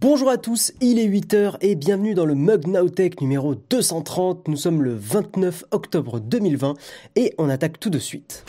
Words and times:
Bonjour 0.00 0.30
à 0.30 0.38
tous, 0.38 0.72
il 0.80 1.00
est 1.00 1.08
8h 1.08 1.56
et 1.60 1.74
bienvenue 1.74 2.14
dans 2.14 2.24
le 2.24 2.36
Mug 2.36 2.68
Nowtech 2.68 3.20
numéro 3.20 3.56
230. 3.56 4.46
Nous 4.46 4.56
sommes 4.56 4.80
le 4.80 4.94
29 4.94 5.64
octobre 5.72 6.20
2020 6.20 6.74
et 7.16 7.34
on 7.36 7.48
attaque 7.48 7.80
tout 7.80 7.90
de 7.90 7.98
suite. 7.98 8.44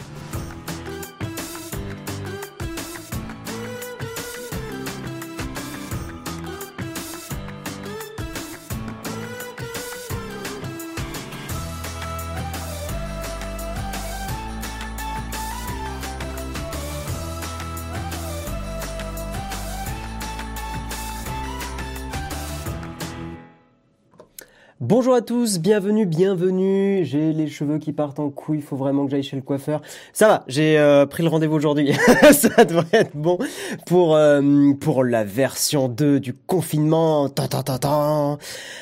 Bonjour 24.90 25.14
à 25.14 25.22
tous, 25.22 25.60
bienvenue, 25.60 26.08
bienvenue. 26.08 27.06
J'ai 27.06 27.32
les 27.32 27.48
cheveux 27.48 27.78
qui 27.78 27.94
partent 27.94 28.18
en 28.18 28.32
couille, 28.32 28.58
il 28.58 28.64
faut 28.64 28.76
vraiment 28.76 29.06
que 29.06 29.12
j'aille 29.12 29.22
chez 29.22 29.36
le 29.36 29.44
coiffeur. 29.44 29.84
Ça 30.14 30.28
va, 30.28 30.44
j'ai 30.48 30.80
euh, 30.80 31.06
pris 31.06 31.22
le 31.22 31.30
rendez-vous 31.30 31.58
aujourd'hui. 31.58 31.94
Ça 32.32 32.66
devrait 32.66 32.88
être 32.94 33.16
bon 33.16 33.38
pour 33.86 34.16
euh, 34.16 34.42
pour 34.80 35.04
la 35.04 35.24
version 35.24 35.90
2 35.90 36.20
du 36.20 36.34
confinement. 36.34 37.30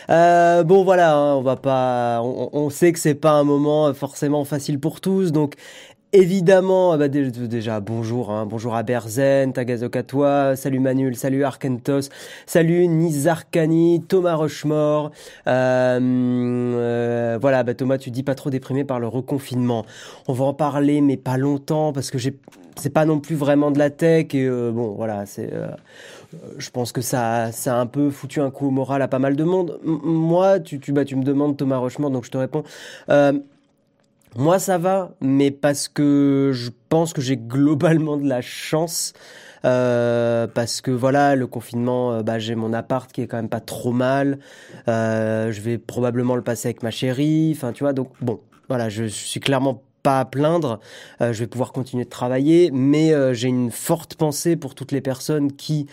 Euh, 0.10 0.64
bon 0.64 0.84
voilà, 0.86 1.14
hein, 1.14 1.36
on 1.36 1.42
va 1.42 1.58
pas 1.58 2.22
on 2.24 2.70
sait 2.70 2.94
que 2.94 3.00
c'est 3.00 3.14
pas 3.14 3.32
un 3.32 3.44
moment 3.44 3.94
forcément 3.94 4.46
facile 4.46 4.80
pour 4.80 5.02
tous 5.02 5.34
donc 5.34 5.56
Évidemment, 6.14 6.94
ah 6.94 6.98
bah 6.98 7.10
déjà 7.10 7.82
bonjour, 7.82 8.32
hein, 8.32 8.46
bonjour 8.46 8.76
à 8.76 8.84
Berzen, 8.84 9.52
Tagazokatoa, 9.52 10.56
salut 10.56 10.80
Manuel, 10.80 11.18
salut 11.18 11.44
Arkentos, 11.44 12.08
salut 12.46 12.88
Nizarkani, 12.88 14.02
Thomas 14.08 14.36
Rochemort. 14.36 15.12
Euh, 15.48 16.00
euh, 16.00 17.38
voilà, 17.42 17.64
bah 17.64 17.74
Thomas, 17.74 17.98
tu 17.98 18.10
dis 18.10 18.24
pas 18.24 18.36
trop 18.36 18.50
déprimé 18.50 18.86
par 18.86 19.02
le 19.02 19.08
reconfinement. 19.10 19.86
On 20.30 20.34
va 20.34 20.46
en 20.46 20.54
parler, 20.54 21.02
mais 21.02 21.18
pas 21.18 21.36
longtemps 21.36 21.92
parce 21.92 22.10
que 22.10 22.18
c'est 22.18 22.94
pas 22.94 23.04
non 23.04 23.20
plus 23.20 23.36
vraiment 23.36 23.70
de 23.70 23.78
la 23.78 23.90
tech 23.90 24.28
et 24.34 24.46
euh, 24.46 24.72
bon, 24.72 24.94
voilà, 24.96 25.26
c'est. 25.26 25.52
je 26.58 26.70
pense 26.70 26.94
que 26.94 27.02
ça, 27.02 27.52
ça 27.52 27.76
a 27.76 27.80
un 27.82 27.86
peu 27.86 28.12
foutu 28.12 28.40
un 28.40 28.50
coup 28.50 28.68
au 28.68 28.72
moral 28.72 29.02
à 29.02 29.10
pas 29.10 29.20
mal 29.20 29.36
de 29.36 29.44
monde. 29.44 29.78
moi, 29.84 30.62
tu, 30.62 30.80
tu, 30.80 30.94
bah, 30.94 31.04
tu 31.04 31.18
me 31.18 31.24
demandes 31.24 31.58
Thomas 31.58 31.80
Rochemort, 31.80 32.12
donc 32.12 32.24
je 32.24 32.32
te 32.32 32.38
réponds. 32.38 32.64
Moi, 34.36 34.60
ça 34.60 34.78
va, 34.78 35.16
mais 35.22 35.52
parce 35.52 35.88
que 35.88 36.52
je 36.54 36.70
pense 36.90 37.14
que 37.14 37.22
j'ai 37.22 37.38
globalement 37.38 38.18
de 38.18 38.28
la 38.28 38.42
chance. 38.42 39.14
Euh, 39.66 40.48
parce 40.48 40.82
que 40.82 40.92
voilà, 40.92 41.36
le 41.36 41.48
confinement, 41.48 42.14
euh, 42.14 42.24
bah, 42.24 42.40
j'ai 42.40 42.56
mon 42.56 42.74
appart 42.74 43.12
qui 43.12 43.22
est 43.22 43.28
quand 43.28 43.38
même 43.38 43.50
pas 43.50 43.60
trop 43.60 43.92
mal. 43.92 44.40
Euh, 44.88 45.52
je 45.52 45.62
vais 45.62 45.78
probablement 45.78 46.36
le 46.36 46.42
passer 46.42 46.68
avec 46.68 46.84
ma 46.84 46.92
chérie. 46.92 47.54
Enfin, 47.56 47.74
tu 47.74 47.84
vois, 47.84 47.94
donc 47.94 48.10
bon, 48.22 48.40
voilà, 48.70 48.90
je, 48.90 49.06
suis 49.06 49.40
clairement 49.40 49.82
pas 50.04 50.20
à 50.22 50.26
plaindre. 50.26 50.80
je 51.20 51.34
vais 51.34 51.48
pouvoir 51.48 51.74
continuer 51.74 52.06
de 52.06 52.10
travailler, 52.10 52.72
mais 52.72 53.12
j'ai 53.34 53.50
une 53.50 53.72
forte 53.72 54.16
pensée 54.16 54.56
pour 54.56 54.74
toutes 54.74 54.94
les 54.94 55.02
personnes 55.02 55.52
qui, 55.52 55.88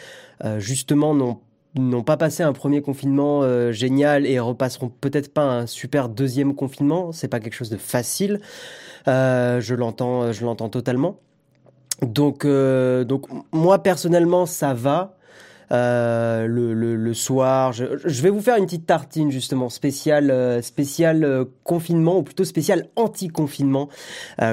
justement, 0.58 1.14
n'ont 1.14 1.40
n'ont 1.74 2.02
pas 2.02 2.16
passé 2.16 2.42
un 2.42 2.52
premier 2.52 2.82
confinement 2.82 3.42
euh, 3.42 3.72
génial 3.72 4.26
et 4.26 4.38
repasseront 4.38 4.88
peut-être 4.88 5.32
pas 5.32 5.42
un 5.42 5.66
super 5.66 6.08
deuxième 6.08 6.54
confinement. 6.54 7.12
C'est 7.12 7.28
pas 7.28 7.40
quelque 7.40 7.54
chose 7.54 7.70
de 7.70 7.76
facile. 7.76 8.40
Euh, 9.08 9.60
je 9.60 9.74
l'entends, 9.74 10.32
je 10.32 10.44
l'entends 10.44 10.68
totalement. 10.68 11.18
Donc, 12.02 12.44
euh, 12.44 13.04
donc 13.04 13.26
moi 13.52 13.82
personnellement, 13.82 14.46
ça 14.46 14.74
va. 14.74 15.16
Euh, 15.74 16.46
le, 16.46 16.72
le, 16.72 16.94
le, 16.94 17.14
soir. 17.14 17.72
Je, 17.72 17.84
je, 18.04 18.22
vais 18.22 18.30
vous 18.30 18.40
faire 18.40 18.56
une 18.56 18.64
petite 18.66 18.86
tartine 18.86 19.32
justement 19.32 19.68
spéciale, 19.68 20.30
euh, 20.30 20.62
spéciale 20.62 21.24
euh, 21.24 21.44
confinement 21.64 22.18
ou 22.18 22.22
plutôt 22.22 22.44
spéciale 22.44 22.86
anti-confinement. 22.94 23.88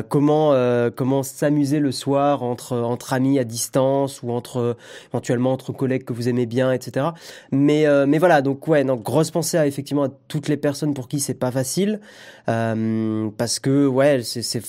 Comment 0.09 0.53
comment 0.95 1.23
s'amuser 1.23 1.79
le 1.79 1.91
soir 1.91 2.43
entre 2.43 2.77
entre 2.77 3.13
amis 3.13 3.39
à 3.39 3.43
distance 3.43 4.23
ou 4.23 4.31
entre 4.31 4.77
éventuellement 5.11 5.53
entre 5.53 5.71
collègues 5.73 6.05
que 6.05 6.13
vous 6.13 6.29
aimez 6.29 6.45
bien, 6.45 6.71
etc. 6.71 7.07
Mais 7.51 7.85
mais 8.07 8.17
voilà 8.17 8.41
donc 8.41 8.67
ouais 8.67 8.83
donc 8.83 9.03
grosse 9.03 9.31
pensée 9.31 9.57
à 9.57 9.67
effectivement 9.67 10.03
à 10.03 10.09
toutes 10.27 10.47
les 10.47 10.57
personnes 10.57 10.93
pour 10.93 11.07
qui 11.07 11.19
c'est 11.19 11.33
pas 11.33 11.51
facile 11.51 11.99
parce 12.45 13.59
que 13.59 13.85
ouais 13.85 14.21
c'est 14.23 14.63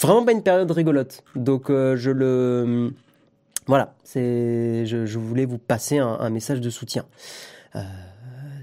vraiment 0.00 0.24
pas 0.24 0.32
une 0.32 0.42
période 0.42 0.70
rigolote. 0.70 1.22
Donc 1.34 1.68
je 1.68 2.10
le 2.10 2.92
voilà, 3.66 3.94
c'est, 4.04 4.86
je, 4.86 5.18
voulais 5.18 5.44
vous 5.44 5.58
passer 5.58 5.98
un, 5.98 6.30
message 6.30 6.60
de 6.60 6.70
soutien. 6.70 7.04
Euh, 7.74 7.80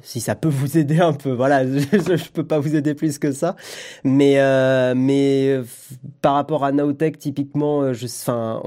si 0.01 0.21
ça 0.21 0.33
peut 0.35 0.49
vous 0.49 0.77
aider 0.77 0.99
un 0.99 1.11
peu, 1.11 1.31
voilà, 1.31 1.67
je, 1.67 1.79
je 2.15 2.29
peux 2.31 2.45
pas 2.45 2.59
vous 2.59 2.75
aider 2.75 2.93
plus 2.93 3.19
que 3.19 3.33
ça, 3.33 3.57
mais 4.05 4.39
euh, 4.39 4.93
mais 4.95 5.49
euh, 5.49 5.63
par 6.21 6.35
rapport 6.35 6.63
à 6.63 6.71
Nowtech 6.71 7.19
typiquement, 7.19 7.79
enfin, 7.79 8.61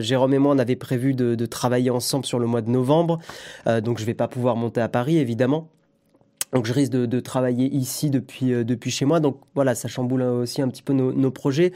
Jérôme 0.00 0.34
et 0.34 0.38
moi 0.38 0.54
on 0.54 0.58
avait 0.58 0.76
prévu 0.76 1.14
de, 1.14 1.46
travailler 1.46 1.90
ensemble 1.90 2.26
sur 2.26 2.38
le 2.38 2.46
mois 2.46 2.60
de 2.60 2.70
novembre, 2.70 3.18
donc 3.82 3.98
je 3.98 4.04
vais 4.04 4.14
pas 4.14 4.28
pouvoir 4.28 4.56
monter 4.56 4.82
à 4.82 4.88
Paris 4.88 5.18
évidemment. 5.18 5.68
Donc 6.52 6.66
je 6.66 6.72
risque 6.72 6.92
de, 6.92 7.20
travailler 7.20 7.72
ici 7.72 8.10
depuis 8.10 8.50
depuis 8.64 8.90
chez 8.90 9.06
moi. 9.06 9.20
Donc 9.20 9.40
voilà, 9.54 9.74
ça 9.74 9.88
chamboule 9.88 10.22
aussi 10.22 10.60
un 10.60 10.68
petit 10.68 10.82
peu 10.82 10.92
nos, 10.92 11.12
nos 11.12 11.30
projets, 11.30 11.72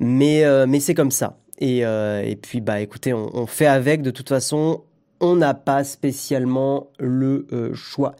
mais 0.00 0.44
mais 0.66 0.80
c'est 0.80 0.94
comme 0.94 1.10
ça. 1.10 1.36
Et, 1.62 1.86
euh, 1.86 2.24
et 2.24 2.34
puis, 2.34 2.60
bah, 2.60 2.80
écoutez, 2.80 3.14
on, 3.14 3.46
fait 3.46 3.66
avec. 3.66 4.02
De 4.02 4.10
toute 4.10 4.28
façon, 4.28 4.82
on 5.20 5.36
n'a 5.36 5.54
pas 5.54 5.84
spécialement 5.84 6.88
le 6.98 7.46
euh, 7.52 7.72
choix. 7.72 8.16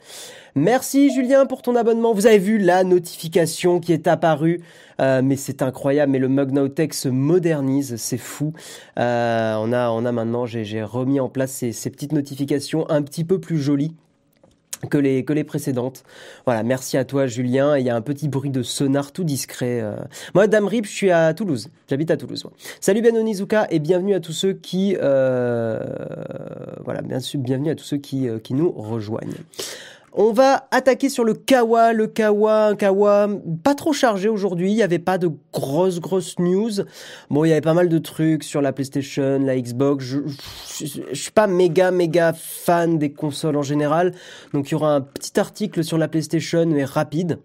Merci 0.54 1.12
Julien 1.12 1.44
pour 1.46 1.60
ton 1.60 1.74
abonnement. 1.74 2.14
Vous 2.14 2.28
avez 2.28 2.38
vu 2.38 2.58
la 2.58 2.84
notification 2.84 3.80
qui 3.80 3.92
est 3.92 4.06
apparue, 4.06 4.60
euh, 5.00 5.22
mais 5.24 5.34
c'est 5.34 5.60
incroyable. 5.60 6.12
Mais 6.12 6.20
le 6.20 6.28
Mug 6.28 6.52
se 6.92 7.08
modernise, 7.08 7.96
c'est 7.96 8.16
fou. 8.16 8.52
On 8.96 9.00
a, 9.00 9.90
on 9.90 10.04
a 10.04 10.12
maintenant, 10.12 10.46
j'ai 10.46 10.84
remis 10.84 11.18
en 11.18 11.28
place 11.28 11.64
ces 11.72 11.90
petites 11.90 12.12
notifications 12.12 12.88
un 12.90 13.02
petit 13.02 13.24
peu 13.24 13.40
plus 13.40 13.58
jolies 13.58 13.96
que 14.90 14.98
les 14.98 15.24
que 15.24 15.32
les 15.32 15.44
précédentes. 15.44 16.04
Voilà, 16.44 16.62
merci 16.62 16.96
à 16.96 17.04
toi 17.04 17.26
Julien. 17.26 17.76
Il 17.78 17.86
y 17.86 17.90
a 17.90 17.96
un 17.96 18.00
petit 18.00 18.28
bruit 18.28 18.50
de 18.50 18.62
sonar 18.62 19.12
tout 19.12 19.24
discret. 19.24 19.80
Euh. 19.80 19.96
Moi, 20.34 20.46
Dame 20.46 20.66
Rip, 20.66 20.86
je 20.86 20.90
suis 20.90 21.10
à 21.10 21.34
Toulouse. 21.34 21.68
J'habite 21.88 22.10
à 22.10 22.16
Toulouse. 22.16 22.44
Salut 22.80 23.02
Ben 23.02 23.16
Onizuka 23.16 23.66
et 23.70 23.78
bienvenue 23.78 24.14
à 24.14 24.20
tous 24.20 24.32
ceux 24.32 24.52
qui 24.52 24.96
euh... 25.00 25.78
voilà, 26.84 27.02
bien 27.02 27.20
sûr, 27.20 27.40
bienvenue 27.40 27.70
à 27.70 27.74
tous 27.74 27.84
ceux 27.84 27.98
qui 27.98 28.28
euh, 28.28 28.38
qui 28.38 28.54
nous 28.54 28.70
rejoignent. 28.70 29.34
On 30.14 30.32
va 30.32 30.68
attaquer 30.70 31.08
sur 31.08 31.24
le 31.24 31.32
Kawa, 31.32 31.94
le 31.94 32.06
Kawa, 32.06 32.66
un 32.66 32.76
Kawa 32.76 33.28
pas 33.62 33.74
trop 33.74 33.94
chargé 33.94 34.28
aujourd'hui. 34.28 34.70
Il 34.70 34.74
n'y 34.74 34.82
avait 34.82 34.98
pas 34.98 35.16
de 35.16 35.30
grosses 35.52 36.00
grosses 36.00 36.38
news. 36.38 36.70
Bon, 37.30 37.44
il 37.44 37.48
y 37.48 37.52
avait 37.52 37.62
pas 37.62 37.72
mal 37.72 37.88
de 37.88 37.98
trucs 37.98 38.44
sur 38.44 38.60
la 38.60 38.72
PlayStation, 38.72 39.38
la 39.38 39.58
Xbox. 39.58 40.04
Je, 40.04 40.18
je, 40.78 41.00
je, 41.12 41.20
suis 41.20 41.30
pas 41.30 41.46
méga 41.46 41.90
méga 41.90 42.34
fan 42.34 42.98
des 42.98 43.12
consoles 43.12 43.56
en 43.56 43.62
général, 43.62 44.12
donc 44.52 44.68
il 44.68 44.72
y 44.72 44.74
aura 44.74 44.94
un 44.94 45.00
petit 45.00 45.40
article 45.40 45.82
sur 45.82 45.96
la 45.96 46.08
PlayStation 46.08 46.66
mais 46.66 46.84
rapide. 46.84 47.38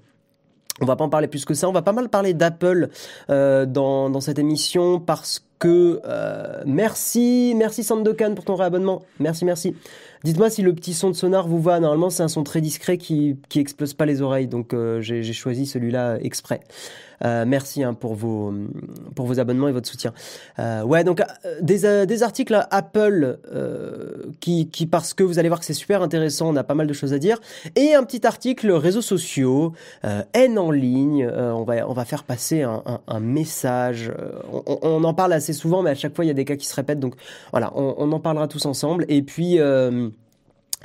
On 0.82 0.86
va 0.86 0.96
pas 0.96 1.06
en 1.06 1.10
parler 1.10 1.28
plus 1.28 1.46
que 1.46 1.54
ça. 1.54 1.68
On 1.68 1.72
va 1.72 1.82
pas 1.82 1.94
mal 1.94 2.10
parler 2.10 2.34
d'Apple 2.34 2.90
euh, 3.30 3.66
dans, 3.66 4.10
dans 4.10 4.22
cette 4.22 4.38
émission 4.38 5.00
parce 5.00 5.44
que 5.60 6.00
euh, 6.06 6.62
merci, 6.66 7.54
merci 7.56 7.84
Sandokan 7.84 8.36
pour 8.36 8.46
ton 8.46 8.56
réabonnement. 8.56 9.02
Merci, 9.20 9.46
merci. 9.46 9.76
Dites-moi 10.28 10.50
si 10.50 10.62
le 10.62 10.76
petit 10.76 10.94
son 10.94 11.10
de 11.10 11.16
sonar 11.16 11.48
vous 11.48 11.62
va. 11.62 11.80
Normalement, 11.80 12.10
c'est 12.10 12.22
un 12.22 12.28
son 12.28 12.44
très 12.44 12.60
discret 12.60 12.98
qui 12.98 13.38
qui 13.48 13.62
explose 13.62 13.94
pas 13.94 14.06
les 14.06 14.22
oreilles, 14.22 14.50
donc 14.50 14.74
euh, 14.74 15.00
j'ai 15.00 15.24
choisi 15.32 15.66
celui-là 15.66 16.18
exprès. 16.20 16.60
Euh, 17.24 17.46
merci 17.48 17.82
hein, 17.82 17.94
pour 17.94 18.14
vos 18.14 18.54
pour 19.16 19.26
vos 19.26 19.40
abonnements 19.40 19.70
et 19.70 19.72
votre 19.72 19.88
soutien. 19.88 20.14
Euh, 20.60 20.84
ouais, 20.84 21.06
donc 21.06 21.24
des, 21.62 22.06
des 22.06 22.24
articles 22.24 22.62
Apple 22.72 23.40
qui 24.42 24.68
qui 24.68 24.86
parce 24.86 25.14
que 25.14 25.24
vous 25.24 25.40
allez 25.40 25.48
voir 25.48 25.62
que 25.62 25.66
c'est 25.66 25.74
super 25.74 26.02
intéressant, 26.02 26.50
on 26.50 26.58
a 26.58 26.64
pas 26.66 26.76
mal 26.76 26.88
de 26.88 26.94
choses 26.94 27.14
à 27.14 27.20
dire 27.20 27.40
et 27.78 27.94
un 27.94 28.04
petit 28.04 28.28
article 28.28 28.70
réseaux 28.72 29.02
sociaux, 29.02 29.72
haine 30.34 30.60
en 30.60 30.72
ligne. 30.72 31.26
on 31.26 31.64
va 31.64 31.88
on 31.88 31.94
va 31.94 32.04
faire 32.04 32.26
passer 32.26 32.64
un, 32.64 32.84
un, 33.08 33.20
message. 33.22 34.12
On, 34.52 35.06
en 35.06 35.14
parle 35.14 35.32
assez 35.32 35.54
souvent, 35.54 35.84
mais 35.84 35.92
à 35.92 35.96
chaque 35.96 36.14
fois 36.14 36.26
il 36.26 36.28
y 36.28 36.32
a 36.32 36.36
des 36.36 36.44
cas 36.44 36.58
qui 36.58 36.68
se 36.68 36.76
répètent. 36.76 37.00
Donc 37.00 37.16
voilà, 37.52 37.72
on 37.76 38.12
en 38.12 38.20
parlera 38.20 38.50
tous 38.50 38.66
ensemble. 38.66 39.06
Et 39.08 39.22
puis 39.22 39.58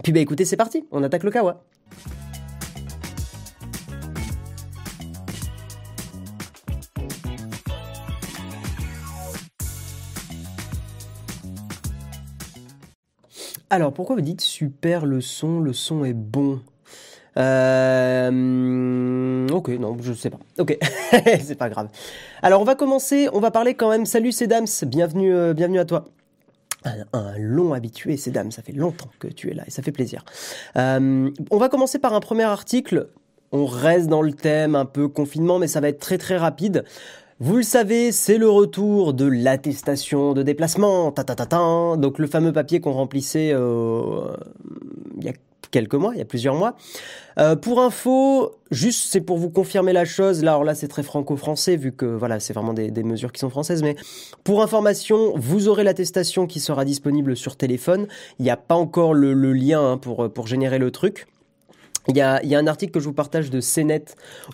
puis 0.02 0.12
bah 0.12 0.20
écoutez, 0.20 0.44
c'est 0.44 0.56
parti, 0.56 0.84
on 0.90 1.02
attaque 1.02 1.24
le 1.24 1.30
kawa. 1.30 1.64
Alors, 13.72 13.92
pourquoi 13.94 14.16
vous 14.16 14.22
dites 14.22 14.42
super 14.42 15.06
le 15.06 15.22
son 15.22 15.58
Le 15.58 15.72
son 15.72 16.04
est 16.04 16.12
bon? 16.12 16.60
Euh... 17.38 18.28
Ok, 19.48 19.68
non, 19.70 19.96
je 19.98 20.12
sais 20.12 20.28
pas. 20.28 20.38
Ok, 20.58 20.76
c'est 21.40 21.56
pas 21.56 21.70
grave. 21.70 21.88
Alors, 22.42 22.60
on 22.60 22.64
va 22.64 22.74
commencer. 22.74 23.30
On 23.32 23.40
va 23.40 23.50
parler 23.50 23.72
quand 23.72 23.88
même. 23.88 24.04
Salut, 24.04 24.30
c'est 24.30 24.46
Dams. 24.46 24.66
Bienvenue, 24.82 25.34
euh, 25.34 25.54
bienvenue 25.54 25.78
à 25.78 25.86
toi. 25.86 26.04
Un, 26.84 27.38
long 27.38 27.73
habitué, 27.73 28.17
ces 28.17 28.31
dames, 28.31 28.50
ça 28.50 28.62
fait 28.62 28.73
longtemps 28.73 29.11
que 29.19 29.29
tu 29.29 29.50
es 29.50 29.55
là 29.55 29.64
et 29.67 29.70
ça 29.70 29.82
fait 29.82 29.93
plaisir. 29.93 30.25
Euh, 30.76 31.31
on 31.50 31.56
va 31.58 31.69
commencer 31.69 31.99
par 31.99 32.14
un 32.14 32.20
premier 32.20 32.44
article. 32.44 33.08
On 33.52 33.67
reste 33.67 34.08
dans 34.08 34.23
le 34.23 34.32
thème 34.32 34.75
un 34.75 34.87
peu 34.87 35.08
confinement, 35.08 35.58
mais 35.58 35.69
ça 35.69 35.81
va 35.81 35.88
être 35.88 36.00
très 36.00 36.19
très 36.19 36.37
rapide. 36.37 36.84
Vous 37.38 37.56
le 37.56 37.62
savez, 37.62 38.12
c'est 38.12 38.38
le 38.38 38.49
retour 38.49 39.14
de 39.14 39.26
l'attestation 39.26 40.32
de 40.32 40.43
déplacement, 40.43 41.11
ta, 41.11 41.25
ta, 41.25 41.34
ta, 41.34 41.46
ta, 41.46 41.96
donc 41.96 42.19
le 42.19 42.26
fameux 42.29 42.52
papier 42.52 42.81
qu'on 42.81 42.93
remplissait 42.93 43.50
euh, 43.52 44.37
il 45.19 45.25
y 45.25 45.29
a 45.29 45.32
quelques 45.72 45.96
mois, 45.96 46.12
il 46.14 46.19
y 46.19 46.22
a 46.22 46.24
plusieurs 46.24 46.54
mois. 46.54 46.76
Euh, 47.38 47.56
pour 47.56 47.80
info, 47.80 48.52
juste 48.70 49.08
c'est 49.10 49.20
pour 49.20 49.38
vous 49.38 49.50
confirmer 49.50 49.92
la 49.92 50.04
chose. 50.04 50.44
Là, 50.44 50.62
là, 50.62 50.76
c'est 50.76 50.86
très 50.86 51.02
franco-français 51.02 51.76
vu 51.76 51.90
que 51.90 52.06
voilà, 52.06 52.38
c'est 52.38 52.52
vraiment 52.52 52.74
des, 52.74 52.90
mesures 53.02 53.32
qui 53.32 53.40
sont 53.40 53.50
françaises. 53.50 53.82
Mais 53.82 53.96
pour 54.44 54.62
information, 54.62 55.32
vous 55.34 55.66
aurez 55.66 55.82
l'attestation 55.82 56.46
qui 56.46 56.60
sera 56.60 56.84
disponible 56.84 57.36
sur 57.36 57.56
téléphone. 57.56 58.06
Il 58.38 58.44
n'y 58.44 58.50
a 58.50 58.56
pas 58.56 58.76
encore 58.76 59.14
le, 59.14 59.32
le 59.32 59.52
lien 59.52 59.92
hein, 59.92 59.98
pour 59.98 60.32
pour 60.32 60.46
générer 60.46 60.78
le 60.78 60.92
truc. 60.92 61.26
Il 62.08 62.16
y, 62.16 62.20
a, 62.20 62.43
il 62.43 62.49
y, 62.49 62.54
a, 62.54 62.58
un 62.58 62.66
article 62.66 62.93
que 62.93 63.00
je 63.00 63.04
vous 63.04 63.12
partage 63.12 63.50
de 63.50 63.60
CNET 63.60 64.04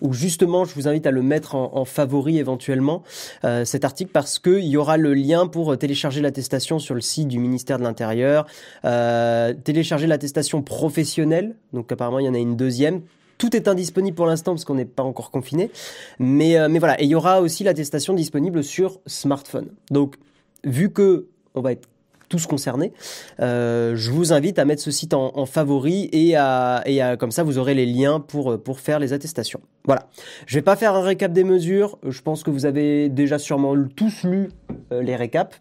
où 0.03 0.12
justement 0.12 0.65
je 0.65 0.75
vous 0.75 0.87
invite 0.87 1.06
à 1.06 1.11
le 1.11 1.23
mettre 1.23 1.55
en, 1.55 1.71
en 1.75 1.85
favori 1.85 2.39
éventuellement 2.39 3.03
euh, 3.45 3.65
cet 3.65 3.85
article 3.85 4.11
parce 4.12 4.39
qu'il 4.39 4.67
y 4.67 4.77
aura 4.77 4.97
le 4.97 5.15
lien 5.15 5.47
pour 5.47 5.77
télécharger 5.79 6.21
l'attestation 6.21 6.79
sur 6.79 6.95
le 6.95 7.00
site 7.00 7.29
du 7.29 7.39
ministère 7.39 7.79
de 7.79 7.85
l'Intérieur, 7.85 8.47
euh, 8.85 9.55
télécharger 9.55 10.06
l'attestation 10.06 10.62
professionnelle, 10.62 11.55
donc 11.73 11.91
apparemment 11.91 12.19
il 12.19 12.27
y 12.27 12.29
en 12.29 12.35
a 12.35 12.39
une 12.39 12.56
deuxième. 12.56 13.03
Tout 13.39 13.55
est 13.55 13.69
indisponible 13.69 14.17
pour 14.17 14.27
l'instant 14.27 14.53
parce 14.53 14.65
qu'on 14.65 14.75
n'est 14.75 14.85
pas 14.85 15.05
encore 15.05 15.31
confiné, 15.31 15.71
mais, 16.19 16.59
euh, 16.59 16.69
mais 16.69 16.81
voilà. 16.81 17.01
Et 17.01 17.05
il 17.05 17.11
y 17.11 17.15
aura 17.15 17.41
aussi 17.41 17.62
l'attestation 17.65 18.12
disponible 18.12 18.65
sur 18.65 19.01
smartphone. 19.06 19.69
Donc 19.91 20.17
vu 20.65 20.91
que 20.91 21.29
on 21.55 21.61
va 21.61 21.73
être 21.73 21.89
tous 22.29 22.47
concernés. 22.47 22.93
Euh, 23.41 23.97
je 23.97 24.11
vous 24.11 24.33
invite 24.33 24.59
à 24.59 24.65
mettre 24.65 24.83
ce 24.83 24.91
site 24.91 25.15
en, 25.15 25.47
favori 25.47 26.09
et 26.13 26.37
à, 26.37 26.83
et 26.87 27.01
comme 27.19 27.31
ça 27.31 27.43
vous 27.43 27.59
aurez 27.59 27.75
les 27.75 27.87
liens 27.87 28.21
pour, 28.21 28.63
pour 28.63 28.81
faire 28.81 28.99
les 28.99 29.13
attestations. 29.13 29.61
Voilà. 29.85 30.09
Je 30.47 30.55
vais 30.55 30.63
pas 30.63 30.77
faire 30.77 30.95
un 30.95 31.03
récap 31.03 31.33
des 31.33 31.45
mesures. 31.45 31.99
Je 32.07 32.21
pense 32.21 32.43
que 32.43 32.51
vous 32.51 32.67
avez 32.67 33.09
déjà 33.09 33.39
sûrement 33.39 33.75
tous 33.97 34.25
lu 34.25 34.51
euh, 34.93 35.03
les 35.03 35.17
récaps. 35.17 35.61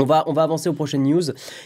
On 0.00 0.04
va, 0.04 0.24
on 0.26 0.32
va 0.32 0.42
avancer 0.42 0.68
aux 0.68 0.72
prochaines 0.72 1.02
news 1.02 1.22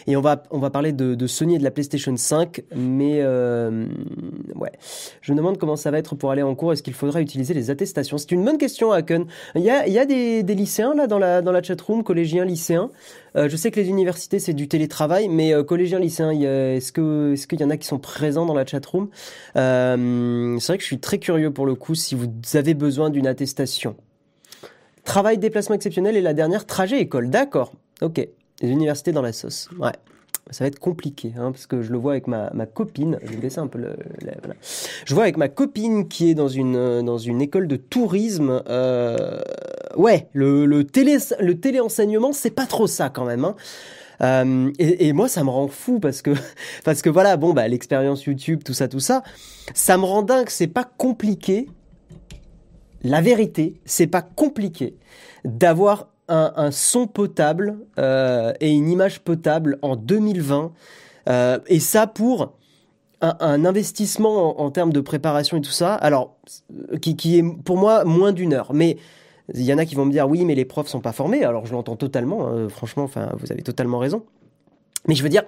et 0.07 0.17
on 0.17 0.21
va, 0.21 0.43
on 0.51 0.59
va 0.59 0.71
parler 0.71 0.93
de, 0.93 1.27
Sony 1.27 1.57
et 1.57 1.59
de 1.59 1.65
la 1.65 1.71
PlayStation 1.71 2.17
5. 2.17 2.63
Mais 2.75 3.21
euh, 3.21 3.87
ouais, 4.55 4.73
je 5.21 5.33
me 5.33 5.37
demande 5.37 5.59
comment 5.59 5.77
ça 5.77 5.91
va 5.91 5.99
être 5.99 6.15
pour 6.15 6.31
aller 6.31 6.43
en 6.43 6.55
cours. 6.55 6.73
Est-ce 6.73 6.83
qu'il 6.83 6.95
faudra 6.95 7.21
utiliser 7.21 7.55
les 7.55 7.71
attestations? 7.71 8.19
C'est 8.19 8.33
une 8.33 8.45
bonne 8.45 8.59
question, 8.59 8.93
Haken. 8.93 9.27
Il 9.55 9.63
y 9.63 9.71
a, 9.71 9.87
il 9.87 9.93
y 9.93 9.99
a 9.99 10.05
des, 10.05 10.43
lycéens 10.55 10.95
là 10.95 11.07
dans 11.07 11.19
la, 11.19 11.43
dans 11.43 11.53
la 11.53 11.63
chatroom, 11.63 12.03
collégiens, 12.03 12.45
lycéens. 12.45 12.91
Euh, 13.37 13.49
je 13.49 13.57
sais 13.57 13.71
que 13.71 13.81
les 13.81 13.89
universités 13.89 14.39
c'est 14.39 14.53
du 14.53 14.69
télétravail, 14.69 15.29
mais 15.29 15.53
euh, 15.53 15.65
collégiens, 15.65 15.99
lycéens, 15.99 16.31
est-ce 16.31 17.33
est-ce 17.33 17.47
qu'il 17.47 17.61
y 17.61 17.65
en 17.65 17.71
a 17.71 17.77
qui 17.77 17.87
sont 17.87 17.99
présents 17.99 18.47
dans 18.47 18.55
la 18.55 18.65
chatroom? 18.65 19.09
Euh, 19.57 20.57
C'est 20.61 20.67
vrai 20.73 20.77
que 20.79 20.83
je 20.83 20.89
suis 20.89 21.01
très 21.01 21.19
curieux 21.19 21.51
pour 21.51 21.67
le 21.67 21.75
coup 21.75 21.95
si 21.95 22.15
vous 22.15 22.29
avez 22.55 22.75
besoin 22.75 23.11
d'une 23.11 23.27
attestation. 23.27 23.97
Travail, 25.05 25.39
déplacement 25.39 25.75
exceptionnel 25.75 26.17
et 26.17 26.23
la 26.23 26.33
dernière, 26.33 26.65
trajet 26.67 27.01
école. 27.01 27.29
D'accord. 27.29 27.73
Ok. 28.03 28.27
Les 28.61 28.69
universités 28.69 29.13
dans 29.13 29.23
la 29.23 29.33
sauce. 29.33 29.69
Ouais. 29.79 29.93
Ça 30.51 30.65
va 30.65 30.69
être 30.69 30.79
compliqué, 30.79 31.33
hein, 31.39 31.53
parce 31.53 31.67
que 31.67 31.81
je 31.81 31.91
le 31.91 31.97
vois 31.97 32.13
avec 32.13 32.27
ma, 32.27 32.51
ma 32.53 32.67
copine. 32.67 33.19
Je 33.23 33.31
vais 33.31 33.37
baisser 33.37 33.61
un 33.61 33.67
peu 33.67 33.79
le. 33.79 33.97
le. 34.21 34.33
Je 35.07 35.15
vois 35.15 35.23
avec 35.25 35.39
ma 35.39 35.49
copine 35.49 36.07
qui 36.07 36.31
est 36.31 36.35
dans 36.35 36.49
une 36.49 37.03
dans 37.03 37.17
une 37.17 37.41
école 37.41 37.67
de 37.67 37.77
tourisme. 37.77 38.63
Euh, 38.69 39.41
ouais, 39.97 40.29
le, 40.35 40.67
le 40.67 40.85
télé 40.85 41.17
le 41.41 41.59
téléenseignement, 41.59 42.35
c'est 42.35 42.51
pas 42.51 42.67
trop 42.67 42.87
ça 42.87 43.09
quand 43.09 43.25
même. 43.25 43.45
Hein. 43.45 43.57
Euh, 44.21 44.71
et, 44.79 45.09
et, 45.09 45.13
moi, 45.13 45.29
ça 45.29 45.43
me 45.45 45.51
rend 45.51 45.69
fou 45.69 45.99
parce 45.99 46.21
que 46.21 46.33
parce 46.85 47.01
que 47.01 47.09
voilà, 47.09 47.39
bon 47.39 47.55
bah 47.55 47.67
l'expérience 47.67 48.25
YouTube, 48.25 48.63
tout 48.65 48.75
ça, 48.75 48.87
tout 48.87 49.01
ça, 49.01 49.23
ça 49.73 49.97
me 49.97 50.05
rend 50.05 50.23
dingue. 50.23 50.51
C'est 50.51 50.67
pas 50.67 50.85
compliqué. 50.85 51.69
La 53.03 53.21
vérité, 53.21 53.81
c'est 53.85 54.07
pas 54.07 54.23
compliqué 54.23 54.97
d'avoir 55.45 56.09
un, 56.29 56.71
son 56.71 57.07
potable 57.07 57.79
euh, 57.99 58.53
et 58.61 58.71
une 58.71 58.89
image 58.89 59.21
potable 59.21 59.79
en 59.83 59.97
2020. 59.97 60.73
Euh, 61.29 61.59
et 61.67 61.81
ça 61.81 62.07
pour 62.07 62.55
un, 63.21 63.65
investissement 63.65 64.61
en, 64.61 64.71
termes 64.71 64.93
de 64.93 65.01
préparation 65.01 65.57
et 65.57 65.61
tout 65.61 65.71
ça. 65.71 65.95
Alors, 65.95 66.37
qui, 67.01 67.17
qui 67.17 67.39
est 67.39 67.45
pour 67.65 67.79
moi 67.79 68.05
moins 68.05 68.33
d'une 68.33 68.53
heure. 68.53 68.75
Mais 68.75 68.99
il 69.55 69.63
y 69.63 69.73
en 69.73 69.79
a 69.79 69.85
qui 69.85 69.95
vont 69.95 70.05
me 70.05 70.13
dire 70.13 70.29
oui, 70.29 70.45
mais 70.45 70.55
les 70.55 70.65
profs 70.65 70.89
sont 70.89 71.01
pas 71.01 71.13
formés. 71.13 71.45
Alors, 71.45 71.67
je 71.67 71.73
l'entends 71.73 71.97
totalement. 71.97 72.49
Hein, 72.49 72.69
franchement, 72.69 73.07
vous 73.07 73.53
avez 73.53 73.63
totalement 73.63 73.99
raison. 73.99 74.25
Mais 75.07 75.15
je 75.15 75.23
veux 75.23 75.29
dire, 75.29 75.45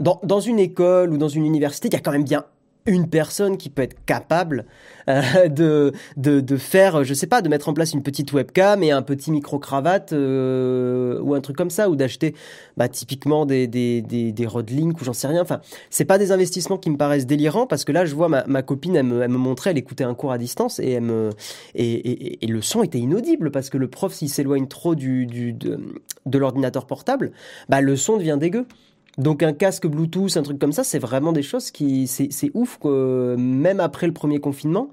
dans, 0.00 0.20
dans 0.24 0.40
une 0.40 0.58
école 0.58 1.12
ou 1.12 1.18
dans 1.18 1.28
une 1.28 1.44
université, 1.44 1.88
il 1.88 1.94
y 1.94 1.96
a 1.96 2.00
quand 2.00 2.12
même 2.12 2.24
bien 2.24 2.44
une 2.86 3.08
personne 3.08 3.56
qui 3.56 3.70
peut 3.70 3.82
être 3.82 4.04
capable 4.04 4.66
euh, 5.08 5.48
de, 5.48 5.92
de, 6.16 6.40
de 6.40 6.56
faire, 6.56 7.04
je 7.04 7.14
sais 7.14 7.26
pas, 7.26 7.42
de 7.42 7.48
mettre 7.48 7.68
en 7.68 7.74
place 7.74 7.92
une 7.92 8.02
petite 8.02 8.32
webcam 8.32 8.82
et 8.82 8.90
un 8.90 9.02
petit 9.02 9.30
micro-cravate 9.30 10.12
euh, 10.12 11.20
ou 11.20 11.34
un 11.34 11.40
truc 11.40 11.56
comme 11.56 11.70
ça, 11.70 11.88
ou 11.88 11.96
d'acheter 11.96 12.34
bah, 12.76 12.88
typiquement 12.88 13.46
des, 13.46 13.66
des, 13.66 14.02
des, 14.02 14.32
des 14.32 14.46
Rodlink 14.46 15.00
ou 15.00 15.04
j'en 15.04 15.12
sais 15.12 15.28
rien. 15.28 15.42
Enfin, 15.42 15.60
c'est 15.90 16.04
pas 16.04 16.18
des 16.18 16.32
investissements 16.32 16.78
qui 16.78 16.90
me 16.90 16.96
paraissent 16.96 17.26
délirants 17.26 17.66
parce 17.66 17.84
que 17.84 17.92
là, 17.92 18.04
je 18.04 18.14
vois 18.14 18.28
ma, 18.28 18.44
ma 18.46 18.62
copine, 18.62 18.96
elle 18.96 19.06
me, 19.06 19.22
elle 19.22 19.30
me 19.30 19.38
montrait, 19.38 19.70
elle 19.70 19.78
écoutait 19.78 20.04
un 20.04 20.14
cours 20.14 20.32
à 20.32 20.38
distance 20.38 20.78
et, 20.78 20.92
elle 20.92 21.02
me, 21.02 21.30
et, 21.74 22.44
et, 22.44 22.46
le 22.46 22.62
son 22.62 22.82
était 22.82 22.98
inaudible 22.98 23.50
parce 23.50 23.70
que 23.70 23.78
le 23.78 23.88
prof, 23.88 24.12
s'il 24.12 24.28
s'éloigne 24.28 24.66
trop 24.66 24.94
du, 24.94 25.26
du, 25.26 25.52
de, 25.52 25.78
de 26.26 26.38
l'ordinateur 26.38 26.86
portable, 26.86 27.32
bah, 27.68 27.80
le 27.80 27.96
son 27.96 28.16
devient 28.16 28.38
dégueu. 28.38 28.66
Donc 29.18 29.42
un 29.42 29.52
casque 29.52 29.86
Bluetooth, 29.86 30.36
un 30.36 30.42
truc 30.42 30.58
comme 30.58 30.72
ça, 30.72 30.84
c'est 30.84 30.98
vraiment 30.98 31.32
des 31.32 31.42
choses 31.42 31.70
qui, 31.70 32.06
c'est 32.06 32.50
ouf 32.54 32.78
que 32.78 33.34
même 33.38 33.80
après 33.80 34.06
le 34.06 34.12
premier 34.12 34.40
confinement, 34.40 34.90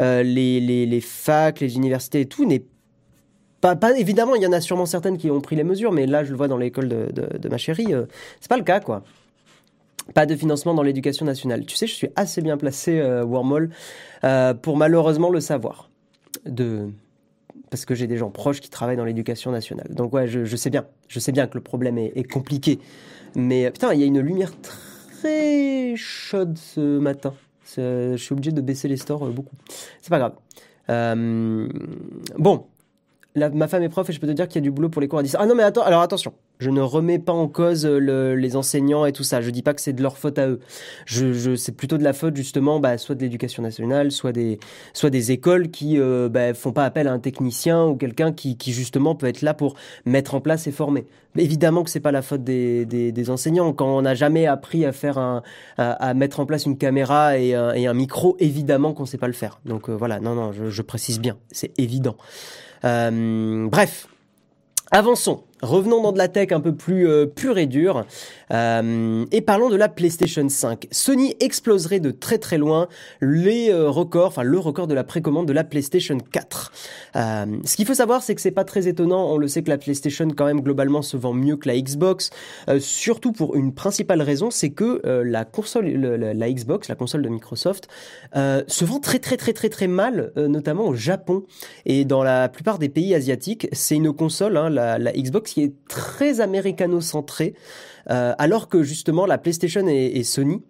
euh, 0.00 0.22
les, 0.22 0.60
les, 0.60 0.86
les 0.86 1.00
facs, 1.00 1.60
les 1.60 1.76
universités 1.76 2.20
et 2.20 2.26
tout 2.26 2.44
n'est 2.44 2.64
pas, 3.64 3.76
pas, 3.76 3.98
évidemment, 3.98 4.34
il 4.34 4.42
y 4.42 4.46
en 4.46 4.52
a 4.52 4.60
sûrement 4.60 4.84
certaines 4.84 5.16
qui 5.16 5.30
ont 5.30 5.40
pris 5.40 5.56
les 5.56 5.64
mesures, 5.64 5.90
mais 5.90 6.04
là, 6.04 6.22
je 6.22 6.30
le 6.30 6.36
vois 6.36 6.48
dans 6.48 6.58
l'école 6.58 6.86
de, 6.86 7.08
de, 7.10 7.48
ma 7.48 7.56
chérie, 7.56 7.94
euh, 7.94 8.04
c'est 8.38 8.50
pas 8.50 8.58
le 8.58 8.62
cas, 8.62 8.78
quoi. 8.78 9.04
Pas 10.12 10.26
de 10.26 10.36
financement 10.36 10.74
dans 10.74 10.82
l'éducation 10.82 11.24
nationale. 11.24 11.64
Tu 11.64 11.74
sais, 11.74 11.86
je 11.86 11.94
suis 11.94 12.08
assez 12.14 12.42
bien 12.42 12.58
placé, 12.58 13.00
euh, 13.00 13.24
Wormhole, 13.24 13.70
euh, 14.22 14.52
pour 14.52 14.76
malheureusement 14.76 15.30
le 15.30 15.40
savoir. 15.40 15.88
De, 16.44 16.90
parce 17.70 17.86
que 17.86 17.94
j'ai 17.94 18.06
des 18.06 18.18
gens 18.18 18.30
proches 18.30 18.60
qui 18.60 18.68
travaillent 18.68 18.98
dans 18.98 19.06
l'éducation 19.06 19.50
nationale. 19.50 19.88
Donc 19.88 20.12
ouais, 20.12 20.28
je, 20.28 20.56
sais 20.56 20.68
bien, 20.68 20.84
je 21.08 21.18
sais 21.18 21.32
bien 21.32 21.46
que 21.46 21.54
le 21.54 21.62
problème 21.62 21.96
est 21.96 22.30
compliqué. 22.30 22.80
Mais 23.34 23.70
putain, 23.70 23.92
il 23.94 24.00
y 24.00 24.02
a 24.02 24.06
une 24.06 24.20
lumière 24.20 24.52
très 25.20 25.94
chaude 25.96 26.56
ce 26.58 26.98
matin. 26.98 27.34
Je 27.76 28.16
suis 28.16 28.32
obligé 28.32 28.52
de 28.52 28.60
baisser 28.60 28.88
les 28.88 28.96
stores 28.96 29.26
beaucoup. 29.30 29.56
C'est 30.00 30.10
pas 30.10 30.18
grave. 30.18 30.34
Euh, 30.90 31.68
bon, 32.38 32.66
ma 33.34 33.68
femme 33.68 33.82
est 33.82 33.88
prof 33.88 34.08
et 34.08 34.12
je 34.12 34.20
peux 34.20 34.26
te 34.26 34.32
dire 34.32 34.48
qu'il 34.48 34.56
y 34.56 34.62
a 34.62 34.62
du 34.62 34.70
boulot 34.70 34.88
pour 34.88 35.00
les 35.00 35.08
cours 35.08 35.18
à 35.18 35.22
distance. 35.22 35.40
Ah 35.42 35.46
non, 35.46 35.54
mais 35.54 35.62
attends, 35.62 35.82
alors 35.82 36.02
attention. 36.02 36.34
Je 36.58 36.70
ne 36.70 36.80
remets 36.80 37.18
pas 37.18 37.32
en 37.32 37.48
cause 37.48 37.84
le, 37.84 38.36
les 38.36 38.56
enseignants 38.56 39.06
et 39.06 39.12
tout 39.12 39.24
ça. 39.24 39.40
Je 39.40 39.50
dis 39.50 39.62
pas 39.62 39.74
que 39.74 39.80
c'est 39.80 39.92
de 39.92 40.02
leur 40.02 40.18
faute 40.18 40.38
à 40.38 40.48
eux. 40.48 40.60
C'est 41.06 41.76
plutôt 41.76 41.98
de 41.98 42.04
la 42.04 42.12
faute 42.12 42.36
justement, 42.36 42.80
bah, 42.80 42.96
soit 42.96 43.14
de 43.14 43.20
l'éducation 43.20 43.62
nationale, 43.62 44.12
soit 44.12 44.32
des, 44.32 44.58
écoles 45.32 45.70
qui 45.70 45.98
euh, 45.98 46.28
bah, 46.28 46.54
font 46.54 46.72
pas 46.72 46.84
appel 46.84 47.08
à 47.08 47.12
un 47.12 47.18
technicien 47.18 47.84
ou 47.84 47.96
quelqu'un 47.96 48.32
qui, 48.32 48.56
justement 48.66 49.14
peut 49.14 49.26
être 49.26 49.42
là 49.42 49.54
pour 49.54 49.74
mettre 50.06 50.34
en 50.34 50.40
place 50.40 50.66
et 50.66 50.72
former. 50.72 51.06
Évidemment 51.36 51.82
que 51.82 51.90
c'est 51.90 52.00
pas 52.00 52.12
la 52.12 52.22
faute 52.22 52.44
des, 52.44 53.30
enseignants. 53.30 53.72
Quand 53.72 53.96
on 53.96 54.02
n'a 54.02 54.14
jamais 54.14 54.46
appris 54.46 54.84
à 54.84 54.92
faire 54.92 55.42
à, 55.76 56.14
mettre 56.14 56.40
en 56.40 56.46
place 56.46 56.66
une 56.66 56.78
caméra 56.78 57.36
et 57.36 57.54
un, 57.54 57.94
micro, 57.94 58.36
évidemment 58.38 58.92
qu'on 58.92 59.06
sait 59.06 59.18
pas 59.18 59.26
le 59.26 59.32
faire. 59.32 59.60
Donc 59.64 59.88
euh, 59.88 59.92
voilà, 59.92 60.20
non 60.20 60.34
non, 60.34 60.52
je, 60.52 60.70
je 60.70 60.82
précise 60.82 61.20
bien, 61.20 61.36
c'est 61.50 61.72
évident. 61.78 62.16
Euh, 62.84 63.66
bref, 63.68 64.08
avançons. 64.90 65.44
Revenons 65.64 66.02
dans 66.02 66.12
de 66.12 66.18
la 66.18 66.28
tech 66.28 66.52
un 66.52 66.60
peu 66.60 66.74
plus 66.74 67.08
euh, 67.08 67.24
pure 67.24 67.56
et 67.56 67.66
dure 67.66 68.04
euh, 68.50 69.24
et 69.32 69.40
parlons 69.40 69.70
de 69.70 69.76
la 69.76 69.88
PlayStation 69.88 70.46
5. 70.48 70.88
Sony 70.90 71.34
exploserait 71.40 72.00
de 72.00 72.10
très 72.10 72.38
très 72.38 72.58
loin 72.58 72.88
les 73.20 73.70
euh, 73.70 73.88
records, 73.88 74.28
enfin 74.28 74.42
le 74.42 74.58
record 74.58 74.86
de 74.86 74.94
la 74.94 75.04
précommande 75.04 75.48
de 75.48 75.52
la 75.52 75.64
PlayStation 75.64 76.18
4. 76.18 76.72
Euh, 77.16 77.46
ce 77.64 77.76
qu'il 77.76 77.86
faut 77.86 77.94
savoir, 77.94 78.22
c'est 78.22 78.34
que 78.34 78.40
c'est 78.40 78.50
pas 78.50 78.64
très 78.64 78.88
étonnant. 78.88 79.32
On 79.32 79.38
le 79.38 79.48
sait 79.48 79.62
que 79.62 79.70
la 79.70 79.78
PlayStation 79.78 80.28
quand 80.28 80.44
même 80.44 80.60
globalement 80.60 81.02
se 81.02 81.16
vend 81.16 81.32
mieux 81.32 81.56
que 81.56 81.68
la 81.68 81.80
Xbox, 81.80 82.30
surtout 82.78 83.32
pour 83.32 83.56
une 83.56 83.72
principale 83.72 84.22
raison, 84.22 84.50
c'est 84.50 84.70
que 84.70 85.00
la 85.24 85.44
console, 85.44 85.86
le, 85.86 86.16
la, 86.16 86.34
la, 86.34 86.52
Xbox, 86.52 86.88
la 86.88 86.94
console 86.94 87.22
de 87.22 87.28
Microsoft, 87.28 87.88
se 88.34 88.84
vend 88.84 89.00
très 89.00 89.18
très 89.18 89.36
très 89.36 89.52
très 89.52 89.68
très 89.68 89.86
mal, 89.86 90.32
notamment 90.36 90.86
au 90.86 90.94
Japon 90.94 91.44
et 91.86 92.04
dans 92.04 92.22
la 92.22 92.48
plupart 92.48 92.78
des 92.78 92.88
pays 92.88 93.14
asiatiques. 93.14 93.68
C'est 93.72 93.96
une 93.96 94.12
console, 94.12 94.56
hein, 94.56 94.70
la, 94.70 94.98
la 94.98 95.12
Xbox 95.12 95.53
qui 95.54 95.62
est 95.62 95.74
très 95.86 96.40
américano-centré, 96.40 97.54
euh, 98.10 98.34
alors 98.38 98.68
que 98.68 98.82
justement 98.82 99.24
la 99.24 99.38
PlayStation 99.38 99.86
et, 99.86 100.24
Sony 100.24 100.64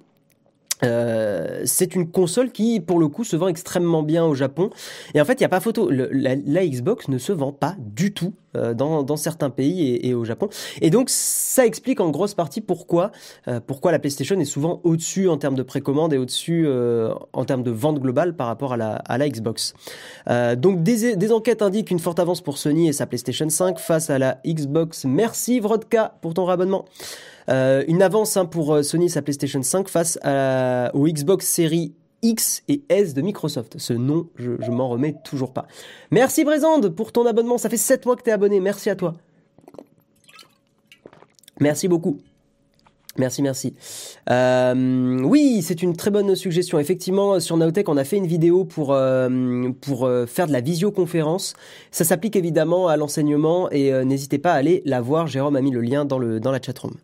Euh, 0.84 1.62
c'est 1.64 1.94
une 1.94 2.10
console 2.10 2.50
qui, 2.50 2.80
pour 2.80 2.98
le 2.98 3.08
coup, 3.08 3.24
se 3.24 3.36
vend 3.36 3.48
extrêmement 3.48 4.02
bien 4.02 4.24
au 4.24 4.34
Japon. 4.34 4.70
Et 5.14 5.20
en 5.20 5.24
fait, 5.24 5.34
il 5.34 5.38
n'y 5.38 5.46
a 5.46 5.50
pas 5.50 5.60
photo. 5.60 5.90
la, 5.90 6.66
Xbox 6.66 7.08
ne 7.08 7.18
se 7.18 7.32
vend 7.32 7.52
pas 7.52 7.76
du 7.78 8.12
tout 8.12 8.34
euh, 8.56 8.74
dans, 8.74 9.16
certains 9.16 9.50
pays 9.50 9.98
et, 10.02 10.14
au 10.14 10.24
Japon. 10.24 10.48
Et 10.80 10.90
donc, 10.90 11.10
ça 11.10 11.66
explique 11.66 12.00
en 12.00 12.10
grosse 12.10 12.34
partie 12.34 12.60
pourquoi, 12.60 13.12
euh, 13.48 13.60
pourquoi 13.64 13.92
la 13.92 13.98
PlayStation 13.98 14.38
est 14.40 14.44
souvent 14.44 14.80
au-dessus 14.84 15.28
en 15.28 15.36
termes 15.36 15.54
de 15.54 15.62
précommande 15.62 16.12
et 16.12 16.18
au-dessus 16.18 16.68
en 17.32 17.44
termes 17.44 17.62
de 17.62 17.70
vente 17.70 18.00
globale 18.00 18.36
par 18.36 18.46
rapport 18.46 18.72
à 18.72 18.76
la, 18.76 19.28
Xbox. 19.28 19.74
donc, 20.56 20.82
des, 20.82 21.32
enquêtes 21.32 21.62
indiquent 21.62 21.90
une 21.90 21.98
forte 21.98 22.18
avance 22.18 22.40
pour 22.40 22.58
Sony 22.58 22.88
et 22.88 22.92
sa 22.92 23.06
PlayStation 23.06 23.48
5 23.48 23.78
face 23.78 24.10
à 24.10 24.18
la 24.18 24.38
Xbox. 24.46 25.04
Merci 25.04 25.60
Vrodka 25.60 26.14
pour 26.20 26.34
ton 26.34 26.44
réabonnement. 26.44 26.84
Euh, 27.48 27.84
une 27.88 28.02
avance 28.02 28.36
hein, 28.36 28.46
pour 28.46 28.74
euh, 28.74 28.82
Sony 28.82 29.10
sa 29.10 29.22
PlayStation 29.22 29.62
5 29.62 29.88
face 29.88 30.18
à, 30.22 30.90
au 30.94 31.06
Xbox 31.06 31.46
Series 31.46 31.92
X 32.22 32.62
et 32.68 32.82
S 32.88 33.14
de 33.14 33.22
Microsoft. 33.22 33.78
Ce 33.78 33.92
nom, 33.92 34.28
je, 34.36 34.70
m'en 34.70 34.88
remets 34.88 35.16
toujours 35.24 35.52
pas. 35.52 35.66
Merci 36.10 36.44
Brésande 36.44 36.88
pour 36.88 37.12
ton 37.12 37.26
abonnement. 37.26 37.58
Ça 37.58 37.68
fait 37.68 37.76
7 37.76 38.06
mois 38.06 38.16
que 38.16 38.22
tu 38.22 38.30
es 38.30 38.32
abonné. 38.32 38.60
Merci 38.60 38.88
à 38.88 38.96
toi. 38.96 39.14
Merci 41.60 41.86
beaucoup. 41.86 42.18
Merci, 43.16 43.42
merci. 43.42 43.74
Euh, 44.28 45.20
oui, 45.22 45.62
c'est 45.62 45.82
une 45.82 45.94
très 45.94 46.10
bonne 46.10 46.34
suggestion. 46.34 46.80
Effectivement, 46.80 47.38
sur 47.38 47.56
Naotech, 47.56 47.88
on 47.88 47.96
a 47.96 48.02
fait 48.02 48.16
une 48.16 48.26
vidéo 48.26 48.64
pour 48.64 48.86
pour 49.82 50.10
faire 50.26 50.48
de 50.48 50.52
la 50.52 50.60
visioconférence. 50.60 51.54
Ça 51.92 52.02
s'applique 52.02 52.34
évidemment 52.34 52.88
à 52.88 52.96
l'enseignement 52.96 53.70
et 53.70 53.92
n'hésitez 54.04 54.38
pas 54.38 54.54
à 54.54 54.56
aller 54.56 54.82
la 54.84 55.00
voir. 55.00 55.28
Jérôme 55.28 55.54
a 55.54 55.60
mis 55.60 55.70
le 55.70 55.80
lien 55.80 56.04
dans 56.04 56.18
le 56.18 56.40
dans 56.40 56.50
la 56.50 56.60
chatroom. 56.60 56.94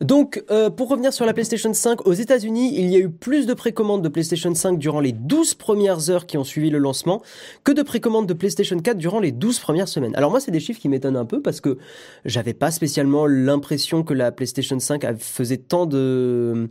Donc, 0.00 0.42
euh, 0.50 0.70
pour 0.70 0.88
revenir 0.88 1.12
sur 1.12 1.26
la 1.26 1.32
PlayStation 1.32 1.72
5, 1.72 2.06
aux 2.06 2.12
États-Unis, 2.12 2.72
il 2.76 2.88
y 2.88 2.96
a 2.96 2.98
eu 2.98 3.10
plus 3.10 3.46
de 3.46 3.54
précommandes 3.54 4.02
de 4.02 4.08
PlayStation 4.08 4.54
5 4.54 4.78
durant 4.78 5.00
les 5.00 5.12
12 5.12 5.54
premières 5.54 6.10
heures 6.10 6.26
qui 6.26 6.36
ont 6.38 6.44
suivi 6.44 6.70
le 6.70 6.78
lancement 6.78 7.22
que 7.64 7.72
de 7.72 7.82
précommandes 7.82 8.26
de 8.26 8.34
PlayStation 8.34 8.78
4 8.78 8.96
durant 8.96 9.20
les 9.20 9.32
12 9.32 9.58
premières 9.60 9.88
semaines. 9.88 10.14
Alors 10.16 10.30
moi, 10.30 10.40
c'est 10.40 10.50
des 10.50 10.60
chiffres 10.60 10.80
qui 10.80 10.88
m'étonnent 10.88 11.16
un 11.16 11.24
peu 11.24 11.40
parce 11.40 11.60
que 11.60 11.78
j'avais 12.24 12.54
pas 12.54 12.70
spécialement 12.70 13.26
l'impression 13.26 14.02
que 14.02 14.14
la 14.14 14.32
PlayStation 14.32 14.78
5 14.78 15.18
faisait 15.18 15.56
tant 15.56 15.86
de 15.86 16.68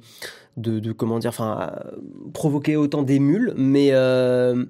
de, 0.57 0.93
comment 0.93 1.19
dire, 1.19 1.29
enfin, 1.31 1.73
provoquer 2.33 2.77
autant 2.77 3.03
d'émules, 3.03 3.53
mais 3.57 3.89
euh, 3.91 4.65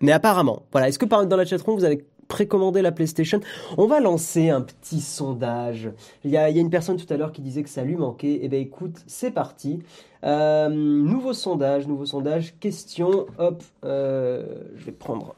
mais 0.00 0.12
apparemment, 0.12 0.62
voilà. 0.72 0.88
Est-ce 0.88 0.98
que 0.98 1.04
dans 1.04 1.36
la 1.36 1.44
chatroom 1.44 1.76
vous 1.76 1.84
avez 1.84 2.06
précommander 2.28 2.82
la 2.82 2.92
PlayStation. 2.92 3.40
On 3.76 3.86
va 3.86 4.00
lancer 4.00 4.50
un 4.50 4.60
petit 4.60 5.00
sondage. 5.00 5.90
Il 6.24 6.30
y 6.30 6.36
a, 6.36 6.50
une 6.50 6.70
personne 6.70 6.96
tout 6.96 7.12
à 7.12 7.16
l'heure 7.16 7.32
qui 7.32 7.40
disait 7.40 7.62
que 7.62 7.70
ça 7.70 7.82
lui 7.82 7.96
manquait. 7.96 8.38
Eh 8.42 8.48
bien 8.48 8.60
écoute, 8.60 9.02
c'est 9.06 9.30
parti. 9.30 9.80
Euh, 10.24 10.68
nouveau 10.68 11.32
sondage, 11.32 11.88
nouveau 11.88 12.06
sondage. 12.06 12.54
Question, 12.60 13.26
hop, 13.38 13.62
euh, 13.84 14.44
je 14.76 14.84
vais 14.84 14.92
prendre 14.92 15.34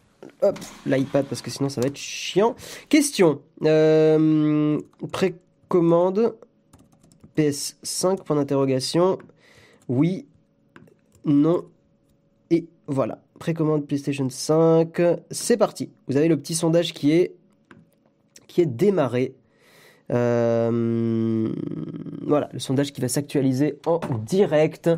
l'iPad 0.86 1.26
parce 1.26 1.42
que 1.42 1.50
sinon 1.50 1.68
ça 1.68 1.80
va 1.80 1.86
être 1.86 1.96
chiant. 1.96 2.54
Question, 2.88 3.40
euh, 3.64 4.78
précommande 5.12 6.34
PS5 7.36 8.24
point 8.24 8.36
d'interrogation. 8.36 9.18
Oui, 9.88 10.26
non 11.24 11.64
et 12.50 12.66
voilà 12.86 13.18
précommande 13.40 13.86
PlayStation 13.86 14.28
5. 14.28 15.00
C'est 15.32 15.56
parti. 15.56 15.90
Vous 16.06 16.16
avez 16.16 16.28
le 16.28 16.36
petit 16.36 16.54
sondage 16.54 16.92
qui 16.92 17.10
est, 17.10 17.34
qui 18.46 18.60
est 18.60 18.66
démarré. 18.66 19.34
Euh, 20.12 21.48
voilà, 22.26 22.48
le 22.52 22.58
sondage 22.58 22.92
qui 22.92 23.00
va 23.00 23.08
s'actualiser 23.08 23.78
en 23.86 24.00
direct. 24.26 24.90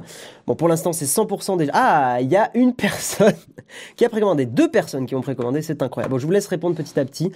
Bon, 0.46 0.54
pour 0.54 0.68
l'instant, 0.68 0.92
c'est 0.92 1.04
100% 1.04 1.58
déjà. 1.58 1.72
Ah, 1.74 2.18
il 2.20 2.30
y 2.30 2.36
a 2.36 2.50
une 2.54 2.74
personne 2.74 3.34
qui 3.96 4.04
a 4.04 4.08
précommandé, 4.08 4.46
deux 4.46 4.70
personnes 4.70 5.06
qui 5.06 5.14
ont 5.14 5.20
précommandé, 5.20 5.62
c'est 5.62 5.82
incroyable. 5.82 6.12
Bon, 6.12 6.18
je 6.18 6.26
vous 6.26 6.32
laisse 6.32 6.46
répondre 6.46 6.74
petit 6.76 6.98
à 6.98 7.04
petit. 7.04 7.32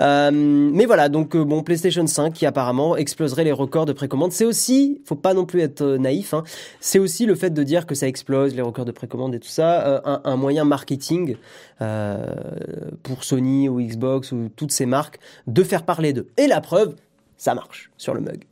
Euh, 0.00 0.30
mais 0.32 0.86
voilà, 0.86 1.08
donc 1.08 1.34
euh, 1.34 1.44
bon, 1.44 1.62
PlayStation 1.62 2.06
5 2.06 2.32
qui 2.32 2.46
apparemment 2.46 2.96
exploserait 2.96 3.44
les 3.44 3.52
records 3.52 3.86
de 3.86 3.92
précommande. 3.92 4.32
C'est 4.32 4.44
aussi, 4.44 5.00
faut 5.04 5.14
pas 5.14 5.34
non 5.34 5.44
plus 5.44 5.60
être 5.60 5.84
naïf, 5.96 6.34
hein, 6.34 6.44
c'est 6.80 6.98
aussi 6.98 7.26
le 7.26 7.34
fait 7.34 7.50
de 7.50 7.62
dire 7.62 7.86
que 7.86 7.94
ça 7.94 8.06
explose 8.06 8.54
les 8.54 8.62
records 8.62 8.84
de 8.84 8.92
précommande 8.92 9.34
et 9.34 9.40
tout 9.40 9.48
ça, 9.48 10.02
un, 10.04 10.20
un, 10.24 10.36
moyen 10.36 10.64
marketing 10.64 11.36
pour 11.78 13.24
Sony 13.24 13.68
ou 13.68 13.80
Xbox 13.80 14.32
ou 14.32 14.50
toutes 14.54 14.72
ces 14.72 14.86
marques 14.86 15.18
de 15.46 15.62
faire 15.62 15.84
parler 15.84 16.12
d'eux. 16.12 16.28
Et 16.36 16.46
la 16.46 16.60
preuve, 16.60 16.94
ça 17.38 17.54
marche 17.54 17.90
sur 17.96 18.12
le 18.12 18.20
mug. 18.20 18.44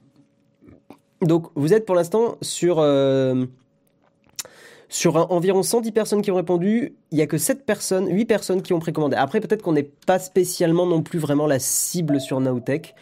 Donc 1.21 1.49
vous 1.55 1.75
êtes 1.75 1.85
pour 1.85 1.95
l'instant 1.95 2.37
sur, 2.41 2.79
euh, 2.79 3.45
sur 4.89 5.31
environ 5.33 5.63
110 5.63 5.93
personnes 5.93 6.23
qui 6.23 6.31
ont 6.31 6.37
répondu. 6.37 6.95
Il 7.11 7.17
n'y 7.17 7.23
a 7.23 7.27
que 7.27 7.39
7 7.39 7.67
personnes, 7.67 8.09
8 8.09 8.25
personnes 8.25 8.63
qui 8.63 8.73
ont 8.73 8.79
précommandé. 8.79 9.17
Après 9.17 9.41
peut-être 9.41 9.63
qu'on 9.63 9.73
n'est 9.73 9.91
pas 10.07 10.19
spécialement 10.19 10.87
non 10.87 11.03
plus 11.03 11.19
vraiment 11.19 11.47
la 11.47 11.59
cible 11.59 12.21
sur 12.21 12.41
Nowtech. 12.41 12.95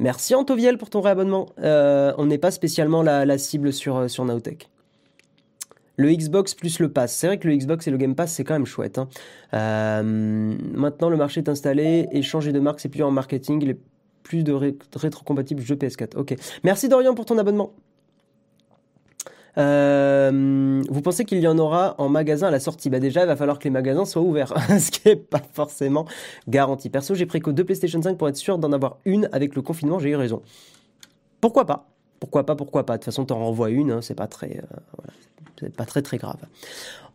Merci 0.00 0.34
Antoviel 0.34 0.78
pour 0.78 0.90
ton 0.90 1.00
réabonnement. 1.00 1.46
Euh, 1.60 2.12
on 2.18 2.26
n'est 2.26 2.38
pas 2.38 2.50
spécialement 2.50 3.02
la, 3.02 3.38
cible 3.38 3.72
sur, 3.72 3.96
euh, 3.96 4.08
sur 4.08 4.24
Nowtech. 4.24 4.70
Le 5.96 6.12
Xbox 6.12 6.54
plus 6.54 6.78
le 6.78 6.92
Pass. 6.92 7.12
C'est 7.12 7.26
vrai 7.26 7.38
que 7.38 7.48
le 7.48 7.56
Xbox 7.56 7.88
et 7.88 7.90
le 7.90 7.96
Game 7.96 8.14
Pass, 8.14 8.32
c'est 8.32 8.44
quand 8.44 8.54
même 8.54 8.66
chouette. 8.66 8.98
Hein. 8.98 9.08
maintenant, 9.52 11.10
le 11.10 11.16
marché 11.16 11.40
est 11.40 11.48
installé 11.48 12.08
et 12.12 12.22
changer 12.22 12.52
de 12.52 12.60
marque, 12.60 12.78
c'est 12.78 12.88
plus 12.88 13.02
en 13.02 13.10
marketing. 13.10 13.74
Plus 14.28 14.44
de 14.44 14.52
rétrocompatibles 14.94 15.62
jeux 15.62 15.74
PS4. 15.74 16.16
Ok. 16.16 16.36
Merci 16.62 16.88
Dorian 16.88 17.14
pour 17.14 17.24
ton 17.24 17.38
abonnement. 17.38 17.72
Euh, 19.56 20.82
vous 20.88 21.00
pensez 21.00 21.24
qu'il 21.24 21.38
y 21.38 21.48
en 21.48 21.58
aura 21.58 21.94
en 21.98 22.10
magasin 22.10 22.48
à 22.48 22.50
la 22.50 22.60
sortie? 22.60 22.90
Bah 22.90 23.00
déjà, 23.00 23.22
il 23.22 23.26
va 23.26 23.36
falloir 23.36 23.58
que 23.58 23.64
les 23.64 23.70
magasins 23.70 24.04
soient 24.04 24.22
ouverts, 24.22 24.52
ce 24.78 24.90
qui 24.90 25.08
n'est 25.08 25.16
pas 25.16 25.40
forcément 25.52 26.04
garanti. 26.46 26.90
Perso, 26.90 27.14
j'ai 27.14 27.24
pris 27.24 27.40
que 27.40 27.50
deux 27.50 27.64
PlayStation 27.64 28.00
5 28.00 28.18
pour 28.18 28.28
être 28.28 28.36
sûr 28.36 28.58
d'en 28.58 28.70
avoir 28.72 28.98
une 29.06 29.30
avec 29.32 29.56
le 29.56 29.62
confinement. 29.62 29.98
J'ai 29.98 30.10
eu 30.10 30.16
raison. 30.16 30.42
Pourquoi 31.40 31.64
pas? 31.64 31.88
Pourquoi 32.20 32.44
pas 32.44 32.54
Pourquoi 32.54 32.84
pas? 32.84 32.94
De 32.94 32.98
toute 32.98 33.06
façon, 33.06 33.24
t'en 33.24 33.38
renvoies 33.38 33.70
une. 33.70 33.92
Hein, 33.92 34.02
c'est 34.02 34.14
pas 34.14 34.26
très, 34.26 34.60
euh, 35.62 35.68
pas 35.70 35.86
très 35.86 36.02
très 36.02 36.18
grave. 36.18 36.38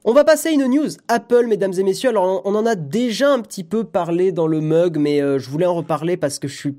On 0.03 0.13
va 0.13 0.23
passer 0.23 0.49
à 0.49 0.51
une 0.51 0.65
news 0.65 0.89
Apple, 1.07 1.45
mesdames 1.47 1.73
et 1.77 1.83
messieurs. 1.83 2.09
Alors, 2.09 2.41
on 2.43 2.55
en 2.55 2.65
a 2.65 2.75
déjà 2.75 3.31
un 3.31 3.41
petit 3.41 3.63
peu 3.63 3.83
parlé 3.83 4.31
dans 4.31 4.47
le 4.47 4.59
mug, 4.59 4.97
mais 4.97 5.21
euh, 5.21 5.37
je 5.39 5.49
voulais 5.49 5.67
en 5.67 5.75
reparler 5.75 6.17
parce 6.17 6.39
que 6.39 6.47
je 6.49 6.57
suis 6.57 6.77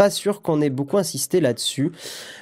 pas 0.00 0.08
sûr 0.08 0.40
qu'on 0.40 0.62
ait 0.62 0.70
beaucoup 0.70 0.96
insisté 0.96 1.42
là-dessus. 1.42 1.92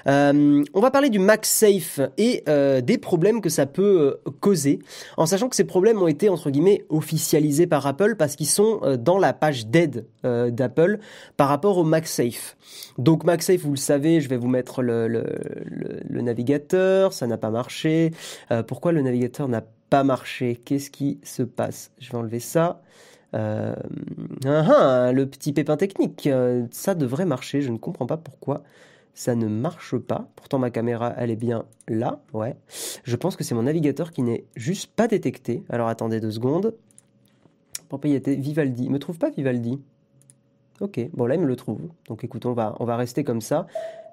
Euh, 0.06 0.62
on 0.74 0.80
va 0.80 0.92
parler 0.92 1.10
du 1.10 1.18
MagSafe 1.18 1.98
et 2.16 2.44
euh, 2.48 2.80
des 2.80 2.98
problèmes 2.98 3.40
que 3.40 3.48
ça 3.48 3.66
peut 3.66 4.20
euh, 4.28 4.30
causer, 4.38 4.78
en 5.16 5.26
sachant 5.26 5.48
que 5.48 5.56
ces 5.56 5.64
problèmes 5.64 6.00
ont 6.00 6.06
été 6.06 6.28
entre 6.28 6.50
guillemets 6.50 6.84
officialisés 6.88 7.66
par 7.66 7.84
Apple 7.84 8.14
parce 8.14 8.36
qu'ils 8.36 8.46
sont 8.46 8.96
dans 9.00 9.18
la 9.18 9.32
page 9.32 9.66
d'aide 9.66 10.06
d'Apple 10.22 11.00
par 11.36 11.48
rapport 11.48 11.78
au 11.78 11.82
MagSafe. 11.82 12.56
Donc 12.96 13.24
MagSafe, 13.24 13.62
vous 13.62 13.72
le 13.72 13.76
savez, 13.76 14.20
je 14.20 14.28
vais 14.28 14.36
vous 14.36 14.46
mettre 14.46 14.80
le, 14.80 15.08
le 15.08 16.20
navigateur, 16.22 17.12
ça 17.12 17.26
n'a 17.26 17.38
pas 17.38 17.50
marché. 17.50 18.12
pourquoi 18.68 18.92
le 18.92 19.02
navigateur 19.02 19.48
n'a 19.48 19.64
pas 19.90 20.04
marché? 20.04 20.60
Qu'est-ce 20.64 20.90
qui 20.90 21.18
se 21.24 21.42
passe? 21.42 21.90
Je 21.98 22.12
vais 22.12 22.18
enlever 22.18 22.40
ça. 22.40 22.80
Euh, 23.34 23.74
ah, 24.46 25.06
ah, 25.06 25.12
le 25.12 25.26
petit 25.26 25.52
pépin 25.52 25.76
technique, 25.76 26.26
euh, 26.26 26.66
ça 26.70 26.94
devrait 26.94 27.26
marcher. 27.26 27.60
Je 27.60 27.70
ne 27.70 27.78
comprends 27.78 28.06
pas 28.06 28.16
pourquoi 28.16 28.62
ça 29.14 29.34
ne 29.34 29.48
marche 29.48 29.96
pas. 29.96 30.28
Pourtant, 30.36 30.58
ma 30.58 30.70
caméra, 30.70 31.12
elle 31.16 31.30
est 31.30 31.36
bien 31.36 31.64
là. 31.88 32.20
Ouais. 32.32 32.56
Je 33.04 33.16
pense 33.16 33.36
que 33.36 33.44
c'est 33.44 33.54
mon 33.54 33.64
navigateur 33.64 34.12
qui 34.12 34.22
n'est 34.22 34.44
juste 34.54 34.92
pas 34.94 35.08
détecté. 35.08 35.64
Alors, 35.68 35.88
attendez 35.88 36.20
deux 36.20 36.30
secondes. 36.30 36.74
Propriété 37.88 38.36
Vivaldi. 38.36 38.84
Il 38.84 38.90
me 38.90 38.98
trouve 38.98 39.18
pas 39.18 39.30
Vivaldi 39.30 39.80
Ok, 40.80 41.00
bon 41.12 41.26
là 41.26 41.34
il 41.34 41.40
me 41.40 41.46
le 41.46 41.56
trouve. 41.56 41.80
Donc 42.06 42.22
écoute, 42.22 42.46
on 42.46 42.52
va, 42.52 42.76
on 42.78 42.84
va 42.84 42.96
rester 42.96 43.24
comme 43.24 43.40
ça. 43.40 43.66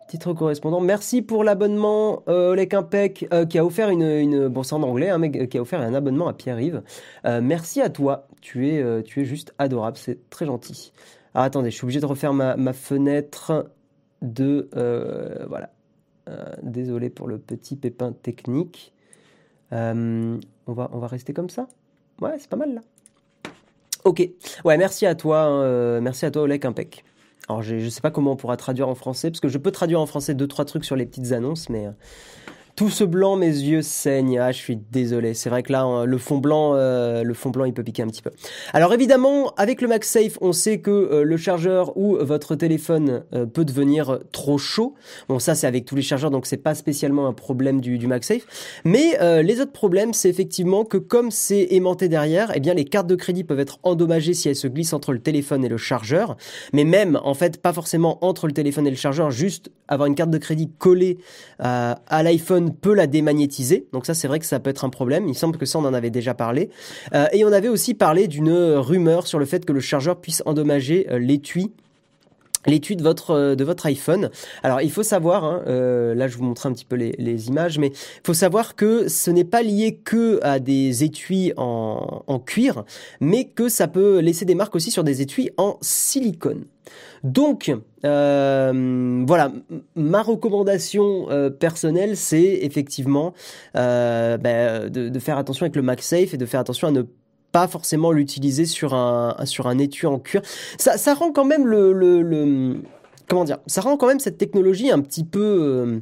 Titre 0.08 0.34
correspondant. 0.34 0.82
Merci 0.82 1.24
pour 1.24 1.44
l'abonnement, 1.44 2.22
euh, 2.28 2.52
Olek 2.52 2.76
Impec, 2.76 3.28
euh, 3.34 3.46
qui 3.48 3.58
a 3.58 3.66
offert 3.66 3.90
une, 3.90 4.48
bon 4.50 4.62
c'est 4.62 4.76
en 4.76 4.84
anglais, 4.84 5.10
hein, 5.10 5.18
mais 5.18 5.48
qui 5.48 5.58
a 5.58 5.62
offert 5.62 5.82
un 5.82 5.96
abonnement 5.96 6.28
à 6.28 6.34
Pierre-Yves. 6.34 6.84
Euh, 7.26 7.42
merci 7.42 7.82
à 7.82 7.90
toi, 7.90 8.28
tu 8.40 8.70
es, 8.70 8.84
euh, 8.84 9.02
tu 9.02 9.22
es 9.22 9.26
juste 9.26 9.56
adorable, 9.58 9.98
c'est 9.98 10.30
très 10.30 10.46
gentil. 10.46 10.92
Ah, 11.34 11.44
attendez, 11.44 11.72
je 11.72 11.76
suis 11.76 11.86
obligé 11.86 12.00
de 12.00 12.06
refaire 12.06 12.34
ma, 12.34 12.56
ma 12.56 12.74
fenêtre 12.74 13.72
de, 14.22 14.70
voilà. 15.50 15.72
désolé 16.62 17.10
pour 17.10 17.28
le 17.28 17.40
petit 17.40 17.76
pépin 17.76 18.12
technique. 18.12 18.94
on 19.72 20.40
va, 20.68 20.90
on 20.94 21.00
va 21.00 21.08
rester 21.08 21.34
comme 21.34 21.50
ça? 21.50 21.68
Ouais, 22.22 22.36
c'est 22.38 22.50
pas 22.50 22.58
mal 22.58 22.76
là. 22.76 22.82
Ok. 24.04 24.22
Ouais, 24.64 24.78
merci 24.78 25.08
à 25.08 25.16
toi, 25.16 25.42
hein, 25.42 26.00
merci 26.00 26.26
à 26.26 26.32
toi, 26.32 26.44
Olek 26.44 26.64
Impec. 26.64 27.04
Alors 27.48 27.62
je 27.62 27.76
ne 27.76 27.90
sais 27.90 28.02
pas 28.02 28.12
comment 28.12 28.32
on 28.32 28.36
pourra 28.36 28.58
traduire 28.58 28.90
en 28.90 28.96
français, 28.96 29.30
parce 29.30 29.40
que 29.40 29.48
je 29.48 29.58
peux 29.58 29.72
traduire 29.72 30.02
en 30.02 30.06
français 30.06 30.34
deux 30.34 30.48
trois 30.48 30.66
trucs 30.66 30.86
sur 30.86 30.96
les 30.96 31.06
petites 31.06 31.32
annonces, 31.32 31.70
mais 31.70 31.88
euh, 31.88 31.92
Tout 32.76 32.90
ce 32.90 33.06
blanc, 33.06 33.38
mes 33.38 33.48
yeux 33.48 33.82
saignent. 33.82 34.38
Ah, 34.38 34.52
je 34.52 34.58
suis 34.58 34.76
désolé. 34.76 35.34
C'est 35.34 35.50
vrai 35.50 35.64
que 35.64 35.72
là, 35.72 35.84
hein, 35.84 36.04
le 36.04 36.18
fond 36.18 36.40
blanc, 36.40 36.74
euh, 36.76 37.24
le 37.24 37.34
fond 37.34 37.50
blanc, 37.50 37.64
il 37.64 37.74
peut 37.74 37.84
piquer 37.84 38.04
un 38.04 38.08
petit 38.08 38.22
peu. 38.22 38.32
Alors 38.74 38.94
évidemment, 38.94 39.54
avec 39.56 39.82
le 39.82 39.88
MagSafe, 39.88 40.38
on 40.42 40.52
sait 40.52 40.80
que 40.80 40.92
euh, 40.92 41.24
le 41.24 41.38
chargeur 41.38 41.96
ou 41.96 42.18
votre 42.20 42.56
téléphone 42.56 43.24
euh, 43.34 43.46
peut 43.46 43.64
devenir 43.64 44.20
trop 44.34 44.58
chaud. 44.58 44.96
Bon, 45.30 45.40
ça, 45.40 45.56
c'est 45.56 45.68
avec 45.68 45.86
tous 45.86 45.96
les 45.96 46.02
chargeurs, 46.02 46.32
donc 46.32 46.46
c'est 46.46 46.58
pas 46.58 46.76
spécialement 46.76 47.28
un 47.28 47.34
problème 47.34 47.80
du, 47.80 47.98
du 47.98 48.08
MagSafe. 48.08 48.46
Mais 48.84 49.18
les 49.42 49.62
autres 49.62 49.72
problèmes, 49.72 50.14
c'est 50.14 50.30
effectivement 50.30 50.84
que 50.84 50.98
comme 50.98 51.32
c'est 51.32 51.68
aimanté 51.72 52.10
derrière, 52.10 52.52
eh 52.56 52.60
bien, 52.60 52.74
les 52.74 52.84
cartes 52.84 53.08
de 53.08 53.16
crédit 53.16 53.46
peuvent 53.46 53.60
être 53.60 53.80
endommagées 53.84 54.34
si 54.34 54.50
elles 54.50 54.56
se 54.56 54.68
glissent 54.68 54.94
entre 54.94 55.14
le 55.14 55.20
téléphone 55.20 55.64
et 55.64 55.70
le 55.70 55.78
chargeur. 55.78 56.36
Mais 56.74 56.84
même, 56.84 57.20
en 57.24 57.34
fait, 57.34 57.62
pas 57.62 57.72
forcément 57.72 58.18
entre 58.26 58.48
le 58.48 58.54
téléphone 58.54 58.86
et 58.86 58.90
le 58.90 58.96
chargeur, 58.98 59.32
juste 59.32 59.72
avoir 59.88 60.08
une 60.08 60.16
carte 60.16 60.32
de 60.32 60.38
crédit 60.38 60.70
collée 60.78 61.20
à 61.60 62.24
l'iPhone 62.24 62.65
peut 62.70 62.94
la 62.94 63.08
démagnétiser. 63.08 63.88
Donc 63.94 64.06
ça, 64.06 64.14
c'est 64.14 64.28
vrai 64.28 64.40
que 64.40 64.46
ça 64.46 64.60
peut 64.60 64.70
être 64.70 64.86
un 64.86 64.90
problème. 64.90 65.28
Il 65.28 65.36
semble 65.36 65.58
que 65.58 65.66
ça, 65.66 65.80
on 65.80 65.86
en 65.86 65.94
avait 65.94 66.10
déjà 66.10 66.34
parlé. 66.34 66.70
Euh, 67.14 67.28
et 67.34 67.46
on 67.46 67.52
avait 67.52 67.70
aussi 67.70 67.94
parlé 67.94 68.28
d'une 68.28 68.52
rumeur 68.52 69.28
sur 69.28 69.40
le 69.40 69.46
fait 69.46 69.66
que 69.66 69.74
le 69.74 69.80
chargeur 69.80 70.20
puisse 70.20 70.44
endommager 70.46 71.08
euh, 71.10 71.20
l'étui 71.20 71.72
l'étui 72.66 72.96
de 72.96 73.04
votre 73.04 73.32
euh, 73.32 73.56
de 73.56 73.64
votre 73.64 73.86
iPhone. 73.86 74.30
Alors 74.64 74.82
il 74.82 74.92
faut 74.92 75.04
savoir, 75.04 75.44
hein, 75.44 75.64
là 75.66 76.28
je 76.28 76.38
vous 76.38 76.44
montre 76.44 76.66
un 76.66 76.74
petit 76.74 76.86
peu 76.86 76.96
les, 76.96 77.48
images, 77.48 77.78
mais 77.80 77.88
il 77.88 78.26
faut 78.26 78.34
savoir 78.34 78.76
que 78.76 79.08
ce 79.08 79.30
n'est 79.30 79.44
pas 79.44 79.62
lié 79.62 80.00
que 80.04 80.40
à 80.44 80.60
des 80.60 81.04
étuis 81.04 81.54
en, 81.58 82.40
cuir, 82.46 82.84
mais 83.20 83.46
que 83.46 83.70
ça 83.70 83.88
peut 83.88 84.20
laisser 84.20 84.46
des 84.46 84.56
marques 84.56 84.76
aussi 84.76 84.92
sur 84.92 85.04
des 85.04 85.22
étuis 85.22 85.50
en 85.58 85.78
silicone. 85.82 86.66
Donc, 87.24 87.74
euh, 88.06 89.24
voilà, 89.26 89.52
ma 89.96 90.22
recommandation 90.22 91.30
euh, 91.32 91.50
personnelle, 91.50 92.16
c'est 92.18 92.60
effectivement 92.62 93.34
euh, 93.76 94.38
ben, 94.38 94.90
de, 94.90 95.20
faire 95.20 95.38
attention 95.38 95.64
avec 95.64 95.76
le 95.76 95.82
MagSafe 95.82 96.36
et 96.36 96.38
de 96.38 96.46
faire 96.46 96.60
attention 96.60 96.88
à 96.88 96.92
ne 96.92 97.02
pas 97.02 97.25
forcément 97.68 98.12
l'utiliser 98.12 98.66
sur 98.66 98.94
un 98.94 99.36
sur 99.46 99.68
un 99.68 99.78
étui 99.78 100.08
en 100.08 100.20
cuir. 100.20 100.42
Ça, 100.78 100.98
ça 100.98 101.14
rend 101.14 101.32
quand 101.32 101.46
même 101.46 101.66
le, 101.66 101.94
le, 101.94 102.82
comment 103.28 103.44
dire, 103.44 103.58
ça 103.68 103.82
rend 103.82 103.98
quand 103.98 104.08
même 104.08 104.20
cette 104.20 104.38
technologie 104.38 104.92
un 104.92 105.02
petit 105.02 105.24
peu, 105.24 106.02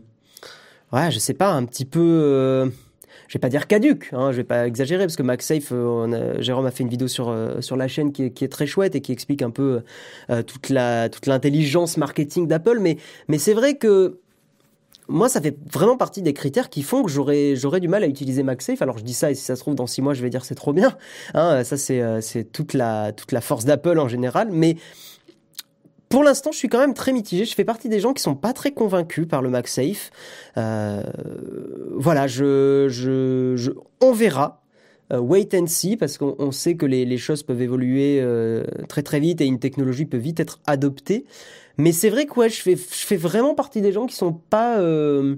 ouais, 0.92 1.12
je 1.12 1.20
sais 1.20 1.34
pas, 1.34 1.52
un 1.52 1.66
petit 1.66 1.86
peu 1.86 2.72
je 3.34 3.40
vais 3.40 3.42
pas 3.42 3.50
dire 3.50 3.66
caduque, 3.66 4.10
hein, 4.12 4.32
je 4.32 4.38
vais 4.38 4.44
pas 4.44 4.68
exagérer 4.68 5.06
parce 5.06 5.16
que 5.16 5.24
MagSafe, 5.24 5.72
euh, 5.72 6.40
Jérôme 6.40 6.68
a 6.68 6.72
fait 6.72 6.84
une 6.84 6.90
vidéo 6.90 7.08
sur 7.08 7.30
euh, 7.30 7.62
sur 7.62 7.76
la 7.76 7.88
chaîne 7.88 8.12
qui 8.12 8.26
est, 8.26 8.30
qui 8.30 8.46
est, 8.46 8.48
très 8.48 8.68
chouette 8.68 8.96
et 8.96 9.02
qui 9.02 9.12
explique 9.12 9.42
un 9.42 9.50
peu 9.50 9.82
euh, 10.30 10.44
toute 10.44 10.70
la 10.70 11.10
toute 11.10 11.26
l'intelligence 11.26 11.98
marketing 11.98 12.48
d'Apple, 12.48 12.78
mais 12.80 12.98
mais 13.28 13.40
c'est 13.40 13.56
vrai 13.56 13.78
que 13.78 14.20
moi, 15.08 15.30
ça 15.30 15.42
fait 15.42 15.58
vraiment 15.72 15.98
partie 15.98 16.22
des 16.22 16.34
critères 16.34 16.70
qui 16.70 16.82
font 16.82 17.04
que 17.04 17.12
j'aurais 17.12 17.56
j'aurais 17.56 17.80
du 17.80 17.88
mal 17.88 18.04
à 18.04 18.08
utiliser 18.08 18.44
MagSafe. 18.44 18.82
Alors 18.82 18.98
je 18.98 19.04
dis 19.04 19.14
ça 19.14 19.32
et 19.32 19.36
si 19.36 19.44
ça 19.44 19.56
se 19.56 19.62
trouve 19.62 19.76
dans 19.76 19.88
six 19.88 20.02
mois, 20.02 20.14
je 20.14 20.22
vais 20.22 20.30
dire 20.30 20.46
c'est 20.46 20.56
trop 20.56 20.74
bien. 20.74 20.98
Hein, 21.34 21.64
ça 21.64 21.78
c'est 21.78 22.02
c'est 22.22 22.46
toute 22.46 22.74
la 22.74 23.12
toute 23.12 23.32
la 23.32 23.42
force 23.42 23.66
d'Apple 23.66 24.00
en 24.00 24.08
général, 24.08 24.50
mais 24.52 24.78
pour 26.14 26.24
l'instant, 26.24 26.52
je 26.52 26.60
suis 26.60 26.68
quand 26.68 26.78
même 26.78 26.94
très 26.94 27.12
mitigé. 27.12 27.44
Je 27.44 27.56
fais 27.56 27.66
partie 27.66 27.90
des 27.90 28.00
gens 28.00 28.14
qui 28.14 28.22
sont 28.22 28.36
pas 28.36 28.54
très 28.54 28.70
convaincus 28.72 29.28
par 29.28 29.42
le 29.42 29.50
MagSafe. 29.50 30.12
Euh, 30.58 31.02
voilà, 31.96 32.28
on 34.00 34.14
verra. 34.14 34.62
Euh, 35.12 35.18
wait 35.18 35.50
and 35.56 35.66
see, 35.66 35.98
parce 35.98 36.20
qu'on 36.20 36.52
sait 36.52 36.76
que 36.76 36.86
les, 36.86 37.18
choses 37.18 37.42
peuvent 37.42 37.64
évoluer 37.64 38.20
euh, 38.22 38.64
très 38.88 39.02
très 39.02 39.20
vite 39.20 39.42
et 39.42 39.46
une 39.46 39.58
technologie 39.58 40.06
peut 40.06 40.18
vite 40.18 40.40
être 40.40 40.60
adoptée. 40.68 41.26
Mais 41.78 41.92
c'est 41.92 42.10
vrai 42.10 42.26
que 42.26 42.40
ouais, 42.40 42.50
je 42.50 42.62
fais, 42.62 42.76
je 42.76 43.06
fais 43.06 43.18
vraiment 43.18 43.56
partie 43.56 43.82
des 43.82 43.92
gens 43.92 44.06
qui 44.06 44.16
sont 44.16 44.34
pas 44.34 44.78
euh, 44.80 45.38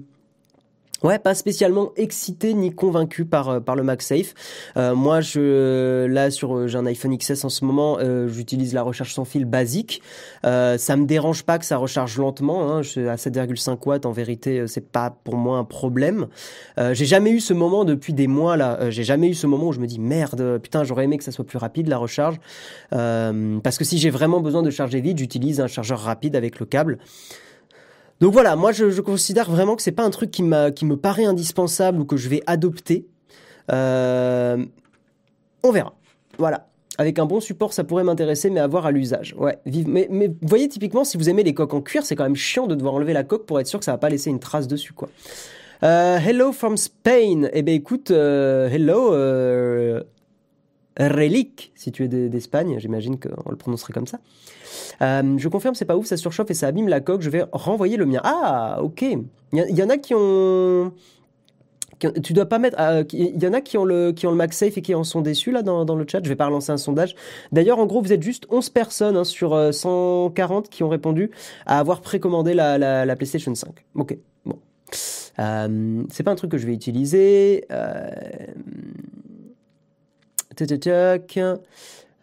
Ouais, 1.06 1.20
pas 1.20 1.36
spécialement 1.36 1.92
excité 1.94 2.52
ni 2.52 2.74
convaincu 2.74 3.26
par 3.26 3.48
euh, 3.48 3.60
par 3.60 3.76
le 3.76 3.84
MagSafe. 3.84 4.34
Euh, 4.76 4.96
moi, 4.96 5.20
je 5.20 6.04
là 6.06 6.32
sur 6.32 6.56
euh, 6.56 6.66
j'ai 6.66 6.78
un 6.78 6.86
iPhone 6.86 7.16
XS 7.16 7.44
en 7.44 7.48
ce 7.48 7.64
moment, 7.64 7.98
j'utilise 8.26 8.74
la 8.74 8.82
recharge 8.82 9.14
sans 9.14 9.24
fil 9.24 9.44
basique. 9.44 10.02
Euh, 10.44 10.76
ça 10.78 10.96
me 10.96 11.06
dérange 11.06 11.44
pas 11.44 11.60
que 11.60 11.64
ça 11.64 11.76
recharge 11.76 12.18
lentement. 12.18 12.72
Hein, 12.72 12.78
à 12.78 13.14
7,5 13.14 13.78
watts. 13.86 14.04
En 14.04 14.10
vérité, 14.10 14.66
c'est 14.66 14.90
pas 14.90 15.16
pour 15.22 15.36
moi 15.36 15.58
un 15.58 15.64
problème. 15.64 16.26
J'ai 16.76 17.06
jamais 17.06 17.30
eu 17.30 17.38
ce 17.38 17.54
moment 17.54 17.84
depuis 17.84 18.12
des 18.12 18.26
mois 18.26 18.56
là. 18.56 18.90
j'ai 18.90 19.04
jamais 19.04 19.28
eu 19.28 19.34
ce 19.34 19.46
moment 19.46 19.68
où 19.68 19.72
je 19.72 19.78
me 19.78 19.86
dis 19.86 20.00
merde, 20.00 20.58
putain, 20.60 20.82
j'aurais 20.82 21.04
aimé 21.04 21.18
que 21.18 21.24
ça 21.24 21.30
soit 21.30 21.46
plus 21.46 21.58
rapide 21.58 21.86
la 21.86 21.98
recharge. 21.98 22.40
parce 22.90 23.78
que 23.78 23.84
si 23.84 23.98
j'ai 23.98 24.10
vraiment 24.10 24.40
besoin 24.40 24.62
de 24.62 24.70
charger 24.70 25.00
vite, 25.00 25.18
j'utilise 25.18 25.60
un 25.60 25.68
chargeur 25.68 26.00
rapide 26.00 26.34
avec 26.34 26.58
le 26.58 26.66
câble. 26.66 26.98
Donc 28.20 28.32
voilà, 28.32 28.56
moi 28.56 28.72
je, 28.72 29.00
considère 29.00 29.50
vraiment 29.50 29.76
que 29.76 29.82
c'est 29.82 29.92
pas 29.92 30.04
un 30.04 30.10
truc 30.10 30.30
qui, 30.30 30.42
qui 30.74 30.84
me 30.84 30.96
paraît 30.96 31.24
indispensable 31.24 32.00
ou 32.00 32.04
que 32.04 32.16
je 32.16 32.28
vais 32.28 32.42
adopter. 32.46 33.06
Euh, 33.70 34.64
on 35.62 35.70
verra. 35.70 35.94
Voilà. 36.38 36.68
Avec 36.98 37.18
un 37.18 37.26
bon 37.26 37.40
support, 37.40 37.74
ça 37.74 37.84
pourrait 37.84 38.04
m'intéresser, 38.04 38.48
mais 38.48 38.60
avoir 38.60 38.86
à 38.86 38.90
l'usage. 38.90 39.34
Ouais, 39.38 39.58
vive. 39.66 39.86
Mais, 39.86 40.08
mais 40.10 40.30
voyez, 40.40 40.66
typiquement, 40.66 41.04
si 41.04 41.18
vous 41.18 41.28
aimez 41.28 41.42
les 41.42 41.52
coques 41.52 41.74
en 41.74 41.82
cuir, 41.82 42.06
c'est 42.06 42.16
quand 42.16 42.24
même 42.24 42.36
chiant 42.36 42.66
de 42.66 42.74
devoir 42.74 42.94
enlever 42.94 43.12
la 43.12 43.22
coque 43.22 43.44
pour 43.44 43.60
être 43.60 43.66
sûr 43.66 43.78
que 43.78 43.84
ça 43.84 43.92
va 43.92 43.98
pas 43.98 44.08
laisser 44.08 44.30
une 44.30 44.40
trace 44.40 44.66
dessus. 44.66 44.94
Euh, 45.82 46.18
hello 46.18 46.52
from 46.52 46.78
Spain. 46.78 47.50
Eh 47.52 47.60
ben 47.60 47.74
écoute, 47.74 48.10
euh, 48.10 48.70
hello, 48.70 49.10
Relic, 50.98 51.72
si 51.74 51.92
tu 51.92 52.04
es 52.04 52.08
d'Espagne, 52.08 52.76
j'imagine 52.78 53.18
qu'on 53.18 53.50
le 53.50 53.56
prononcerait 53.56 53.92
comme 53.92 54.06
ça. 54.06 54.18
Euh, 55.02 55.34
je 55.38 55.48
confirme, 55.48 55.74
c'est 55.74 55.84
pas 55.84 55.96
ouf, 55.96 56.06
ça 56.06 56.16
surchauffe 56.16 56.50
et 56.50 56.54
ça 56.54 56.68
abîme 56.68 56.88
la 56.88 57.00
coque. 57.00 57.22
Je 57.22 57.30
vais 57.30 57.44
renvoyer 57.52 57.96
le 57.96 58.06
mien. 58.06 58.20
Ah, 58.24 58.78
ok. 58.82 59.02
Il 59.52 59.78
y, 59.78 59.82
en 59.82 59.88
a 59.88 59.96
qui 59.96 60.14
ont. 60.14 60.92
tu 62.22 62.32
dois 62.32 62.46
pas 62.46 62.58
mettre. 62.58 62.76
Euh, 62.80 63.04
il 63.12 63.42
y 63.42 63.46
en 63.46 63.52
a 63.52 63.60
qui 63.60 63.78
ont 63.78 63.84
le 63.84 64.12
qui 64.12 64.26
ont 64.26 64.30
le 64.30 64.36
MagSafe 64.36 64.76
et 64.76 64.82
qui 64.82 64.94
en 64.94 65.04
sont 65.04 65.20
déçus 65.20 65.52
là 65.52 65.62
dans, 65.62 65.84
dans 65.84 65.94
le 65.94 66.04
chat. 66.06 66.20
Je 66.22 66.28
vais 66.28 66.36
pas 66.36 66.46
relancer 66.46 66.72
un 66.72 66.76
sondage. 66.76 67.14
D'ailleurs, 67.52 67.78
en 67.78 67.86
gros, 67.86 68.02
vous 68.02 68.12
êtes 68.12 68.22
juste 68.22 68.46
11 68.50 68.70
personnes 68.70 69.16
hein, 69.16 69.24
sur 69.24 69.72
140 69.72 70.66
euh, 70.66 70.68
qui 70.68 70.82
ont 70.82 70.88
répondu 70.88 71.30
à 71.64 71.78
avoir 71.78 72.00
précommandé 72.00 72.54
la, 72.54 72.76
la, 72.76 73.06
la 73.06 73.16
PlayStation 73.16 73.54
5. 73.54 73.70
Ok, 73.94 74.18
bon. 74.44 74.58
C'est 76.10 76.22
pas 76.22 76.32
un 76.32 76.36
truc 76.36 76.50
que 76.50 76.58
je 76.58 76.66
vais 76.66 76.74
utiliser. 76.74 77.66
Euh... 77.70 78.10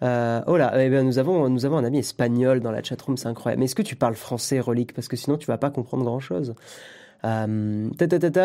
Euh, 0.03 0.41
oh 0.47 0.57
là, 0.57 0.73
eh 0.83 0.89
bien, 0.89 1.03
nous, 1.03 1.17
avons, 1.17 1.49
nous 1.49 1.65
avons 1.65 1.77
un 1.77 1.83
ami 1.83 1.99
espagnol 1.99 2.59
dans 2.59 2.71
la 2.71 2.83
chatroom, 2.83 3.15
c'est 3.15 3.27
incroyable. 3.27 3.59
Mais 3.59 3.65
est-ce 3.65 3.75
que 3.75 3.81
tu 3.81 3.95
parles 3.95 4.15
français, 4.15 4.59
Relique 4.59 4.93
Parce 4.93 5.07
que 5.07 5.15
sinon, 5.15 5.37
tu 5.37 5.47
vas 5.47 5.57
pas 5.57 5.69
comprendre 5.69 6.03
grand-chose. 6.03 6.55
Euh, 7.25 7.89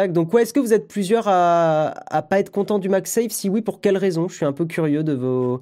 Donc, 0.08 0.32
ouais, 0.32 0.42
est-ce 0.42 0.52
que 0.52 0.60
vous 0.60 0.72
êtes 0.72 0.86
plusieurs 0.86 1.26
à, 1.26 1.94
à 2.06 2.22
pas 2.22 2.38
être 2.38 2.50
content 2.50 2.78
du 2.78 2.88
MagSafe? 2.88 3.32
Si 3.32 3.48
oui, 3.48 3.60
pour 3.60 3.80
quelle 3.80 3.96
raison? 3.96 4.28
Je 4.28 4.36
suis 4.36 4.46
un 4.46 4.52
peu 4.52 4.66
curieux 4.66 5.02
de 5.02 5.14
vos, 5.14 5.60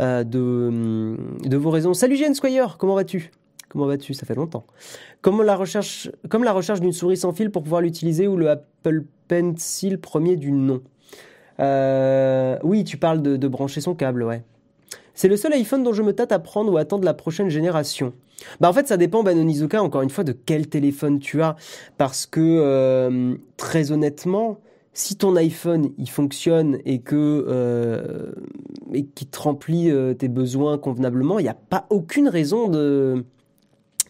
euh, 0.00 0.24
de, 0.24 1.16
de 1.46 1.56
vos 1.58 1.70
raisons. 1.70 1.92
Salut 1.92 2.16
Jane 2.16 2.34
Squire, 2.34 2.76
comment 2.78 2.94
vas-tu? 2.94 3.30
Comment 3.68 3.86
vas-tu? 3.86 4.14
Ça 4.14 4.24
fait 4.24 4.34
longtemps. 4.34 4.64
Comme 5.20 5.42
la 5.42 5.56
recherche, 5.56 6.10
comme 6.30 6.44
la 6.44 6.52
recherche 6.52 6.80
d'une 6.80 6.92
souris 6.92 7.18
sans 7.18 7.32
fil 7.32 7.50
pour 7.50 7.62
pouvoir 7.62 7.82
l'utiliser 7.82 8.28
ou 8.28 8.38
le 8.38 8.48
Apple 8.48 9.04
Pencil 9.28 9.98
premier 9.98 10.36
du 10.36 10.52
nom. 10.52 10.80
Euh, 11.60 12.58
oui, 12.62 12.84
tu 12.84 12.96
parles 12.96 13.20
de 13.20 13.48
brancher 13.48 13.82
son 13.82 13.94
câble, 13.94 14.22
ouais. 14.22 14.42
C'est 15.14 15.28
le 15.28 15.36
seul 15.36 15.52
iPhone 15.52 15.82
dont 15.82 15.92
je 15.92 16.02
me 16.02 16.12
tâte 16.12 16.32
à 16.32 16.38
prendre 16.38 16.72
ou 16.72 16.76
attendre 16.76 17.04
la 17.04 17.14
prochaine 17.14 17.48
génération. 17.48 18.12
Bah 18.60 18.68
en 18.68 18.72
fait 18.72 18.88
ça 18.88 18.96
dépend 18.96 19.22
Ben 19.22 19.38
Onizuka 19.38 19.82
encore 19.82 20.02
une 20.02 20.10
fois 20.10 20.24
de 20.24 20.32
quel 20.32 20.66
téléphone 20.68 21.18
tu 21.18 21.40
as 21.40 21.56
parce 21.98 22.26
que 22.26 22.40
euh, 22.40 23.36
très 23.56 23.92
honnêtement 23.92 24.58
si 24.94 25.16
ton 25.16 25.36
iPhone 25.36 25.90
il 25.98 26.08
fonctionne 26.08 26.78
et 26.84 27.00
que 27.00 27.44
euh, 27.48 28.32
et 28.92 29.04
qu'il 29.04 29.28
te 29.28 29.38
remplit 29.38 29.90
euh, 29.90 30.14
tes 30.14 30.28
besoins 30.28 30.78
convenablement, 30.78 31.38
il 31.38 31.42
n'y 31.42 31.48
a 31.48 31.54
pas 31.54 31.86
aucune 31.90 32.28
raison 32.28 32.68
de 32.68 33.24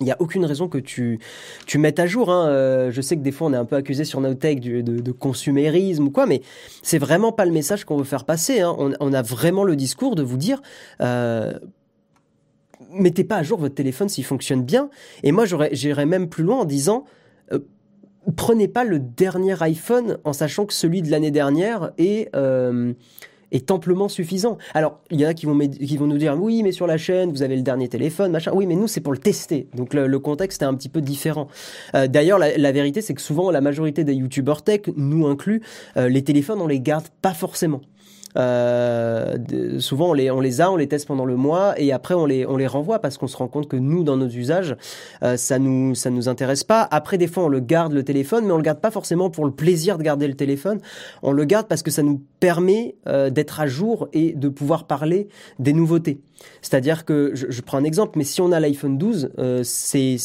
il 0.00 0.04
n'y 0.04 0.12
a 0.12 0.16
aucune 0.20 0.44
raison 0.44 0.68
que 0.68 0.78
tu, 0.78 1.20
tu 1.66 1.78
mettes 1.78 1.98
à 1.98 2.06
jour. 2.06 2.30
Hein. 2.30 2.48
Euh, 2.48 2.90
je 2.90 3.00
sais 3.00 3.16
que 3.16 3.22
des 3.22 3.30
fois 3.30 3.48
on 3.48 3.52
est 3.52 3.56
un 3.56 3.64
peu 3.64 3.76
accusé 3.76 4.04
sur 4.04 4.20
Nowtech 4.20 4.60
de, 4.60 4.80
de, 4.80 5.12
consumérisme 5.12 6.06
ou 6.06 6.10
quoi, 6.10 6.26
mais 6.26 6.42
c'est 6.82 6.98
vraiment 6.98 7.32
pas 7.32 7.44
le 7.44 7.52
message 7.52 7.84
qu'on 7.84 7.96
veut 7.96 8.04
faire 8.04 8.24
passer. 8.24 8.60
Hein. 8.60 8.74
On, 8.78 9.12
a 9.12 9.22
vraiment 9.22 9.64
le 9.64 9.76
discours 9.76 10.16
de 10.16 10.22
vous 10.22 10.36
dire 10.36 10.60
euh, 11.00 11.52
mettez 12.90 13.24
pas 13.24 13.36
à 13.36 13.42
jour 13.42 13.58
votre 13.58 13.74
téléphone 13.74 14.08
s'il 14.08 14.24
fonctionne 14.24 14.64
bien. 14.64 14.90
Et 15.22 15.30
moi 15.30 15.44
j'irais 15.72 16.06
même 16.06 16.28
plus 16.28 16.42
loin 16.42 16.60
en 16.60 16.64
disant 16.64 17.04
euh, 17.52 17.60
prenez 18.36 18.66
pas 18.66 18.82
le 18.82 18.98
dernier 18.98 19.62
iPhone 19.62 20.18
en 20.24 20.32
sachant 20.32 20.66
que 20.66 20.72
celui 20.74 21.02
de 21.02 21.10
l'année 21.10 21.30
dernière 21.30 21.92
est 21.98 22.34
est 23.54 23.70
amplement 23.70 24.08
suffisant. 24.08 24.58
Alors, 24.74 25.00
il 25.10 25.20
y 25.20 25.24
en 25.24 25.28
a 25.28 25.34
qui 25.34 25.46
vont, 25.46 25.58
qui 25.58 25.96
vont 25.96 26.06
nous 26.06 26.18
dire, 26.18 26.36
oui, 26.38 26.62
mais 26.62 26.72
sur 26.72 26.86
la 26.86 26.98
chaîne, 26.98 27.30
vous 27.30 27.42
avez 27.42 27.56
le 27.56 27.62
dernier 27.62 27.88
téléphone, 27.88 28.32
machin. 28.32 28.50
Oui, 28.52 28.66
mais 28.66 28.74
nous, 28.74 28.88
c'est 28.88 29.00
pour 29.00 29.12
le 29.12 29.18
tester. 29.18 29.68
Donc, 29.74 29.94
le, 29.94 30.18
contexte 30.18 30.62
est 30.62 30.66
un 30.66 30.74
petit 30.74 30.88
peu 30.88 31.00
différent. 31.00 31.48
Euh, 31.94 32.06
D'ailleurs, 32.06 32.38
la, 32.38 32.56
la, 32.56 32.72
vérité, 32.72 33.00
c'est 33.00 33.14
que 33.14 33.20
souvent, 33.20 33.50
la 33.50 33.60
majorité 33.60 34.04
des 34.04 34.14
YouTubers 34.14 34.62
tech, 34.62 34.82
nous 34.96 35.26
inclus, 35.26 35.62
euh, 35.96 36.08
les 36.08 36.24
téléphones, 36.24 36.60
on 36.60 36.66
les 36.66 36.80
garde 36.80 37.06
pas 37.22 37.34
forcément. 37.34 37.80
Euh, 38.36 39.36
souvent, 39.78 40.10
on 40.10 40.12
les, 40.12 40.30
on 40.30 40.40
les 40.40 40.60
a, 40.60 40.70
on 40.70 40.76
les 40.76 40.88
teste 40.88 41.06
pendant 41.06 41.24
le 41.24 41.36
mois 41.36 41.78
et 41.80 41.92
après 41.92 42.14
on 42.14 42.26
les, 42.26 42.46
on 42.46 42.56
les 42.56 42.66
renvoie 42.66 42.98
parce 42.98 43.18
qu'on 43.18 43.26
se 43.26 43.36
rend 43.36 43.48
compte 43.48 43.68
que 43.68 43.76
nous, 43.76 44.04
dans 44.04 44.16
nos 44.16 44.28
usages, 44.28 44.76
euh, 45.22 45.36
ça 45.36 45.58
nous, 45.58 45.94
ça 45.94 46.10
nous 46.10 46.28
intéresse 46.28 46.64
pas. 46.64 46.86
Après, 46.90 47.18
des 47.18 47.26
fois, 47.26 47.44
on 47.44 47.48
le 47.48 47.60
garde 47.60 47.92
le 47.92 48.02
téléphone, 48.02 48.44
mais 48.46 48.52
on 48.52 48.56
le 48.56 48.62
garde 48.62 48.80
pas 48.80 48.90
forcément 48.90 49.30
pour 49.30 49.44
le 49.44 49.52
plaisir 49.52 49.98
de 49.98 50.02
garder 50.02 50.26
le 50.28 50.34
téléphone. 50.34 50.80
On 51.22 51.32
le 51.32 51.44
garde 51.44 51.68
parce 51.68 51.82
que 51.82 51.90
ça 51.90 52.02
nous 52.02 52.22
permet 52.40 52.96
euh, 53.06 53.30
d'être 53.30 53.60
à 53.60 53.66
jour 53.66 54.08
et 54.12 54.32
de 54.32 54.48
pouvoir 54.48 54.86
parler 54.86 55.28
des 55.58 55.72
nouveautés. 55.72 56.20
C'est-à-dire 56.62 57.04
que, 57.04 57.32
je, 57.34 57.46
je, 57.50 57.62
prends 57.62 57.78
un 57.78 57.84
exemple, 57.84 58.18
mais 58.18 58.24
si 58.24 58.40
on 58.40 58.52
a 58.52 58.60
l'iPhone 58.60 58.98
12, 58.98 59.30
euh, 59.38 59.60
c'est, 59.62 60.18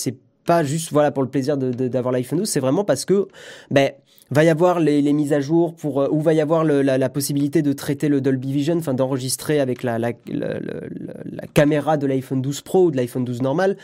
pas 0.45 0.63
juste 0.63 0.91
voilà 0.91 1.11
pour 1.11 1.21
le 1.21 1.29
plaisir 1.29 1.57
d'avoir 1.57 2.11
de, 2.11 2.17
l'iPhone 2.17 2.39
12, 2.39 2.49
c'est 2.49 2.59
vraiment 2.59 2.83
parce 2.83 3.05
que 3.05 3.27
ben 3.69 3.91
va 4.31 4.43
y 4.43 4.49
avoir 4.49 4.79
les, 4.79 5.01
les, 5.01 5.13
mises 5.13 5.33
à 5.33 5.39
jour 5.39 5.73
pour 5.75 6.01
euh, 6.01 6.07
ou 6.11 6.21
va 6.21 6.33
y 6.33 6.41
avoir 6.41 6.63
le, 6.63 6.81
la, 6.81 6.97
la, 6.97 7.09
possibilité 7.09 7.61
de 7.61 7.73
traiter 7.73 8.09
le 8.09 8.21
Dolby 8.21 8.51
Vision, 8.51 8.77
enfin 8.77 8.93
d'enregistrer 8.93 9.59
avec 9.59 9.83
la, 9.83 9.97
la, 9.97 10.11
la, 10.27 11.47
caméra 11.53 11.97
de 11.97 12.05
l'iPhone 12.05 12.41
12 12.41 12.61
Pro 12.61 12.85
ou 12.85 12.91
de 12.91 12.97
l'iPhone 12.97 13.25
12 13.25 13.41
normal, 13.41 13.77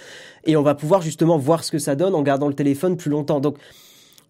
et 0.45 0.55
on 0.55 0.61
va 0.61 0.75
pouvoir 0.75 1.01
justement 1.01 1.37
voir 1.37 1.63
ce 1.63 1.71
que 1.71 1.79
ça 1.79 1.95
donne 1.95 2.13
en 2.15 2.21
gardant 2.21 2.47
le 2.47 2.53
téléphone 2.53 2.97
plus 2.97 3.09
longtemps. 3.09 3.39
Donc 3.39 3.57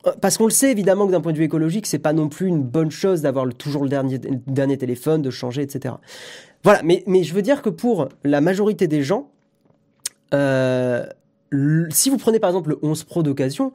euh, 0.08 0.12
parce 0.22 0.38
qu'on 0.38 0.46
le 0.46 0.52
sait 0.52 0.72
évidemment 0.72 1.08
que 1.08 1.12
d'un 1.12 1.22
point 1.22 1.34
de 1.34 1.38
vue 1.38 1.44
écologique, 1.44 1.86
c'est 1.86 2.00
pas 2.00 2.14
non 2.14 2.30
plus 2.30 2.48
une 2.48 2.64
bonne 2.64 2.92
chose 2.92 3.22
d'avoir 3.22 3.48
toujours 3.54 3.84
le 3.84 3.90
dernier, 3.90 4.18
le 4.18 4.40
dernier 4.48 4.78
téléphone, 4.78 5.22
de 5.22 5.30
changer, 5.30 5.64
etc. 5.64 5.96
Voilà, 6.64 6.82
mais, 6.84 7.04
mais 7.08 7.24
je 7.24 7.34
veux 7.34 7.42
dire 7.42 7.62
que 7.62 7.70
pour 7.70 8.10
la 8.24 8.42
majorité 8.42 8.88
des 8.88 9.04
gens, 9.04 9.30
euh, 10.34 11.06
si 11.90 12.10
vous 12.10 12.18
prenez 12.18 12.40
par 12.40 12.50
exemple 12.50 12.70
le 12.72 12.80
11 12.82 13.04
Pro 13.04 13.24
d'occasion, 13.24 13.74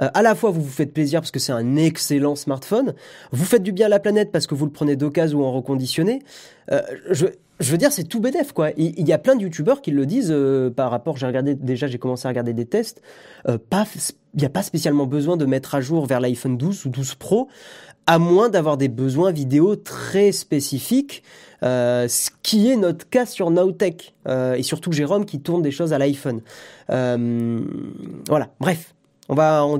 euh, 0.00 0.08
à 0.14 0.22
la 0.22 0.34
fois 0.34 0.50
vous 0.50 0.60
vous 0.60 0.70
faites 0.70 0.92
plaisir 0.92 1.20
parce 1.20 1.30
que 1.30 1.38
c'est 1.38 1.52
un 1.52 1.76
excellent 1.76 2.36
smartphone, 2.36 2.94
vous 3.32 3.44
faites 3.44 3.62
du 3.62 3.72
bien 3.72 3.86
à 3.86 3.88
la 3.88 3.98
planète 3.98 4.30
parce 4.32 4.46
que 4.46 4.54
vous 4.54 4.64
le 4.64 4.72
prenez 4.72 4.96
d'occasion 4.96 5.40
ou 5.40 5.44
en 5.44 5.52
reconditionné. 5.52 6.22
Euh, 6.70 6.82
je, 7.10 7.26
je, 7.60 7.72
veux 7.72 7.78
dire, 7.78 7.92
c'est 7.92 8.04
tout 8.04 8.20
bénef 8.20 8.52
quoi. 8.52 8.70
Il, 8.76 8.98
il, 8.98 9.08
y 9.08 9.12
a 9.12 9.18
plein 9.18 9.36
de 9.36 9.42
youtubeurs 9.42 9.80
qui 9.80 9.90
le 9.90 10.06
disent 10.06 10.30
euh, 10.30 10.70
par 10.70 10.90
rapport. 10.90 11.16
J'ai 11.16 11.26
regardé 11.26 11.54
déjà, 11.54 11.86
j'ai 11.86 11.98
commencé 11.98 12.26
à 12.26 12.30
regarder 12.30 12.52
des 12.52 12.66
tests. 12.66 13.02
Euh, 13.48 13.58
pas, 13.58 13.86
il 14.34 14.40
n'y 14.40 14.46
a 14.46 14.50
pas 14.50 14.62
spécialement 14.62 15.06
besoin 15.06 15.36
de 15.36 15.46
mettre 15.46 15.74
à 15.74 15.80
jour 15.80 16.06
vers 16.06 16.20
l'iPhone 16.20 16.56
12 16.56 16.86
ou 16.86 16.88
12 16.90 17.14
Pro, 17.14 17.48
à 18.06 18.18
moins 18.18 18.48
d'avoir 18.48 18.76
des 18.76 18.88
besoins 18.88 19.32
vidéo 19.32 19.76
très 19.76 20.32
spécifiques. 20.32 21.22
Euh, 21.64 22.06
ce 22.06 22.30
qui 22.42 22.70
est 22.70 22.76
notre 22.76 23.08
cas 23.08 23.26
sur 23.26 23.50
Nowtech 23.50 24.14
euh, 24.28 24.54
et 24.54 24.62
surtout 24.62 24.92
Jérôme 24.92 25.24
qui 25.24 25.40
tourne 25.40 25.62
des 25.62 25.70
choses 25.70 25.92
à 25.92 25.98
l'iPhone. 25.98 26.40
Euh, 26.90 27.60
voilà, 28.28 28.50
bref, 28.60 28.94
on 29.28 29.34
va 29.34 29.64
on 29.64 29.78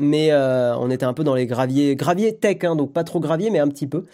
mais 0.00 0.32
euh, 0.32 0.76
on 0.76 0.90
était 0.90 1.04
un 1.04 1.12
peu 1.12 1.24
dans 1.24 1.34
les 1.34 1.46
graviers, 1.46 1.96
graviers 1.96 2.34
tech, 2.34 2.58
hein, 2.64 2.76
donc 2.76 2.92
pas 2.92 3.04
trop 3.04 3.20
gravier, 3.20 3.50
mais 3.50 3.58
un 3.58 3.68
petit 3.68 3.86
peu. 3.86 4.04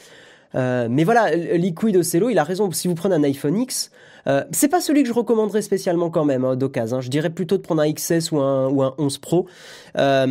Euh, 0.54 0.88
mais 0.90 1.04
voilà, 1.04 1.34
Liquid 1.34 1.96
Ocello, 1.96 2.30
il 2.30 2.38
a 2.38 2.44
raison. 2.44 2.70
Si 2.72 2.88
vous 2.88 2.94
prenez 2.94 3.14
un 3.14 3.24
iPhone 3.24 3.58
X, 3.58 3.90
euh, 4.26 4.44
c'est 4.52 4.68
pas 4.68 4.80
celui 4.80 5.02
que 5.02 5.08
je 5.08 5.14
recommanderais 5.14 5.62
spécialement 5.62 6.10
quand 6.10 6.24
même 6.24 6.44
hein, 6.44 6.56
d'occasion. 6.56 6.98
Hein. 6.98 7.00
Je 7.00 7.10
dirais 7.10 7.30
plutôt 7.30 7.56
de 7.56 7.62
prendre 7.62 7.82
un 7.82 7.92
XS 7.92 8.32
ou 8.32 8.38
un 8.38 8.68
ou 8.68 8.82
un 8.82 8.94
11 8.98 9.18
Pro. 9.18 9.46
Euh, 9.96 10.26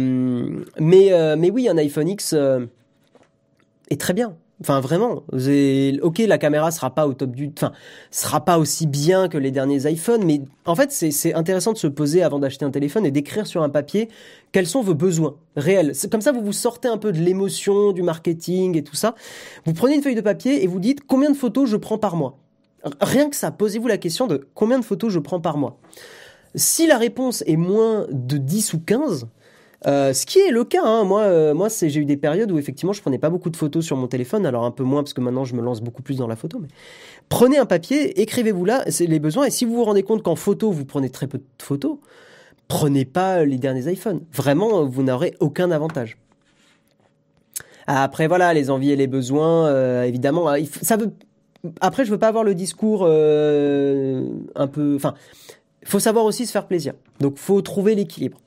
mais 0.79 1.36
mais 1.38 1.51
oui, 1.51 1.67
un 1.69 1.77
iPhone 1.77 2.10
X 2.10 2.36
est 3.89 4.01
très 4.01 4.13
bien. 4.13 4.36
Enfin 4.62 4.80
vraiment, 4.80 5.24
ok 5.34 6.18
la 6.20 6.38
caméra 6.38 6.72
sera 6.72 6.96
pas 6.96 7.08
au 7.08 7.13
top 7.13 7.32
du, 7.32 7.52
enfin 7.58 7.74
sera 8.10 8.46
pas 8.46 8.58
aussi 8.58 8.88
bien 8.88 9.28
que 9.28 9.38
les 9.38 9.52
derniers 9.52 9.91
iPhones, 9.91 10.24
mais 10.24 10.41
en 10.65 10.76
fait 10.76 10.94
c'est 10.94 11.34
intéressant 11.34 11.74
de 11.74 11.78
se 11.78 11.88
poser 11.88 12.24
avant 12.24 12.39
d'acheter 12.39 12.63
un 12.63 12.72
téléphone 12.72 13.06
et 13.06 13.12
d'écrire 13.12 13.48
sur 13.48 13.63
un 13.63 13.70
papier 13.70 14.08
quels 14.54 14.65
sont 14.65 14.82
vos 14.82 14.94
besoins 14.94 15.36
réels. 15.58 15.91
Comme 16.10 16.22
ça 16.22 16.32
vous 16.32 16.41
vous 16.41 16.54
sortez 16.54 16.88
un 16.88 16.98
peu 16.98 17.12
de 17.12 17.20
l'émotion, 17.20 17.91
du 17.91 18.02
marketing 18.02 18.78
et 18.78 18.84
tout 18.84 18.96
ça. 18.96 19.15
Vous 19.65 19.74
prenez 19.74 19.96
une 19.96 20.02
feuille 20.02 20.15
de 20.15 20.22
papier 20.22 20.63
et 20.63 20.68
vous 20.68 20.80
dites 20.80 21.06
combien 21.06 21.32
de 21.32 21.36
photos 21.36 21.70
je 21.70 21.76
prends 21.76 21.98
par 21.98 22.15
mois. 22.15 22.38
Rien 23.02 23.30
que 23.30 23.36
ça, 23.36 23.52
posez-vous 23.52 23.88
la 23.88 23.98
question 23.98 24.26
de 24.26 24.48
combien 24.54 24.80
de 24.80 24.86
photos 24.86 25.12
je 25.12 25.20
prends 25.20 25.41
par 25.41 25.58
mois. 25.58 25.80
Si 26.54 26.88
la 26.88 26.98
réponse 26.98 27.44
est 27.46 27.58
moins 27.58 28.08
de 28.10 28.38
10 28.38 28.74
ou 28.74 28.80
15, 28.80 29.28
euh, 29.88 30.13
ce 30.13 30.26
qui 30.26 30.39
est 30.39 30.50
le 30.50 30.63
cas, 30.63 30.84
hein. 30.84 31.04
moi, 31.04 31.21
euh, 31.21 31.69
j'ai 31.82 32.00
eu 32.00 32.06
des 32.06 32.17
périodes 32.17 32.52
où 32.52 32.58
effectivement 32.58 32.93
je 32.93 33.02
prenais 33.02 33.19
pas 33.19 33.30
beaucoup 33.30 33.52
de 33.52 33.58
photos 33.58 33.86
sur 33.86 33.95
mon 33.98 34.08
téléphone, 34.08 34.45
alors 34.45 34.63
un 34.65 34.71
peu 34.71 34.84
moins 34.84 35.04
parce 35.04 35.13
que 35.13 35.21
maintenant 35.21 35.45
je 35.45 35.56
me 35.56 35.62
lance 35.62 35.82
beaucoup 35.82 36.02
plus 36.02 36.17
dans 36.17 36.28
la 36.28 36.36
photo. 36.36 36.60
Mais 36.60 36.69
prenez 37.30 37.58
un 37.58 37.65
papier, 37.65 38.19
écrivez-vous 38.19 38.65
là, 38.65 38.84
les 39.00 39.19
besoins. 39.19 39.45
Et 39.45 39.52
si 39.52 39.63
vous 39.63 39.76
vous 39.76 39.84
rendez 39.84 40.02
compte 40.02 40.24
qu'en 40.24 40.36
photo 40.36 40.71
vous 40.71 40.86
prenez 40.86 41.10
très 41.10 41.28
peu 41.28 41.38
de 41.38 41.43
photos, 41.62 41.98
prenez 42.67 43.06
pas 43.06 43.45
les 43.45 43.58
derniers 43.58 43.91
iPhones. 43.91 44.21
Vraiment, 44.34 44.86
vous 44.86 45.04
n'aurez 45.04 45.36
aucun 45.39 45.69
avantage. 45.69 46.17
Après 47.86 48.28
voilà, 48.28 48.56
les 48.56 48.71
envies 48.71 48.91
et 48.91 48.95
les 48.95 49.08
besoins, 49.08 49.67
euh, 49.67 50.04
évidemment, 50.04 50.48
ça 50.82 50.98
veut. 50.98 51.12
Après, 51.82 52.06
je 52.06 52.12
veux 52.12 52.19
pas 52.19 52.28
avoir 52.28 52.43
le 52.43 52.56
discours 52.56 53.04
un 53.06 54.67
peu. 54.67 54.95
Enfin, 54.95 55.13
faut 55.84 56.00
savoir 56.00 56.26
aussi 56.26 56.48
se 56.48 56.52
faire 56.52 56.65
plaisir. 56.67 56.93
Donc, 57.19 57.38
faut 57.38 57.62
trouver 57.62 57.93
l'équilibre. 57.95 58.39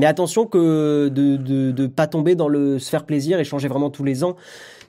Mais 0.00 0.06
attention 0.06 0.46
que 0.46 1.08
de 1.08 1.36
de, 1.36 1.72
de 1.72 1.86
pas 1.86 2.06
tomber 2.06 2.34
dans 2.34 2.48
le 2.48 2.78
se 2.78 2.88
faire 2.88 3.04
plaisir 3.04 3.38
et 3.38 3.44
changer 3.44 3.68
vraiment 3.68 3.90
tous 3.90 4.02
les 4.02 4.24
ans, 4.24 4.34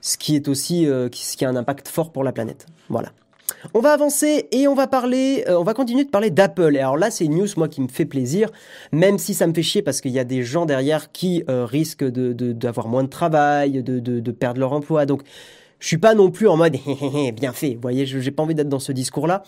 ce 0.00 0.16
qui 0.16 0.36
est 0.36 0.48
aussi 0.48 0.86
euh, 0.86 1.10
ce 1.12 1.36
qui 1.36 1.44
a 1.44 1.50
un 1.50 1.56
impact 1.56 1.86
fort 1.86 2.12
pour 2.12 2.24
la 2.24 2.32
planète. 2.32 2.64
Voilà. 2.88 3.10
On 3.74 3.80
va 3.80 3.92
avancer 3.92 4.48
et 4.52 4.66
on 4.68 4.74
va 4.74 4.86
parler, 4.86 5.44
euh, 5.48 5.58
on 5.58 5.64
va 5.64 5.74
continuer 5.74 6.04
de 6.04 6.08
parler 6.08 6.30
d'Apple. 6.30 6.76
Et 6.76 6.78
alors 6.78 6.96
là, 6.96 7.10
c'est 7.10 7.26
une 7.26 7.36
news 7.36 7.46
moi 7.58 7.68
qui 7.68 7.82
me 7.82 7.88
fait 7.88 8.06
plaisir, 8.06 8.48
même 8.90 9.18
si 9.18 9.34
ça 9.34 9.46
me 9.46 9.52
fait 9.52 9.62
chier 9.62 9.82
parce 9.82 10.00
qu'il 10.00 10.12
y 10.12 10.18
a 10.18 10.24
des 10.24 10.42
gens 10.42 10.64
derrière 10.64 11.12
qui 11.12 11.44
euh, 11.50 11.66
risquent 11.66 12.08
de 12.08 12.32
d'avoir 12.32 12.88
moins 12.88 13.04
de 13.04 13.10
travail, 13.10 13.82
de, 13.82 14.00
de, 14.00 14.18
de 14.18 14.32
perdre 14.32 14.60
leur 14.60 14.72
emploi. 14.72 15.04
Donc 15.04 15.24
je 15.82 15.88
suis 15.88 15.98
pas 15.98 16.14
non 16.14 16.30
plus 16.30 16.46
en 16.46 16.56
mode 16.56 16.76
bien 17.34 17.52
fait. 17.52 17.74
Vous 17.74 17.80
voyez, 17.82 18.06
j'ai 18.06 18.30
pas 18.30 18.44
envie 18.44 18.54
d'être 18.54 18.68
dans 18.68 18.78
ce 18.78 18.92
discours-là. 18.92 19.42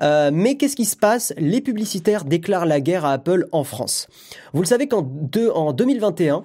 Euh, 0.00 0.30
mais 0.32 0.56
qu'est-ce 0.56 0.76
qui 0.76 0.84
se 0.84 0.96
passe? 0.96 1.34
Les 1.36 1.60
publicitaires 1.60 2.24
déclarent 2.24 2.64
la 2.64 2.80
guerre 2.80 3.04
à 3.04 3.12
Apple 3.14 3.48
en 3.50 3.64
France. 3.64 4.06
Vous 4.52 4.62
le 4.62 4.68
savez 4.68 4.86
qu'en 4.86 5.10
en 5.52 5.72
2021, 5.72 6.44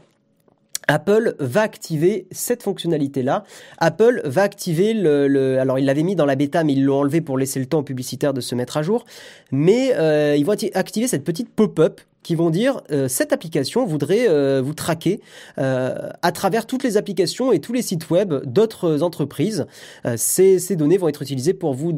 Apple 0.88 1.36
va 1.40 1.62
activer 1.62 2.26
cette 2.32 2.64
fonctionnalité-là. 2.64 3.44
Apple 3.78 4.24
va 4.26 4.42
activer 4.42 4.96
le, 4.96 5.60
alors 5.60 5.78
il 5.78 5.86
l'avait 5.86 6.04
mis 6.04 6.16
dans 6.16 6.26
la 6.26 6.36
bêta, 6.36 6.64
mais 6.64 6.74
ils 6.74 6.84
l'ont 6.84 7.02
enlevé 7.02 7.22
pour 7.22 7.38
laisser 7.38 7.60
le 7.60 7.68
temps 7.68 7.80
aux 7.80 7.84
publicitaires 7.84 8.34
de 8.34 8.42
se 8.42 8.56
mettre 8.56 8.78
à 8.78 8.82
jour. 8.82 9.06
Mais 9.52 9.94
euh, 9.94 10.36
ils 10.36 10.46
vont 10.46 10.56
activer 10.74 11.08
cette 11.08 11.24
petite 11.24 11.50
pop-up 11.50 12.02
qui 12.26 12.34
vont 12.34 12.50
dire 12.50 12.82
euh, 12.90 13.08
cette 13.08 13.34
application 13.34 13.86
voudrait 13.86 14.28
euh, 14.28 14.60
vous 14.60 14.74
traquer 14.74 15.22
euh, 15.60 16.10
à 16.24 16.32
travers 16.32 16.66
toutes 16.66 16.84
les 16.84 16.98
applications 16.98 17.52
et 17.52 17.60
tous 17.60 17.72
les 17.72 17.84
sites 17.84 18.10
web 18.10 18.34
d'autres 18.46 19.04
entreprises. 19.04 19.68
Euh, 20.08 20.16
ces, 20.18 20.58
ces, 20.58 20.76
données 20.76 20.98
vont 20.98 21.08
être 21.08 21.22
utilisées 21.22 21.54
pour 21.54 21.76
vous 21.76 21.94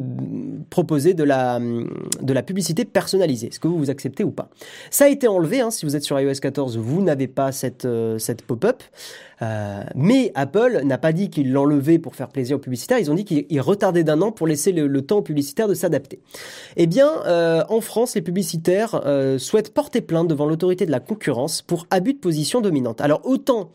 proposer 0.68 1.14
de 1.14 1.24
la, 1.24 1.58
de 1.58 2.32
la 2.34 2.42
publicité 2.42 2.84
personnalisée. 2.84 3.46
Est-ce 3.46 3.58
que 3.58 3.68
vous 3.68 3.78
vous 3.78 3.88
acceptez 3.88 4.22
ou 4.22 4.30
pas? 4.30 4.50
Ça 4.90 5.06
a 5.06 5.08
été 5.08 5.28
enlevé. 5.28 5.62
Hein, 5.62 5.70
si 5.70 5.86
vous 5.86 5.96
êtes 5.96 6.04
sur 6.04 6.20
iOS 6.20 6.34
14, 6.42 6.76
vous 6.76 7.00
n'avez 7.00 7.26
pas 7.26 7.50
cette, 7.50 7.86
euh, 7.86 8.18
cette 8.18 8.42
pop-up. 8.42 8.82
Euh, 9.42 9.82
mais 9.94 10.32
Apple 10.34 10.80
n'a 10.84 10.98
pas 10.98 11.12
dit 11.12 11.30
qu'il 11.30 11.52
l'enlevait 11.52 11.98
pour 11.98 12.16
faire 12.16 12.28
plaisir 12.28 12.56
aux 12.56 12.60
publicitaires, 12.60 12.98
ils 12.98 13.10
ont 13.10 13.14
dit 13.14 13.24
qu'il 13.24 13.60
retardait 13.60 14.04
d'un 14.04 14.20
an 14.20 14.32
pour 14.32 14.46
laisser 14.46 14.72
le, 14.72 14.86
le 14.86 15.02
temps 15.02 15.18
aux 15.18 15.22
publicitaires 15.22 15.68
de 15.68 15.74
s'adapter. 15.74 16.20
Eh 16.76 16.86
bien, 16.86 17.10
euh, 17.26 17.62
en 17.68 17.80
France, 17.80 18.14
les 18.14 18.22
publicitaires 18.22 19.00
euh, 19.06 19.38
souhaitent 19.38 19.72
porter 19.72 20.00
plainte 20.00 20.28
devant 20.28 20.46
l'autorité 20.46 20.86
de 20.86 20.90
la 20.90 21.00
concurrence 21.00 21.62
pour 21.62 21.86
abus 21.90 22.14
de 22.14 22.18
position 22.18 22.60
dominante. 22.60 23.00
Alors 23.00 23.20
autant 23.24 23.70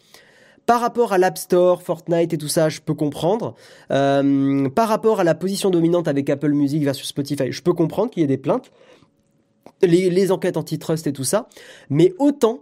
par 0.66 0.80
rapport 0.80 1.12
à 1.12 1.18
l'App 1.18 1.38
Store, 1.38 1.82
Fortnite 1.82 2.34
et 2.34 2.38
tout 2.38 2.48
ça, 2.48 2.70
je 2.70 2.80
peux 2.80 2.94
comprendre. 2.94 3.56
Euh, 3.92 4.70
par 4.70 4.88
rapport 4.88 5.20
à 5.20 5.24
la 5.26 5.36
position 5.36 5.70
dominante 5.70 6.08
avec 6.08 6.30
Apple 6.30 6.54
Music 6.54 6.84
versus 6.84 7.08
Spotify, 7.10 7.52
je 7.52 7.62
peux 7.62 7.74
comprendre 7.74 8.12
qu'il 8.12 8.22
y 8.22 8.24
ait 8.24 8.28
des 8.28 8.38
plaintes. 8.38 8.72
Les, 9.82 10.10
les 10.10 10.32
enquêtes 10.32 10.56
antitrust 10.56 11.06
et 11.08 11.12
tout 11.12 11.26
ça. 11.26 11.50
Mais 11.90 12.14
autant 12.18 12.62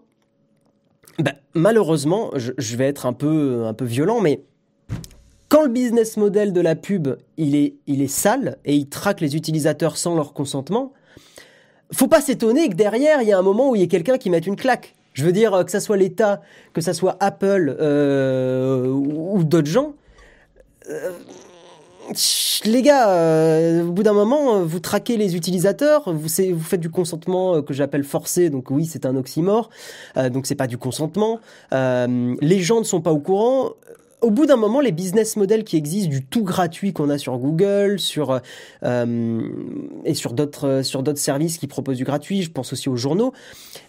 ben, 1.20 1.34
malheureusement, 1.54 2.32
je, 2.36 2.76
vais 2.78 2.88
être 2.88 3.06
un 3.06 3.14
peu, 3.14 3.66
un 3.66 3.74
peu 3.74 3.86
violent, 3.86 4.22
mais 4.22 4.44
quand 5.50 5.64
le 5.64 5.70
business 5.70 6.18
model 6.18 6.54
de 6.54 6.62
la 6.62 6.76
pub, 6.76 7.10
il 7.38 7.56
est, 7.56 7.76
il 7.88 8.02
est 8.02 8.08
sale 8.08 8.58
et 8.66 8.76
il 8.76 8.88
traque 8.88 9.22
les 9.22 9.36
utilisateurs 9.36 9.98
sans 9.98 10.16
leur 10.16 10.34
consentement, 10.34 10.94
faut 11.94 12.08
pas 12.08 12.22
s'étonner 12.22 12.70
que 12.70 12.76
derrière, 12.76 13.22
il 13.22 13.28
y 13.28 13.34
a 13.34 13.38
un 13.38 13.42
moment 13.42 13.70
où 13.70 13.76
il 13.76 13.82
y 13.82 13.84
a 13.84 13.88
quelqu'un 13.88 14.18
qui 14.18 14.30
mette 14.30 14.48
une 14.48 14.56
claque. 14.56 14.96
Je 15.14 15.26
veux 15.26 15.34
dire, 15.34 15.66
que 15.66 15.72
ça 15.72 15.82
soit 15.82 15.98
l'État, 15.98 16.42
que 16.74 16.80
ça 16.80 16.94
soit 16.94 17.18
Apple 17.20 17.76
euh, 17.80 18.88
ou 18.88 19.44
d'autres 19.44 19.70
gens. 19.70 19.94
Euh, 20.90 21.12
les 22.66 22.82
gars, 22.82 23.10
euh, 23.10 23.84
au 23.84 23.92
bout 23.92 24.04
d'un 24.04 24.14
moment, 24.14 24.64
vous 24.64 24.80
traquez 24.80 25.18
les 25.18 25.36
utilisateurs, 25.36 26.12
vous, 26.14 26.30
faites 26.30 26.80
du 26.80 26.90
consentement 26.90 27.56
euh, 27.56 27.62
que 27.62 27.74
j'appelle 27.74 28.04
forcé, 28.04 28.50
donc 28.50 28.72
oui, 28.72 28.86
c'est 28.86 29.06
un 29.06 29.16
oxymore, 29.16 29.70
euh, 30.18 30.30
donc 30.30 30.46
c'est 30.46 30.56
pas 30.56 30.68
du 30.68 30.78
consentement. 30.78 31.40
Euh, 31.74 32.36
les 32.42 32.60
gens 32.60 32.80
ne 32.80 32.86
sont 32.86 33.02
pas 33.02 33.12
au 33.12 33.20
courant. 33.20 33.72
Au 34.22 34.30
bout 34.30 34.46
d'un 34.46 34.56
moment, 34.56 34.82
les 34.82 34.92
business 34.92 35.36
models 35.36 35.64
qui 35.64 35.78
existent 35.78 36.10
du 36.10 36.24
tout 36.24 36.44
gratuit 36.44 36.94
qu'on 36.94 37.10
a 37.10 37.18
sur 37.18 37.36
Google, 37.40 38.00
sur 38.00 38.40
euh, 38.84 39.42
et 40.06 40.14
sur 40.14 40.34
d'autres 40.34 40.84
sur 40.84 41.02
d'autres 41.02 41.20
services 41.20 41.58
qui 41.58 41.66
proposent 41.66 41.98
du 41.98 42.04
gratuit, 42.04 42.44
je 42.44 42.52
pense 42.52 42.72
aussi 42.72 42.88
aux 42.88 42.96
journaux. 42.96 43.34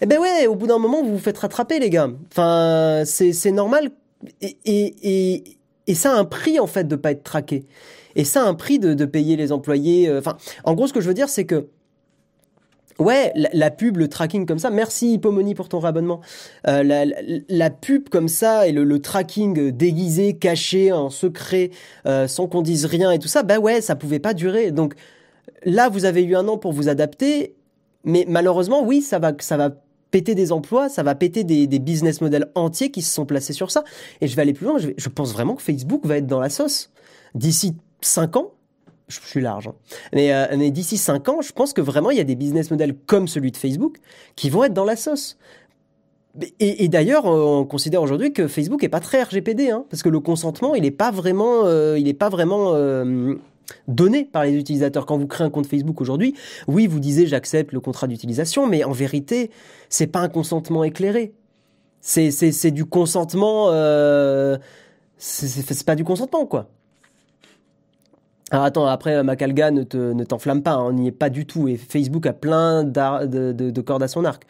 Eh 0.00 0.06
ben 0.06 0.18
ouais, 0.18 0.46
au 0.46 0.54
bout 0.54 0.66
d'un 0.66 0.78
moment, 0.78 1.02
vous 1.02 1.12
vous 1.12 1.18
faites 1.18 1.37
rattraper, 1.37 1.80
les 1.80 1.90
gars. 1.90 2.08
Enfin, 2.30 3.02
c'est 3.04 3.52
normal 3.52 3.90
et, 4.40 4.56
et 4.64 4.94
et 5.02 5.44
et, 5.87 5.94
ça 5.94 6.14
a 6.14 6.16
un 6.16 6.24
prix 6.24 6.61
en 6.61 6.66
fait 6.66 6.88
de 6.88 6.96
pas 6.96 7.11
être 7.11 7.24
traqué. 7.24 7.66
Et 8.16 8.25
ça 8.25 8.42
a 8.42 8.46
un 8.46 8.55
prix 8.55 8.79
de, 8.79 9.05
payer 9.05 9.37
les 9.37 9.53
employés. 9.53 10.09
euh, 10.09 10.18
Enfin, 10.18 10.37
en 10.64 10.75
gros, 10.75 10.87
ce 10.87 10.92
que 10.92 11.01
je 11.01 11.09
veux 11.09 11.14
dire, 11.14 11.29
c'est 11.29 11.44
que 11.44 11.68
Ouais, 12.98 13.33
la, 13.35 13.70
pub, 13.70 13.96
le 13.96 14.09
tracking 14.09 14.46
comme 14.46 14.59
ça. 14.59 14.70
Merci 14.70 15.14
Hippomony 15.14 15.55
pour 15.55 15.68
ton 15.68 15.81
réabonnement. 15.81 16.20
Euh, 16.68 17.07
la, 17.48 17.70
pub 17.70 18.09
comme 18.09 18.29
ça 18.29 18.68
et 18.68 18.72
le, 18.72 18.98
tracking 19.01 19.70
déguisé, 19.70 20.35
caché, 20.35 20.92
en 20.92 21.11
secret, 21.11 21.70
euh, 22.07 22.29
sans 22.29 22.46
qu'on 22.46 22.62
dise 22.62 22.85
rien 22.85 23.11
et 23.11 23.18
tout 23.18 23.29
ça, 23.29 23.42
bah 23.42 23.59
ouais, 23.59 23.81
ça 23.81 23.96
pouvait 23.96 24.18
pas 24.18 24.35
durer. 24.35 24.70
Donc 24.70 24.94
là, 25.64 25.88
vous 25.88 26.05
avez 26.05 26.22
eu 26.22 26.37
un 26.37 26.46
an 26.48 26.59
pour 26.59 26.72
vous 26.72 26.88
adapter, 26.88 27.55
mais 28.05 28.25
malheureusement, 28.29 28.85
oui, 28.85 29.01
ça 29.01 29.18
va, 29.18 29.33
ça 29.40 29.57
va 29.57 29.70
péter 30.11 30.35
des 30.35 30.53
emplois, 30.53 30.88
ça 30.88 31.03
va 31.03 31.14
péter 31.14 31.42
des, 31.42 31.66
business 31.79 32.20
models 32.20 32.51
entiers 32.55 32.90
qui 32.90 33.03
se 33.03 33.12
sont 33.12 33.27
placés 33.27 33.55
sur 33.55 33.70
ça. 33.70 33.83
Et 34.20 34.29
je 34.29 34.37
vais 34.37 34.42
aller 34.42 34.53
plus 34.53 34.66
loin. 34.66 34.77
Je 34.79 35.09
pense 35.09 35.33
vraiment 35.33 35.55
que 35.55 35.62
Facebook 35.62 36.05
va 36.05 36.18
être 36.18 36.27
dans 36.27 36.40
la 36.40 36.51
sauce 36.51 36.90
d'ici 37.35 37.75
5 38.02 38.36
ans 38.36 38.52
je 39.08 39.20
suis 39.20 39.40
large. 39.40 39.68
hein. 39.68 39.74
Mais, 40.14 40.32
euh, 40.32 40.46
mais 40.56 40.70
d'ici 40.70 40.96
5 40.96 41.28
ans, 41.28 41.40
je 41.42 41.52
pense 41.52 41.72
que 41.72 41.80
vraiment, 41.80 42.10
il 42.10 42.16
y 42.16 42.20
a 42.20 42.24
des 42.24 42.34
business 42.34 42.70
models 42.70 42.94
comme 43.06 43.28
celui 43.28 43.50
de 43.50 43.56
Facebook 43.56 43.98
qui 44.36 44.48
vont 44.48 44.64
être 44.64 44.72
dans 44.72 44.84
la 44.84 44.96
sauce. 44.96 45.36
Et, 46.60 46.88
d'ailleurs, 46.88 47.26
euh, 47.26 47.60
on 47.60 47.66
considère 47.66 48.00
aujourd'hui 48.00 48.32
que 48.32 48.48
Facebook 48.48 48.82
est 48.82 48.88
pas 48.88 49.00
très 49.00 49.22
RGPD, 49.22 49.68
hein, 49.68 49.84
parce 49.90 50.02
que 50.02 50.08
le 50.08 50.20
consentement, 50.20 50.74
il 50.74 50.82
n'est 50.82 50.90
pas 50.90 51.10
vraiment, 51.10 51.66
euh, 51.66 51.98
il 51.98 52.08
est 52.08 52.14
pas 52.14 52.30
vraiment 52.30 52.74
donné 53.86 54.24
par 54.24 54.44
les 54.44 54.54
utilisateurs. 54.54 55.04
Quand 55.04 55.18
vous 55.18 55.26
créez 55.26 55.46
un 55.46 55.50
compte 55.50 55.66
Facebook 55.66 56.00
aujourd'hui, 56.00 56.34
oui, 56.68 56.86
vous 56.86 57.00
disiez 57.00 57.26
j'accepte 57.26 57.72
le 57.72 57.80
contrat 57.80 58.06
d'utilisation, 58.06 58.66
mais 58.66 58.82
en 58.84 58.92
vérité, 58.92 59.50
c'est 59.90 60.06
pas 60.06 60.20
un 60.20 60.28
consentement 60.28 60.84
éclairé. 60.84 61.34
C'est 62.00 62.70
du 62.70 62.84
consentement. 62.86 63.68
Euh, 63.70 64.56
c'est 65.18 65.84
pas 65.84 65.94
du 65.94 66.04
consentement, 66.04 66.46
quoi. 66.46 66.68
Alors 68.52 68.66
attends, 68.66 68.86
après, 68.86 69.24
Macalga, 69.24 69.70
ne 69.70 69.82
te- 69.82 70.12
ne 70.12 70.24
t'enflamme 70.24 70.62
pas, 70.62 70.72
hein, 70.72 70.84
on 70.88 70.92
n'y 70.92 71.08
est 71.08 71.12
pas 71.12 71.30
du 71.30 71.46
tout. 71.46 71.68
Et 71.68 71.76
Facebook 71.78 72.26
a 72.26 72.34
plein 72.34 72.84
de, 72.84 73.52
de- 73.52 73.70
de 73.70 73.80
cordes 73.80 74.02
à 74.02 74.08
son 74.08 74.26
arc. 74.26 74.44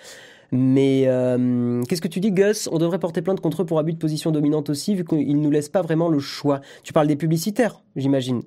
Mais 0.51 1.05
euh, 1.07 1.83
qu'est-ce 1.85 2.03
que 2.03 2.09
tu 2.09 2.19
dis, 2.21 2.33
Gus? 2.33 2.69
On 2.73 2.79
devrait 2.79 2.99
porter 2.99 3.23
plainte 3.23 3.41
contre 3.41 3.63
eux 3.63 3.65
pour 3.67 3.79
abus 3.79 3.93
de 3.93 3.99
position 3.99 4.33
dominante 4.33 4.71
aussi, 4.71 4.95
vu 4.97 5.05
qu'ils 5.05 5.41
nous 5.41 5.51
laissent 5.51 5.69
pas 5.69 5.83
vraiment 5.83 6.09
le 6.09 6.19
choix. 6.19 6.61
Tu 6.83 6.93
parles 6.93 7.07
des 7.07 7.17
publicitaires, 7.17 7.81
j'imagine. 7.97 8.43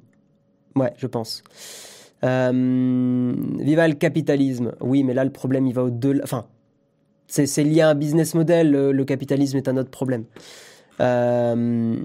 Ouais, 0.76 0.94
je 0.98 1.08
pense. 1.08 1.42
Euh, 2.26 3.34
viva 3.60 3.88
le 3.88 3.94
capitalisme. 3.96 4.74
Oui, 4.82 5.04
mais 5.04 5.14
là, 5.14 5.24
le 5.24 5.32
problème, 5.32 5.68
il 5.68 5.74
va 5.74 5.84
au-delà. 5.86 6.22
Enfin, 6.24 6.46
c'est 7.28 7.64
lié 7.64 7.82
à 7.82 7.90
un 7.90 7.96
business 7.96 8.36
model. 8.36 8.72
Le, 8.72 9.06
capitalisme 9.06 9.58
est 9.58 9.70
un 9.70 9.78
autre 9.78 9.90
problème. 9.90 10.26
Euh, 11.00 11.96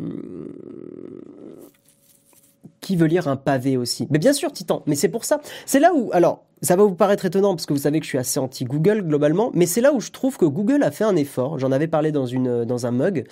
qui 2.80 2.96
veut 2.96 3.06
lire 3.06 3.28
un 3.28 3.36
pavé 3.36 3.76
aussi 3.76 4.06
Mais 4.10 4.18
bien 4.18 4.32
sûr, 4.32 4.52
Titan. 4.52 4.82
Mais 4.86 4.94
c'est 4.94 5.08
pour 5.08 5.24
ça. 5.24 5.40
C'est 5.66 5.80
là 5.80 5.92
où, 5.94 6.10
alors, 6.12 6.44
ça 6.62 6.76
va 6.76 6.84
vous 6.84 6.94
paraître 6.94 7.24
étonnant 7.24 7.54
parce 7.54 7.66
que 7.66 7.72
vous 7.72 7.80
savez 7.80 8.00
que 8.00 8.04
je 8.04 8.10
suis 8.10 8.18
assez 8.18 8.38
anti 8.38 8.64
Google 8.64 9.02
globalement, 9.02 9.50
mais 9.54 9.66
c'est 9.66 9.80
là 9.80 9.94
où 9.94 10.00
je 10.00 10.10
trouve 10.10 10.36
que 10.36 10.44
Google 10.44 10.82
a 10.82 10.90
fait 10.90 11.04
un 11.04 11.16
effort. 11.16 11.58
J'en 11.58 11.72
avais 11.72 11.86
parlé 11.86 12.12
dans 12.12 12.26
une 12.26 12.64
dans 12.64 12.86
un 12.86 12.90
mug, 12.90 13.26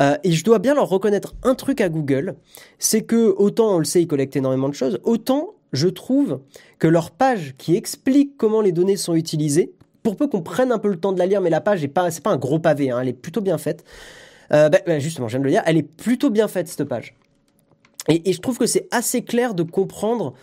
Euh, 0.00 0.16
et 0.24 0.32
je 0.32 0.42
dois 0.42 0.58
bien 0.58 0.74
leur 0.74 0.88
reconnaître 0.88 1.34
un 1.44 1.54
truc 1.54 1.80
à 1.80 1.88
Google, 1.88 2.34
c'est 2.80 3.02
que 3.02 3.32
autant 3.36 3.76
on 3.76 3.78
le 3.78 3.84
sait, 3.84 4.02
ils 4.02 4.08
collectent 4.08 4.34
énormément 4.34 4.68
de 4.68 4.74
choses, 4.74 4.98
autant 5.04 5.54
je 5.72 5.86
trouve 5.86 6.40
que 6.80 6.88
leur 6.88 7.12
page 7.12 7.54
qui 7.58 7.76
explique 7.76 8.36
comment 8.36 8.60
les 8.60 8.72
données 8.72 8.96
sont 8.96 9.14
utilisées, 9.14 9.72
pour 10.02 10.16
peu 10.16 10.26
qu'on 10.26 10.42
prenne 10.42 10.72
un 10.72 10.78
peu 10.78 10.88
le 10.88 10.96
temps 10.96 11.12
de 11.12 11.18
la 11.20 11.26
lire, 11.26 11.40
mais 11.40 11.50
la 11.50 11.60
page 11.60 11.84
est 11.84 11.88
pas, 11.88 12.10
c'est 12.10 12.24
pas 12.24 12.30
un 12.30 12.36
gros 12.36 12.58
pavé, 12.58 12.90
hein, 12.90 12.98
elle 13.00 13.08
est 13.08 13.12
plutôt 13.12 13.40
bien 13.40 13.56
faite. 13.56 13.84
Euh, 14.52 14.68
bah, 14.68 14.78
bah, 14.84 14.98
justement, 14.98 15.28
je 15.28 15.32
viens 15.36 15.40
de 15.40 15.44
le 15.44 15.50
dire, 15.50 15.62
elle 15.64 15.76
est 15.76 15.82
plutôt 15.82 16.30
bien 16.30 16.48
faite 16.48 16.66
cette 16.66 16.84
page. 16.84 17.14
Et, 18.08 18.32
je 18.32 18.40
trouve 18.40 18.58
que 18.58 18.66
c'est 18.66 18.86
assez 18.90 19.22
clair 19.22 19.54
de 19.54 19.62
comprendre 19.62 20.34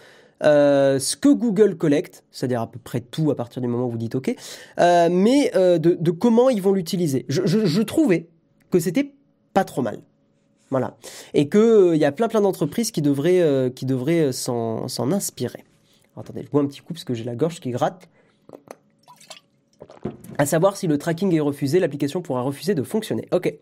euh, 0.43 0.97
ce 1.00 1.15
que 1.15 1.30
Google 1.30 1.78
collecte, 1.78 2.24
c'est-à-dire 2.32 2.62
à 2.62 2.67
peu 2.67 2.80
près 2.80 3.02
tout 3.02 3.30
à 3.32 3.36
partir 3.36 3.62
du 3.62 3.67
moment 3.67 3.86
où 3.86 3.91
vous 3.91 3.97
dites 3.97 4.15
OK, 4.15 4.36
euh, 4.80 5.10
mais 5.12 5.52
euh, 5.56 5.78
de, 5.78 6.12
comment 6.12 6.50
ils 6.50 6.62
vont 6.62 6.74
l'utiliser. 6.74 7.26
Je, 7.30 7.82
trouvais 7.82 8.28
que 8.71 8.80
c'était 8.80 9.13
pas 9.54 9.63
trop 9.63 9.82
mal. 9.82 10.00
Voilà. 10.69 10.95
Et 11.34 11.50
que 11.50 11.93
il 11.93 12.00
y 12.00 12.06
a 12.06 12.12
plein 12.12 12.30
plein 12.30 12.41
d'entreprises 12.41 12.91
qui 12.91 13.02
devraient, 13.02 13.71
qui 13.76 13.86
devraient 13.86 14.32
s'en 14.32 14.88
inspirer. 15.12 15.65
Attendez, 16.17 16.43
je 16.43 16.50
bois 16.50 16.62
un 16.62 16.67
petit 16.67 16.82
coup 16.82 16.93
parce 16.93 17.04
que 17.04 17.13
j'ai 17.13 17.24
la 17.24 17.36
gorge 17.36 17.60
qui 17.60 17.71
gratte. 17.71 18.08
À 20.38 20.45
savoir 20.45 20.78
si 20.78 20.88
le 20.88 20.97
tracking 20.97 21.34
est 21.36 21.39
refusé, 21.39 21.80
l'application 21.80 22.21
pourra 22.21 22.41
refuser 22.41 22.74
de 22.74 22.84
fonctionner. 22.84 23.28
Ok. 23.32 23.54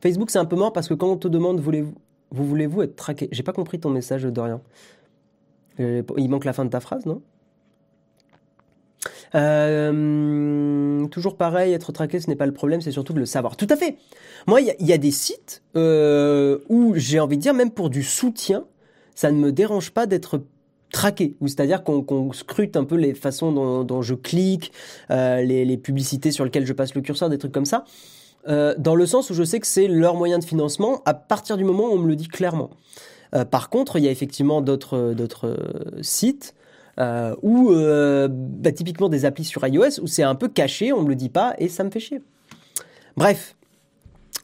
Facebook, 0.00 0.30
c'est 0.30 0.38
un 0.38 0.44
peu 0.44 0.56
mort 0.56 0.72
parce 0.72 0.88
que 0.88 0.94
quand 0.94 1.10
on 1.10 1.16
te 1.16 1.28
demande 1.28 1.60
voulez-vous, 1.60 1.94
vous 2.32 2.44
voulez-vous 2.44 2.82
être 2.82 2.96
traqué? 2.96 3.28
J'ai 3.30 3.42
pas 3.42 3.52
compris 3.52 3.78
ton 3.78 3.90
message, 3.90 4.24
Dorian. 4.24 4.62
Euh, 5.80 6.02
il 6.16 6.28
manque 6.28 6.44
la 6.44 6.52
fin 6.52 6.64
de 6.64 6.70
ta 6.70 6.80
phrase, 6.80 7.06
non? 7.06 7.22
Euh, 9.34 11.06
toujours 11.06 11.36
pareil, 11.36 11.72
être 11.72 11.92
traqué, 11.92 12.20
ce 12.20 12.28
n'est 12.28 12.36
pas 12.36 12.46
le 12.46 12.52
problème, 12.52 12.80
c'est 12.80 12.92
surtout 12.92 13.12
de 13.12 13.18
le 13.18 13.26
savoir. 13.26 13.56
Tout 13.56 13.66
à 13.70 13.76
fait. 13.76 13.96
Moi, 14.46 14.60
il 14.60 14.74
y, 14.78 14.92
a- 14.92 14.98
des 14.98 15.10
sites 15.10 15.62
euh, 15.76 16.58
où 16.68 16.94
j'ai 16.96 17.20
envie 17.20 17.36
de 17.36 17.42
dire, 17.42 17.54
même 17.54 17.70
pour 17.70 17.88
du 17.90 18.02
soutien, 18.02 18.64
ça 19.14 19.30
ne 19.30 19.38
me 19.38 19.52
dérange 19.52 19.90
pas 19.90 20.06
d'être 20.06 20.42
traqué, 20.92 21.36
ou 21.40 21.48
c'est-à-dire 21.48 21.84
qu'on 21.84 22.32
scrute 22.32 22.76
un 22.76 22.84
peu 22.84 22.96
les 22.96 23.14
façons 23.14 23.84
dont, 23.84 24.02
je 24.02 24.14
clique, 24.14 24.72
les, 25.08 25.64
les 25.64 25.76
publicités 25.78 26.30
sur 26.30 26.44
lesquelles 26.44 26.66
je 26.66 26.74
passe 26.74 26.94
le 26.94 27.00
curseur, 27.00 27.30
des 27.30 27.38
trucs 27.38 27.52
comme 27.52 27.64
ça, 27.64 27.84
euh, 28.48 28.74
dans 28.78 28.94
le 28.94 29.06
sens 29.06 29.30
où 29.30 29.34
je 29.34 29.42
sais 29.42 29.60
que 29.60 29.66
c'est 29.66 29.88
leur 29.88 30.16
moyen 30.16 30.38
de 30.38 30.44
financement 30.44 31.02
à 31.04 31.14
partir 31.14 31.56
du 31.56 31.64
moment 31.64 31.88
où 31.88 31.92
on 31.92 31.98
me 31.98 32.08
le 32.08 32.16
dit 32.16 32.28
clairement. 32.28 32.70
Euh, 33.34 33.44
par 33.44 33.70
contre, 33.70 33.96
il 33.96 34.04
y 34.04 34.08
a 34.08 34.10
effectivement 34.10 34.60
d'autres 34.60 34.96
euh, 34.96 36.02
sites 36.02 36.54
euh, 37.00 37.34
euh, 37.44 38.28
bah, 38.30 38.72
typiquement 38.72 39.08
des 39.08 39.24
applis 39.24 39.44
sur 39.44 39.66
iOS 39.66 40.00
où 40.02 40.06
c'est 40.06 40.22
un 40.22 40.34
peu 40.34 40.48
caché, 40.48 40.92
on 40.92 41.02
me 41.02 41.08
le 41.08 41.14
dit 41.14 41.30
pas 41.30 41.54
et 41.58 41.68
ça 41.68 41.84
me 41.84 41.90
fait 41.90 42.00
chier. 42.00 42.20
Bref. 43.16 43.56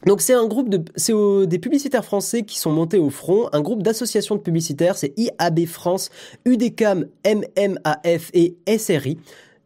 Donc 0.05 0.21
c'est 0.21 0.33
un 0.33 0.47
groupe 0.47 0.69
de 0.69 0.81
c'est 0.95 1.13
des 1.45 1.59
publicitaires 1.59 2.05
français 2.05 2.43
qui 2.43 2.57
sont 2.57 2.71
montés 2.71 2.97
au 2.97 3.09
front, 3.09 3.49
un 3.51 3.59
groupe 3.59 3.83
d'associations 3.83 4.35
de 4.35 4.39
publicitaires, 4.39 4.97
c'est 4.97 5.13
IAB 5.17 5.65
France, 5.65 6.09
UDECAM, 6.45 7.05
MMAF 7.25 8.31
et 8.33 8.55
SRI. 8.77 9.17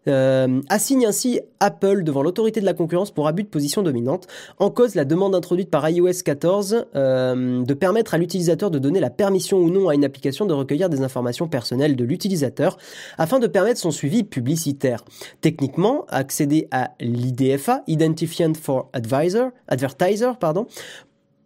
Euh, 0.07 0.61
assigne 0.69 1.05
ainsi 1.05 1.39
Apple 1.59 2.03
devant 2.03 2.23
l'autorité 2.23 2.59
de 2.59 2.65
la 2.65 2.73
concurrence 2.73 3.11
pour 3.11 3.27
abus 3.27 3.43
de 3.43 3.47
position 3.47 3.81
dominante. 3.81 4.27
En 4.59 4.69
cause, 4.69 4.95
la 4.95 5.05
demande 5.05 5.35
introduite 5.35 5.69
par 5.69 5.89
iOS 5.89 6.23
14 6.25 6.85
euh, 6.95 7.63
de 7.63 7.73
permettre 7.73 8.13
à 8.13 8.17
l'utilisateur 8.17 8.69
de 8.69 8.79
donner 8.79 8.99
la 8.99 9.09
permission 9.09 9.59
ou 9.59 9.69
non 9.69 9.89
à 9.89 9.95
une 9.95 10.03
application 10.03 10.45
de 10.45 10.53
recueillir 10.53 10.89
des 10.89 11.01
informations 11.01 11.47
personnelles 11.47 11.95
de 11.95 12.03
l'utilisateur 12.03 12.77
afin 13.17 13.39
de 13.39 13.47
permettre 13.47 13.79
son 13.79 13.91
suivi 13.91 14.23
publicitaire. 14.23 15.05
Techniquement, 15.41 16.05
accéder 16.09 16.67
à 16.71 16.91
l'IDFA, 16.99 17.83
Identifiant 17.87 18.53
for 18.53 18.89
Advisor, 18.93 19.51
Advertiser, 19.67 20.31
pardon, 20.39 20.67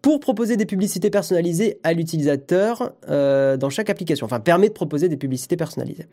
pour 0.08 0.22
proposer 0.22 0.56
des 0.56 0.66
publicités 0.66 1.10
personnalisées 1.10 1.82
à 1.84 1.92
l'utilisateur 1.92 2.94
euh, 3.10 3.58
dans 3.58 3.70
chaque 3.70 3.90
application. 3.90 4.26
Enfin, 4.26 4.40
permet 4.40 4.70
de 4.70 4.74
proposer 4.74 5.10
des 5.10 5.18
publicités 5.18 5.58
personnalisées. 5.58 6.06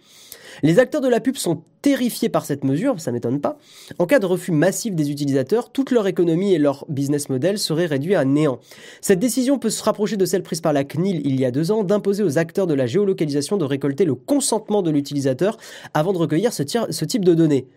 Les 0.65 0.81
acteurs 0.81 1.01
de 1.01 1.07
la 1.07 1.21
pub 1.21 1.37
sont 1.37 1.63
terrifiés 1.81 2.29
par 2.29 2.45
cette 2.45 2.65
mesure, 2.65 2.99
ça 2.99 3.13
m'étonne 3.13 3.41
pas. 3.41 3.57
En 4.01 4.07
cas 4.07 4.19
de 4.19 4.27
refus 4.27 4.51
massif 4.51 4.97
des 4.97 5.13
utilisateurs, 5.13 5.71
toute 5.71 5.93
leur 5.93 6.09
économie 6.09 6.55
et 6.55 6.59
leur 6.59 6.85
business 6.89 7.29
model 7.29 7.57
seraient 7.57 7.87
réduits 7.87 8.17
à 8.17 8.25
néant. 8.25 8.59
Cette 9.01 9.21
décision 9.21 9.61
peut 9.61 9.71
se 9.71 9.85
rapprocher 9.85 10.17
de 10.17 10.25
celle 10.25 10.43
prise 10.43 10.61
par 10.61 10.73
la 10.73 10.83
CNIL 10.83 11.23
il 11.25 11.39
y 11.39 11.45
a 11.45 11.53
deux 11.53 11.71
ans 11.71 11.85
d'imposer 11.85 12.25
aux 12.25 12.37
acteurs 12.37 12.67
de 12.67 12.75
la 12.75 12.89
géolocalisation 12.89 13.59
de 13.59 13.65
récolter 13.65 14.05
le 14.05 14.17
consentement 14.17 14.83
de 14.83 14.91
l'utilisateur 14.91 15.57
avant 15.95 16.13
de 16.13 16.19
recueillir 16.19 16.53
ce, 16.53 16.65
type 16.65 17.25
de 17.25 17.35
données. 17.35 17.69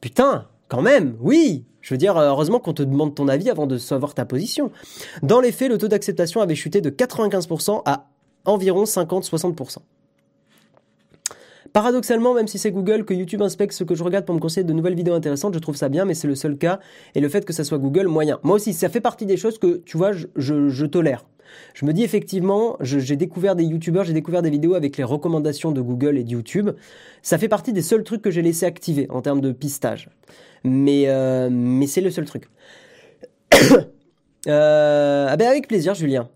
Putain, 0.00 0.48
quand 0.66 0.82
même, 0.82 1.14
oui 1.20 1.64
je 1.82 1.92
veux 1.92 1.98
dire, 1.98 2.16
heureusement 2.16 2.60
qu'on 2.60 2.72
te 2.72 2.82
demande 2.82 3.14
ton 3.14 3.28
avis 3.28 3.50
avant 3.50 3.66
de 3.66 3.76
savoir 3.76 4.14
ta 4.14 4.24
position. 4.24 4.70
Dans 5.22 5.40
les 5.40 5.52
faits, 5.52 5.68
le 5.68 5.76
taux 5.76 5.88
d'acceptation 5.88 6.40
avait 6.40 6.54
chuté 6.54 6.80
de 6.80 6.88
95% 6.88 7.82
à 7.84 8.08
environ 8.44 8.84
50-60%. 8.84 9.78
Paradoxalement, 11.72 12.34
même 12.34 12.48
si 12.48 12.58
c'est 12.58 12.70
Google 12.70 13.04
que 13.04 13.14
YouTube 13.14 13.40
inspecte 13.40 13.72
ce 13.72 13.82
que 13.82 13.94
je 13.94 14.04
regarde 14.04 14.26
pour 14.26 14.34
me 14.34 14.40
conseiller 14.40 14.64
de 14.64 14.72
nouvelles 14.72 14.94
vidéos 14.94 15.14
intéressantes, 15.14 15.54
je 15.54 15.58
trouve 15.58 15.76
ça 15.76 15.88
bien, 15.88 16.04
mais 16.04 16.14
c'est 16.14 16.28
le 16.28 16.34
seul 16.34 16.58
cas. 16.58 16.80
Et 17.14 17.20
le 17.20 17.28
fait 17.28 17.44
que 17.44 17.52
ça 17.52 17.64
soit 17.64 17.78
Google, 17.78 18.08
moyen. 18.08 18.38
Moi 18.42 18.56
aussi, 18.56 18.74
ça 18.74 18.88
fait 18.88 19.00
partie 19.00 19.26
des 19.26 19.36
choses 19.36 19.58
que, 19.58 19.82
tu 19.84 19.96
vois, 19.96 20.12
je 20.12 20.86
tolère. 20.86 21.24
Je 21.74 21.84
me 21.84 21.92
dis 21.92 22.02
effectivement, 22.02 22.76
j'ai 22.80 23.16
découvert 23.16 23.56
des 23.56 23.64
YouTubeurs, 23.64 24.04
j'ai 24.04 24.12
découvert 24.12 24.42
des 24.42 24.50
vidéos 24.50 24.74
avec 24.74 24.96
les 24.96 25.04
recommandations 25.04 25.72
de 25.72 25.80
Google 25.80 26.18
et 26.18 26.24
de 26.24 26.30
YouTube. 26.30 26.70
Ça 27.22 27.38
fait 27.38 27.48
partie 27.48 27.72
des 27.72 27.82
seuls 27.82 28.04
trucs 28.04 28.22
que 28.22 28.30
j'ai 28.30 28.42
laissé 28.42 28.66
activer 28.66 29.06
en 29.10 29.22
termes 29.22 29.40
de 29.40 29.52
pistage. 29.52 30.08
Mais, 30.64 31.08
euh, 31.08 31.84
c'est 31.86 32.00
le 32.00 32.10
seul 32.10 32.24
truc. 32.24 32.48
euh, 34.46 35.26
ah 35.28 35.36
ben 35.36 35.48
avec 35.48 35.68
plaisir, 35.68 35.94
Julien, 35.94 36.28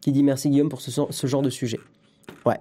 qui 0.00 0.12
dit 0.12 0.22
merci 0.22 0.48
Guillaume 0.48 0.68
pour 0.68 0.80
ce, 0.80 0.90
ce 0.90 1.26
genre 1.26 1.42
de 1.42 1.50
sujet. 1.50 1.80
Ouais. 2.46 2.58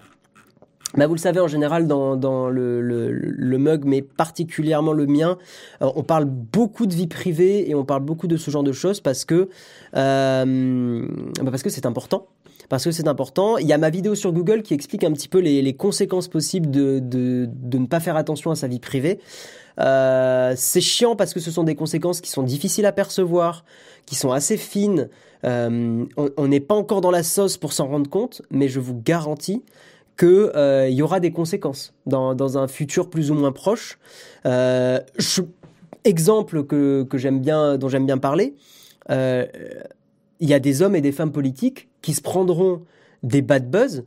Bah 0.97 1.07
vous 1.07 1.13
le 1.13 1.19
savez, 1.19 1.39
en 1.39 1.47
général, 1.47 1.87
dans, 1.87 2.17
dans 2.17 2.49
le, 2.49 2.81
le, 2.81 3.11
le 3.11 3.57
mug, 3.57 3.85
mais 3.85 4.01
particulièrement 4.01 4.91
le 4.91 5.05
mien, 5.05 5.37
euh, 5.81 5.89
on 5.95 6.03
parle 6.03 6.25
beaucoup 6.25 6.85
de 6.85 6.93
vie 6.93 7.07
privée 7.07 7.69
et 7.69 7.75
on 7.75 7.85
parle 7.85 8.03
beaucoup 8.03 8.27
de 8.27 8.35
ce 8.35 8.51
genre 8.51 8.63
de 8.63 8.73
choses 8.73 8.99
parce 8.99 9.23
que 9.23 9.49
euh, 9.95 11.07
bah 11.41 11.51
parce 11.51 11.63
que 11.63 11.69
c'est 11.69 11.85
important. 11.85 12.27
parce 12.67 12.83
que 12.83 12.91
c'est 12.91 13.07
important. 13.07 13.57
Il 13.57 13.67
y 13.67 13.73
a 13.73 13.77
ma 13.77 13.89
vidéo 13.89 14.15
sur 14.15 14.33
Google 14.33 14.63
qui 14.63 14.73
explique 14.73 15.05
un 15.05 15.13
petit 15.13 15.29
peu 15.29 15.39
les, 15.39 15.73
conséquences 15.73 16.27
possibles 16.27 16.69
de, 16.69 16.99
de, 16.99 17.47
de, 17.51 17.77
ne 17.77 17.85
pas 17.85 18.01
faire 18.01 18.17
attention 18.17 18.51
à 18.51 18.55
sa 18.55 18.67
vie 18.67 18.79
privée. 18.79 19.19
Euh, 19.79 20.53
c'est 20.57 20.81
chiant 20.81 21.15
parce 21.15 21.33
que 21.33 21.39
ce 21.39 21.51
sont 21.51 21.63
des 21.63 21.75
conséquences 21.75 22.21
qui 22.21 22.29
sont 22.29 22.43
difficiles 22.43 22.85
à 22.85 22.91
percevoir, 22.91 23.63
qui 24.05 24.15
sont 24.15 24.31
assez 24.31 24.57
fines. 24.57 25.09
Euh, 25.45 26.05
on 26.17 26.47
n'est 26.47 26.59
pas 26.59 26.75
encore 26.75 27.01
dans 27.01 27.11
la 27.11 27.23
sauce 27.23 27.57
pour 27.57 27.73
s'en 27.73 27.87
rendre 27.87 28.09
compte, 28.09 28.41
mais 28.51 28.67
je 28.67 28.79
vous 28.79 28.99
garantis 29.03 29.63
qu'il 30.21 30.51
euh, 30.55 30.87
y 30.87 31.01
aura 31.01 31.19
des 31.19 31.31
conséquences 31.31 31.95
dans, 32.05 32.35
dans, 32.35 32.59
un 32.59 32.67
futur 32.67 33.09
plus 33.09 33.31
ou 33.31 33.33
moins 33.33 33.51
proche. 33.51 33.97
Euh, 34.45 34.99
exemple 36.03 36.63
que, 36.63 37.01
que 37.09 37.17
j'aime 37.17 37.39
bien, 37.39 37.79
dont 37.79 37.89
j'aime 37.89 38.05
bien 38.05 38.19
parler, 38.19 38.53
euh, 39.09 39.47
il 40.39 40.47
y 40.47 40.53
a 40.53 40.59
des 40.59 40.83
hommes 40.83 40.95
et 40.95 41.01
des 41.01 41.11
femmes 41.11 41.31
politiques 41.31 41.89
qui 42.03 42.13
se 42.13 42.21
prendront 42.21 42.83
des 43.23 43.41
bad 43.41 43.71
buzz 43.71 44.03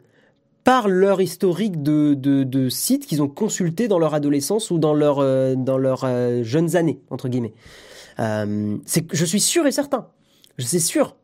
par 0.62 0.86
leur 0.86 1.20
historique 1.20 1.82
de, 1.82 2.14
de, 2.14 2.68
sites 2.68 3.06
qu'ils 3.06 3.20
ont 3.20 3.28
consultés 3.28 3.88
dans 3.88 3.98
leur 3.98 4.14
adolescence 4.14 4.70
ou 4.70 4.78
dans 4.78 4.94
leur 4.94 5.18
euh, 5.18 5.56
dans 5.56 5.78
leurs 5.78 6.06
jeunes 6.44 6.76
années 6.76 7.00
entre 7.10 7.28
guillemets. 7.28 7.54
C'est 8.86 9.12
je 9.12 9.24
suis 9.24 9.40
sûr 9.40 9.66
et 9.66 9.72
certain, 9.72 10.06
je 10.58 10.64
suis 10.64 10.80
sûr 10.80 11.16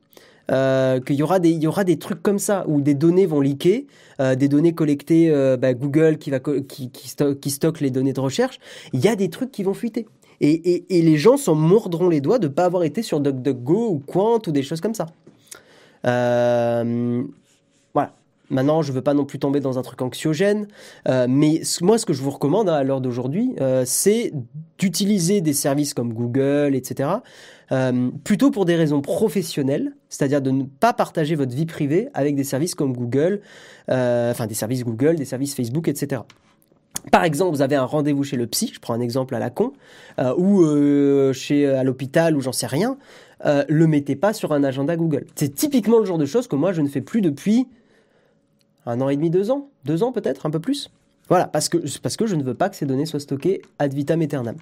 euh, 0.50 1.00
qu'il 1.00 1.16
y 1.16 1.22
aura 1.22 1.38
des 1.38 1.50
il 1.50 1.62
y 1.62 1.66
aura 1.66 1.84
des 1.84 1.98
trucs 1.98 2.22
comme 2.22 2.38
ça 2.38 2.64
où 2.68 2.80
des 2.80 2.94
données 2.94 3.26
vont 3.26 3.40
leaker, 3.40 3.82
euh, 4.20 4.34
des 4.34 4.48
données 4.48 4.74
collectées 4.74 5.30
bah, 5.58 5.74
Google 5.74 6.18
qui 6.18 6.30
va 6.30 6.40
qui 6.40 6.90
qui, 6.90 7.50
stocke 7.50 7.80
les 7.80 7.90
données 7.90 8.12
de 8.12 8.20
recherche, 8.20 8.58
il 8.92 9.00
y 9.00 9.08
a 9.08 9.16
des 9.16 9.30
trucs 9.30 9.50
qui 9.50 9.62
vont 9.62 9.74
fuiter. 9.74 10.06
Et, 10.42 10.84
et, 10.88 11.02
les 11.02 11.18
gens 11.18 11.36
s'en 11.36 11.54
mordront 11.54 12.08
les 12.08 12.22
doigts 12.22 12.38
de 12.38 12.48
pas 12.48 12.64
avoir 12.64 12.84
été 12.84 13.02
sur 13.02 13.20
DuckDuckGo 13.20 13.90
ou 13.90 13.98
Quant 13.98 14.38
ou 14.46 14.52
des 14.52 14.62
choses 14.62 14.80
comme 14.80 14.94
ça. 14.94 15.04
Euh, 16.06 17.22
voilà. 17.94 18.14
Maintenant, 18.48 18.82
je 18.82 18.92
veux 18.92 19.02
pas 19.02 19.14
non 19.14 19.24
plus 19.24 19.38
tomber 19.38 19.60
dans 19.60 19.78
un 19.78 19.82
truc 19.82 20.02
anxiogène, 20.02 20.66
euh, 21.08 21.26
mais 21.28 21.60
moi, 21.82 21.98
ce 21.98 22.06
que 22.06 22.12
je 22.12 22.20
vous 22.20 22.30
recommande 22.30 22.68
hein, 22.68 22.74
à 22.74 22.82
l'heure 22.82 23.00
d'aujourd'hui, 23.00 23.54
euh, 23.60 23.84
c'est 23.86 24.32
d'utiliser 24.76 25.40
des 25.40 25.52
services 25.52 25.94
comme 25.94 26.12
Google, 26.12 26.74
etc., 26.74 27.10
euh, 27.72 28.10
plutôt 28.24 28.50
pour 28.50 28.64
des 28.64 28.76
raisons 28.76 29.00
professionnelles, 29.00 29.92
c'est-à-dire 30.08 30.42
de 30.42 30.50
ne 30.50 30.64
pas 30.64 30.92
partager 30.92 31.34
votre 31.34 31.54
vie 31.54 31.66
privée 31.66 32.08
avec 32.14 32.34
des 32.34 32.44
services 32.44 32.74
comme 32.74 32.92
Google, 32.92 33.40
euh, 33.90 34.30
enfin 34.30 34.46
des 34.46 34.54
services 34.54 34.84
Google, 34.84 35.16
des 35.16 35.24
services 35.24 35.54
Facebook, 35.54 35.88
etc. 35.88 36.22
Par 37.12 37.24
exemple, 37.24 37.54
vous 37.54 37.62
avez 37.62 37.76
un 37.76 37.84
rendez-vous 37.84 38.24
chez 38.24 38.36
le 38.36 38.46
psy, 38.46 38.70
je 38.74 38.80
prends 38.80 38.94
un 38.94 39.00
exemple 39.00 39.34
à 39.34 39.38
la 39.38 39.48
con, 39.50 39.72
euh, 40.18 40.34
ou 40.36 41.32
chez 41.32 41.66
à 41.66 41.84
l'hôpital 41.84 42.36
ou 42.36 42.40
j'en 42.40 42.52
sais 42.52 42.66
rien, 42.66 42.98
euh, 43.46 43.64
le 43.68 43.86
mettez 43.86 44.16
pas 44.16 44.32
sur 44.32 44.52
un 44.52 44.62
agenda 44.64 44.96
Google. 44.96 45.26
C'est 45.34 45.54
typiquement 45.54 45.98
le 45.98 46.04
genre 46.04 46.18
de 46.18 46.26
choses 46.26 46.46
que 46.46 46.56
moi 46.56 46.72
je 46.72 46.82
ne 46.82 46.88
fais 46.88 47.00
plus 47.00 47.22
depuis 47.22 47.66
un 48.86 49.00
an 49.00 49.08
et 49.08 49.16
demi, 49.16 49.30
deux 49.30 49.50
ans, 49.50 49.70
deux 49.84 50.02
ans 50.02 50.12
peut-être, 50.12 50.46
un 50.46 50.50
peu 50.50 50.60
plus. 50.60 50.90
Voilà, 51.28 51.46
parce 51.46 51.68
que 51.68 51.78
parce 52.00 52.16
que 52.16 52.26
je 52.26 52.34
ne 52.34 52.42
veux 52.42 52.54
pas 52.54 52.68
que 52.68 52.76
ces 52.76 52.86
données 52.86 53.06
soient 53.06 53.20
stockées 53.20 53.62
ad 53.78 53.94
vitam 53.94 54.20
aeternam. 54.20 54.56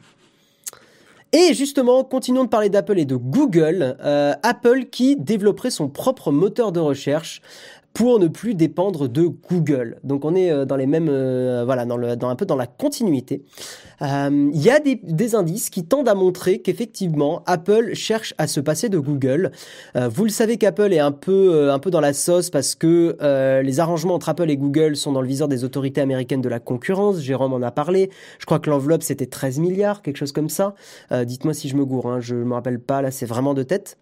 Et 1.32 1.52
justement, 1.52 2.04
continuons 2.04 2.44
de 2.44 2.48
parler 2.48 2.70
d'Apple 2.70 2.98
et 2.98 3.04
de 3.04 3.16
Google. 3.16 3.96
Euh, 4.00 4.32
Apple 4.42 4.86
qui 4.86 5.14
développerait 5.14 5.70
son 5.70 5.90
propre 5.90 6.32
moteur 6.32 6.72
de 6.72 6.80
recherche 6.80 7.42
pour 7.98 8.20
ne 8.20 8.28
plus 8.28 8.54
dépendre 8.54 9.08
de 9.08 9.26
Google. 9.50 9.98
Donc 10.04 10.24
on 10.24 10.36
est 10.36 10.52
euh, 10.52 10.64
dans 10.64 10.76
les 10.76 10.86
mêmes, 10.86 11.08
euh, 11.10 11.64
voilà, 11.64 11.84
dans, 11.84 11.98
un 12.28 12.36
peu 12.36 12.46
dans 12.46 12.54
la 12.54 12.68
continuité. 12.68 13.42
Euh, 14.02 14.50
il 14.54 14.62
y 14.62 14.70
a 14.70 14.78
des, 14.78 15.00
des, 15.02 15.34
indices 15.34 15.68
qui 15.68 15.84
tendent 15.84 16.08
à 16.08 16.14
montrer 16.14 16.60
qu'effectivement 16.60 17.42
Apple 17.46 17.94
cherche 17.94 18.34
à 18.38 18.46
se 18.46 18.60
passer 18.60 18.88
de 18.88 19.00
Google. 19.00 19.50
vous 19.96 20.22
le 20.22 20.30
savez 20.30 20.58
qu'Apple 20.58 20.92
est 20.92 21.00
un 21.00 21.10
peu, 21.10 21.72
un 21.72 21.80
peu 21.80 21.90
dans 21.90 22.00
la 22.00 22.12
sauce 22.12 22.50
parce 22.50 22.76
que 22.76 23.16
les 23.62 23.80
arrangements 23.80 24.14
entre 24.14 24.28
Apple 24.28 24.48
et 24.48 24.56
Google 24.56 24.94
sont 24.94 25.10
dans 25.10 25.20
le 25.20 25.26
viseur 25.26 25.48
des 25.48 25.64
autorités 25.64 26.00
américaines 26.00 26.40
de 26.40 26.48
la 26.48 26.60
concurrence. 26.60 27.18
Jérôme 27.18 27.52
en 27.52 27.62
a 27.62 27.72
parlé. 27.72 28.10
Je 28.38 28.46
crois 28.46 28.60
que 28.60 28.70
l'enveloppe 28.70 29.02
c'était 29.02 29.26
13 29.26 29.58
milliards, 29.58 30.02
quelque 30.02 30.18
chose 30.18 30.32
comme 30.32 30.48
ça. 30.48 30.74
Dites-moi 31.10 31.52
si 31.52 31.68
je 31.68 31.76
me 31.76 31.84
gourre. 31.84 32.06
Hein, 32.06 32.20
je 32.20 32.36
me 32.36 32.54
rappelle 32.54 32.78
pas. 32.78 33.02
Là, 33.02 33.10
c'est 33.10 33.26
vraiment 33.26 33.54
de 33.54 33.64
tête. 33.64 33.98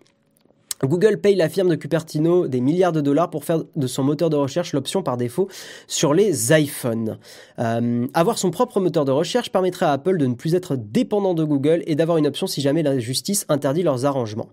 Google 0.85 1.19
paye 1.19 1.35
la 1.35 1.49
firme 1.49 1.69
de 1.69 1.75
Cupertino 1.75 2.49
des 2.49 2.61
milliards 2.61 2.93
de 2.93 3.01
dollars 3.01 3.31
pour 3.31 3.45
faire 3.45 3.63
de 3.75 3.87
son 3.87 4.03
moteur 4.03 4.31
de 4.31 4.37
recherche 4.37 4.73
l'option 4.73 5.03
par 5.03 5.17
défaut 5.17 5.49
sur 5.87 6.15
les 6.15 6.53
iPhones. 6.53 7.19
Euh, 7.59 8.07
avoir 8.15 8.39
son 8.39 8.51
propre 8.51 8.81
moteur 8.81 9.05
de 9.05 9.13
recherche 9.13 9.51
permettrait 9.51 9.87
à 9.87 9.93
Apple 9.93 10.19
de 10.19 10.27
ne 10.27 10.35
plus 10.35 10.55
être 10.55 10.77
dépendant 10.77 11.35
de 11.35 11.45
Google 11.45 11.83
et 11.87 11.95
d'avoir 11.95 12.19
une 12.19 12.27
option 12.27 12.47
si 12.47 12.61
jamais 12.61 12.83
la 12.83 12.99
justice 12.99 13.47
interdit 13.49 13.83
leurs 13.83 14.05
arrangements. 14.05 14.49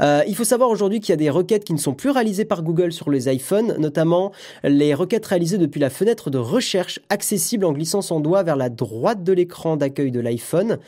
Euh, 0.00 0.22
il 0.28 0.34
faut 0.34 0.44
savoir 0.44 0.70
aujourd'hui 0.70 1.00
qu'il 1.00 1.10
y 1.10 1.14
a 1.14 1.16
des 1.16 1.30
requêtes 1.30 1.64
qui 1.64 1.72
ne 1.72 1.78
sont 1.78 1.94
plus 1.94 2.10
réalisées 2.10 2.44
par 2.44 2.62
Google 2.62 2.92
sur 2.92 3.10
les 3.10 3.32
iPhones, 3.32 3.74
notamment 3.78 4.32
les 4.62 4.94
requêtes 4.94 5.26
réalisées 5.26 5.58
depuis 5.58 5.80
la 5.80 5.90
fenêtre 5.90 6.30
de 6.30 6.38
recherche 6.38 7.00
accessible 7.08 7.64
en 7.64 7.72
glissant 7.72 8.02
son 8.02 8.20
doigt 8.20 8.42
vers 8.42 8.56
la 8.56 8.68
droite 8.68 9.24
de 9.24 9.32
l'écran 9.32 9.76
d'accueil 9.76 10.10
de 10.10 10.20
l'iPhone, 10.20 10.78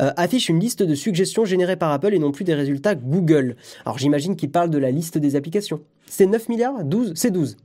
euh, 0.00 0.10
affiche 0.16 0.48
une 0.48 0.58
liste 0.58 0.82
de 0.82 0.94
suggestions 0.94 1.44
générées 1.44 1.76
par 1.76 1.92
Apple 1.92 2.14
et 2.14 2.18
non 2.18 2.32
plus 2.32 2.44
des 2.44 2.54
résultats 2.54 2.94
Google. 2.94 3.56
Qui 4.32 4.48
parle 4.48 4.70
de 4.70 4.78
la 4.78 4.90
liste 4.90 5.18
des 5.18 5.36
applications. 5.36 5.80
C'est 6.06 6.26
9 6.26 6.48
milliards 6.48 6.84
12 6.84 7.12
C'est 7.14 7.30
12. 7.30 7.56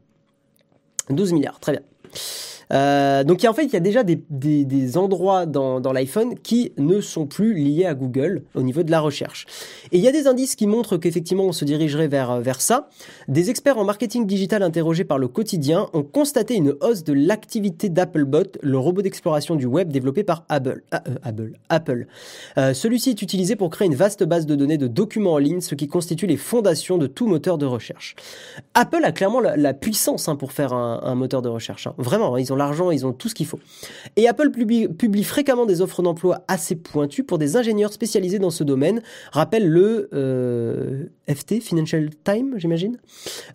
12 1.10 1.34
milliards, 1.34 1.60
très 1.60 1.72
bien. 1.72 1.82
Euh, 2.72 3.24
donc 3.24 3.44
en 3.46 3.54
fait, 3.54 3.66
il 3.66 3.74
y 3.74 3.76
a 3.76 3.80
déjà 3.80 4.04
des, 4.04 4.98
endroits 4.98 5.46
dans, 5.46 5.80
l'iPhone 5.92 6.36
qui 6.42 6.72
ne 6.78 7.02
sont 7.02 7.26
plus 7.26 7.54
liés 7.54 7.86
à 7.86 7.94
Google 7.94 8.44
au 8.56 8.62
niveau 8.62 8.84
de 8.84 8.92
la 8.92 9.00
recherche. 9.00 9.46
Et 9.92 9.98
il 9.98 10.04
y 10.04 10.08
a 10.08 10.12
des 10.12 10.28
indices 10.28 10.56
qui 10.56 10.68
montrent 10.68 10.98
qu'effectivement 10.98 11.46
on 11.46 11.52
se 11.52 11.66
dirigerait 11.66 12.08
vers, 12.08 12.40
vers 12.42 12.62
ça. 12.62 12.90
Des 13.28 13.50
experts 13.50 13.78
en 13.78 13.84
marketing 13.84 14.26
digital 14.26 14.64
interrogés 14.64 15.04
par 15.04 15.18
le 15.18 15.28
quotidien 15.28 15.88
ont 15.94 16.04
constaté 16.04 16.56
une 16.56 16.76
hausse 16.82 17.04
de 17.04 17.14
l'activité 17.14 17.90
d'Applebot, 17.90 18.60
le 18.62 18.78
robot 18.78 19.02
d'exploration 19.02 19.56
du 19.56 19.66
web 19.66 19.92
développé 19.92 20.24
par 20.24 20.46
Apple. 20.50 20.84
Ah, 20.92 21.04
euh, 21.08 21.16
Apple. 21.24 21.54
Apple. 21.70 22.08
Euh, 22.58 22.74
Celui-ci 22.74 23.12
est 23.12 23.22
utilisé 23.22 23.56
pour 23.56 23.70
créer 23.70 23.88
une 23.88 23.96
vaste 23.96 24.24
base 24.24 24.46
de 24.46 24.56
données 24.56 24.78
de 24.78 24.88
documents 24.88 25.34
en 25.34 25.38
ligne, 25.38 25.62
ce 25.62 25.76
qui 25.76 25.88
constitue 25.88 26.28
les 26.28 26.38
fondations 26.38 26.98
de 26.98 27.08
tout 27.08 27.28
moteur 27.28 27.58
de 27.58 27.66
recherche. 27.66 28.16
Apple 28.74 29.04
a 29.04 29.12
clairement 29.12 29.40
la, 29.40 29.74
puissance 29.74 30.28
hein, 30.28 30.36
pour 30.36 30.52
faire 30.52 30.74
un, 30.74 31.16
moteur 31.16 31.42
de 31.42 31.50
recherche. 31.50 31.88
Hein. 31.88 31.94
Vraiment, 31.98 32.36
ils 32.38 32.52
ont 32.52 32.56
l'argent, 32.60 32.92
ils 32.92 33.06
ont 33.08 33.14
tout 33.14 33.28
ce 33.28 33.34
qu'il 33.34 33.48
faut. 33.48 33.60
Et 34.16 34.28
Apple 34.28 34.52
publie, 34.52 35.24
fréquemment 35.24 35.66
des 35.66 35.82
offres 35.82 36.04
d'emploi 36.04 36.44
assez 36.48 36.76
pointues 36.76 37.24
pour 37.24 37.40
des 37.40 37.58
ingénieurs 37.58 37.92
spécialisés 37.92 38.38
dans 38.38 38.52
ce 38.52 38.64
domaine. 38.64 39.02
Rappelle 39.32 39.68
le 39.68 40.10
euh, 40.14 41.06
FT, 41.28 41.62
Financial 41.62 42.08
Times, 42.24 42.54
j'imagine. 42.58 42.98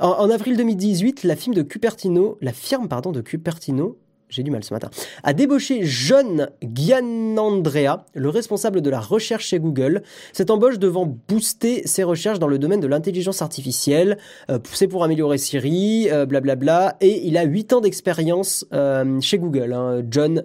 En, 0.00 0.08
en, 0.08 0.30
avril 0.30 0.56
2018, 0.56 1.22
la 1.22 1.36
firme 1.36 1.54
de 1.54 1.62
Cupertino, 1.62 2.36
la 2.40 2.52
firme 2.52 2.88
pardon 2.88 3.12
de 3.12 3.20
Cupertino 3.20 3.96
j'ai 4.34 4.42
du 4.42 4.50
mal 4.50 4.64
ce 4.64 4.74
matin, 4.74 4.90
a 5.22 5.32
débauché 5.32 5.80
John 5.84 6.48
Gianandrea, 6.62 8.04
le 8.14 8.28
responsable 8.28 8.80
de 8.80 8.90
la 8.90 9.00
recherche 9.00 9.46
chez 9.46 9.60
Google. 9.60 10.02
Cette 10.32 10.50
embauche 10.50 10.78
devant 10.78 11.06
booster 11.28 11.86
ses 11.86 12.02
recherches 12.02 12.40
dans 12.40 12.48
le 12.48 12.58
domaine 12.58 12.80
de 12.80 12.88
l'intelligence 12.88 13.42
artificielle, 13.42 14.18
euh, 14.50 14.58
poussé 14.58 14.88
pour 14.88 15.04
améliorer 15.04 15.38
Siri, 15.38 16.08
euh, 16.10 16.26
blablabla, 16.26 16.96
et 17.00 17.26
il 17.26 17.36
a 17.36 17.44
8 17.44 17.74
ans 17.74 17.80
d'expérience 17.80 18.66
euh, 18.72 19.20
chez 19.20 19.38
Google, 19.38 19.72
hein, 19.72 20.02
John 20.10 20.44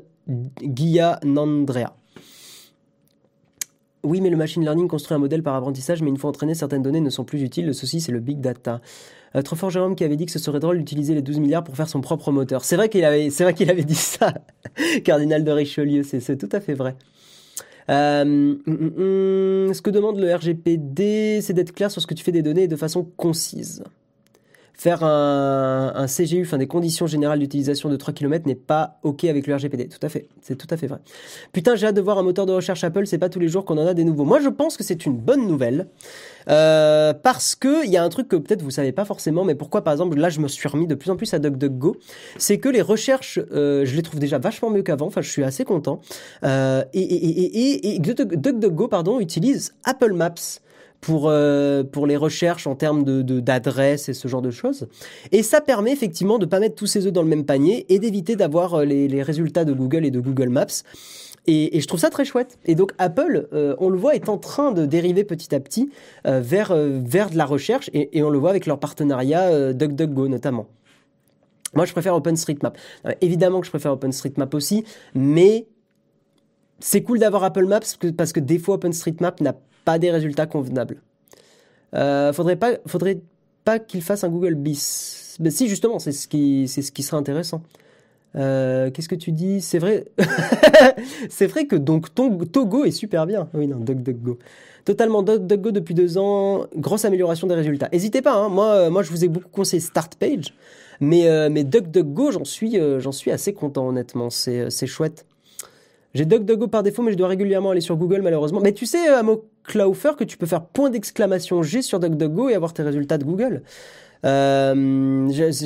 Gianandrea. 0.62 1.99
Oui, 4.04 4.22
mais 4.22 4.30
le 4.30 4.38
machine 4.38 4.64
learning 4.64 4.88
construit 4.88 5.16
un 5.16 5.20
modèle 5.20 5.44
par 5.44 5.56
apprentissage, 5.56 6.02
mais 6.02 6.10
une 6.10 6.18
fois 6.18 6.30
entraîné, 6.30 6.56
certaines 6.56 6.82
données 6.82 7.02
ne 7.02 7.10
sont 7.10 7.26
plus 7.26 7.42
utiles. 7.42 7.66
Le 7.66 7.74
souci, 7.74 8.00
c'est 8.00 8.14
le 8.14 8.22
big 8.22 8.40
data. 8.40 8.80
Euh, 9.36 9.42
trop 9.42 9.56
fort 9.56 9.70
Jérôme 9.70 9.96
qui 9.96 10.04
avait 10.04 10.16
dit 10.16 10.26
que 10.26 10.32
ce 10.32 10.40
serait 10.40 10.60
drôle 10.60 10.78
d'utiliser 10.78 11.14
les 11.14 11.22
12 11.22 11.40
milliards 11.40 11.64
pour 11.64 11.76
faire 11.76 11.90
son 11.90 12.00
propre 12.00 12.32
moteur. 12.32 12.64
C'est 12.64 12.78
vrai 12.78 12.90
qu'il 12.90 13.04
avait, 13.04 13.26
dit 13.26 13.96
ça, 13.96 14.34
cardinal 15.04 15.44
de 15.44 15.52
Richelieu. 15.52 16.04
C'est, 16.04 16.38
tout 16.38 16.50
à 16.52 16.62
fait 16.62 16.74
vrai. 16.74 16.96
Euh, 17.90 18.24
mm, 18.24 18.62
mm, 18.66 19.70
mm, 19.70 19.74
ce 19.74 19.82
que 19.82 19.90
demande 19.90 20.18
le 20.18 20.34
RGPD, 20.34 21.42
c'est 21.42 21.54
d'être 21.54 21.74
clair 21.74 21.92
sur 21.92 22.02
ce 22.02 22.08
que 22.08 22.14
tu 22.14 22.24
fais 22.24 22.32
des 22.32 22.42
données 22.42 22.68
de 22.68 22.76
façon 22.76 23.04
concise 23.18 23.84
faire 24.80 25.04
un, 25.04 26.06
CGU, 26.08 26.44
enfin 26.44 26.58
des 26.58 26.68
conditions 26.68 27.06
générales 27.06 27.40
d'utilisation 27.40 27.90
de 27.90 27.98
3 27.98 28.14
km 28.14 28.48
n'est 28.48 28.56
pas 28.56 28.98
OK 29.04 29.26
avec 29.26 29.46
le 29.46 29.54
RGPD. 29.54 29.90
Tout 29.90 30.00
à 30.02 30.08
fait. 30.08 30.30
C'est 30.42 30.56
tout 30.56 30.68
à 30.70 30.78
fait 30.78 30.88
vrai. 30.88 31.00
Putain, 31.52 31.76
j'ai 31.76 31.88
hâte 31.88 31.96
de 31.96 32.02
voir 32.02 32.18
un 32.18 32.24
moteur 32.24 32.46
de 32.46 32.54
recherche 32.54 32.86
Apple. 32.86 33.06
C'est 33.06 33.18
pas 33.18 33.28
tous 33.28 33.42
les 33.42 33.50
jours 33.50 33.66
qu'on 33.66 33.78
en 33.78 33.86
a 33.86 33.94
des 33.94 34.06
nouveaux. 34.06 34.24
Moi, 34.24 34.40
je 34.40 34.48
pense 34.48 34.78
que 34.78 34.86
c'est 34.86 35.06
une 35.06 35.18
bonne 35.18 35.46
nouvelle. 35.48 35.88
Euh, 36.50 37.14
parce 37.14 37.56
que 37.56 37.86
il 37.86 37.92
y 37.92 37.98
a 37.98 38.04
un 38.04 38.08
truc 38.08 38.30
que 38.30 38.38
peut-être 38.38 38.62
vous 38.62 38.72
savez 38.72 38.94
pas 38.94 39.04
forcément, 39.04 39.44
mais 39.44 39.54
pourquoi 39.54 39.84
par 39.84 39.94
exemple 39.94 40.18
là 40.18 40.30
je 40.30 40.40
me 40.40 40.48
suis 40.48 40.68
remis 40.68 40.88
de 40.88 40.96
plus 40.96 41.12
en 41.12 41.18
plus 41.18 41.32
à 41.34 41.40
DuckDuckGo, 41.40 41.98
c'est 42.38 42.58
que 42.58 42.70
les 42.70 42.82
recherches, 42.82 43.40
euh, 43.52 43.86
je 43.86 43.96
les 43.96 44.02
trouve 44.02 44.20
déjà 44.20 44.40
vachement 44.40 44.72
mieux 44.72 44.82
qu'avant. 44.82 45.08
Enfin, 45.08 45.22
je 45.22 45.30
suis 45.30 45.44
assez 45.44 45.66
content. 45.66 46.00
Euh, 46.46 46.84
et, 46.94 47.02
et, 47.02 47.86
et, 47.86 47.96
et 47.96 48.00
DuckDuckGo 48.00 48.88
pardon 48.88 49.20
utilise 49.20 49.76
Apple 49.84 50.14
Maps 50.14 50.62
pour 51.02 51.30
euh, 51.30 51.84
pour 51.84 52.08
les 52.08 52.18
recherches 52.18 52.68
en 52.68 52.76
termes 52.76 53.04
de 53.04 53.22
d'adresses 53.40 54.10
et 54.10 54.14
ce 54.14 54.28
genre 54.28 54.42
de 54.42 54.52
choses. 54.52 54.88
Et 55.32 55.44
ça 55.44 55.62
permet 55.62 55.92
effectivement 55.92 56.40
de 56.40 56.46
pas 56.46 56.60
mettre 56.60 56.76
tous 56.76 56.88
ses 56.88 57.06
œufs 57.06 57.14
dans 57.14 57.22
le 57.22 57.28
même 57.28 57.46
panier 57.46 57.86
et 57.90 58.00
d'éviter 58.00 58.36
d'avoir 58.36 58.76
euh, 58.76 58.86
les, 58.86 59.08
les 59.08 59.24
résultats 59.24 59.66
de 59.66 59.74
Google 59.74 60.06
et 60.06 60.12
de 60.12 60.20
Google 60.20 60.50
Maps 60.50 60.84
Et, 61.48 61.80
je 61.80 61.88
trouve 61.88 62.00
ça 62.00 62.10
très 62.10 62.26
chouette. 62.26 62.60
Et 62.66 62.76
donc 62.76 62.92
Apple, 62.98 63.48
euh, 63.54 63.76
on 63.80 63.90
le 63.90 63.98
voit, 63.98 64.16
est 64.16 64.30
en 64.30 64.38
train 64.38 64.72
de 64.72 64.86
dériver 64.86 65.24
petit 65.24 65.56
à 65.56 65.60
petit 65.60 65.90
vers, 66.26 66.76
vers 66.76 67.30
de 67.30 67.38
la 67.38 67.46
recherche, 67.46 67.90
et, 67.94 68.22
on 68.22 68.30
le 68.30 68.38
voit 68.38 68.50
avec 68.50 68.66
leur 68.66 68.80
partenariat 68.80 69.74
DuckDuckGo 69.74 70.28
notamment. 70.28 70.68
Moi, 71.76 71.86
je 71.86 71.92
préfère 71.92 72.16
OpenStreetMap. 72.16 72.78
évidemment 73.22 73.60
que 73.60 73.66
je 73.66 73.72
préfère 73.72 73.94
OpenStreetMap 73.94 74.54
aussi, 74.54 74.84
mais 75.14 75.68
c'est 76.80 77.04
cool 77.04 77.20
d'avoir 77.20 77.44
Apple 77.44 77.66
Maps 77.66 77.80
parce 77.80 77.98
que, 77.98 78.08
parce 78.08 78.34
que 78.34 78.40
des 78.40 78.60
fois 78.60 78.76
OpenStreetMap 78.76 79.42
n'a 79.42 79.56
pas 79.90 79.98
des 79.98 80.12
résultats 80.12 80.46
convenables. 80.46 81.02
faudrait 82.34 82.56
pas, 82.56 82.74
faudrait 82.86 83.20
pas 83.64 83.80
qu'il 83.80 84.04
fasse 84.04 84.24
un 84.24 84.30
Google 84.30 84.54
bis. 84.54 85.38
Mais 85.40 85.52
si 85.52 85.68
justement, 85.68 86.00
c'est 86.00 86.12
ce 86.12 86.28
qui, 86.28 86.68
c'est 86.68 86.82
ce 86.82 86.92
qui 86.92 87.02
serait 87.02 87.18
intéressant. 87.18 87.64
Euh, 88.36 88.92
qu'est-ce 88.92 89.10
que 89.10 89.16
tu 89.16 89.32
dis? 89.32 89.62
C'est 89.62 89.80
vrai, 89.80 90.06
c'est 91.30 91.48
vrai 91.48 91.66
que 91.66 91.76
donc 91.76 92.14
Togo 92.14 92.86
est 92.86 92.92
super 92.92 93.26
bien. 93.26 93.50
Oui, 93.54 93.68
non, 93.68 93.78
DuckDuckGo. 93.78 94.38
Totalement 94.86 95.24
DuckDuckGo 95.24 95.72
depuis 95.72 95.96
deux 95.96 96.18
ans, 96.18 96.66
grosse 96.76 97.06
amélioration 97.06 97.48
des 97.48 97.56
résultats. 97.56 97.90
N'hésitez 97.92 98.22
pas, 98.22 98.34
hein, 98.34 98.50
moi, 98.50 98.68
euh, 98.74 98.90
moi 98.90 99.02
je 99.02 99.10
vous 99.10 99.26
ai 99.26 99.28
beaucoup 99.28 99.50
conseillé 99.50 99.82
Start 99.82 100.16
Page, 100.16 100.54
mais, 101.00 101.28
euh, 101.28 101.50
mais 101.52 101.64
DuckDuckGo, 101.64 102.32
j'en 102.32 102.46
suis, 102.46 102.78
j'en 103.00 103.12
suis 103.12 103.32
assez 103.32 103.54
content 103.54 103.88
honnêtement, 103.88 104.30
c'est, 104.30 104.70
c'est 104.70 104.88
chouette. 104.88 105.26
J'ai 106.14 106.26
DuckDuckGo 106.26 106.68
par 106.68 106.84
défaut, 106.84 107.04
mais 107.04 107.12
je 107.12 107.18
dois 107.18 107.28
régulièrement 107.28 107.72
aller 107.72 107.82
sur 107.82 107.96
Google 107.96 108.22
malheureusement. 108.22 108.62
Mais 108.62 108.74
tu 108.74 108.86
sais, 108.86 109.08
Amo 109.08 109.46
Klaufer, 109.70 110.16
que 110.18 110.24
tu 110.24 110.38
peux 110.38 110.46
faire 110.46 110.66
point 110.66 110.90
d'exclamation 110.90 111.64
G 111.64 111.82
sur 111.82 112.00
DuckDuckGo 112.00 112.50
et 112.50 112.56
avoir 112.56 112.74
tes 112.74 112.84
résultats 112.84 113.18
de 113.18 113.24
Google. 113.24 113.62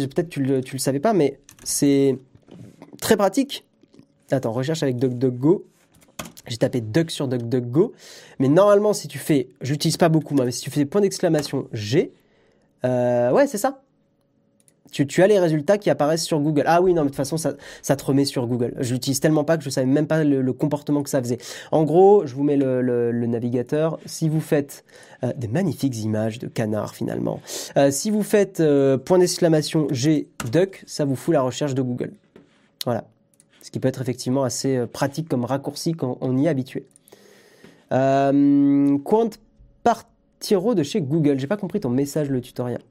peut-être 0.08 0.30
tu 0.30 0.44
le, 0.44 0.60
le 0.60 0.78
savais 0.78 1.00
pas, 1.00 1.14
mais 1.14 1.40
c'est 1.64 2.18
Très 3.04 3.18
pratique. 3.18 3.66
Attends, 4.32 4.54
recherche 4.54 4.82
avec 4.82 4.96
DuckDuckGo. 4.96 5.66
J'ai 6.48 6.56
tapé 6.56 6.80
Duck 6.80 7.12
sur 7.12 7.28
DuckDuckGo. 7.28 7.92
Mais 8.40 8.48
normalement, 8.48 8.94
si 8.94 9.10
tu 9.10 9.18
fais, 9.18 9.50
j'utilise 9.60 9.98
pas 9.98 10.08
beaucoup 10.08 10.34
mais 10.36 10.52
si 10.52 10.62
tu 10.62 10.72
fais 10.72 10.86
point 10.86 11.02
d'exclamation 11.02 11.68
G, 11.74 12.14
euh, 12.86 13.30
ouais, 13.32 13.46
c'est 13.46 13.58
ça. 13.58 13.83
Tu, 14.94 15.24
as 15.24 15.28
les 15.28 15.40
résultats 15.40 15.78
qui 15.78 15.90
apparaissent 15.90 16.24
sur 16.24 16.40
Google. 16.40 16.64
Ah 16.68 16.82
oui, 16.82 16.94
non, 16.94 17.02
mais 17.02 17.08
de 17.08 17.10
toute 17.10 17.18
façon, 17.18 17.38
ça, 17.38 17.54
ça 17.82 17.96
te 17.96 18.06
remet 18.06 18.26
sur 18.26 18.48
Google. 18.48 18.76
Je 18.80 18.94
l'utilise 18.94 19.20
tellement 19.20 19.44
pas 19.44 19.58
que 19.58 19.64
je 19.64 19.70
savais 19.70 19.88
même 19.88 20.08
pas 20.08 20.24
le, 20.24 20.54
comportement 20.54 21.04
que 21.04 21.10
ça 21.10 21.22
faisait. 21.22 21.40
En 21.72 21.84
gros, 21.84 22.26
je 22.26 22.36
vous 22.36 22.44
mets 22.44 22.58
le, 22.58 23.12
navigateur. 23.28 24.00
Si 24.06 24.30
vous 24.30 24.42
faites 24.42 24.86
euh, 25.24 25.34
des 25.36 25.48
magnifiques 25.48 25.98
images 26.04 26.40
de 26.40 26.48
canards 26.48 26.96
finalement, 26.96 27.42
euh, 27.78 27.90
si 27.92 28.12
vous 28.12 28.24
faites 28.24 28.64
point 29.06 29.18
d'exclamation 29.18 29.88
G 29.92 30.28
duck, 30.52 30.84
ça 30.86 31.06
vous 31.06 31.16
fout 31.16 31.34
la 31.34 31.42
recherche 31.42 31.74
de 31.74 31.82
Google. 31.82 32.14
Voilà. 32.86 33.06
Ce 33.64 33.72
qui 33.72 33.80
peut 33.80 33.88
être 33.88 34.02
effectivement 34.02 34.44
assez 34.44 34.76
euh, 34.76 34.88
pratique 34.88 35.30
comme 35.30 35.46
raccourci 35.46 35.94
quand 35.94 36.18
on 36.22 36.38
y 36.38 36.46
est 36.46 36.50
habitué. 36.50 36.86
Euh, 37.94 38.98
Quant 39.00 39.30
Partiro 39.84 40.76
de 40.76 40.84
chez 40.84 41.02
Google. 41.02 41.40
J'ai 41.40 41.48
pas 41.48 41.58
compris 41.58 41.80
ton 41.80 41.90
message, 41.90 42.30
le 42.30 42.42
tutoriel. 42.42 42.82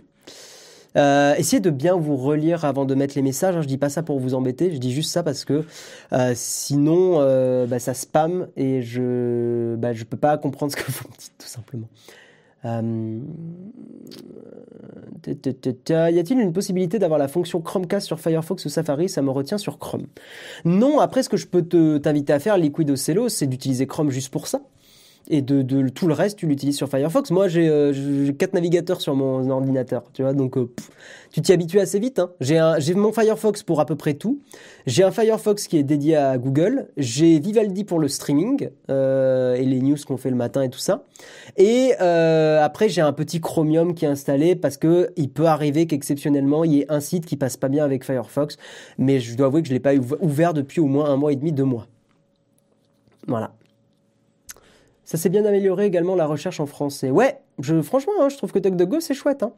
Euh, 0.97 1.35
essayez 1.37 1.61
de 1.61 1.71
bien 1.71 1.97
vous 1.97 2.17
relire 2.17 2.65
avant 2.65 2.85
de 2.85 2.95
mettre 2.95 3.15
les 3.17 3.23
messages. 3.23 3.57
Hein. 3.57 3.63
Je 3.63 3.69
dis 3.69 3.79
pas 3.79 3.89
ça 3.89 4.03
pour 4.03 4.19
vous 4.21 4.35
embêter, 4.35 4.71
je 4.73 4.79
dis 4.79 4.93
juste 4.93 5.11
ça 5.11 5.23
parce 5.23 5.45
que 5.45 5.65
euh, 6.13 6.33
sinon 6.35 7.19
bah, 7.67 7.79
ça 7.79 7.95
spam 7.95 8.49
et 8.57 8.83
je 8.83 9.75
bah, 9.77 9.93
je 9.93 10.05
peux 10.05 10.17
pas 10.17 10.37
comprendre 10.39 10.73
ce 10.73 10.77
que 10.77 10.91
vous 10.91 11.09
me 11.09 11.17
dites 11.19 11.35
tout 11.39 11.47
simplement. 11.47 11.89
Euh, 12.65 13.19
y 15.27 16.19
a-t-il 16.19 16.39
une 16.39 16.53
possibilité 16.53 16.99
d'avoir 16.99 17.19
la 17.19 17.29
fonction 17.29 17.61
Chromecast 17.61 18.07
sur 18.07 18.21
Firefox 18.21 18.65
ou 18.65 18.69
Safari? 18.69 19.09
Ça 19.09 19.23
me 19.23 19.31
retient 19.31 19.59
sur 19.59 19.79
Chrome. 19.79 20.07
Non, 20.65 21.01
après 21.01 21.23
ce 21.23 21.29
que 21.29 21.37
je 21.37 21.47
peux 21.47 21.63
t'inviter 22.01 22.33
à 22.33 22.39
faire, 22.39 22.59
Liquid 22.59 22.91
Ocello, 22.91 23.29
c'est 23.29 23.47
d'utiliser 23.47 23.87
Chrome 23.87 24.11
juste 24.11 24.31
pour 24.31 24.47
ça 24.47 24.63
et 25.29 25.43
de, 25.43 25.89
tout 25.89 26.07
le 26.07 26.15
reste, 26.15 26.39
tu 26.39 26.47
l'utilises 26.47 26.77
sur 26.77 26.89
Firefox. 26.89 27.31
Moi, 27.31 27.49
j'ai 27.49 27.69
euh, 27.69 28.33
quatre 28.33 28.55
navigateurs 28.55 29.01
sur 29.01 29.15
mon 29.15 29.49
ordinateur, 29.51 30.05
tu 30.13 30.23
vois, 30.23 30.33
donc 30.33 30.57
euh, 30.57 30.71
tu 31.33 31.41
t'y 31.41 31.53
habitues 31.53 31.81
assez 31.81 31.99
vite. 31.99 32.19
Hein. 32.19 32.31
J'ai 32.41 32.95
mon 32.95 33.11
Firefox 33.11 33.63
pour 33.63 33.81
à 33.81 33.87
peu 33.87 33.97
près 33.97 34.15
tout. 34.15 34.41
J'ai 34.87 35.03
un 35.03 35.11
Firefox 35.11 35.67
qui 35.67 35.79
est 35.79 35.83
dédié 35.83 36.17
à 36.17 36.37
Google. 36.37 36.89
J'ai 36.99 37.39
Vivaldi 37.39 37.85
pour 37.85 37.99
le 37.99 38.09
streaming 38.09 38.69
euh, 38.91 39.55
et 39.55 39.65
les 39.65 39.81
news 39.81 39.97
qu'on 40.07 40.19
fait 40.19 40.29
le 40.29 40.37
matin 40.37 40.63
et 40.63 40.69
tout 40.69 40.79
ça. 40.79 41.05
Et 41.57 41.95
euh, 42.03 42.63
après, 42.63 42.91
j'ai 42.91 43.01
un 43.01 43.15
petit 43.15 43.41
Chromium 43.41 43.95
qui 43.95 44.05
est 44.05 44.09
installé 44.09 44.57
parce 44.57 44.77
que 44.77 45.11
il 45.17 45.31
peut 45.31 45.47
arriver 45.47 45.87
qu'exceptionnellement, 45.87 46.65
il 46.65 46.73
y 46.75 46.81
ait 46.81 46.93
un 46.93 47.01
site 47.01 47.25
qui 47.25 47.37
passe 47.37 47.57
pas 47.57 47.69
bien 47.69 47.85
avec 47.85 48.05
Firefox. 48.05 48.59
Mais 48.99 49.19
je 49.19 49.35
dois 49.35 49.47
avouer 49.47 49.63
que 49.63 49.69
je 49.69 49.73
l'ai 49.73 49.81
pas 49.81 49.95
ouvert 50.21 50.53
depuis 50.53 50.81
au 50.81 50.87
moins 50.87 51.09
un 51.09 51.17
mois 51.17 51.33
et 51.33 51.37
demi, 51.37 51.53
deux 51.53 51.65
mois. 51.65 51.87
Voilà. 53.27 53.55
Ça 55.13 55.19
s'est 55.19 55.29
bien 55.29 55.45
amélioré 55.45 55.85
également 55.85 56.15
la 56.15 56.25
recherche 56.25 56.59
en 56.59 56.65
français. 56.65 57.11
Ouais, 57.11 57.39
je, 57.59 57.83
franchement, 57.83 58.15
hein, 58.19 58.31
je 58.31 58.39
trouve 58.39 58.51
que 58.51 58.59
DuckDuckGo 58.59 58.99
c'est 59.01 59.13
chouette. 59.13 59.43
Hein. 59.43 59.53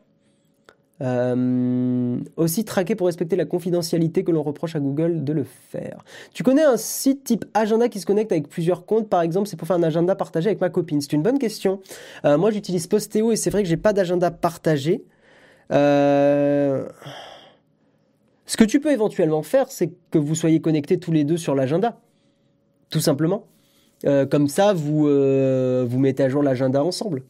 Euh, 1.00 2.18
aussi 2.36 2.64
traqué 2.64 2.96
pour 2.96 3.06
respecter 3.06 3.36
la 3.36 3.44
confidentialité 3.44 4.24
que 4.24 4.32
l'on 4.32 4.42
reproche 4.42 4.74
à 4.74 4.80
Google 4.80 5.22
de 5.22 5.32
le 5.32 5.44
faire. 5.44 6.02
Tu 6.32 6.42
connais 6.42 6.64
un 6.64 6.76
site 6.76 7.22
type 7.22 7.44
agenda 7.54 7.88
qui 7.88 8.00
se 8.00 8.06
connecte 8.06 8.32
avec 8.32 8.48
plusieurs 8.48 8.84
comptes, 8.84 9.08
par 9.08 9.22
exemple, 9.22 9.46
c'est 9.46 9.56
pour 9.56 9.68
faire 9.68 9.76
un 9.76 9.84
agenda 9.84 10.16
partagé 10.16 10.48
avec 10.48 10.60
ma 10.60 10.70
copine. 10.70 11.00
C'est 11.00 11.12
une 11.12 11.22
bonne 11.22 11.38
question. 11.38 11.80
Euh, 12.24 12.36
moi, 12.36 12.50
j'utilise 12.50 12.88
Postéo 12.88 13.30
et 13.30 13.36
c'est 13.36 13.50
vrai 13.50 13.62
que 13.62 13.68
j'ai 13.68 13.76
pas 13.76 13.92
d'agenda 13.92 14.32
partagé. 14.32 15.04
Euh, 15.70 16.88
ce 18.46 18.56
que 18.56 18.64
tu 18.64 18.80
peux 18.80 18.90
éventuellement 18.90 19.44
faire, 19.44 19.70
c'est 19.70 19.92
que 20.10 20.18
vous 20.18 20.34
soyez 20.34 20.60
connectés 20.60 20.98
tous 20.98 21.12
les 21.12 21.22
deux 21.22 21.36
sur 21.36 21.54
l'agenda, 21.54 22.00
tout 22.90 22.98
simplement. 22.98 23.46
Euh, 24.06 24.26
comme 24.26 24.48
ça, 24.48 24.72
vous, 24.72 25.08
euh, 25.08 25.84
vous 25.88 25.98
mettez 25.98 26.22
à 26.22 26.28
jour 26.28 26.42
l'agenda 26.42 26.84
ensemble. 26.84 27.22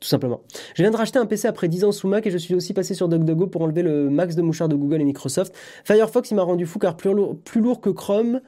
Tout 0.00 0.08
simplement. 0.08 0.40
Je 0.74 0.82
viens 0.82 0.90
de 0.90 0.96
racheter 0.96 1.18
un 1.18 1.26
PC 1.26 1.46
après 1.46 1.68
10 1.68 1.84
ans 1.84 1.92
sous 1.92 2.08
Mac 2.08 2.26
et 2.26 2.30
je 2.30 2.38
suis 2.38 2.54
aussi 2.54 2.72
passé 2.72 2.94
sur 2.94 3.08
DuckDuckGo 3.08 3.48
pour 3.48 3.62
enlever 3.62 3.82
le 3.82 4.08
max 4.08 4.34
de 4.34 4.40
mouchards 4.40 4.70
de 4.70 4.76
Google 4.76 5.02
et 5.02 5.04
Microsoft. 5.04 5.54
Firefox, 5.84 6.30
il 6.30 6.36
m'a 6.36 6.42
rendu 6.42 6.64
fou 6.64 6.78
car 6.78 6.96
plus 6.96 7.12
lourd, 7.12 7.80
que 7.80 7.90
Chrome. 7.90 8.40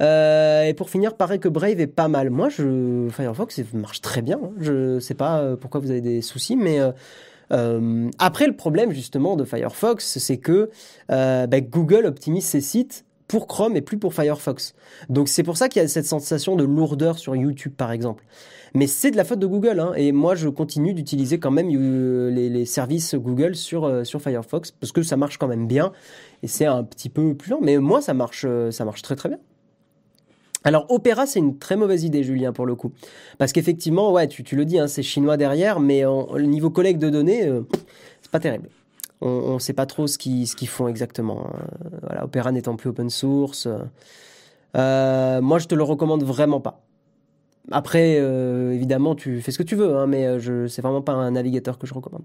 Euh, 0.00 0.64
et 0.64 0.72
pour 0.72 0.88
finir, 0.88 1.14
paraît 1.14 1.38
que 1.38 1.48
Brave 1.48 1.78
est 1.78 1.86
pas 1.86 2.08
mal. 2.08 2.30
Moi, 2.30 2.48
je, 2.48 3.08
Firefox 3.10 3.60
marche 3.74 4.00
très 4.00 4.22
bien. 4.22 4.40
Hein. 4.42 4.52
Je 4.60 4.98
sais 4.98 5.14
pas 5.14 5.56
pourquoi 5.60 5.80
vous 5.80 5.90
avez 5.90 6.00
des 6.00 6.22
soucis, 6.22 6.56
mais 6.56 6.78
après 7.50 8.46
le 8.46 8.56
problème 8.56 8.90
justement 8.90 9.36
de 9.36 9.44
Firefox, 9.44 10.18
c'est 10.18 10.38
que 10.38 10.70
bah, 11.08 11.60
Google 11.60 12.06
optimise 12.06 12.46
ses 12.46 12.62
sites 12.62 13.04
pour 13.28 13.46
Chrome 13.46 13.76
et 13.76 13.80
plus 13.80 13.98
pour 13.98 14.14
Firefox. 14.14 14.74
Donc 15.08 15.28
c'est 15.28 15.42
pour 15.42 15.56
ça 15.56 15.68
qu'il 15.68 15.80
y 15.80 15.84
a 15.84 15.88
cette 15.88 16.06
sensation 16.06 16.56
de 16.56 16.64
lourdeur 16.64 17.18
sur 17.18 17.34
YouTube 17.36 17.72
par 17.76 17.92
exemple. 17.92 18.24
Mais 18.74 18.88
c'est 18.88 19.12
de 19.12 19.16
la 19.16 19.24
faute 19.24 19.38
de 19.38 19.46
Google 19.46 19.78
hein, 19.78 19.92
et 19.96 20.10
moi 20.10 20.34
je 20.34 20.48
continue 20.48 20.94
d'utiliser 20.94 21.38
quand 21.38 21.52
même 21.52 21.68
euh, 21.72 22.30
les, 22.30 22.66
services 22.66 23.14
Google 23.14 23.54
sur, 23.54 23.84
euh, 23.84 24.02
sur 24.02 24.20
Firefox 24.20 24.72
parce 24.72 24.90
que 24.90 25.02
ça 25.02 25.16
marche 25.16 25.38
quand 25.38 25.46
même 25.46 25.68
bien 25.68 25.92
et 26.42 26.48
c'est 26.48 26.66
un 26.66 26.82
petit 26.82 27.08
peu 27.08 27.34
plus 27.34 27.50
lent 27.50 27.60
mais 27.62 27.78
moi 27.78 28.00
ça 28.00 28.14
marche, 28.14 28.44
euh, 28.48 28.70
ça 28.70 28.84
marche 28.84 29.02
très 29.02 29.16
très 29.16 29.28
bien. 29.28 29.38
Alors 30.66 30.86
Opera, 30.88 31.26
c'est 31.26 31.40
une 31.40 31.58
très 31.58 31.76
mauvaise 31.76 32.04
idée, 32.04 32.22
Julien, 32.22 32.54
pour 32.54 32.64
le 32.64 32.74
coup. 32.74 32.90
Parce 33.36 33.52
qu'effectivement, 33.52 34.10
ouais, 34.12 34.28
tu, 34.28 34.44
tu 34.44 34.56
le 34.56 34.64
dis, 34.64 34.78
hein, 34.78 34.86
c'est 34.86 35.02
chinois 35.02 35.36
derrière, 35.36 35.78
mais 35.78 36.06
au 36.06 36.40
niveau 36.40 36.70
collecte 36.70 37.02
de 37.02 37.10
données, 37.10 37.46
c'est 38.22 38.30
pas 38.30 38.40
terrible 38.40 38.70
on 39.24 39.54
ne 39.54 39.58
sait 39.58 39.72
pas 39.72 39.86
trop 39.86 40.06
ce 40.06 40.18
qu'ils 40.18 40.68
font 40.68 40.88
exactement. 40.88 41.46
Hein. 41.46 42.22
Opera 42.22 42.52
n'étant 42.52 42.76
plus 42.76 42.90
open 42.90 43.10
source. 43.10 43.68
Euh, 44.76 45.40
moi, 45.40 45.58
je 45.58 45.66
te 45.66 45.74
le 45.74 45.82
recommande 45.82 46.24
vraiment 46.24 46.60
pas. 46.60 46.80
Après, 47.70 48.18
euh, 48.18 48.72
évidemment, 48.72 49.14
tu 49.14 49.40
fais 49.40 49.50
ce 49.50 49.58
que 49.58 49.62
tu 49.62 49.74
veux, 49.74 49.96
hein, 49.96 50.06
mais 50.06 50.26
euh, 50.26 50.38
je 50.38 50.66
c'est 50.66 50.82
vraiment 50.82 51.00
pas 51.00 51.12
un 51.12 51.30
navigateur 51.30 51.78
que 51.78 51.86
je 51.86 51.94
recommande. 51.94 52.24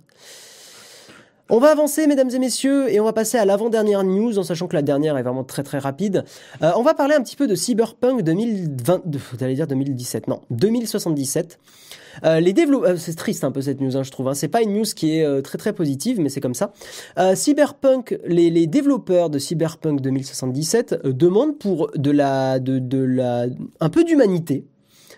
On 1.51 1.59
va 1.59 1.71
avancer, 1.71 2.05
mesdames 2.05 2.29
et 2.29 2.39
messieurs, 2.39 2.93
et 2.93 2.99
on 2.99 3.05
va 3.05 3.13
passer 3.13 3.37
à 3.37 3.45
l'avant-dernière 3.45 4.03
news, 4.03 4.37
en 4.37 4.43
sachant 4.43 4.67
que 4.67 4.75
la 4.75 4.83
dernière 4.83 5.17
est 5.17 5.23
vraiment 5.23 5.43
très 5.43 5.63
très 5.63 5.79
rapide. 5.79 6.23
on 6.61 6.83
va 6.83 6.93
parler 6.93 7.15
un 7.15 7.23
petit 7.23 7.35
peu 7.35 7.47
de 7.47 7.55
Cyberpunk 7.55 8.21
2020, 8.21 9.01
allez 9.41 9.55
dire 9.55 9.65
2017, 9.65 10.27
non, 10.27 10.41
2077. 10.51 11.57
Euh, 12.23 12.39
les 12.39 12.53
développeurs, 12.53 12.91
euh, 12.91 12.97
c'est 12.97 13.15
triste 13.15 13.43
un 13.43 13.51
peu 13.51 13.61
cette 13.61 13.81
news, 13.81 13.95
hein, 13.97 14.03
je 14.03 14.11
trouve. 14.11 14.27
Hein. 14.27 14.33
C'est 14.33 14.47
pas 14.47 14.61
une 14.61 14.73
news 14.73 14.85
qui 14.95 15.17
est 15.17 15.23
euh, 15.23 15.41
très 15.41 15.57
très 15.57 15.73
positive, 15.73 16.19
mais 16.19 16.29
c'est 16.29 16.41
comme 16.41 16.53
ça. 16.53 16.73
Cyberpunk, 17.35 18.19
les, 18.25 18.67
développeurs 18.67 19.29
de 19.29 19.39
Cyberpunk 19.39 20.01
2077 20.01 21.05
demandent 21.05 21.57
pour 21.57 21.91
de 21.95 22.11
la, 22.11 22.59
de, 22.59 22.79
de 22.79 22.99
la, 22.99 23.45
un 23.79 23.89
peu 23.89 24.03
d'humanité, 24.03 24.65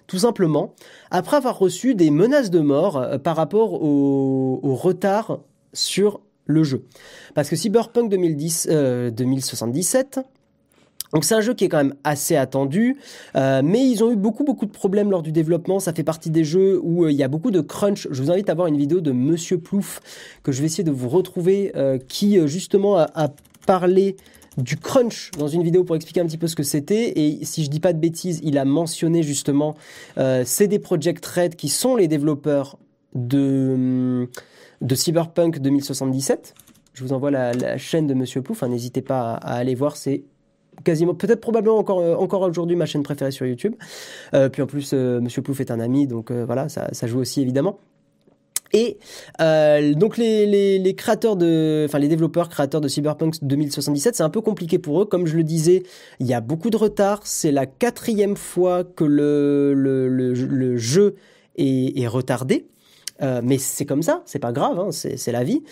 tout 0.08 0.20
simplement, 0.20 0.74
après 1.10 1.38
avoir 1.38 1.58
reçu 1.58 1.96
des 1.96 2.12
menaces 2.12 2.50
de 2.50 2.60
mort 2.60 3.20
par 3.24 3.36
rapport 3.36 3.82
au, 3.82 4.60
au 4.62 4.76
retard 4.76 5.40
sur 5.74 6.22
le 6.46 6.64
jeu. 6.64 6.86
Parce 7.34 7.50
que 7.50 7.56
Cyberpunk 7.56 8.10
2010, 8.10 8.70
2077 9.14 10.22
donc 11.14 11.26
c'est 11.26 11.36
un 11.36 11.42
jeu 11.42 11.54
qui 11.54 11.66
est 11.66 11.70
quand 11.70 11.78
même 11.78 11.96
assez 12.04 12.36
attendu, 12.36 12.98
euh, 13.36 13.62
mais 13.64 13.86
ils 13.86 14.04
ont 14.04 14.12
eu 14.12 14.16
beaucoup 14.16 14.44
beaucoup 14.44 14.66
de 14.66 14.72
problèmes 14.72 15.12
lors 15.12 15.22
du 15.22 15.32
développement. 15.32 15.80
Ça 15.80 15.94
fait 15.94 16.04
partie 16.04 16.30
des 16.30 16.44
jeux 16.44 16.80
où 16.82 17.06
euh, 17.06 17.12
il 17.12 17.18
y 17.18 17.24
a 17.24 17.28
beaucoup 17.28 17.52
de 17.52 17.62
crunch. 17.62 18.08
Je 18.12 18.22
vous 18.22 18.32
invite 18.32 18.50
à 18.50 18.54
voir 18.54 18.68
une 18.68 18.78
vidéo 18.78 19.02
de 19.02 19.12
Monsieur 19.12 19.58
Plouf 19.58 20.02
que 20.44 20.52
je 20.52 20.62
vais 20.62 20.68
essayer 20.68 20.84
de 20.84 20.92
vous 20.92 21.10
retrouver, 21.10 21.72
euh, 21.76 21.98
qui 21.98 22.40
justement 22.48 22.98
a, 22.98 23.30
parlé 23.68 24.16
du 24.58 24.76
crunch 24.76 25.32
dans 25.38 25.48
une 25.48 25.64
vidéo 25.64 25.84
pour 25.84 25.96
expliquer 25.96 26.20
un 26.20 26.26
petit 26.26 26.38
peu 26.38 26.48
ce 26.48 26.56
que 26.56 26.64
c'était. 26.64 27.20
Et 27.20 27.46
si 27.46 27.64
je 27.64 27.70
dis 27.70 27.80
pas 27.80 27.94
de 27.94 28.00
bêtises, 28.00 28.40
il 28.44 28.58
a 28.58 28.66
mentionné 28.66 29.22
justement 29.22 29.76
CD 30.46 30.80
Projekt 30.80 31.26
Red 31.26 31.56
qui 31.56 31.70
sont 31.70 31.96
les 31.96 32.08
développeurs 32.08 32.80
de, 33.14 34.28
de 34.82 34.96
Cyberpunk 34.96 35.60
2077. 35.60 36.56
Je 36.94 37.04
vous 37.04 37.14
envoie 37.14 37.32
la, 37.32 37.78
chaîne 37.78 38.08
de 38.08 38.14
Monsieur 38.14 38.42
Plouf. 38.42 38.64
N'hésitez 38.64 39.02
pas 39.02 39.34
à, 39.36 39.56
aller 39.56 39.76
voir. 39.76 39.96
C'est 39.96 40.24
quasiment, 40.84 41.14
peut-être 41.14 41.42
probablement 41.42 41.78
encore, 41.78 42.00
euh, 42.00 42.16
encore 42.16 42.42
aujourd'hui 42.42 42.76
ma 42.76 42.86
chaîne 42.86 43.04
préférée 43.04 43.32
sur 43.32 43.46
YouTube. 43.46 43.76
Euh, 44.34 44.50
puis 44.50 44.62
en 44.62 44.68
plus, 44.68 44.92
euh, 44.94 45.20
Monsieur 45.20 45.42
Plouf 45.42 45.60
est 45.60 45.72
un 45.72 45.80
ami, 45.80 46.08
donc 46.08 46.32
voilà, 46.32 46.70
ça, 46.70 46.90
ça 46.92 47.08
joue 47.08 47.20
aussi 47.20 47.42
évidemment. 47.42 47.80
Et 48.74 49.00
donc 49.38 50.16
les, 50.16 50.96
créateurs 50.98 51.36
de, 51.36 51.86
enfin 51.90 52.00
les 52.00 52.08
développeurs 52.08 52.48
créateurs 52.48 52.80
de 52.80 52.88
Cyberpunk 52.88 53.36
2077, 53.42 54.16
c'est 54.16 54.24
un 54.24 54.30
peu 54.30 54.40
compliqué 54.40 54.80
pour 54.80 55.02
eux. 55.02 55.06
Comme 55.06 55.28
je 55.28 55.36
le 55.36 55.44
disais, 55.44 55.84
il 56.22 56.28
y 56.28 56.34
a 56.34 56.40
beaucoup 56.40 56.70
de 56.70 56.78
retard. 56.78 57.20
C'est 57.26 57.52
la 57.52 57.66
quatrième 57.66 58.38
fois 58.38 58.86
que 58.86 59.04
le, 59.04 59.74
le, 59.74 60.78
jeu 60.78 61.16
est, 61.58 62.08
retardé. 62.08 62.66
Mais 63.20 63.58
c'est 63.58 63.86
comme 63.86 64.04
ça, 64.04 64.24
c'est 64.26 64.40
pas 64.40 64.54
grave, 64.54 64.80
hein, 64.80 64.92
c'est 64.92 65.32
la 65.34 65.44
vie. 65.44 65.64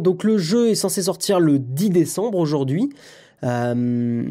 Donc 0.00 0.24
le 0.24 0.38
jeu 0.38 0.70
est 0.70 0.74
censé 0.74 1.02
sortir 1.02 1.40
le 1.40 1.58
10 1.58 1.90
décembre 1.90 2.38
aujourd'hui. 2.38 2.90
Euh, 3.44 4.24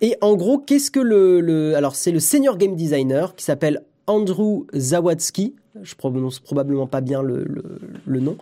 et 0.00 0.16
en 0.20 0.34
gros, 0.36 0.58
qu'est-ce 0.58 0.90
que 0.90 1.00
le, 1.00 1.74
alors 1.76 1.96
c'est 1.96 2.12
le 2.12 2.20
senior 2.20 2.56
game 2.56 2.76
designer 2.76 3.34
qui 3.34 3.44
s'appelle 3.44 3.82
Andrew 4.06 4.66
Zawadzki, 4.74 5.54
je 5.82 5.94
prononce 5.94 6.38
probablement 6.38 6.86
pas 6.86 7.00
bien 7.00 7.22
le, 7.22 7.46
nom. 8.06 8.36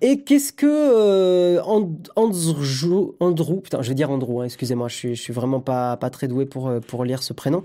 Et 0.00 0.20
qu'est-ce 0.20 0.52
que 0.52 0.66
euh, 0.66 1.62
Andrew, 1.62 3.12
Andrew, 3.20 3.60
putain, 3.60 3.82
je 3.82 3.88
vais 3.90 3.94
dire 3.94 4.10
Andrew, 4.10 4.40
hein, 4.40 4.44
excusez-moi, 4.44 4.88
je 4.88 4.94
suis, 4.94 5.16
suis 5.16 5.32
vraiment 5.32 5.60
pas, 5.60 5.96
très 6.10 6.26
doué 6.26 6.46
pour, 6.46 6.68
euh, 6.68 7.04
lire 7.04 7.22
ce 7.22 7.34
prénom. 7.34 7.62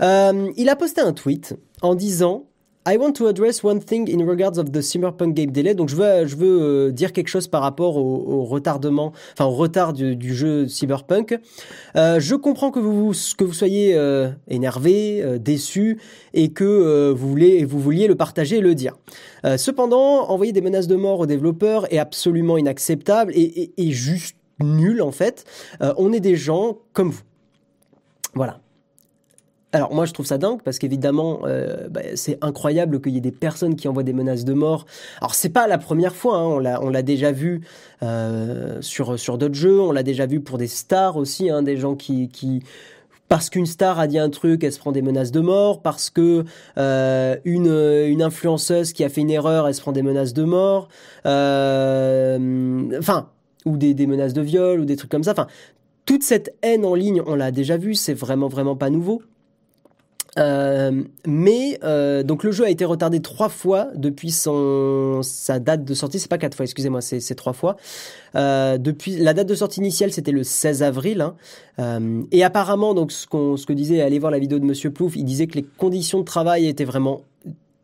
Il 0.00 0.68
a 0.70 0.76
posté 0.76 1.02
un 1.02 1.12
tweet 1.12 1.54
en 1.82 1.94
disant 1.94 2.46
I 2.86 2.96
want 2.96 3.12
to 3.16 3.26
address 3.26 3.62
one 3.62 3.78
thing 3.78 4.08
in 4.08 4.26
regards 4.26 4.58
of 4.58 4.72
the 4.72 4.80
Cyberpunk 4.80 5.34
game 5.34 5.50
delay. 5.50 5.74
Donc 5.74 5.90
je 5.90 5.96
veux, 5.96 6.06
euh, 6.42 6.90
dire 6.90 7.12
quelque 7.12 7.28
chose 7.28 7.46
par 7.46 7.60
rapport 7.60 7.98
au, 7.98 8.44
retardement, 8.44 9.12
enfin 9.34 9.44
au 9.44 9.50
retard 9.50 9.92
du, 9.92 10.34
jeu 10.34 10.66
Cyberpunk. 10.66 11.38
Euh, 11.96 12.18
je 12.20 12.34
comprends 12.34 12.70
que 12.70 12.80
vous 12.80 13.12
soyez 13.12 13.94
euh, 13.94 14.30
énervé, 14.48 15.22
déçu 15.38 15.98
et 16.32 16.52
que 16.52 17.12
vous 17.12 17.80
vouliez 17.80 18.08
le 18.08 18.14
partager 18.14 18.56
et 18.56 18.60
le 18.62 18.74
dire. 18.74 18.96
cependant, 19.58 20.30
envoyer 20.30 20.52
des 20.52 20.62
menaces 20.62 20.86
de 20.86 20.96
mort 20.96 21.20
aux 21.20 21.26
développeurs 21.26 21.92
est 21.92 21.98
absolument 21.98 22.56
inacceptable 22.56 23.32
et 23.36 23.90
juste 23.90 24.36
nul 24.58 25.02
en 25.02 25.12
fait. 25.12 25.44
on 25.98 26.12
est 26.14 26.20
des 26.20 26.36
gens 26.36 26.78
comme 26.94 27.10
vous. 27.10 27.22
Voilà. 28.34 28.60
Alors 29.72 29.94
moi 29.94 30.04
je 30.04 30.12
trouve 30.12 30.26
ça 30.26 30.36
dingue 30.36 30.60
parce 30.64 30.78
qu'évidemment 30.78 31.40
euh, 31.44 31.88
bah, 31.88 32.00
c'est 32.16 32.38
incroyable 32.42 33.00
qu'il 33.00 33.12
y 33.12 33.18
ait 33.18 33.20
des 33.20 33.30
personnes 33.30 33.76
qui 33.76 33.86
envoient 33.86 34.02
des 34.02 34.12
menaces 34.12 34.44
de 34.44 34.52
mort. 34.52 34.86
Alors 35.20 35.34
c'est 35.34 35.50
pas 35.50 35.68
la 35.68 35.78
première 35.78 36.14
fois, 36.14 36.38
hein, 36.38 36.44
on 36.44 36.58
l'a 36.58 36.82
on 36.82 36.90
l'a 36.90 37.02
déjà 37.02 37.30
vu 37.30 37.60
euh, 38.02 38.78
sur 38.80 39.18
sur 39.18 39.38
d'autres 39.38 39.54
jeux, 39.54 39.80
on 39.80 39.92
l'a 39.92 40.02
déjà 40.02 40.26
vu 40.26 40.40
pour 40.40 40.58
des 40.58 40.66
stars 40.66 41.16
aussi, 41.16 41.50
hein, 41.50 41.62
des 41.62 41.76
gens 41.76 41.94
qui 41.94 42.28
qui 42.28 42.62
parce 43.28 43.48
qu'une 43.48 43.66
star 43.66 44.00
a 44.00 44.08
dit 44.08 44.18
un 44.18 44.28
truc, 44.28 44.64
elle 44.64 44.72
se 44.72 44.80
prend 44.80 44.90
des 44.90 45.02
menaces 45.02 45.30
de 45.30 45.38
mort. 45.38 45.82
Parce 45.82 46.10
que 46.10 46.44
euh, 46.78 47.36
une, 47.44 47.68
une 47.68 48.22
influenceuse 48.22 48.92
qui 48.92 49.04
a 49.04 49.08
fait 49.08 49.20
une 49.20 49.30
erreur, 49.30 49.68
elle 49.68 49.74
se 49.74 49.80
prend 49.80 49.92
des 49.92 50.02
menaces 50.02 50.34
de 50.34 50.42
mort. 50.42 50.88
Enfin, 51.24 53.28
ou 53.64 53.76
des, 53.76 53.94
des 53.94 54.08
menaces 54.08 54.32
de 54.32 54.42
viol 54.42 54.80
ou 54.80 54.84
des 54.84 54.96
trucs 54.96 55.12
comme 55.12 55.22
ça. 55.22 55.30
Enfin, 55.30 55.46
toute 56.06 56.24
cette 56.24 56.56
haine 56.62 56.84
en 56.84 56.96
ligne, 56.96 57.22
on 57.24 57.36
l'a 57.36 57.52
déjà 57.52 57.76
vu. 57.76 57.94
C'est 57.94 58.14
vraiment 58.14 58.48
vraiment 58.48 58.74
pas 58.74 58.90
nouveau. 58.90 59.22
Euh, 60.38 61.02
mais 61.26 61.78
euh, 61.82 62.22
donc 62.22 62.44
le 62.44 62.52
jeu 62.52 62.64
a 62.64 62.70
été 62.70 62.84
retardé 62.84 63.20
trois 63.20 63.48
fois 63.48 63.88
depuis 63.94 64.30
son 64.30 65.20
sa 65.22 65.58
date 65.58 65.84
de 65.84 65.94
sortie. 65.94 66.18
C'est 66.18 66.30
pas 66.30 66.38
quatre 66.38 66.54
fois, 66.54 66.64
excusez-moi, 66.64 67.00
c'est 67.00 67.34
trois 67.34 67.52
fois. 67.52 67.76
Euh, 68.36 68.78
depuis 68.78 69.16
la 69.16 69.34
date 69.34 69.48
de 69.48 69.54
sortie 69.54 69.80
initiale, 69.80 70.12
c'était 70.12 70.32
le 70.32 70.44
16 70.44 70.82
avril. 70.82 71.20
Hein. 71.20 71.34
Euh, 71.78 72.22
et 72.30 72.44
apparemment, 72.44 72.94
donc 72.94 73.12
ce 73.12 73.26
qu'on 73.26 73.56
ce 73.56 73.66
que 73.66 73.72
disait, 73.72 74.02
allez 74.02 74.18
voir 74.18 74.30
la 74.30 74.38
vidéo 74.38 74.58
de 74.58 74.64
Monsieur 74.64 74.90
Plouf, 74.90 75.16
il 75.16 75.24
disait 75.24 75.46
que 75.46 75.54
les 75.54 75.64
conditions 75.64 76.20
de 76.20 76.24
travail 76.24 76.66
étaient 76.68 76.84
vraiment 76.84 77.22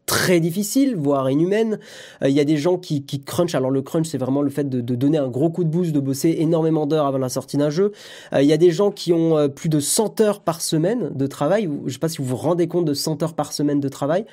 très 0.07 0.38
difficile, 0.38 0.94
voire 0.96 1.28
inhumaine. 1.28 1.80
Euh, 2.22 2.28
il 2.28 2.34
y 2.34 2.40
a 2.40 2.44
des 2.44 2.57
gens 2.57 2.78
qui, 2.78 3.04
qui 3.04 3.20
crunch. 3.20 3.54
Alors 3.54 3.70
le 3.70 3.82
crunch, 3.82 4.07
c'est 4.07 4.18
vraiment 4.18 4.40
le 4.40 4.50
fait 4.50 4.68
de, 4.68 4.80
donner 4.94 5.18
un 5.18 5.28
gros 5.28 5.50
coup 5.50 5.64
de 5.64 5.68
boost, 5.68 5.92
de 5.92 6.00
bosser 6.00 6.36
énormément 6.38 6.86
d'heures 6.86 7.07
avant 7.07 7.18
la 7.18 7.28
sortie 7.28 7.57
d'un 7.57 7.70
jeu. 7.70 7.92
Euh, 8.32 8.42
il 8.42 8.48
y 8.48 8.52
a 8.52 8.57
des 8.57 8.70
gens 8.70 8.90
qui 8.90 9.12
ont 9.12 9.36
euh, 9.36 9.48
plus 9.48 9.68
de 9.68 9.80
100 9.80 10.20
heures 10.20 10.40
par 10.40 10.61
semaine 10.61 11.11
de 11.12 11.26
travail. 11.26 11.68
Je 11.86 11.92
sais 11.92 11.98
pas 11.98 12.09
si 12.09 12.18
vous 12.18 12.24
vous 12.24 12.36
rendez 12.36 12.68
compte 12.68 12.84
de 12.84 12.94
100 12.94 13.22
heures 13.22 13.34
par 13.34 13.52
semaine 13.52 13.80
de 13.80 13.88
travail. 13.88 14.24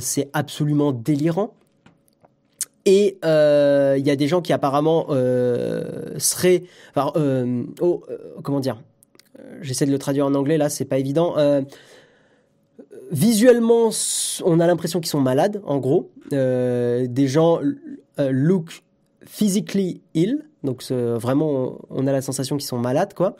c'est 0.00 0.28
absolument 0.32 0.92
délirant. 0.92 1.54
Et 2.86 3.18
il 3.22 4.06
y 4.06 4.10
a 4.10 4.16
des 4.16 4.28
gens 4.28 4.42
qui 4.42 4.52
apparemment 4.52 5.08
seraient, 6.18 6.64
oh, 6.96 8.04
comment 8.42 8.60
dire, 8.60 8.80
j'essaie 9.60 9.86
de 9.86 9.90
le 9.90 9.98
traduire 9.98 10.26
en 10.26 10.34
anglais 10.34 10.58
là, 10.58 10.68
c'est 10.68 10.84
pas 10.84 10.98
évident 10.98 11.34
visuellement, 13.10 13.90
on 14.44 14.60
a 14.60 14.66
l'impression 14.66 15.00
qu'ils 15.00 15.10
sont 15.10 15.20
malades, 15.20 15.60
en 15.64 15.78
gros. 15.78 16.10
Euh, 16.32 17.06
des 17.08 17.26
gens 17.26 17.60
euh, 18.18 18.30
look 18.30 18.82
physically 19.26 20.00
ill, 20.14 20.44
donc 20.64 20.82
vraiment, 20.90 21.78
on 21.90 22.06
a 22.06 22.12
la 22.12 22.22
sensation 22.22 22.56
qu'ils 22.56 22.66
sont 22.66 22.78
malades, 22.78 23.14
quoi. 23.14 23.36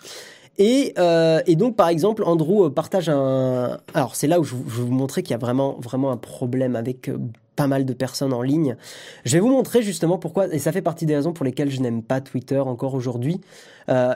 Et, 0.58 0.92
euh, 0.98 1.40
donc, 1.56 1.76
par 1.76 1.88
exemple, 1.88 2.22
Andrew 2.24 2.68
partage 2.70 3.08
un. 3.08 3.78
Alors, 3.94 4.14
c'est 4.14 4.26
là 4.26 4.40
où 4.40 4.44
je, 4.44 4.54
vais 4.54 4.62
vous 4.64 4.92
montrer 4.92 5.22
qu'il 5.22 5.30
y 5.30 5.34
a 5.34 5.38
vraiment, 5.38 5.78
vraiment 5.80 6.10
un 6.10 6.16
problème 6.16 6.76
avec 6.76 7.10
pas 7.56 7.66
mal 7.66 7.84
de 7.84 7.92
personnes 7.92 8.32
en 8.32 8.42
ligne. 8.42 8.76
Je 9.24 9.32
vais 9.32 9.40
vous 9.40 9.48
montrer 9.48 9.82
justement 9.82 10.18
pourquoi, 10.18 10.52
et 10.52 10.58
ça 10.58 10.72
fait 10.72 10.82
partie 10.82 11.06
des 11.06 11.14
raisons 11.14 11.32
pour 11.32 11.44
lesquelles 11.44 11.70
je 11.70 11.80
n'aime 11.80 12.02
pas 12.02 12.20
Twitter 12.20 12.58
encore 12.58 12.94
aujourd'hui, 12.94 13.40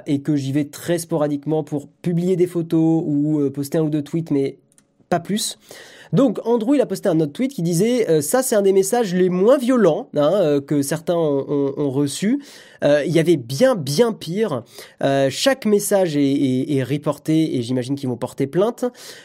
et 0.07 0.20
que 0.22 0.36
j'y 0.36 0.52
vais 0.52 0.64
très 0.64 0.98
sporadiquement 0.98 1.62
pour 1.64 1.88
publier 1.88 2.36
des 2.36 2.46
photos 2.46 3.02
ou 3.07 3.50
poster 3.50 3.78
un 3.78 3.82
ou 3.82 3.90
deux 3.90 4.02
tweets, 4.02 4.30
mais 4.30 4.59
pas 5.09 5.20
plus. 5.20 5.59
Donc 6.14 6.38
Andrew 6.44 6.76
il 6.76 6.80
a 6.80 6.86
posté 6.86 7.09
un 7.09 7.18
autre 7.18 7.32
tweet 7.32 7.52
qui 7.52 7.62
disait 7.62 8.09
euh, 8.09 8.20
ça 8.20 8.44
c'est 8.44 8.55
un 8.55 8.62
des 8.62 8.72
messages 8.72 9.12
les 9.14 9.28
moins 9.28 9.59
violents 9.59 10.09
hein, 10.14 10.30
euh, 10.34 10.61
que 10.61 10.80
certains 10.80 11.16
ont, 11.16 11.74
ont, 11.76 11.90
reçus. 11.90 12.40
Euh, 12.84 13.02
il 13.05 13.12
y 13.12 13.18
avait 13.18 13.36
bien 13.36 13.74
bien 13.74 14.12
pire. 14.12 14.62
chaque 15.30 15.66
message 15.66 16.16
est, 16.16 16.72
est, 16.72 16.82
reporté 16.84 17.57
et 17.57 17.62
j'imagine 17.62 17.96
qu'ils 17.96 18.09
vont 18.09 18.16
porter 18.16 18.46
plainte. 18.46 18.84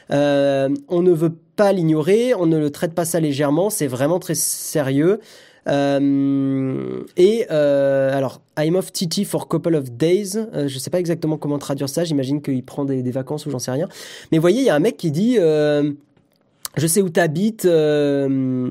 on 0.09 1.01
ne 1.01 1.11
veut 1.11 1.35
pas 1.55 1.73
l'ignorer, 1.73 2.33
on 2.33 2.47
ne 2.47 2.57
le 2.57 2.71
traite 2.71 2.95
pas 2.95 3.05
ça 3.05 3.19
légèrement, 3.19 3.69
c'est 3.69 3.87
vraiment 3.87 4.17
très 4.17 4.35
sérieux. 4.35 5.19
Euh, 5.69 7.03
et 7.15 7.45
euh, 7.51 8.17
alors, 8.17 8.41
I'm 8.57 8.75
off 8.75 8.91
TT 8.91 9.23
for 9.23 9.47
couple 9.47 9.75
of 9.75 9.91
days. 9.91 10.37
Euh, 10.37 10.67
je 10.67 10.79
sais 10.79 10.89
pas 10.89 10.99
exactement 10.99 11.37
comment 11.37 11.59
traduire 11.59 11.89
ça. 11.89 12.03
J'imagine 12.03 12.41
qu'il 12.41 12.63
prend 12.63 12.85
des, 12.85 13.03
des, 13.03 13.11
vacances 13.11 13.45
ou 13.45 13.51
j'en 13.51 13.59
sais 13.59 13.71
rien. 13.71 13.87
Mais 14.31 14.37
voyez, 14.37 14.59
il 14.59 14.65
y 14.65 14.69
a 14.69 14.75
un 14.75 14.79
mec 14.79 14.97
qui 14.97 15.11
dit 15.11 15.37
je 16.79 16.87
sais 16.87 17.01
où 17.01 17.09
t'habites. 17.09 17.65
Euh, 17.65 18.69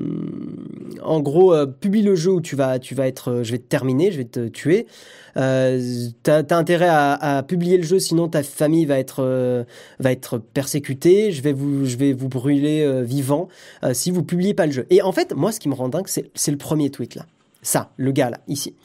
en 1.01 1.19
gros, 1.21 1.53
euh, 1.53 1.65
publie 1.65 2.01
le 2.01 2.15
jeu 2.15 2.31
où 2.31 2.41
tu 2.41 2.55
vas, 2.55 2.79
tu 2.79 2.95
vas 2.95 3.07
être. 3.07 3.31
Euh, 3.31 3.43
je 3.43 3.51
vais 3.51 3.57
te 3.57 3.67
terminer, 3.67 4.11
je 4.11 4.17
vais 4.17 4.25
te 4.25 4.47
tuer. 4.47 4.87
T'as 5.35 6.43
as 6.49 6.55
intérêt 6.55 6.89
à, 6.89 7.43
publier 7.47 7.77
le 7.77 7.83
jeu, 7.83 7.99
sinon 7.99 8.27
ta 8.27 8.43
famille 8.43 8.85
va 8.85 8.99
être 8.99 9.65
va 9.99 10.11
être 10.11 10.37
persécutée. 10.37 11.31
Je 11.31 11.41
vais 11.41 11.53
vous, 11.53 11.85
je 11.85 11.95
vais 11.95 12.11
vous 12.11 12.27
brûler 12.27 13.03
vivant 13.03 13.47
si 13.93 14.11
vous 14.11 14.23
publiez 14.23 14.53
pas 14.53 14.65
le 14.65 14.73
jeu. 14.73 14.85
Et 14.89 15.01
en 15.01 15.13
fait, 15.13 15.33
moi, 15.33 15.53
ce 15.53 15.61
qui 15.61 15.69
me 15.69 15.75
rend 15.75 15.87
dingue, 15.87 16.07
c'est 16.07 16.51
le 16.51 16.57
premier 16.57 16.89
tweet 16.89 17.15
là. 17.15 17.25
Ça, 17.61 17.91
le 17.95 18.11
gars 18.11 18.29
là, 18.29 18.39
ici 18.49 18.75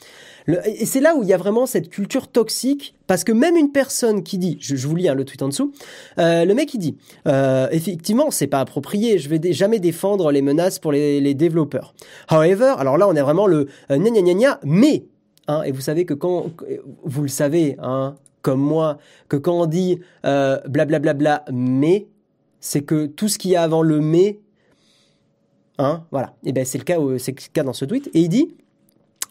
et 0.47 0.85
c'est 0.85 1.01
là 1.01 1.17
où 1.17 1.23
il 1.23 1.29
y 1.29 1.33
a 1.33 1.39
vraiment 1.39 1.65
cette 1.65 1.89
culture 1.89 2.29
toxique, 2.29 2.95
parce 3.07 3.25
que 3.25 3.33
même 3.33 3.57
une 3.57 3.73
personne 3.73 4.23
qui 4.23 4.37
dit, 4.37 4.59
je, 4.61 4.87
vous 4.87 4.95
lis 4.95 5.09
hein, 5.09 5.15
le 5.15 5.25
tweet 5.25 5.41
en 5.43 5.49
dessous, 5.49 5.73
euh, 6.19 6.45
le 6.45 6.55
mec 6.55 6.75
il 6.75 6.79
dit, 6.79 6.97
euh, 7.27 7.67
effectivement 7.71 8.31
c'est 8.31 8.47
pas 8.47 8.61
approprié, 8.61 9.19
je 9.19 9.29
vais 9.29 9.53
jamais 9.53 9.79
défendre 9.79 10.31
les 10.31 10.43
menaces 10.43 10.79
pour 10.79 10.93
les, 10.93 11.35
développeurs. 11.35 11.95
However, 12.31 12.75
alors 12.79 12.99
là 12.99 13.09
on 13.09 13.15
est 13.15 13.23
vraiment 13.23 13.47
le 13.47 13.69
euh, 13.91 13.97
gna 13.97 14.11
gna 14.11 14.35
gna 14.35 14.61
mais, 14.65 15.07
hein, 15.49 15.63
et 15.63 15.73
vous 15.73 15.81
savez 15.81 16.05
que 16.05 16.15
quand, 16.15 16.51
vous 17.05 17.23
le 17.23 17.29
savez, 17.29 17.77
hein, 17.81 18.15
comme 18.43 18.61
moi, 18.61 18.99
que 19.29 19.37
quand 19.37 19.63
on 19.63 19.67
dit 19.67 20.01
euh, 20.27 20.59
blablabla, 20.69 21.15
bla, 21.15 21.15
bla, 21.15 21.43
bla, 21.45 21.53
mais, 21.53 22.07
c'est 22.61 22.83
que 22.83 23.07
tout 23.07 23.29
ce 23.29 23.39
qu'il 23.39 23.51
y 23.51 23.57
a 23.57 23.63
avant 23.63 23.83
le 23.83 24.01
mais, 24.01 24.41
hein, 25.79 26.05
voilà, 26.11 26.35
et 26.45 26.53
ben 26.53 26.65
c'est 26.67 26.79
le 26.79 26.85
cas, 26.85 26.99
c'est 27.19 27.33
le 27.33 27.53
cas 27.53 27.63
dans 27.63 27.73
ce 27.73 27.87
tweet, 27.87 28.09
et 28.13 28.21
il 28.21 28.29
dit 28.29 28.55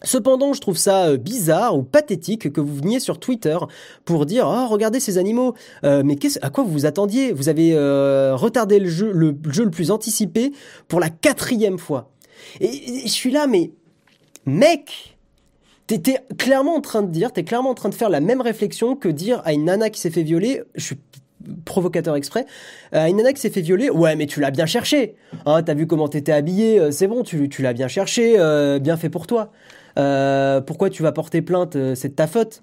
Cependant, 0.04 0.52
je 0.52 0.60
trouve 0.60 0.76
ça 0.76 1.06
euh, 1.06 1.16
bizarre 1.16 1.76
ou 1.76 1.82
pathétique 1.82 2.52
que 2.52 2.60
vous 2.60 2.76
veniez 2.76 3.00
sur 3.00 3.18
Twitter 3.18 3.56
pour 4.04 4.26
dire 4.26 4.46
oh 4.46 4.68
regardez 4.68 5.00
ces 5.00 5.18
animaux. 5.18 5.54
Euh, 5.82 6.02
mais 6.04 6.16
à 6.42 6.50
quoi 6.50 6.62
vous 6.62 6.70
vous 6.70 6.86
attendiez? 6.86 7.32
Vous 7.32 7.48
avez 7.48 7.72
euh, 7.74 8.36
retardé 8.36 8.78
le 8.78 8.88
jeu, 8.88 9.10
le 9.12 9.36
jeu 9.50 9.64
le 9.64 9.70
plus 9.70 9.90
anticipé 9.90 10.52
pour 10.88 11.00
la 11.00 11.08
quatrième 11.08 11.78
fois. 11.78 12.10
Et, 12.60 13.02
je 13.04 13.10
suis 13.10 13.30
là, 13.30 13.46
mais 13.46 13.72
mec, 14.46 15.10
T'es 15.86 16.00
clairement 16.38 16.76
en 16.76 16.80
train 16.80 17.02
de 17.02 17.10
dire, 17.10 17.30
t'es 17.30 17.44
clairement 17.44 17.68
en 17.68 17.74
train 17.74 17.90
de 17.90 17.94
faire 17.94 18.08
la 18.08 18.20
même 18.20 18.40
réflexion 18.40 18.96
que 18.96 19.06
dire 19.06 19.42
à 19.44 19.52
une 19.52 19.66
nana 19.66 19.90
qui 19.90 20.00
s'est 20.00 20.08
fait 20.08 20.22
violer, 20.22 20.62
je 20.76 20.82
suis 20.82 20.96
provocateur 21.66 22.16
exprès, 22.16 22.46
à 22.90 23.10
une 23.10 23.18
nana 23.18 23.34
qui 23.34 23.42
s'est 23.42 23.50
fait 23.50 23.60
violer, 23.60 23.90
ouais 23.90 24.16
mais 24.16 24.24
tu 24.24 24.40
l'as 24.40 24.50
bien 24.50 24.64
cherché, 24.64 25.14
hein, 25.44 25.62
t'as 25.62 25.74
vu 25.74 25.86
comment 25.86 26.08
t'étais 26.08 26.32
habillé, 26.32 26.90
c'est 26.90 27.06
bon, 27.06 27.22
tu, 27.22 27.50
l'as 27.58 27.74
bien 27.74 27.86
cherché, 27.86 28.38
bien 28.80 28.96
fait 28.96 29.10
pour 29.10 29.26
toi. 29.26 29.52
Pourquoi 29.94 30.90
tu 30.90 31.02
vas 31.02 31.12
porter 31.12 31.42
plainte, 31.42 31.76
c'est 31.94 32.08
de 32.08 32.14
ta 32.14 32.26
faute. 32.26 32.62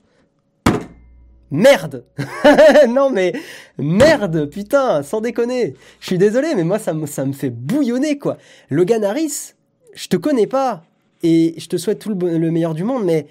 Merde 1.51 2.05
Non 2.89 3.09
mais 3.09 3.33
merde, 3.77 4.45
putain, 4.49 5.03
sans 5.03 5.19
déconner. 5.19 5.75
Je 5.99 6.07
suis 6.07 6.17
désolé, 6.17 6.55
mais 6.55 6.63
moi 6.63 6.79
ça 6.79 6.93
me, 6.93 7.05
ça 7.05 7.25
me 7.25 7.33
fait 7.33 7.49
bouillonner 7.49 8.17
quoi. 8.17 8.37
Logan 8.69 9.03
Harris, 9.03 9.53
je 9.93 10.07
te 10.07 10.15
connais 10.15 10.47
pas 10.47 10.83
et 11.23 11.53
je 11.57 11.67
te 11.67 11.77
souhaite 11.77 11.99
tout 11.99 12.09
le, 12.09 12.51
meilleur 12.51 12.73
du 12.73 12.85
monde, 12.85 13.03
mais 13.03 13.27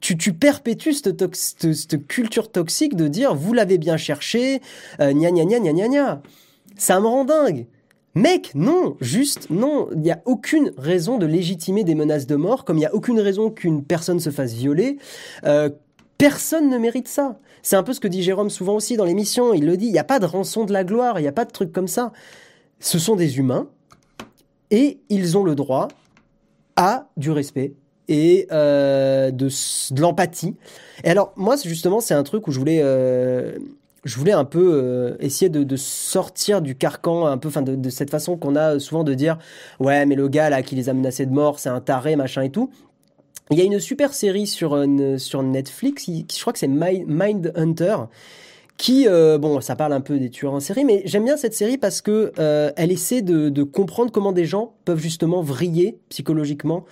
tu, 0.00 0.16
tu 0.16 0.32
perpétues 0.32 0.94
cette, 0.94 1.34
cette, 1.34 2.06
culture 2.06 2.50
toxique 2.50 2.96
de 2.96 3.06
dire 3.06 3.34
vous 3.34 3.52
l'avez 3.52 3.78
bien 3.78 3.98
cherché, 3.98 4.60
euh, 5.00 5.12
gna 5.12 5.30
gna 5.30 5.44
gna 5.44 5.60
gna 5.60 5.72
gna 5.72 5.88
gna. 5.88 6.22
Ça 6.76 7.00
me 7.00 7.06
rend 7.06 7.24
dingue. 7.24 7.66
Mec, 8.18 8.50
non, 8.56 8.96
juste 9.00 9.48
non. 9.48 9.88
Il 9.92 10.00
n'y 10.00 10.10
a 10.10 10.20
aucune 10.24 10.72
raison 10.76 11.18
de 11.18 11.26
légitimer 11.26 11.84
des 11.84 11.94
menaces 11.94 12.26
de 12.26 12.34
mort, 12.34 12.64
comme 12.64 12.76
il 12.76 12.80
n'y 12.80 12.86
a 12.86 12.92
aucune 12.92 13.20
raison 13.20 13.48
qu'une 13.48 13.84
personne 13.84 14.18
se 14.18 14.30
fasse 14.30 14.54
violer. 14.54 14.98
Euh, 15.44 15.70
personne 16.18 16.68
ne 16.68 16.78
mérite 16.78 17.06
ça. 17.06 17.38
C'est 17.62 17.76
un 17.76 17.84
peu 17.84 17.92
ce 17.92 18.00
que 18.00 18.08
dit 18.08 18.24
Jérôme 18.24 18.50
souvent 18.50 18.74
aussi 18.74 18.96
dans 18.96 19.04
l'émission. 19.04 19.54
Il 19.54 19.66
le 19.66 19.76
dit, 19.76 19.86
il 19.86 19.92
n'y 19.92 20.00
a 20.00 20.04
pas 20.04 20.18
de 20.18 20.26
rançon 20.26 20.64
de 20.64 20.72
la 20.72 20.82
gloire, 20.82 21.20
il 21.20 21.22
n'y 21.22 21.28
a 21.28 21.32
pas 21.32 21.44
de 21.44 21.52
truc 21.52 21.72
comme 21.72 21.86
ça. 21.86 22.12
Ce 22.80 22.98
sont 22.98 23.14
des 23.14 23.38
humains 23.38 23.68
et 24.72 24.98
ils 25.10 25.38
ont 25.38 25.44
le 25.44 25.54
droit 25.54 25.86
à 26.74 27.06
du 27.16 27.30
respect 27.30 27.74
et 28.08 28.48
euh, 28.50 29.30
de, 29.30 29.48
l'empathie. 29.96 30.56
Et 31.04 31.10
alors, 31.10 31.32
moi, 31.36 31.54
justement, 31.64 32.00
c'est 32.00 32.14
un 32.14 32.24
truc 32.24 32.48
où 32.48 32.50
je 32.50 32.58
voulais, 32.58 32.80
euh, 32.82 33.58
je 34.04 34.16
voulais 34.16 34.32
un 34.32 34.44
peu 34.44 34.70
euh, 34.72 35.16
essayer 35.20 35.48
de, 35.48 35.76
sortir 35.76 36.62
du 36.62 36.76
carcan, 36.76 37.26
un 37.26 37.38
peu, 37.38 37.48
enfin, 37.48 37.62
de, 37.62 37.90
cette 37.90 38.10
façon 38.10 38.36
qu'on 38.36 38.56
a 38.56 38.78
souvent 38.78 39.04
de 39.04 39.14
dire, 39.14 39.38
ouais, 39.80 40.06
mais 40.06 40.14
le 40.14 40.28
gars 40.28 40.50
là 40.50 40.62
qui 40.62 40.74
les 40.74 40.88
a 40.88 40.94
menacés 40.94 41.26
de 41.26 41.32
mort, 41.32 41.58
c'est 41.58 41.68
un 41.68 41.80
taré, 41.80 42.16
machin 42.16 42.42
et 42.42 42.50
tout. 42.50 42.70
Il 43.50 43.58
y 43.58 43.62
a 43.62 43.64
une 43.64 43.80
super 43.80 44.12
série 44.12 44.46
sur, 44.46 44.84
sur 45.16 45.42
Netflix, 45.42 46.04
qui, 46.04 46.26
je 46.30 46.40
crois 46.40 46.52
que 46.52 46.58
c'est 46.58 46.68
Mind 46.68 47.52
Hunter, 47.56 47.96
qui, 48.78 49.08
euh, 49.08 49.38
bon, 49.38 49.60
ça 49.60 49.74
parle 49.76 49.92
un 49.92 50.00
peu 50.00 50.18
des 50.18 50.30
tueurs 50.30 50.54
en 50.54 50.60
série, 50.60 50.84
mais 50.84 51.02
j'aime 51.04 51.24
bien 51.24 51.36
cette 51.36 51.52
série 51.52 51.78
parce 51.78 52.00
que 52.00 52.32
euh, 52.38 52.70
elle 52.76 52.92
essaie 52.92 53.22
de, 53.22 53.62
comprendre 53.64 54.12
comment 54.12 54.32
des 54.32 54.44
gens 54.44 54.72
peuvent 54.84 55.00
justement 55.00 55.42
vriller 55.42 55.98
psychologiquement, 56.08 56.86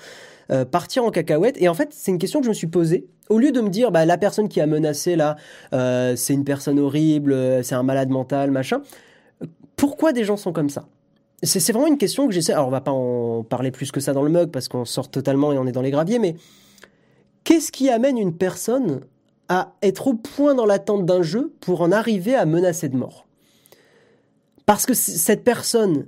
euh, 0.51 0.65
partir 0.65 1.05
en 1.05 1.11
cacahuète. 1.11 1.57
Et 1.61 1.69
en 1.69 1.75
fait, 1.75 1.89
c'est 1.93 2.11
une 2.11 2.19
question 2.19 2.41
que 2.41 2.45
je 2.45 2.51
me 2.51 2.55
suis 2.55 2.67
posée. 2.67 3.07
Au 3.29 3.39
lieu 3.39 3.53
de 3.53 3.61
me 3.61 3.69
dire, 3.69 3.91
bah, 3.91 4.05
la 4.05 4.19
personne 4.19 4.49
qui 4.49 4.61
a 4.61 4.67
menacé 4.67 5.17
là, 5.17 5.37
euh, 5.73 6.15
c'est 6.17 6.35
une 6.35 6.45
personne 6.45 6.79
horrible, 6.79 7.65
c'est 7.65 7.75
un 7.75 7.83
malade 7.83 8.09
mental, 8.09 8.51
machin. 8.51 8.83
Pourquoi 9.77 10.13
des 10.13 10.25
gens 10.25 10.37
sont 10.37 10.53
comme 10.53 10.71
ça? 10.71 10.87
C'est 11.43 11.71
vraiment 11.73 11.89
une 11.89 11.99
question 11.99 12.27
que 12.27 12.33
j'essaie. 12.33 12.53
Alors, 12.53 12.69
on 12.69 12.71
va 12.71 12.81
pas 12.81 12.93
en 12.93 13.43
parler 13.43 13.71
plus 13.71 13.93
que 13.93 14.01
ça 14.01 14.13
dans 14.13 14.23
le 14.23 14.31
mug 14.31 14.51
parce 14.51 14.69
qu'on 14.69 14.85
sort 14.85 15.11
totalement 15.11 15.53
et 15.53 15.59
on 15.59 15.67
est 15.67 15.73
dans 15.73 15.83
les 15.83 15.91
graviers, 15.91 16.19
mais 16.19 16.37
qu'est-ce 17.45 17.71
qui 17.71 17.91
amène 17.91 18.17
une 18.17 18.35
personne 18.37 19.01
à 19.49 19.75
être 19.83 20.07
au 20.07 20.15
point 20.15 20.55
dans 20.55 20.65
l'attente 20.65 21.05
d'un 21.05 21.23
jeu 21.23 21.53
pour 21.61 21.83
en 21.83 21.93
arriver 21.93 22.35
à 22.35 22.47
menacer 22.47 22.89
de 22.89 22.97
mort? 22.97 23.27
Parce 24.65 24.87
que 24.87 24.95
cette 24.95 25.45
personne, 25.45 26.07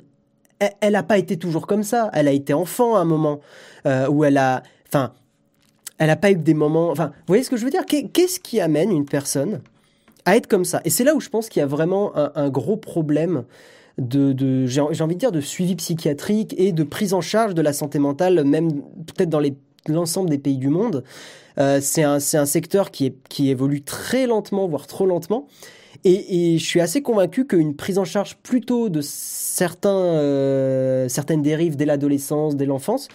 elle 0.58 0.92
n'a 0.92 1.02
pas 1.02 1.18
été 1.18 1.36
toujours 1.36 1.66
comme 1.66 1.82
ça. 1.82 2.10
Elle 2.12 2.28
a 2.28 2.32
été 2.32 2.54
enfant 2.54 2.96
à 2.96 3.00
un 3.00 3.04
moment 3.04 3.40
euh, 3.86 4.08
où 4.08 4.24
elle 4.24 4.38
a, 4.38 4.62
enfin, 4.88 5.12
elle 5.98 6.08
n'a 6.08 6.16
pas 6.16 6.30
eu 6.30 6.36
des 6.36 6.54
moments. 6.54 6.90
Enfin, 6.90 7.06
vous 7.06 7.28
voyez 7.28 7.42
ce 7.42 7.50
que 7.50 7.56
je 7.56 7.64
veux 7.64 7.70
dire? 7.70 7.84
Qu'est-ce 7.86 8.40
qui 8.40 8.60
amène 8.60 8.90
une 8.90 9.04
personne 9.04 9.60
à 10.24 10.36
être 10.36 10.46
comme 10.46 10.64
ça? 10.64 10.80
Et 10.84 10.90
c'est 10.90 11.04
là 11.04 11.14
où 11.14 11.20
je 11.20 11.28
pense 11.28 11.48
qu'il 11.48 11.60
y 11.60 11.62
a 11.62 11.66
vraiment 11.66 12.12
un, 12.16 12.48
gros 12.48 12.76
problème 12.76 13.44
de, 13.98 14.66
j'ai 14.66 14.80
envie 14.80 15.14
de 15.14 15.20
dire, 15.20 15.32
de 15.32 15.40
suivi 15.40 15.74
psychiatrique 15.76 16.54
et 16.58 16.72
de 16.72 16.82
prise 16.84 17.14
en 17.14 17.20
charge 17.20 17.54
de 17.54 17.62
la 17.62 17.72
santé 17.72 17.98
mentale, 17.98 18.44
même 18.44 18.82
peut-être 19.06 19.30
dans 19.30 19.42
l'ensemble 19.88 20.30
des 20.30 20.38
pays 20.38 20.58
du 20.58 20.68
monde. 20.68 21.04
Euh, 21.58 21.80
c'est 21.80 22.04
un, 22.04 22.20
secteur 22.20 22.90
qui 22.90 23.50
évolue 23.50 23.82
très 23.82 24.26
lentement, 24.26 24.68
voire 24.68 24.86
trop 24.86 25.06
lentement. 25.06 25.46
Et, 26.04 26.58
je 26.58 26.64
suis 26.64 26.80
assez 26.80 27.02
convaincu 27.02 27.46
qu'une 27.46 27.74
prise 27.74 27.98
en 27.98 28.04
charge 28.04 28.36
plutôt 28.36 28.88
de 28.88 29.00
certains, 29.02 29.90
euh, 29.90 31.08
certaines 31.08 31.42
dérives 31.42 31.76
dès 31.76 31.84
l'adolescence, 31.84 32.56
dès 32.56 32.66
l'enfance, 32.66 33.08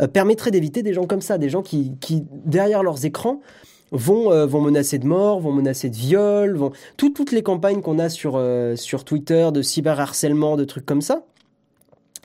euh, 0.00 0.06
permettrait 0.06 0.50
d'éviter 0.50 0.82
des 0.82 0.92
gens 0.92 1.06
comme 1.06 1.20
ça, 1.20 1.38
des 1.38 1.48
gens 1.48 1.62
qui, 1.62 1.96
derrière 2.44 2.82
leurs 2.82 3.04
écrans, 3.04 3.40
vont, 3.90 4.30
euh, 4.30 4.46
vont 4.46 4.60
menacer 4.60 4.98
de 4.98 5.06
mort, 5.06 5.40
vont 5.40 5.52
menacer 5.52 5.90
de 5.90 5.96
viol, 5.96 6.56
vont 6.56 6.70
Tout, 6.96 7.10
toutes 7.10 7.32
les 7.32 7.42
campagnes 7.42 7.82
qu'on 7.82 7.98
a 7.98 8.08
sur, 8.08 8.40
sur 8.76 9.04
Twitter 9.04 9.48
de 9.52 9.62
cyberharcèlement, 9.62 10.56
de 10.56 10.64
trucs 10.64 10.86
comme 10.86 11.02
ça. 11.02 11.24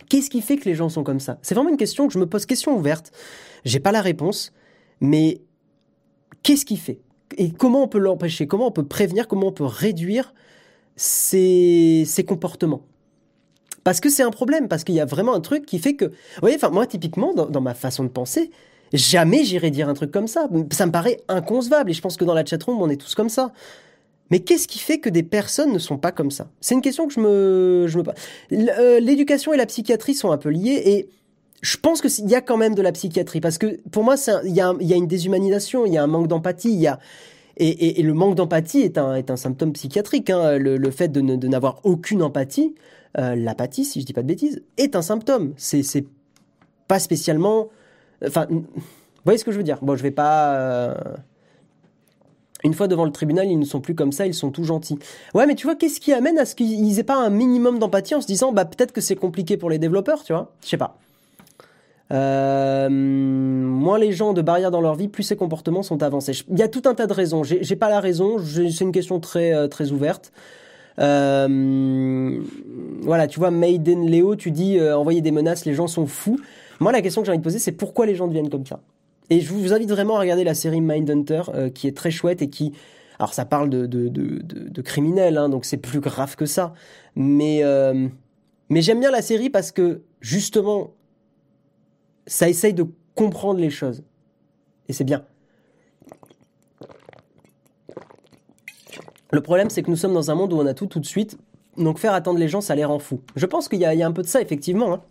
Qu'est-ce 0.10 0.30
qui 0.30 0.42
fait 0.42 0.58
que 0.58 0.66
les 0.66 0.76
gens 0.76 0.90
sont 0.90 1.04
comme 1.04 1.20
ça? 1.20 1.40
C'est 1.42 1.56
vraiment 1.56 1.72
une 1.72 1.78
question 1.78 2.08
que 2.08 2.14
je 2.14 2.20
me 2.20 2.28
pose, 2.28 2.46
question 2.46 2.78
ouverte. 2.78 3.12
J'ai 3.64 3.80
pas 3.80 3.92
la 3.92 4.02
réponse, 4.02 4.54
mais 5.02 5.42
qu'est-ce 6.44 6.66
qui 6.66 6.78
fait? 6.78 7.00
Et 7.38 7.52
comment 7.52 7.84
on 7.84 7.88
peut 7.88 8.00
l'empêcher 8.00 8.48
Comment 8.48 8.68
on 8.68 8.72
peut 8.72 8.86
prévenir 8.86 9.28
Comment 9.28 9.48
on 9.48 9.52
peut 9.52 9.66
réduire 9.66 10.34
ces, 10.96 12.04
ces 12.06 12.24
comportements 12.24 12.82
Parce 13.84 14.00
que 14.00 14.10
c'est 14.10 14.24
un 14.24 14.32
problème, 14.32 14.68
parce 14.68 14.84
qu'il 14.84 14.96
y 14.96 15.00
a 15.00 15.06
vraiment 15.06 15.34
un 15.34 15.42
truc 15.42 15.66
qui 15.66 15.80
fait 15.80 15.96
que... 15.96 16.06
Vous 16.06 16.42
voyez, 16.42 16.56
enfin, 16.56 16.70
moi, 16.70 16.86
typiquement, 16.88 17.34
dans, 17.34 17.62
ma 17.62 17.74
façon 17.74 18.04
de 18.04 18.10
penser, 18.10 18.52
jamais 18.94 19.44
j'irai 19.44 19.72
dire 19.72 19.90
un 19.90 19.94
truc 19.94 20.12
comme 20.12 20.28
ça. 20.28 20.48
Ça 20.72 20.86
me 20.86 20.92
paraît 20.92 21.22
inconcevable, 21.28 21.92
et 21.92 21.94
je 21.94 22.02
pense 22.02 22.18
que 22.18 22.26
dans 22.26 22.34
la 22.34 22.46
chatroom, 22.46 22.82
on 22.82 22.90
est 22.90 22.98
tous 22.98 23.16
comme 23.16 23.30
ça. 23.30 23.52
Mais 24.32 24.40
qu'est-ce 24.40 24.68
qui 24.68 24.80
fait 24.80 25.00
que 25.00 25.10
des 25.10 25.24
personnes 25.24 25.72
ne 25.72 25.80
sont 25.80 25.98
pas 25.98 26.12
comme 26.12 26.32
ça? 26.32 26.48
C'est 26.62 26.74
une 26.74 26.82
question 26.82 27.08
que 27.08 27.14
je 27.14 27.20
me... 27.20 27.86
Je 27.88 28.00
me... 28.00 28.04
Euh, 28.80 29.00
l'éducation 29.00 29.54
et 29.54 29.58
la 29.58 29.66
psychiatrie 29.66 30.16
sont 30.16 30.32
un 30.32 30.38
peu 30.38 30.50
liées, 30.50 30.82
et 30.86 31.10
je 31.66 31.78
pense 31.78 32.00
qu'il 32.00 32.30
y 32.30 32.36
a 32.36 32.42
quand 32.42 32.58
même 32.58 32.76
de 32.76 32.82
la 32.84 32.92
psychiatrie 32.92 33.42
parce 33.42 33.58
que 33.58 33.80
pour 33.90 34.04
moi, 34.04 34.16
il 34.44 34.54
y, 34.54 34.62
a, 34.62 34.96
une 34.96 35.08
déshumanisation, 35.08 35.88
il 35.88 35.94
y 35.94 35.98
a 35.98 36.04
un 36.04 36.08
manque 36.08 36.28
d'empathie, 36.28 36.72
il 36.72 36.80
y 36.80 36.88
a 36.88 37.00
et, 37.58 38.04
le 38.04 38.14
manque 38.14 38.36
d'empathie 38.36 38.82
est 38.82 38.98
un, 39.00 39.38
symptôme 39.38 39.74
psychiatrique. 39.74 40.30
Hein. 40.30 40.58
Le, 40.60 40.92
fait 40.92 41.08
de, 41.08 41.22
n'avoir 41.22 41.80
aucune 41.84 42.22
empathie, 42.22 42.76
euh, 43.18 43.36
l'apathie, 43.36 43.84
si 43.86 44.02
je 44.02 44.06
dis 44.06 44.14
pas 44.14 44.22
de 44.22 44.28
bêtises, 44.28 44.62
est 44.78 44.96
un 44.96 45.02
symptôme. 45.02 45.54
C'est, 45.58 46.06
pas 46.88 47.00
spécialement. 47.00 47.70
Enfin, 48.24 48.46
vous 48.48 48.66
voyez 49.24 49.40
ce 49.40 49.46
que 49.46 49.52
je 49.52 49.58
veux 49.58 49.64
dire? 49.64 49.80
Bon, 49.82 49.96
je 49.96 50.04
vais 50.04 50.12
pas. 50.12 50.54
Euh, 50.54 50.94
une 52.64 52.76
fois 52.76 52.88
devant 52.88 53.06
le 53.06 53.12
tribunal, 53.12 53.48
ils 53.48 53.58
ne 53.58 53.66
sont 53.66 53.82
plus 53.82 53.96
comme 53.96 54.12
ça, 54.12 54.28
ils 54.28 54.36
sont 54.36 54.52
tout 54.52 54.66
gentils. 54.66 55.00
Ouais, 55.34 55.48
mais 55.48 55.56
tu 55.56 55.66
vois, 55.66 55.76
qu'est-ce 55.76 56.00
qui 56.00 56.14
amène 56.14 56.38
à 56.38 56.46
ce 56.46 56.54
qu'ils 56.54 57.00
aient 57.00 57.04
pas 57.04 57.18
un 57.18 57.32
minimum 57.32 57.80
d'empathie 57.80 58.14
en 58.14 58.22
se 58.22 58.28
disant, 58.28 58.52
bah 58.52 58.66
peut-être 58.66 58.92
que 58.92 59.02
c'est 59.02 59.16
compliqué 59.16 59.58
pour 59.58 59.72
les 59.72 59.80
développeurs, 59.80 60.24
tu 60.24 60.34
vois? 60.34 60.54
Je 60.64 60.70
sais 60.70 60.78
pas. 60.78 61.00
Euh, 62.14 62.88
moins 62.90 63.98
les 63.98 64.12
gens 64.12 64.30
ont 64.30 64.34
de 64.34 64.42
barrières 64.42 64.72
dans 64.72 64.82
leur 64.82 64.96
vie, 64.96 65.08
plus 65.08 65.24
ces 65.24 65.36
comportements 65.36 65.84
sont 65.84 66.04
avancés. 66.04 66.34
Il 66.50 66.60
y 66.60 66.62
a 66.62 66.68
tout 66.68 66.84
un 66.86 66.94
tas 66.94 67.08
de 67.08 67.14
raisons. 67.14 67.44
J'ai 67.44 67.76
pas 67.76 67.90
la 67.90 68.00
raison. 68.00 68.38
C'est 68.40 68.82
une 68.82 68.92
question 68.92 69.20
très 69.20 69.54
euh, 69.54 69.68
très 69.68 69.92
ouverte. 69.92 70.32
Euh, 71.00 72.40
voilà, 73.02 73.28
tu 73.28 73.40
vois, 73.40 73.52
Maiden 73.52 74.06
Léo, 74.06 74.36
tu 74.36 74.52
dis 74.52 74.80
envoyer 74.82 75.22
des 75.22 75.32
menaces, 75.32 75.66
les 75.66 75.74
gens 75.74 75.88
sont 75.88 76.06
fous. 76.06 76.40
Moi, 76.80 76.92
la 76.92 77.02
question 77.02 77.22
que 77.22 77.26
j'ai 77.26 77.32
envie 77.32 77.40
de 77.40 77.44
poser, 77.44 77.60
c'est 77.60 77.72
pourquoi 77.72 78.06
les 78.06 78.16
gens 78.16 78.28
deviennent 78.28 78.50
comme 78.50 78.66
ça? 78.66 78.80
Et 79.30 79.42
je 79.42 79.52
vous 79.52 79.74
invite 79.74 79.90
vraiment 79.90 80.18
à 80.18 80.20
regarder 80.20 80.44
la 80.44 80.54
série 80.54 80.82
Mindhunter, 80.82 81.42
qui 81.74 81.88
est 81.88 81.98
très 81.98 82.12
chouette 82.12 82.42
et 82.42 82.50
qui, 82.50 82.74
alors 83.18 83.34
ça 83.34 83.44
parle 83.44 83.70
de, 83.70 83.88
de, 83.88 84.10
de 84.10 84.82
criminels, 84.82 85.38
hein, 85.38 85.50
donc 85.50 85.66
c'est 85.66 85.78
plus 85.78 86.00
grave 86.00 86.36
que 86.36 86.46
ça. 86.46 86.74
Mais 87.16 87.64
mais 88.70 88.82
j'aime 88.82 89.00
bien 89.00 89.12
la 89.12 89.22
série 89.22 89.50
parce 89.50 89.72
que 89.72 90.02
justement 90.22 90.92
ça 92.28 92.50
essaye 92.50 92.74
de 92.74 92.86
comprendre 93.14 93.60
les 93.60 93.70
choses. 93.70 94.04
Et 94.88 94.94
c'est 94.94 95.04
bien. 95.04 95.24
Le 99.32 99.42
problème, 99.42 99.70
c'est 99.70 99.84
que 99.84 99.90
nous 99.90 99.98
sommes 99.98 100.14
dans 100.14 100.32
un 100.32 100.36
monde 100.36 100.54
où 100.54 100.58
on 100.58 100.66
a 100.66 100.74
tout 100.74 100.86
tout 100.86 101.00
de 101.00 101.06
suite. 101.06 101.38
Donc 101.78 101.98
faire 102.00 102.14
attendre 102.14 102.40
les 102.40 102.48
gens, 102.48 102.62
ça 102.62 102.76
les 102.76 102.86
rend 102.86 103.00
fous. 103.00 103.22
Je 103.36 103.46
pense 103.46 103.68
qu'il 103.68 103.80
y, 103.80 103.86
a 103.86 104.08
un 104.08 104.12
peu 104.12 104.22
de 104.22 104.28
ça, 104.28 104.42
effectivement. 104.42 104.94
Hein. 104.94 105.02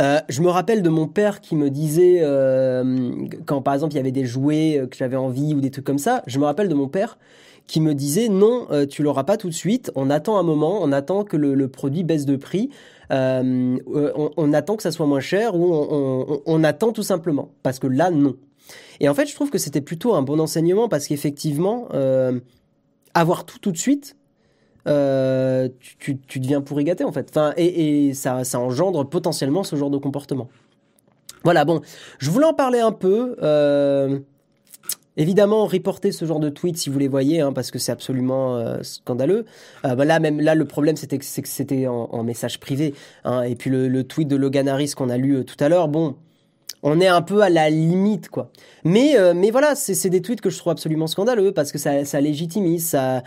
Euh, 0.00 0.20
je 0.28 0.42
me 0.42 0.48
rappelle 0.48 0.82
de 0.82 0.88
mon 0.88 1.06
père 1.06 1.40
qui 1.40 1.56
me 1.56 1.70
disait, 1.70 2.18
euh, 2.22 3.26
quand 3.46 3.62
par 3.62 3.74
exemple 3.74 3.94
il 3.94 3.96
y 3.96 4.00
avait 4.00 4.12
des 4.12 4.24
jouets 4.24 4.78
euh, 4.78 4.86
que 4.86 4.96
j'avais 4.96 5.16
envie 5.16 5.54
ou 5.54 5.60
des 5.60 5.70
trucs 5.70 5.84
comme 5.84 5.98
ça, 5.98 6.22
je 6.26 6.38
me 6.40 6.44
rappelle 6.44 6.68
de 6.68 6.74
mon 6.74 6.88
père 6.88 7.16
qui 7.66 7.80
me 7.80 7.94
disait 7.94 8.28
non, 8.28 8.66
euh, 8.70 8.86
tu 8.86 9.02
l'auras 9.02 9.24
pas 9.24 9.36
tout 9.36 9.48
de 9.48 9.54
suite, 9.54 9.90
on 9.94 10.10
attend 10.10 10.38
un 10.38 10.42
moment, 10.42 10.80
on 10.82 10.92
attend 10.92 11.24
que 11.24 11.36
le, 11.36 11.68
produit 11.68 12.04
baisse 12.04 12.26
de 12.26 12.36
prix, 12.36 12.70
on, 13.10 14.30
on, 14.36 14.52
attend 14.52 14.76
que 14.76 14.82
ça 14.82 14.90
soit 14.90 15.06
moins 15.06 15.20
cher 15.20 15.54
ou 15.54 16.42
on, 16.46 16.64
attend 16.64 16.92
tout 16.92 17.02
simplement. 17.02 17.50
Parce 17.62 17.78
que 17.78 17.86
là, 17.86 18.10
non. 18.10 18.36
Et 19.00 19.08
en 19.08 19.14
fait, 19.14 19.26
je 19.26 19.34
trouve 19.34 19.50
que 19.50 19.58
c'était 19.58 19.80
plutôt 19.80 20.14
un 20.14 20.22
bon 20.22 20.40
enseignement 20.40 20.88
parce 20.88 21.06
qu'effectivement, 21.06 21.88
euh, 21.94 22.40
avoir 23.14 23.44
tout 23.44 23.58
tout 23.58 23.72
de 23.72 23.76
suite, 23.76 24.16
euh, 24.86 25.68
tu, 25.98 26.20
deviens 26.38 26.60
pourri 26.60 26.84
gâté 26.84 27.04
en 27.04 27.12
fait. 27.12 27.28
Enfin, 27.30 27.52
et, 27.56 28.12
ça, 28.14 28.44
ça 28.44 28.60
engendre 28.60 29.08
potentiellement 29.08 29.64
ce 29.64 29.76
genre 29.76 29.90
de 29.90 29.98
comportement. 29.98 30.48
Voilà, 31.42 31.64
bon, 31.64 31.82
je 32.18 32.30
voulais 32.30 32.46
en 32.46 32.54
parler 32.54 32.80
un 32.80 32.92
peu. 32.92 33.36
Euh, 33.42 34.20
évidemment, 35.16 35.66
reporter 35.66 36.12
ce 36.12 36.24
genre 36.24 36.40
de 36.40 36.48
tweets 36.48 36.76
si 36.76 36.90
vous 36.90 36.98
les 36.98 37.08
voyez, 37.08 37.40
hein, 37.40 37.52
parce 37.52 37.70
que 37.70 37.78
c'est 37.78 37.92
absolument 37.92 38.56
euh, 38.56 38.82
scandaleux. 38.82 39.44
Euh, 39.84 39.94
bah 39.94 40.04
là, 40.04 40.20
même 40.20 40.40
là, 40.40 40.54
le 40.54 40.64
problème, 40.64 40.96
c'était 40.96 41.18
que 41.18 41.24
c'était 41.24 41.86
en, 41.86 42.22
message 42.24 42.58
privé. 42.60 42.94
Hein, 43.24 43.42
et 43.42 43.54
puis 43.54 43.70
le, 43.70 44.04
tweet 44.04 44.28
de 44.28 44.36
Logan 44.36 44.68
Harris 44.68 44.92
qu'on 44.96 45.10
a 45.10 45.16
lu 45.16 45.44
tout 45.44 45.62
à 45.62 45.68
l'heure, 45.68 45.88
bon, 45.88 46.16
on 46.82 47.00
est 47.00 47.06
un 47.06 47.22
peu 47.22 47.42
à 47.42 47.50
la 47.50 47.70
limite, 47.70 48.28
quoi. 48.28 48.50
Mais, 48.84 49.16
mais 49.34 49.50
voilà, 49.50 49.74
c'est 49.74 50.10
des 50.10 50.20
tweets 50.20 50.40
que 50.40 50.50
je 50.50 50.58
trouve 50.58 50.72
absolument 50.72 51.06
scandaleux 51.06 51.52
parce 51.52 51.72
que 51.72 51.78
ça, 51.78 52.04
ça 52.04 52.20
légitimise, 52.20 52.86
ça, 52.86 53.22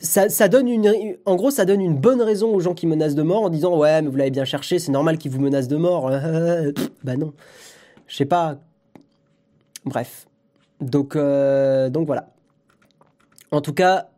ça, 0.00 0.48
donne 0.48 0.68
une, 0.68 1.16
en 1.24 1.36
gros, 1.36 1.50
ça 1.50 1.64
donne 1.64 1.80
une 1.80 1.96
bonne 1.96 2.20
raison 2.20 2.54
aux 2.54 2.60
gens 2.60 2.74
qui 2.74 2.86
menacent 2.86 3.14
de 3.14 3.22
mort 3.22 3.44
en 3.44 3.48
disant 3.48 3.76
ouais, 3.78 4.02
mais 4.02 4.08
vous 4.08 4.16
l'avez 4.16 4.30
bien 4.30 4.44
cherché, 4.44 4.78
c'est 4.78 4.92
normal 4.92 5.16
qu'ils 5.16 5.30
vous 5.30 5.40
menacent 5.40 5.68
de 5.68 5.76
mort. 5.76 6.10
bah 7.04 7.16
non, 7.16 7.32
je 8.06 8.16
sais 8.16 8.26
pas. 8.26 8.58
Bref, 9.86 10.26
donc 10.80 11.16
euh, 11.16 11.90
donc 11.90 12.06
voilà. 12.06 12.28
En 13.52 13.60
tout 13.60 13.74
cas, 13.74 14.10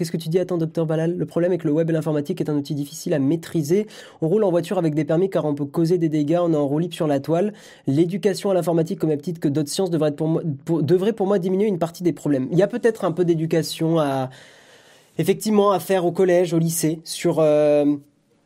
Qu'est-ce 0.00 0.12
que 0.12 0.16
tu 0.16 0.30
dis 0.30 0.38
Attends, 0.38 0.56
docteur 0.56 0.86
Balal? 0.86 1.14
Le 1.14 1.26
problème 1.26 1.52
est 1.52 1.58
que 1.58 1.66
le 1.66 1.74
web 1.74 1.90
et 1.90 1.92
l'informatique 1.92 2.40
est 2.40 2.48
un 2.48 2.56
outil 2.56 2.74
difficile 2.74 3.12
à 3.12 3.18
maîtriser. 3.18 3.86
On 4.22 4.28
roule 4.28 4.44
en 4.44 4.50
voiture 4.50 4.78
avec 4.78 4.94
des 4.94 5.04
permis 5.04 5.28
car 5.28 5.44
on 5.44 5.54
peut 5.54 5.66
causer 5.66 5.98
des 5.98 6.08
dégâts, 6.08 6.38
on 6.40 6.54
est 6.54 6.56
en 6.56 6.66
roue 6.66 6.78
libre 6.78 6.94
sur 6.94 7.06
la 7.06 7.20
toile. 7.20 7.52
L'éducation 7.86 8.50
à 8.50 8.54
l'informatique, 8.54 8.98
comme 8.98 9.10
même 9.10 9.18
petite 9.18 9.40
que 9.40 9.48
d'autres 9.48 9.68
sciences, 9.68 9.90
devrait, 9.90 10.12
pour 10.12 10.28
moi, 10.28 10.42
devrait 10.80 11.12
pour 11.12 11.26
moi 11.26 11.38
diminuer 11.38 11.66
une 11.66 11.78
partie 11.78 12.02
des 12.02 12.14
problèmes. 12.14 12.48
Il 12.50 12.56
y 12.56 12.62
a 12.62 12.66
peut-être 12.66 13.04
un 13.04 13.12
peu 13.12 13.26
d'éducation 13.26 13.98
à, 13.98 14.30
effectivement, 15.18 15.70
à 15.70 15.80
faire 15.80 16.06
au 16.06 16.12
collège, 16.12 16.54
au 16.54 16.58
lycée, 16.58 17.02
sur, 17.04 17.38
euh, 17.38 17.84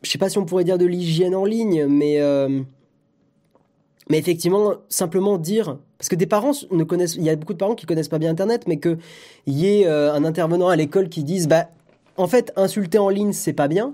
je 0.02 0.10
sais 0.10 0.18
pas 0.18 0.28
si 0.28 0.38
on 0.38 0.46
pourrait 0.46 0.64
dire 0.64 0.76
de 0.76 0.86
l'hygiène 0.86 1.36
en 1.36 1.44
ligne, 1.44 1.86
mais, 1.86 2.20
euh, 2.20 2.62
mais 4.11 4.18
effectivement, 4.18 4.74
simplement 4.88 5.38
dire, 5.38 5.78
parce 5.98 6.09
que 6.09 6.14
des 6.16 6.26
parents 6.26 6.52
ne 6.70 6.84
connaissent, 6.84 7.14
il 7.14 7.22
y 7.22 7.30
a 7.30 7.36
beaucoup 7.36 7.55
de 7.55 7.59
parents 7.59 7.74
qui 7.74 7.86
connaissent 7.86 8.09
pas 8.09 8.18
bien 8.18 8.30
Internet, 8.30 8.64
mais 8.66 8.78
qu'il 8.78 8.98
y 9.46 9.66
ait 9.66 9.86
euh, 9.86 10.12
un 10.12 10.24
intervenant 10.24 10.68
à 10.68 10.76
l'école 10.76 11.09
qui 11.09 11.24
dise, 11.24 11.48
bah, 11.48 11.68
en 12.16 12.26
fait, 12.26 12.52
insulter 12.57 12.98
en 12.98 13.09
ligne, 13.09 13.32
c'est 13.32 13.52
pas 13.52 13.68
bien. 13.68 13.92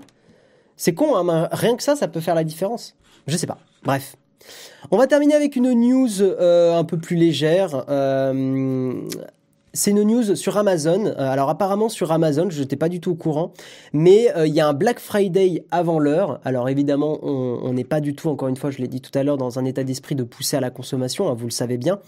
C'est 0.75 0.93
con, 0.93 1.15
hein, 1.15 1.47
rien 1.51 1.75
que 1.75 1.83
ça, 1.83 1.95
ça 1.95 2.07
peut 2.07 2.19
faire 2.19 2.35
la 2.35 2.43
différence. 2.43 2.95
Je 3.27 3.37
sais 3.37 3.47
pas. 3.47 3.59
Bref. 3.83 4.15
On 4.89 4.97
va 4.97 5.07
terminer 5.07 5.35
avec 5.35 5.55
une 5.55 5.71
news 5.71 6.21
euh, 6.21 6.75
un 6.75 6.83
peu 6.83 6.97
plus 6.97 7.15
légère. 7.15 7.85
Euh, 7.89 9.01
c'est 9.73 9.91
une 9.91 10.03
news 10.03 10.35
sur 10.35 10.57
Amazon. 10.57 11.05
Euh, 11.05 11.13
alors 11.17 11.49
apparemment 11.49 11.89
sur 11.89 12.11
Amazon, 12.11 12.49
je 12.49 12.59
n'étais 12.59 12.75
pas 12.75 12.89
du 12.89 12.99
tout 12.99 13.11
au 13.11 13.15
courant, 13.15 13.53
mais 13.93 14.35
euh, 14.35 14.45
il 14.45 14.53
y 14.53 14.59
a 14.59 14.67
un 14.67 14.73
Black 14.73 14.99
Friday 14.99 15.63
avant 15.71 15.99
l'heure. 15.99 16.39
Alors 16.43 16.67
évidemment, 16.69 17.19
on 17.23 17.71
n'est 17.73 17.83
pas 17.83 18.01
du 18.01 18.13
tout, 18.13 18.29
encore 18.29 18.49
une 18.49 18.57
fois, 18.57 18.71
je 18.71 18.79
l'ai 18.79 18.87
dit 18.87 19.01
tout 19.01 19.17
à 19.17 19.23
l'heure, 19.23 19.37
dans 19.37 19.59
un 19.59 19.65
état 19.65 19.83
d'esprit 19.83 20.15
de 20.15 20.23
pousser 20.23 20.57
à 20.57 20.59
la 20.59 20.69
consommation, 20.69 21.29
hein, 21.29 21.35
vous 21.37 21.45
le 21.45 21.51
savez 21.51 21.77
bien. 21.77 21.99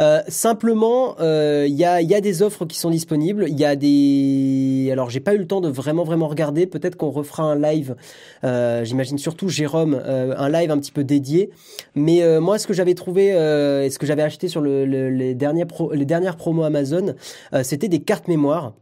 Euh, 0.00 0.22
simplement, 0.28 1.16
il 1.20 1.74
y, 1.74 1.84
a, 1.84 2.20
des 2.20 2.42
offres 2.42 2.64
qui 2.64 2.78
sont 2.78 2.90
disponibles. 2.90 3.46
Il 3.48 3.58
y 3.58 3.64
a 3.64 3.76
des... 3.76 4.88
Alors 4.90 5.10
j'ai 5.10 5.20
pas 5.20 5.34
eu 5.34 5.38
le 5.38 5.46
temps 5.46 5.60
de 5.60 5.68
vraiment 5.68 6.04
vraiment 6.04 6.28
regarder. 6.28 6.66
Peut-être 6.66 6.96
qu'on 6.96 7.10
refera 7.10 7.44
un 7.44 7.56
live. 7.56 7.94
J'imagine 8.42 9.18
surtout 9.18 9.48
Jérôme, 9.48 10.00
un 10.04 10.48
live 10.48 10.70
un 10.70 10.78
petit 10.78 10.92
peu 10.92 11.04
dédié. 11.04 11.50
Mais 11.94 12.40
moi, 12.40 12.58
ce 12.58 12.66
que 12.66 12.72
j'avais 12.72 12.94
trouvé, 12.94 13.32
ce 13.32 13.98
que 13.98 14.06
j'avais 14.06 14.22
acheté 14.22 14.48
sur 14.48 14.62
les 14.62 15.34
dernières 15.34 16.36
promos 16.36 16.64
Amazon 16.64 17.03
euh, 17.52 17.62
c'était 17.62 17.88
des 17.88 18.00
cartes 18.00 18.28
mémoire 18.28 18.72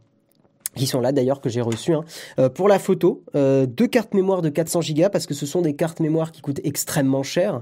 qui 0.75 0.87
sont 0.87 0.99
là 0.99 1.11
d'ailleurs 1.11 1.39
que 1.39 1.49
j'ai 1.49 1.61
reçues 1.61 1.93
hein. 1.93 2.03
euh, 2.39 2.49
pour 2.49 2.67
la 2.67 2.79
photo 2.79 3.23
euh, 3.35 3.67
deux 3.67 3.87
cartes 3.87 4.15
mémoire 4.15 4.41
de 4.41 4.49
400 4.49 4.79
Go 4.95 5.03
parce 5.11 5.27
que 5.27 5.33
ce 5.33 5.45
sont 5.45 5.61
des 5.61 5.75
cartes 5.75 5.99
mémoire 5.99 6.31
qui 6.31 6.41
coûtent 6.41 6.61
extrêmement 6.63 7.23
cher. 7.23 7.61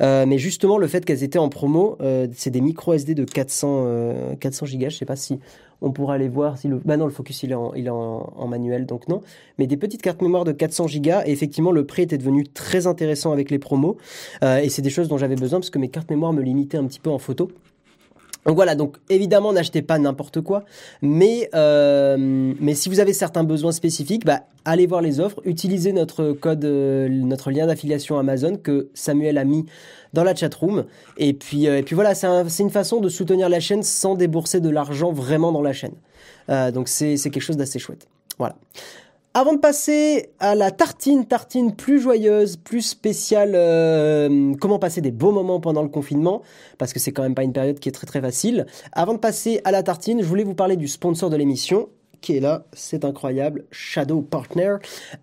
Mais 0.00 0.38
justement 0.38 0.78
le 0.78 0.86
fait 0.86 1.04
qu'elles 1.04 1.22
étaient 1.22 1.38
en 1.38 1.48
promo 1.48 1.96
c'est 2.34 2.50
des 2.50 2.60
micro 2.60 2.92
SD 2.92 3.14
de 3.14 3.24
400 3.24 4.36
400 4.38 4.66
Go 4.74 4.86
je 4.90 4.96
sais 4.96 5.04
pas 5.06 5.16
si 5.16 5.40
on 5.82 5.92
pourra 5.92 6.14
aller 6.14 6.28
voir 6.28 6.58
si 6.58 6.68
le 6.68 6.78
bah 6.84 6.98
non 6.98 7.06
le 7.06 7.12
focus 7.12 7.42
il 7.42 7.52
est 7.52 7.54
en, 7.54 8.46
manuel 8.46 8.84
donc 8.84 9.08
non. 9.08 9.22
Mais 9.58 9.66
des 9.66 9.78
petites 9.78 10.02
cartes 10.02 10.20
mémoire 10.20 10.44
de 10.44 10.52
400 10.52 10.86
Go 10.96 11.10
et 11.24 11.32
effectivement 11.32 11.72
le 11.72 11.86
prix 11.86 12.02
était 12.02 12.18
devenu 12.18 12.44
très 12.46 12.86
intéressant 12.86 13.32
avec 13.32 13.50
les 13.50 13.58
promos. 13.58 13.96
Et 14.42 14.68
c'est 14.68 14.82
des 14.82 14.90
choses 14.90 15.08
dont 15.08 15.16
j'avais 15.16 15.36
besoin 15.36 15.60
parce 15.60 15.70
que 15.70 15.78
mes 15.78 15.88
cartes 15.88 16.10
mémoire 16.10 16.34
me 16.34 16.42
limitaient 16.42 16.78
un 16.78 16.84
petit 16.84 17.00
peu 17.00 17.10
en 17.10 17.18
photo 17.18 17.50
donc 18.46 18.56
voilà, 18.56 18.74
donc 18.74 18.96
évidemment 19.10 19.52
n'achetez 19.52 19.82
pas 19.82 19.98
n'importe 19.98 20.40
quoi, 20.40 20.64
mais 21.02 21.50
euh, 21.54 22.16
mais 22.18 22.74
si 22.74 22.88
vous 22.88 23.00
avez 23.00 23.12
certains 23.12 23.44
besoins 23.44 23.72
spécifiques, 23.72 24.24
bah, 24.24 24.40
allez 24.64 24.86
voir 24.86 25.02
les 25.02 25.20
offres, 25.20 25.40
utilisez 25.44 25.92
notre 25.92 26.32
code, 26.32 26.64
euh, 26.64 27.08
notre 27.08 27.50
lien 27.50 27.66
d'affiliation 27.66 28.18
Amazon 28.18 28.56
que 28.56 28.88
Samuel 28.94 29.36
a 29.36 29.44
mis 29.44 29.66
dans 30.14 30.24
la 30.24 30.34
chat 30.34 30.54
room, 30.54 30.84
et 31.18 31.34
puis 31.34 31.68
euh, 31.68 31.78
et 31.78 31.82
puis 31.82 31.94
voilà, 31.94 32.14
c'est 32.14 32.62
une 32.62 32.70
façon 32.70 33.00
de 33.00 33.08
soutenir 33.10 33.48
la 33.48 33.60
chaîne 33.60 33.82
sans 33.82 34.14
débourser 34.14 34.60
de 34.60 34.70
l'argent 34.70 35.12
vraiment 35.12 35.52
dans 35.52 35.62
la 35.62 35.74
chaîne. 35.74 35.94
donc 36.72 36.88
c'est 36.88 37.16
c'est 37.18 37.30
quelque 37.30 37.42
chose 37.42 37.58
d'assez 37.58 37.78
chouette. 37.78 38.06
Voilà. 38.38 38.56
Avant 39.32 39.52
de 39.52 39.58
passer 39.58 40.30
à 40.40 40.56
la 40.56 40.72
tartine, 40.72 41.24
tartine 41.24 41.76
plus 41.76 42.00
joyeuse, 42.00 42.56
plus 42.56 42.82
spéciale, 42.82 43.52
euh, 43.54 44.54
comment 44.60 44.80
passer 44.80 45.00
des 45.00 45.12
beaux 45.12 45.30
moments 45.30 45.60
pendant 45.60 45.84
le 45.84 45.88
confinement, 45.88 46.42
parce 46.78 46.92
que 46.92 46.98
c'est 46.98 47.12
quand 47.12 47.22
même 47.22 47.36
pas 47.36 47.44
une 47.44 47.52
période 47.52 47.78
qui 47.78 47.88
est 47.88 47.92
très 47.92 48.08
très 48.08 48.20
facile. 48.20 48.66
Avant 48.90 49.14
de 49.14 49.18
passer 49.18 49.60
à 49.62 49.70
la 49.70 49.84
tartine, 49.84 50.20
je 50.20 50.26
voulais 50.26 50.42
vous 50.42 50.56
parler 50.56 50.74
du 50.74 50.88
sponsor 50.88 51.30
de 51.30 51.36
l'émission, 51.36 51.88
qui 52.20 52.36
est 52.36 52.40
là, 52.40 52.64
c'est 52.72 53.04
incroyable, 53.04 53.64
Shadow 53.70 54.22
Partner. 54.22 54.76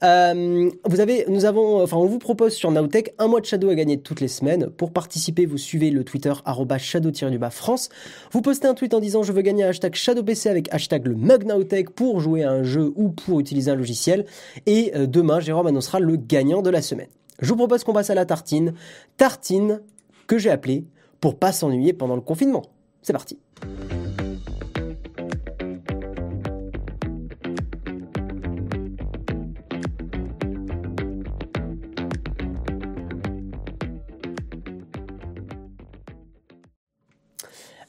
Euh, 0.03 0.69
vous 0.85 0.97
nous 1.27 1.45
avons, 1.45 1.81
enfin, 1.81 1.97
on 1.97 2.05
vous 2.05 2.19
propose 2.19 2.53
sur 2.53 2.71
Nowtech 2.71 3.13
un 3.17 3.27
mois 3.27 3.41
de 3.41 3.45
Shadow 3.45 3.69
à 3.69 3.75
gagner 3.75 3.99
toutes 3.99 4.21
les 4.21 4.27
semaines. 4.27 4.67
Pour 4.69 4.91
participer, 4.91 5.45
vous 5.45 5.57
suivez 5.57 5.89
le 5.89 6.03
Twitter 6.03 6.33
shadow-du-bas 6.77 7.49
France. 7.49 7.89
Vous 8.31 8.41
postez 8.41 8.67
un 8.67 8.73
tweet 8.73 8.93
en 8.93 8.99
disant 8.99 9.23
je 9.23 9.31
veux 9.31 9.41
gagner 9.41 9.63
un 9.63 9.69
hashtag 9.69 9.95
ShadowPC 9.95 10.47
avec 10.47 10.73
hashtag 10.73 11.07
le 11.07 11.15
mug 11.15 11.45
Nowtech 11.45 11.89
pour 11.91 12.19
jouer 12.19 12.43
à 12.43 12.51
un 12.51 12.63
jeu 12.63 12.91
ou 12.95 13.09
pour 13.09 13.39
utiliser 13.39 13.71
un 13.71 13.75
logiciel. 13.75 14.25
Et 14.65 14.91
euh, 14.95 15.07
demain, 15.07 15.39
Jérôme 15.39 15.67
annoncera 15.67 15.99
le 15.99 16.15
gagnant 16.15 16.61
de 16.61 16.69
la 16.69 16.81
semaine. 16.81 17.07
Je 17.39 17.49
vous 17.49 17.57
propose 17.57 17.83
qu'on 17.83 17.93
passe 17.93 18.09
à 18.09 18.15
la 18.15 18.25
tartine. 18.25 18.73
Tartine 19.17 19.81
que 20.25 20.37
j'ai 20.37 20.49
appelée 20.49 20.85
pour 21.21 21.37
pas 21.37 21.51
s'ennuyer 21.51 21.93
pendant 21.93 22.15
le 22.15 22.21
confinement. 22.21 22.63
C'est 23.01 23.13
parti. 23.13 23.37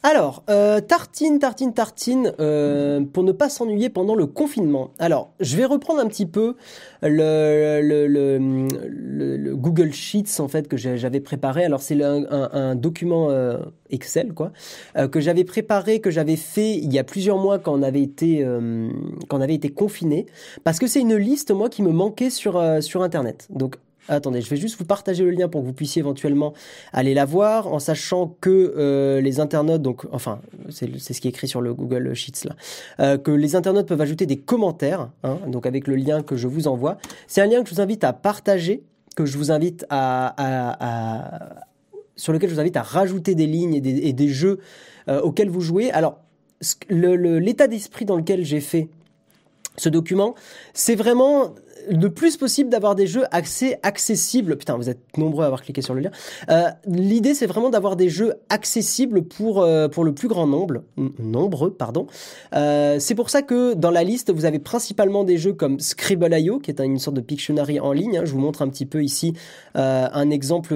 Alors, 0.05 0.45
euh, 0.49 0.81
tartine, 0.81 1.41
tartine, 1.41 1.75
tartine, 1.75 2.33
euh, 2.39 3.01
pour 3.01 3.25
ne 3.25 3.33
pas 3.33 3.49
s'ennuyer 3.49 3.89
pendant 3.89 4.15
le 4.15 4.27
confinement. 4.27 4.93
Alors, 5.01 5.33
je 5.41 5.57
vais 5.57 5.65
reprendre 5.65 6.01
un 6.01 6.07
petit 6.07 6.27
peu 6.27 6.55
le, 7.03 7.81
le, 7.83 9.57
Google 9.57 9.93
Sheets 9.93 10.41
en 10.41 10.47
fait 10.47 10.69
que 10.69 10.77
j'avais 10.77 11.19
préparé. 11.19 11.65
Alors, 11.65 11.83
c'est 11.83 12.01
un, 12.01 12.77
document 12.77 13.31
euh, 13.31 13.59
Excel 13.91 14.35
quoi 14.35 14.53
que 15.11 15.21
j'avais 15.21 15.45
préparé, 15.45 16.01
que 16.01 16.11
j'avais 16.11 16.37
fait 16.37 16.77
il 16.77 16.93
y 16.93 16.99
a 16.99 17.05
plusieurs 17.05 17.39
mois 17.39 17.59
quand 17.59 17.73
on 17.73 17.83
avait 17.83 18.03
été 18.03 18.47
quand 19.29 19.43
été 19.43 19.71
confiné, 19.71 20.27
parce 20.63 20.79
que 20.79 20.87
c'est 20.87 21.01
une 21.01 21.17
liste 21.17 21.51
moi 21.51 21.69
qui 21.69 21.83
me 21.83 21.91
manquait 21.91 22.31
sur 22.31 22.63
sur 22.81 23.03
Internet. 23.03 23.49
Donc 23.51 23.77
Attendez, 24.09 24.41
je 24.41 24.49
vais 24.49 24.57
juste 24.57 24.79
vous 24.79 24.85
partager 24.85 25.23
le 25.23 25.31
lien 25.31 25.49
pour 25.49 25.61
que 25.61 25.67
vous 25.67 25.73
puissiez 25.73 26.01
éventuellement 26.01 26.55
aller 26.93 27.15
la 27.15 27.27
voir, 27.27 27.73
en 27.73 27.79
sachant 27.79 28.37
que 28.41 28.75
euh, 28.77 29.21
les 29.21 29.41
internautes, 29.41 29.83
donc 29.83 30.07
enfin 30.13 30.41
c'est 30.71 30.99
ce 30.99 31.21
qui 31.21 31.29
est 31.29 31.31
écrit 31.31 31.49
sur 31.49 31.61
le 31.61 31.75
Google 31.75 32.15
Sheets 32.15 32.47
là, 32.47 32.57
euh, 33.01 33.19
que 33.19 33.31
les 33.31 33.55
internautes 33.55 33.87
peuvent 33.87 34.01
ajouter 34.01 34.27
des 34.27 34.39
commentaires, 34.39 35.11
hein, 35.25 35.39
donc 35.47 35.67
avec 35.67 35.87
le 35.87 35.97
lien 35.97 36.23
que 36.23 36.37
je 36.37 36.49
vous 36.49 36.69
envoie. 36.69 36.97
C'est 37.27 37.43
un 37.43 37.47
lien 37.47 37.63
que 37.63 37.69
je 37.69 37.75
vous 37.75 37.81
invite 37.81 38.03
à 38.05 38.13
partager, 38.13 38.83
que 39.15 39.27
je 39.27 39.37
vous 39.37 39.51
invite 39.51 39.85
à, 39.91 40.35
sur 42.17 42.33
lequel 42.33 42.49
je 42.49 42.55
vous 42.55 42.61
invite 42.61 42.77
à 42.77 42.83
rajouter 42.83 43.35
des 43.35 43.47
lignes 43.47 43.75
et 43.75 44.13
des, 44.13 44.29
jeux 44.29 44.61
euh, 45.09 45.21
auxquels 45.21 45.51
vous 45.51 45.61
jouez. 45.61 45.91
Alors 45.91 46.19
l'état 46.89 47.67
d'esprit 47.67 48.05
dans 48.05 48.17
lequel 48.17 48.45
j'ai 48.45 48.61
fait 48.61 48.89
ce 49.77 49.89
document, 49.89 50.35
c'est 50.73 50.95
vraiment 50.95 51.55
le 51.91 52.11
plus 52.11 52.37
possible 52.37 52.71
d'avoir 52.71 52.95
des 52.95 53.07
jeux 53.07 53.25
accès 53.31 53.79
accessibles. 53.83 54.57
Putain, 54.57 54.77
vous 54.77 54.91
êtes 54.91 55.01
nombreux 55.17 55.45
à 55.45 55.47
avoir 55.47 55.63
cliqué 55.63 55.83
sur 55.83 55.95
le 55.95 56.01
lien. 56.01 56.11
Euh, 56.51 56.69
L'idée, 56.87 57.35
c'est 57.35 57.47
vraiment 57.47 57.71
d'avoir 57.71 57.97
des 57.97 58.09
jeux 58.09 58.35
accessibles 58.49 59.23
pour 59.23 59.63
euh, 59.63 59.89
pour 59.89 60.05
le 60.05 60.13
plus 60.13 60.29
grand 60.29 60.47
nombre, 60.47 60.83
nombreux, 61.19 61.73
pardon. 61.73 62.07
Euh, 62.55 62.99
c'est 62.99 63.15
pour 63.15 63.31
ça 63.31 63.43
que 63.43 63.75
dans 63.75 63.91
la 63.91 64.05
liste, 64.05 64.33
vous 64.33 64.45
avez 64.45 64.59
principalement 64.59 65.25
des 65.25 65.39
jeux 65.39 65.53
comme 65.53 65.81
Scribble.io, 65.81 66.59
qui 66.59 66.71
est 66.71 66.81
une 66.81 66.99
sorte 66.99 67.17
de 67.17 67.21
Pictionary 67.21 67.81
en 67.81 67.93
ligne. 67.93 68.19
Hein. 68.19 68.25
Je 68.25 68.33
vous 68.33 68.41
montre 68.41 68.63
un 68.63 68.69
petit 68.69 68.87
peu 68.87 69.03
ici 69.03 69.35
un 69.75 70.31
exemple 70.31 70.75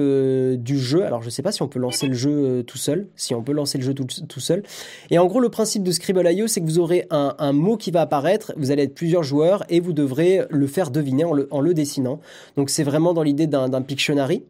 du 0.57 0.79
jeu. 0.79 1.03
Alors, 1.03 1.21
je 1.21 1.29
sais 1.29 1.41
pas 1.41 1.51
si 1.51 1.61
on 1.61 1.67
peut 1.67 1.79
lancer 1.79 2.07
le 2.07 2.13
jeu 2.13 2.63
tout 2.65 2.77
seul, 2.77 3.07
si 3.15 3.35
on 3.35 3.43
peut 3.43 3.51
lancer 3.51 3.77
le 3.77 3.83
jeu 3.83 3.93
tout, 3.93 4.07
tout 4.29 4.39
seul. 4.39 4.63
Et 5.09 5.19
en 5.19 5.25
gros, 5.25 5.41
le 5.41 5.49
principe 5.49 5.83
de 5.83 5.91
Scribble.io, 5.91 6.47
c'est 6.47 6.61
que 6.61 6.65
vous 6.65 6.79
aurez 6.79 7.05
un 7.09 7.51
mot 7.51 7.75
qui 7.75 7.91
va 7.91 8.01
apparaître. 8.01 8.53
Vous 8.55 8.71
allez 8.71 8.83
être 8.83 8.95
plusieurs 8.95 9.23
joueurs 9.23 9.65
et 9.69 9.81
vous 9.81 9.93
devrez 9.93 10.45
le 10.49 10.67
faire 10.67 10.91
de 10.93 11.23
en 11.51 11.61
le, 11.61 11.73
dessinant. 11.73 12.19
Donc 12.55 12.69
c'est 12.69 12.83
vraiment 12.83 13.13
dans 13.13 13.23
l'idée 13.23 13.47
d'un 13.47 13.81
Pictionary. 13.81 14.43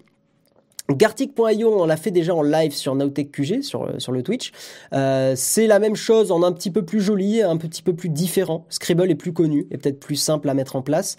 Gartic.io, 0.90 1.82
on 1.82 1.86
l'a 1.86 1.96
fait 1.96 2.12
déjà 2.12 2.36
en 2.36 2.44
live 2.44 2.74
sur 2.74 2.94
Nowtech 2.94 3.32
QG, 3.32 3.62
sur, 3.62 3.90
sur 4.00 4.12
le 4.12 4.22
Twitch. 4.22 4.52
Euh, 4.92 5.34
c'est 5.36 5.66
la 5.66 5.80
même 5.80 5.96
chose 5.96 6.30
en 6.32 6.44
un 6.44 6.52
petit 6.52 6.72
peu 6.72 6.84
plus 6.84 7.00
joli, 7.00 7.42
un 7.42 7.56
petit 7.56 7.82
peu 7.82 7.94
plus 7.94 8.10
différent. 8.10 8.66
Scribble 8.70 9.10
est 9.10 9.16
plus 9.16 9.32
connu 9.32 9.66
et 9.72 9.78
peut-être 9.78 10.00
plus 10.00 10.18
simple 10.18 10.50
à 10.50 10.54
mettre 10.54 10.76
en 10.76 10.82
place. 10.82 11.16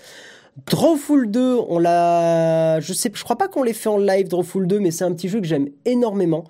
Drawful 0.66 1.30
2, 1.30 1.57
on 1.68 1.80
l'a, 1.80 2.78
je 2.78 2.92
sais, 2.92 3.11
je 3.12 3.24
crois 3.24 3.36
pas 3.36 3.48
qu'on 3.48 3.64
l'ait 3.64 3.72
fait 3.72 3.88
en 3.88 3.98
live 3.98 4.28
Drawful 4.28 4.68
2, 4.68 4.78
mais 4.78 4.92
c'est 4.92 5.02
un 5.02 5.12
petit 5.12 5.28
jeu 5.28 5.40
que 5.40 5.46
j'aime 5.46 5.68
énormément, 5.84 6.44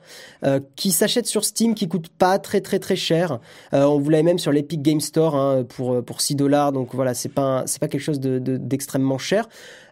euh, 0.44 0.60
qui 0.76 0.90
s'achète 0.90 1.26
sur 1.26 1.44
Steam, 1.44 1.74
qui 1.74 1.88
coûte 1.88 2.08
pas 2.08 2.38
très 2.38 2.60
très 2.60 2.78
très 2.78 2.96
cher. 2.96 3.40
Euh, 3.72 3.84
on 3.84 3.98
vous 3.98 4.10
l'avait 4.10 4.22
même 4.22 4.38
sur 4.38 4.52
l'Epic 4.52 4.82
Game 4.82 5.00
Store 5.00 5.36
hein, 5.36 5.64
pour 5.64 6.04
pour 6.04 6.20
6 6.20 6.34
dollars, 6.34 6.72
donc 6.72 6.94
voilà, 6.94 7.14
c'est 7.14 7.30
pas 7.30 7.62
c'est 7.66 7.80
pas 7.80 7.88
quelque 7.88 8.02
chose 8.02 8.20
de 8.20 8.38
d'extrêmement 8.38 9.18
cher. 9.18 9.48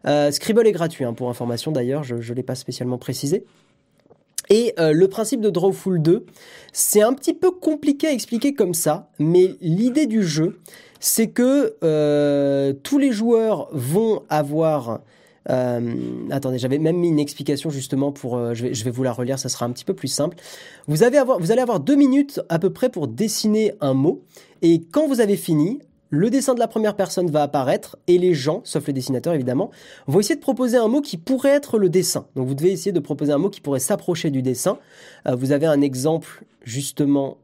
Euh, 0.06 0.30
Scribble 0.30 0.66
est 0.66 0.72
gratuit 0.72 1.04
hein, 1.04 1.14
pour 1.14 1.30
information 1.30 1.72
d'ailleurs, 1.72 2.04
je 2.04 2.20
je 2.20 2.34
l'ai 2.34 2.42
pas 2.42 2.54
spécialement 2.54 2.98
précisé. 2.98 3.46
Et 4.50 4.74
euh, 4.78 4.92
le 4.92 5.08
principe 5.08 5.40
de 5.40 5.50
Drawful 5.50 6.02
2, 6.02 6.26
c'est 6.72 7.02
un 7.02 7.14
petit 7.14 7.34
peu 7.34 7.50
compliqué 7.50 8.08
à 8.08 8.12
expliquer 8.12 8.54
comme 8.54 8.74
ça, 8.74 9.10
mais 9.18 9.54
l'idée 9.60 10.06
du 10.06 10.22
jeu, 10.22 10.60
c'est 11.02 11.26
que 11.26 11.74
euh, 11.82 12.72
tous 12.84 12.96
les 12.96 13.10
joueurs 13.10 13.68
vont 13.72 14.22
avoir... 14.30 15.00
Euh, 15.50 15.96
attendez, 16.30 16.58
j'avais 16.58 16.78
même 16.78 16.96
mis 16.96 17.08
une 17.08 17.18
explication 17.18 17.70
justement 17.70 18.12
pour. 18.12 18.36
Euh, 18.36 18.54
je, 18.54 18.62
vais, 18.62 18.74
je 18.74 18.84
vais 18.84 18.92
vous 18.92 19.02
la 19.02 19.12
relire, 19.12 19.40
ça 19.40 19.48
sera 19.48 19.66
un 19.66 19.72
petit 19.72 19.84
peu 19.84 19.94
plus 19.94 20.06
simple. 20.06 20.36
Vous, 20.86 21.02
avez 21.02 21.18
avoir, 21.18 21.40
vous 21.40 21.50
allez 21.50 21.60
avoir 21.60 21.80
deux 21.80 21.96
minutes 21.96 22.40
à 22.48 22.60
peu 22.60 22.70
près 22.70 22.88
pour 22.88 23.08
dessiner 23.08 23.74
un 23.80 23.94
mot, 23.94 24.22
et 24.62 24.80
quand 24.92 25.08
vous 25.08 25.20
avez 25.20 25.36
fini, 25.36 25.80
le 26.10 26.30
dessin 26.30 26.54
de 26.54 26.60
la 26.60 26.68
première 26.68 26.94
personne 26.94 27.28
va 27.28 27.42
apparaître 27.42 27.96
et 28.06 28.18
les 28.18 28.34
gens, 28.34 28.60
sauf 28.62 28.86
le 28.86 28.92
dessinateur 28.92 29.34
évidemment, 29.34 29.72
vont 30.06 30.20
essayer 30.20 30.36
de 30.36 30.40
proposer 30.40 30.76
un 30.76 30.86
mot 30.86 31.00
qui 31.00 31.16
pourrait 31.16 31.50
être 31.50 31.78
le 31.78 31.88
dessin. 31.88 32.26
Donc 32.36 32.46
vous 32.46 32.54
devez 32.54 32.70
essayer 32.70 32.92
de 32.92 33.00
proposer 33.00 33.32
un 33.32 33.38
mot 33.38 33.50
qui 33.50 33.60
pourrait 33.60 33.80
s'approcher 33.80 34.30
du 34.30 34.42
dessin. 34.42 34.78
vous 35.26 35.50
avez 35.50 35.66
un 35.66 35.80
exemple 35.80 36.44
justement 36.64 37.38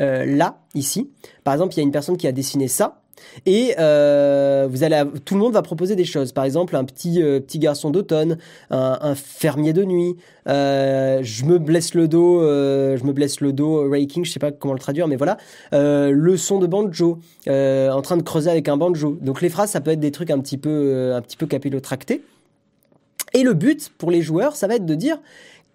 euh, 0.00 0.24
là, 0.24 0.58
ici. 0.74 1.10
Par 1.44 1.54
exemple, 1.54 1.74
il 1.74 1.78
y 1.78 1.80
a 1.80 1.82
une 1.82 1.92
personne 1.92 2.16
qui 2.16 2.26
a 2.26 2.32
dessiné 2.32 2.68
ça. 2.68 3.00
Et 3.46 3.74
euh, 3.80 4.68
vous 4.70 4.84
allez, 4.84 5.02
tout 5.24 5.34
le 5.34 5.40
monde 5.40 5.52
va 5.52 5.62
proposer 5.62 5.96
des 5.96 6.04
choses. 6.04 6.30
Par 6.30 6.44
exemple, 6.44 6.76
un 6.76 6.84
petit 6.84 7.20
euh, 7.20 7.40
petit 7.40 7.58
garçon 7.58 7.90
d'automne, 7.90 8.38
un, 8.70 9.14
fermier 9.16 9.72
de 9.72 9.84
nuit. 9.84 10.16
je 10.46 11.44
me 11.44 11.58
blesse 11.58 11.94
le 11.94 12.06
dos, 12.06 12.40
je 12.42 13.04
me 13.04 13.12
blesse 13.12 13.40
le 13.40 13.52
dos. 13.52 13.90
Raking, 13.90 14.24
je 14.24 14.30
sais 14.30 14.38
pas 14.38 14.52
comment 14.52 14.72
le 14.72 14.78
traduire, 14.78 15.08
mais 15.08 15.16
voilà. 15.16 15.36
le 15.72 16.36
son 16.36 16.60
de 16.60 16.68
banjo, 16.68 17.18
en 17.48 18.02
train 18.02 18.16
de 18.16 18.22
creuser 18.22 18.50
avec 18.50 18.68
un 18.68 18.76
banjo. 18.76 19.18
Donc 19.20 19.42
les 19.42 19.48
phrases, 19.48 19.70
ça 19.70 19.80
peut 19.80 19.90
être 19.90 20.00
des 20.00 20.12
trucs 20.12 20.30
un 20.30 20.38
petit 20.38 20.58
peu 20.58 21.12
un 21.12 21.20
petit 21.20 21.36
peu 21.36 21.46
capillotractés. 21.46 22.22
Et 23.34 23.42
le 23.42 23.54
but 23.54 23.90
pour 23.98 24.10
les 24.10 24.22
joueurs, 24.22 24.56
ça 24.56 24.68
va 24.68 24.76
être 24.76 24.86
de 24.86 24.94
dire 24.94 25.18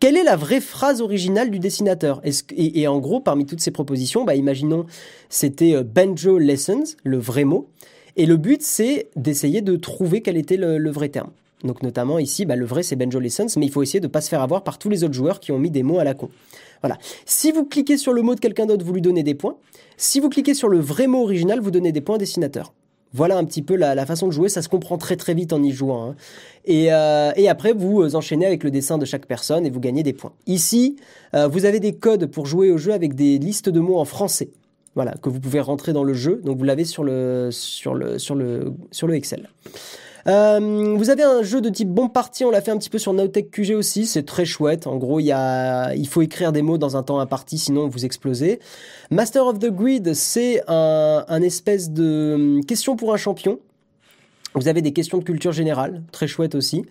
quelle 0.04 0.18
est 0.18 0.24
la 0.24 0.36
vraie 0.36 0.60
phrase 0.60 1.00
originale 1.00 1.50
du 1.50 1.60
dessinateur? 1.60 2.22
Et, 2.58 2.88
en 2.90 3.00
gros, 3.00 3.22
parmi 3.22 3.46
toutes 3.46 3.62
ces 3.62 3.72
propositions, 3.72 4.26
bah, 4.26 4.36
imaginons 4.36 4.86
c'était 5.30 5.76
euh, 5.76 5.84
Banjo 5.84 6.40
Lessons, 6.40 6.84
le 7.06 7.18
vrai 7.18 7.46
mot. 7.46 7.70
Et 8.18 8.26
le 8.26 8.36
but, 8.36 8.62
c'est 8.62 9.08
d'essayer 9.16 9.62
de 9.62 9.78
trouver 9.78 10.22
quel 10.22 10.36
était 10.36 10.58
le, 10.58 10.92
vrai 10.92 11.08
terme. 11.08 11.30
Donc 11.64 11.84
notamment 11.84 12.20
ici, 12.20 12.44
bah, 12.44 12.58
le 12.58 12.66
vrai 12.66 12.84
c'est 12.84 12.98
Banjo 12.98 13.18
Lessons, 13.18 13.48
mais 13.56 13.68
il 13.68 13.72
faut 13.72 13.82
essayer 13.82 14.02
de 14.02 14.08
ne 14.08 14.12
pas 14.12 14.20
se 14.20 14.28
faire 14.28 14.42
avoir 14.42 14.66
par 14.66 14.78
tous 14.78 14.90
les 14.90 15.06
autres 15.06 15.14
joueurs 15.14 15.40
qui 15.40 15.54
ont 15.54 15.58
mis 15.58 15.72
des 15.72 15.84
mots 15.84 16.00
à 16.00 16.04
la 16.04 16.16
con. 16.16 16.30
Voilà. 16.82 16.98
Si 17.26 17.54
vous 17.54 17.64
cliquez 17.64 17.96
sur 17.96 18.12
le 18.12 18.24
mot 18.24 18.36
de 18.36 18.42
quelqu'un 18.42 18.66
d'autre, 18.66 18.84
vous 18.84 18.92
lui 18.92 19.02
donnez 19.02 19.24
des 19.24 19.36
points. 19.36 19.56
Si 19.96 20.20
vous 20.20 20.28
cliquez 20.28 20.54
sur 20.54 20.68
le 20.68 20.80
vrai 20.80 21.08
mot 21.08 21.24
original, 21.24 21.62
vous 21.62 21.72
donnez 21.72 21.94
des 21.94 22.02
points 22.02 22.16
au 22.16 22.20
dessinateur. 22.20 22.74
Voilà 23.14 23.38
un 23.38 23.46
petit 23.46 23.62
peu 23.62 23.76
la, 23.76 24.06
façon 24.06 24.28
de 24.28 24.32
jouer, 24.32 24.50
ça 24.50 24.62
se 24.64 24.70
comprend 24.70 24.98
très 24.98 25.16
très 25.16 25.36
vite 25.36 25.54
en 25.54 25.62
y 25.62 25.72
jouant. 25.72 26.10
Hein. 26.10 26.16
Euh, 26.70 27.32
et, 27.36 27.48
après, 27.48 27.74
vous 27.74 28.16
enchaînez 28.16 28.46
avec 28.46 28.64
le 28.64 28.72
dessin 28.72 28.98
de 28.98 29.06
chaque 29.06 29.28
personne 29.28 29.66
et 29.66 29.70
vous 29.70 29.80
gagnez 29.80 30.02
des 30.02 30.14
points. 30.14 30.34
Ici, 30.48 30.98
euh, 31.36 31.48
vous 31.48 31.66
avez 31.66 31.80
des 31.80 31.94
codes 31.94 32.26
pour 32.26 32.48
jouer 32.48 32.72
au 32.72 32.78
jeu 32.78 32.92
avec 32.92 33.14
des 33.14 33.38
listes 33.38 33.70
de 33.70 33.80
mots 33.80 34.00
en 34.00 34.06
français. 34.06 34.50
Voilà, 34.96 35.14
que 35.22 35.30
vous 35.30 35.40
pouvez 35.40 35.60
rentrer 35.60 35.94
dans 35.94 36.04
le 36.04 36.14
jeu. 36.14 36.42
Donc 36.44 36.58
vous 36.58 36.64
l'avez 36.64 36.86
sur 36.86 37.04
le, 37.04 37.50
sur, 37.52 37.94
le, 37.94 38.18
sur, 38.18 38.36
le, 38.36 38.74
sur 38.92 39.08
le 39.08 39.16
Excel. 39.16 39.50
Euh, 40.28 40.96
vous 40.96 41.10
avez 41.10 41.24
un 41.24 41.44
jeu 41.44 41.60
de 41.60 41.70
type 41.70 41.90
bon 41.90 42.08
parti, 42.08 42.46
on 42.46 42.52
l'a 42.52 42.62
fait 42.62 42.72
un 42.72 42.78
petit 42.78 42.90
peu 42.90 42.98
sur 42.98 43.14
Nowtech 43.14 43.52
QG 43.52 43.72
aussi, 43.72 44.06
c'est 44.06 44.24
très 44.24 44.46
chouette. 44.46 44.88
En 44.88 44.98
gros, 44.98 45.20
il, 45.20 45.26
y 45.26 45.32
a, 45.32 45.94
il 45.96 46.08
faut 46.08 46.22
écrire 46.22 46.52
des 46.52 46.62
mots 46.62 46.78
dans 46.78 46.96
un 46.96 47.04
temps 47.04 47.20
imparti, 47.20 47.58
sinon 47.58 47.88
vous 47.88 48.06
explosez. 48.06 48.60
Master 49.12 49.46
of 49.46 49.60
the 49.60 49.70
Grid, 49.70 50.14
c'est 50.14 50.62
un, 50.68 51.26
un 51.28 51.42
espèce 51.42 51.92
de 51.92 52.34
hum, 52.36 52.66
question 52.66 52.96
pour 52.96 53.14
un 53.14 53.18
champion. 53.18 53.60
Vous 54.56 54.68
avez 54.68 54.82
des 54.82 54.94
questions 54.94 55.18
de 55.18 55.24
culture 55.24 55.52
générale, 55.52 56.04
très 56.12 56.28
chouette 56.28 56.56
aussi. 56.56 56.86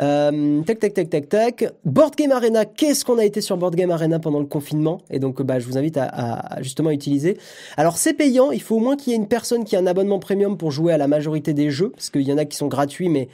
Euh, 0.00 0.62
tac, 0.62 0.80
tac, 0.80 0.94
tac, 0.94 1.10
tac, 1.10 1.28
tac. 1.28 1.72
Board 1.84 2.16
Game 2.16 2.32
Arena, 2.32 2.64
qu'est-ce 2.64 3.04
qu'on 3.04 3.18
a 3.18 3.24
été 3.24 3.40
sur 3.40 3.56
Board 3.56 3.74
Game 3.76 3.90
Arena 3.90 4.18
pendant 4.18 4.40
le 4.40 4.46
confinement? 4.46 5.00
Et 5.10 5.18
donc, 5.18 5.40
bah, 5.42 5.58
je 5.58 5.66
vous 5.66 5.78
invite 5.78 5.96
à, 5.96 6.06
à 6.06 6.62
justement 6.62 6.90
utiliser. 6.90 7.38
Alors, 7.76 7.96
c'est 7.96 8.14
payant. 8.14 8.50
Il 8.50 8.62
faut 8.62 8.76
au 8.76 8.80
moins 8.80 8.96
qu'il 8.96 9.12
y 9.12 9.14
ait 9.14 9.18
une 9.18 9.28
personne 9.28 9.64
qui 9.64 9.76
a 9.76 9.78
un 9.78 9.86
abonnement 9.86 10.18
premium 10.18 10.56
pour 10.56 10.70
jouer 10.70 10.92
à 10.92 10.98
la 10.98 11.08
majorité 11.08 11.54
des 11.54 11.70
jeux, 11.70 11.90
parce 11.90 12.10
qu'il 12.10 12.22
y 12.22 12.32
en 12.32 12.38
a 12.38 12.44
qui 12.44 12.56
sont 12.56 12.68
gratuits, 12.68 13.08
mais 13.08 13.28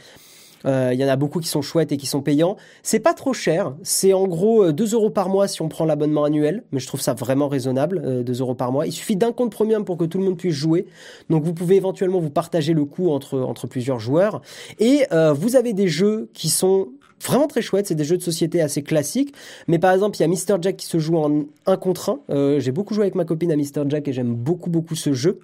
euh, 0.66 0.90
il 0.92 1.00
y 1.00 1.04
en 1.04 1.08
a 1.08 1.16
beaucoup 1.16 1.40
qui 1.40 1.48
sont 1.48 1.62
chouettes 1.62 1.92
et 1.92 1.96
qui 1.96 2.06
sont 2.06 2.20
payants. 2.20 2.56
C'est 2.82 3.00
pas 3.00 3.14
trop 3.14 3.32
cher. 3.32 3.74
C'est 3.82 4.12
en 4.12 4.26
gros 4.26 4.72
2 4.72 4.84
euh, 4.84 4.96
euros 4.96 5.10
par 5.10 5.28
mois 5.28 5.48
si 5.48 5.62
on 5.62 5.68
prend 5.68 5.84
l'abonnement 5.84 6.24
annuel. 6.24 6.64
Mais 6.72 6.80
je 6.80 6.86
trouve 6.86 7.00
ça 7.00 7.14
vraiment 7.14 7.48
raisonnable, 7.48 8.24
2 8.24 8.32
euh, 8.32 8.42
euros 8.42 8.54
par 8.54 8.72
mois. 8.72 8.86
Il 8.86 8.92
suffit 8.92 9.16
d'un 9.16 9.32
compte 9.32 9.52
premium 9.52 9.84
pour 9.84 9.96
que 9.96 10.04
tout 10.04 10.18
le 10.18 10.24
monde 10.24 10.36
puisse 10.36 10.54
jouer. 10.54 10.86
Donc 11.28 11.44
vous 11.44 11.54
pouvez 11.54 11.76
éventuellement 11.76 12.20
vous 12.20 12.30
partager 12.30 12.74
le 12.74 12.84
coût 12.84 13.10
entre, 13.10 13.38
entre 13.38 13.66
plusieurs 13.66 13.98
joueurs. 13.98 14.40
Et 14.78 15.04
vous 15.34 15.56
avez 15.56 15.72
des 15.72 15.88
jeux 15.88 16.28
qui 16.34 16.48
sont 16.48 16.88
vraiment 17.22 17.46
très 17.46 17.62
chouettes. 17.62 17.86
C'est 17.86 17.94
des 17.94 18.04
jeux 18.04 18.16
de 18.16 18.22
société 18.22 18.60
assez 18.60 18.82
classiques. 18.82 19.34
Mais 19.68 19.78
par 19.78 19.92
exemple, 19.92 20.16
il 20.18 20.22
y 20.22 20.24
a 20.24 20.28
Mr. 20.28 20.60
Jack 20.60 20.76
qui 20.76 20.86
se 20.86 20.98
joue 20.98 21.16
en 21.16 21.44
1 21.66 21.76
contre 21.76 22.20
1. 22.28 22.58
J'ai 22.58 22.72
beaucoup 22.72 22.94
joué 22.94 23.04
avec 23.04 23.14
ma 23.14 23.24
copine 23.24 23.52
à 23.52 23.56
Mr. 23.56 23.88
Jack 23.88 24.08
et 24.08 24.12
j'aime 24.12 24.34
beaucoup, 24.34 24.70
beaucoup 24.70 24.94
ce 24.94 25.12
jeu. 25.12 25.40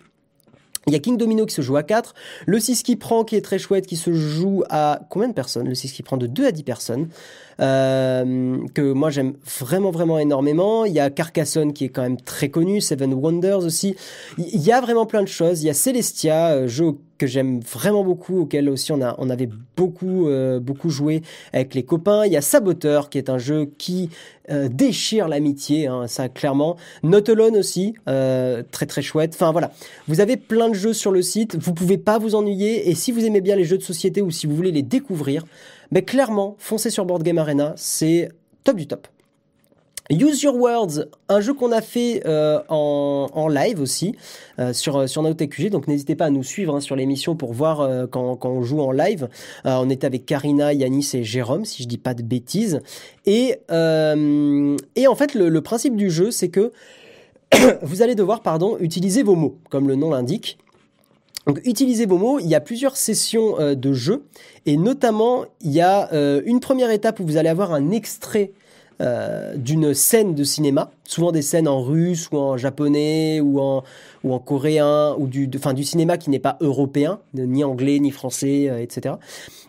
Il 0.88 0.92
y 0.92 0.96
a 0.96 1.00
King 1.00 1.16
Domino 1.16 1.46
qui 1.46 1.54
se 1.54 1.62
joue 1.62 1.76
à 1.76 1.82
4, 1.82 2.14
le 2.46 2.60
6 2.60 2.84
qui 2.84 2.94
prend 2.94 3.24
qui 3.24 3.34
est 3.34 3.40
très 3.40 3.58
chouette 3.58 3.88
qui 3.88 3.96
se 3.96 4.12
joue 4.12 4.62
à 4.70 5.00
combien 5.10 5.28
de 5.28 5.34
personnes? 5.34 5.68
Le 5.68 5.74
6 5.74 5.90
qui 5.90 6.04
prend 6.04 6.16
de 6.16 6.28
2 6.28 6.46
à 6.46 6.52
10 6.52 6.62
personnes 6.62 7.08
euh, 7.60 8.58
que 8.74 8.92
moi 8.92 9.10
j'aime 9.10 9.34
vraiment 9.60 9.90
vraiment 9.90 10.18
énormément. 10.18 10.84
Il 10.84 10.92
y 10.92 11.00
a 11.00 11.10
Carcassonne 11.10 11.72
qui 11.72 11.84
est 11.84 11.88
quand 11.88 12.02
même 12.02 12.20
très 12.20 12.48
connu, 12.48 12.80
Seven 12.80 13.14
Wonders 13.14 13.64
aussi. 13.64 13.96
Il 14.38 14.60
y 14.60 14.72
a 14.72 14.80
vraiment 14.80 15.06
plein 15.06 15.22
de 15.22 15.28
choses. 15.28 15.62
Il 15.62 15.66
y 15.66 15.70
a 15.70 15.74
Celestia, 15.74 16.50
euh, 16.50 16.68
jeu 16.68 16.92
que 17.18 17.26
j'aime 17.26 17.60
vraiment 17.60 18.04
beaucoup, 18.04 18.40
auquel 18.40 18.68
aussi 18.68 18.92
on, 18.92 19.00
a, 19.00 19.14
on 19.16 19.30
avait 19.30 19.48
beaucoup, 19.74 20.28
euh, 20.28 20.60
beaucoup 20.60 20.90
joué 20.90 21.22
avec 21.54 21.74
les 21.74 21.82
copains. 21.82 22.26
Il 22.26 22.32
y 22.32 22.36
a 22.36 22.42
Saboteur, 22.42 23.08
qui 23.08 23.16
est 23.16 23.30
un 23.30 23.38
jeu 23.38 23.70
qui 23.78 24.10
déchire 24.70 25.26
l'amitié, 25.26 25.88
hein, 25.88 26.06
ça 26.06 26.28
clairement. 26.28 26.76
Not 27.02 27.28
Alone 27.28 27.56
aussi, 27.56 27.94
très 28.04 28.86
très 28.86 29.02
chouette. 29.02 29.32
Enfin 29.34 29.50
voilà, 29.50 29.72
vous 30.06 30.20
avez 30.20 30.36
plein 30.36 30.68
de 30.68 30.74
jeux 30.74 30.92
sur 30.92 31.10
le 31.10 31.20
site, 31.20 31.56
vous 31.56 31.74
pouvez 31.74 31.98
pas 31.98 32.18
vous 32.18 32.36
ennuyer, 32.36 32.88
et 32.88 32.94
si 32.94 33.10
vous 33.10 33.24
aimez 33.24 33.40
bien 33.40 33.56
les 33.56 33.64
jeux 33.64 33.78
de 33.78 33.82
société 33.82 34.22
ou 34.22 34.30
si 34.30 34.46
vous 34.46 34.54
voulez 34.54 34.70
les 34.70 34.82
découvrir, 34.82 35.42
mais 35.90 36.02
clairement, 36.02 36.56
foncez 36.58 36.90
sur 36.90 37.04
Board 37.04 37.22
Game 37.22 37.38
Arena, 37.38 37.74
c'est 37.76 38.28
top 38.64 38.76
du 38.76 38.86
top. 38.86 39.08
Use 40.10 40.42
Your 40.42 40.54
Words, 40.56 41.06
un 41.28 41.40
jeu 41.40 41.52
qu'on 41.52 41.72
a 41.72 41.80
fait 41.80 42.22
euh, 42.26 42.60
en, 42.68 43.48
live 43.48 43.80
aussi 43.80 44.14
euh, 44.58 44.72
sur 44.72 45.08
sur 45.08 45.22
QG, 45.36 45.70
donc 45.70 45.88
n'hésitez 45.88 46.14
pas 46.14 46.26
à 46.26 46.30
nous 46.30 46.44
suivre 46.44 46.76
hein, 46.76 46.80
sur 46.80 46.94
l'émission 46.94 47.34
pour 47.34 47.52
voir 47.52 47.80
euh, 47.80 48.06
quand, 48.06 48.38
on 48.44 48.62
joue 48.62 48.80
en 48.80 48.92
live. 48.92 49.28
on 49.64 49.90
était 49.90 50.06
avec 50.06 50.24
Karina, 50.24 50.72
Yanis 50.72 51.10
et 51.14 51.24
Jérôme, 51.24 51.64
si 51.64 51.82
je 51.82 51.88
dis 51.88 51.98
pas 51.98 52.14
de 52.14 52.22
bêtises. 52.22 52.80
Et 53.24 53.58
et 53.68 55.06
en 55.08 55.14
fait 55.14 55.34
le, 55.34 55.48
le 55.48 55.60
principe 55.60 55.96
du 55.96 56.10
jeu, 56.10 56.30
c'est 56.30 56.48
que 56.48 56.72
vous 57.82 58.02
allez 58.02 58.14
devoir 58.14 58.42
pardon 58.42 58.76
utiliser 58.78 59.22
vos 59.22 59.34
mots, 59.34 59.58
comme 59.70 59.88
le 59.88 59.96
nom 59.96 60.10
l'indique. 60.10 60.58
Donc 61.46 61.60
utilisez 61.64 62.06
vos 62.06 62.18
mots, 62.18 62.40
il 62.40 62.48
y 62.48 62.56
a 62.56 62.60
plusieurs 62.60 62.96
sessions 62.96 63.60
euh, 63.60 63.74
de 63.76 63.92
jeu 63.92 64.24
et 64.66 64.76
notamment 64.76 65.44
il 65.60 65.70
y 65.70 65.80
a 65.80 66.12
euh, 66.12 66.42
une 66.44 66.58
première 66.58 66.90
étape 66.90 67.20
où 67.20 67.24
vous 67.24 67.36
allez 67.36 67.48
avoir 67.48 67.72
un 67.72 67.92
extrait 67.92 68.50
euh, 69.00 69.54
d'une 69.56 69.94
scène 69.94 70.34
de 70.34 70.42
cinéma, 70.42 70.90
souvent 71.04 71.30
des 71.30 71.42
scènes 71.42 71.68
en 71.68 71.82
russe 71.82 72.28
ou 72.32 72.38
en 72.38 72.56
japonais 72.56 73.40
ou 73.40 73.60
en 73.60 73.84
coréen 74.44 75.14
ou 75.18 75.28
du 75.28 75.46
du 75.46 75.84
cinéma 75.84 76.18
qui 76.18 76.30
n'est 76.30 76.40
pas 76.40 76.56
européen, 76.60 77.20
ni 77.34 77.62
anglais 77.62 78.00
ni 78.00 78.10
français, 78.10 78.72
etc. 78.80 79.16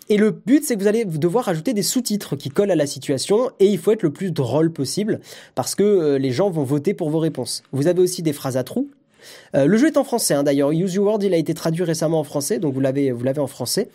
Et 0.09 0.17
le 0.17 0.32
but 0.32 0.63
c'est 0.63 0.78
que 0.78 0.82
vous 0.82 0.88
allez 0.88 1.05
devoir 1.05 1.47
ajouter 1.49 1.73
des 1.73 1.84
sous-titres 1.84 2.38
qui 2.38 2.49
collent 2.49 2.71
à 2.71 2.75
la 2.75 2.88
situation 2.88 3.51
et 3.59 3.67
il 3.67 3.78
faut 3.78 3.91
être 3.91 4.03
le 4.03 4.13
plus 4.13 4.32
drôle 4.32 4.71
possible 4.71 5.19
parce 5.53 5.75
que 5.75 6.15
les 6.15 6.32
gens 6.32 6.49
vont 6.49 6.63
voter 6.63 6.95
pour 6.95 7.09
vos 7.09 7.19
réponses. 7.19 7.63
Vous 7.73 7.88
avez 7.88 8.01
aussi 8.01 8.23
des 8.23 8.34
phrases 8.34 8.57
à 8.57 8.63
trous 8.63 8.88
euh, 9.55 9.65
le 9.65 9.78
jeu 9.78 9.88
est 9.88 9.97
en 9.97 10.03
français 10.03 10.34
hein, 10.34 10.43
d'ailleurs. 10.43 10.71
Use 10.71 10.93
Your 10.93 11.05
Word, 11.05 11.19
il 11.23 11.34
a 11.34 11.38
été 11.38 11.53
traduit 11.53 11.84
récemment 11.84 12.19
en 12.19 12.23
français, 12.23 12.59
donc 12.59 12.73
vous 12.73 12.80
l'avez 12.80 13.11
vous 13.11 13.23
l'avez 13.23 13.41
en 13.41 13.47
français. 13.47 13.89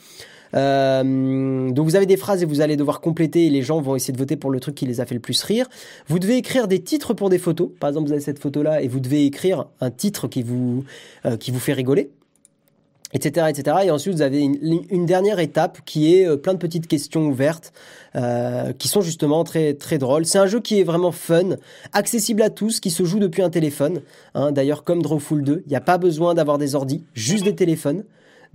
Euh, 0.54 1.70
donc 1.70 1.86
vous 1.86 1.96
avez 1.96 2.06
des 2.06 2.16
phrases 2.16 2.42
et 2.42 2.46
vous 2.46 2.60
allez 2.60 2.76
devoir 2.76 3.00
compléter 3.00 3.46
et 3.46 3.50
les 3.50 3.62
gens 3.62 3.80
vont 3.80 3.96
essayer 3.96 4.12
de 4.12 4.18
voter 4.18 4.36
pour 4.36 4.50
le 4.50 4.60
truc 4.60 4.74
qui 4.74 4.86
les 4.86 5.00
a 5.00 5.06
fait 5.06 5.14
le 5.14 5.20
plus 5.20 5.42
rire. 5.42 5.68
Vous 6.08 6.18
devez 6.18 6.36
écrire 6.36 6.68
des 6.68 6.80
titres 6.80 7.14
pour 7.14 7.30
des 7.30 7.38
photos. 7.38 7.70
Par 7.80 7.88
exemple, 7.88 8.08
vous 8.08 8.12
avez 8.12 8.22
cette 8.22 8.38
photo 8.38 8.62
là 8.62 8.82
et 8.82 8.88
vous 8.88 9.00
devez 9.00 9.24
écrire 9.24 9.66
un 9.80 9.90
titre 9.90 10.28
qui 10.28 10.42
vous 10.42 10.84
euh, 11.26 11.36
qui 11.36 11.50
vous 11.50 11.60
fait 11.60 11.72
rigoler. 11.72 12.10
Etc., 13.12 13.46
etc. 13.48 13.76
Et 13.84 13.90
ensuite, 13.90 14.14
vous 14.14 14.22
avez 14.22 14.40
une, 14.40 15.06
dernière 15.06 15.38
étape 15.38 15.80
qui 15.84 16.14
est 16.14 16.26
euh, 16.26 16.36
plein 16.36 16.54
de 16.54 16.58
petites 16.58 16.86
questions 16.86 17.26
ouvertes 17.26 17.72
euh, 18.14 18.72
qui 18.72 18.88
sont 18.88 19.00
justement 19.00 19.44
très 19.44 19.74
très 19.74 19.98
drôles. 19.98 20.24
C'est 20.26 20.38
un 20.38 20.46
jeu 20.46 20.60
qui 20.60 20.80
est 20.80 20.84
vraiment 20.84 21.12
fun, 21.12 21.56
accessible 21.92 22.42
à 22.42 22.50
tous, 22.50 22.80
qui 22.80 22.90
se 22.90 23.04
joue 23.04 23.18
depuis 23.18 23.42
un 23.42 23.50
téléphone. 23.50 24.00
Hein. 24.34 24.52
D'ailleurs, 24.52 24.84
comme 24.84 25.02
Drawful 25.02 25.42
2, 25.42 25.62
il 25.66 25.68
n'y 25.68 25.76
a 25.76 25.80
pas 25.80 25.98
besoin 25.98 26.34
d'avoir 26.34 26.58
des 26.58 26.74
ordis, 26.74 27.04
juste 27.14 27.44
des 27.44 27.54
téléphones. 27.54 28.04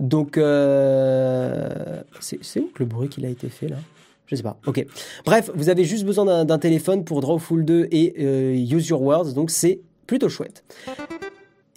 Donc, 0.00 0.38
euh... 0.38 2.02
c'est 2.20 2.60
où 2.60 2.70
le 2.78 2.86
bruit 2.86 3.08
qu'il 3.08 3.26
a 3.26 3.28
été 3.28 3.48
fait 3.48 3.68
là? 3.68 3.76
Je 4.26 4.36
sais 4.36 4.42
pas. 4.42 4.58
Ok. 4.66 4.84
Bref, 5.24 5.50
vous 5.54 5.70
avez 5.70 5.84
juste 5.84 6.04
besoin 6.04 6.44
d'un 6.44 6.58
téléphone 6.58 7.02
pour 7.04 7.20
Drawful 7.20 7.64
2 7.64 7.88
et 7.90 8.60
Use 8.70 8.88
Your 8.88 9.00
Words, 9.00 9.32
donc 9.32 9.50
c'est 9.50 9.80
plutôt 10.06 10.28
chouette. 10.28 10.62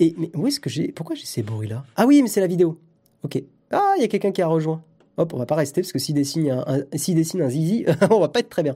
Et 0.01 0.15
mais 0.17 0.31
où 0.35 0.47
est-ce 0.47 0.59
que 0.59 0.69
j'ai 0.69 0.91
Pourquoi 0.91 1.15
j'ai 1.15 1.25
ces 1.25 1.43
bruits-là? 1.43 1.85
Ah 1.95 2.07
oui, 2.07 2.21
mais 2.23 2.27
c'est 2.27 2.41
la 2.41 2.47
vidéo. 2.47 2.77
Ok. 3.23 3.41
Ah, 3.71 3.93
il 3.97 4.01
y 4.01 4.03
a 4.03 4.07
quelqu'un 4.07 4.31
qui 4.31 4.41
a 4.41 4.47
rejoint. 4.47 4.81
Hop, 5.17 5.33
on 5.33 5.37
va 5.37 5.45
pas 5.45 5.55
rester 5.55 5.81
parce 5.81 5.91
que 5.91 5.99
s'il 5.99 6.15
dessine 6.15 6.49
un, 6.49 6.79
dessine 6.91 7.41
un 7.41 7.49
zizi, 7.49 7.85
on 8.09 8.19
va 8.19 8.27
pas 8.27 8.39
être 8.39 8.49
très 8.49 8.63
bien. 8.63 8.75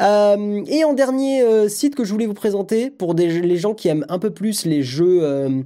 Euh, 0.00 0.62
et 0.68 0.84
en 0.84 0.92
dernier 0.92 1.42
euh, 1.42 1.68
site 1.68 1.96
que 1.96 2.04
je 2.04 2.12
voulais 2.12 2.26
vous 2.26 2.34
présenter 2.34 2.90
pour 2.90 3.14
les 3.14 3.56
gens 3.56 3.74
qui 3.74 3.88
aiment 3.88 4.06
un 4.08 4.20
peu 4.20 4.30
plus 4.30 4.64
les 4.64 4.82
jeux 4.82 5.64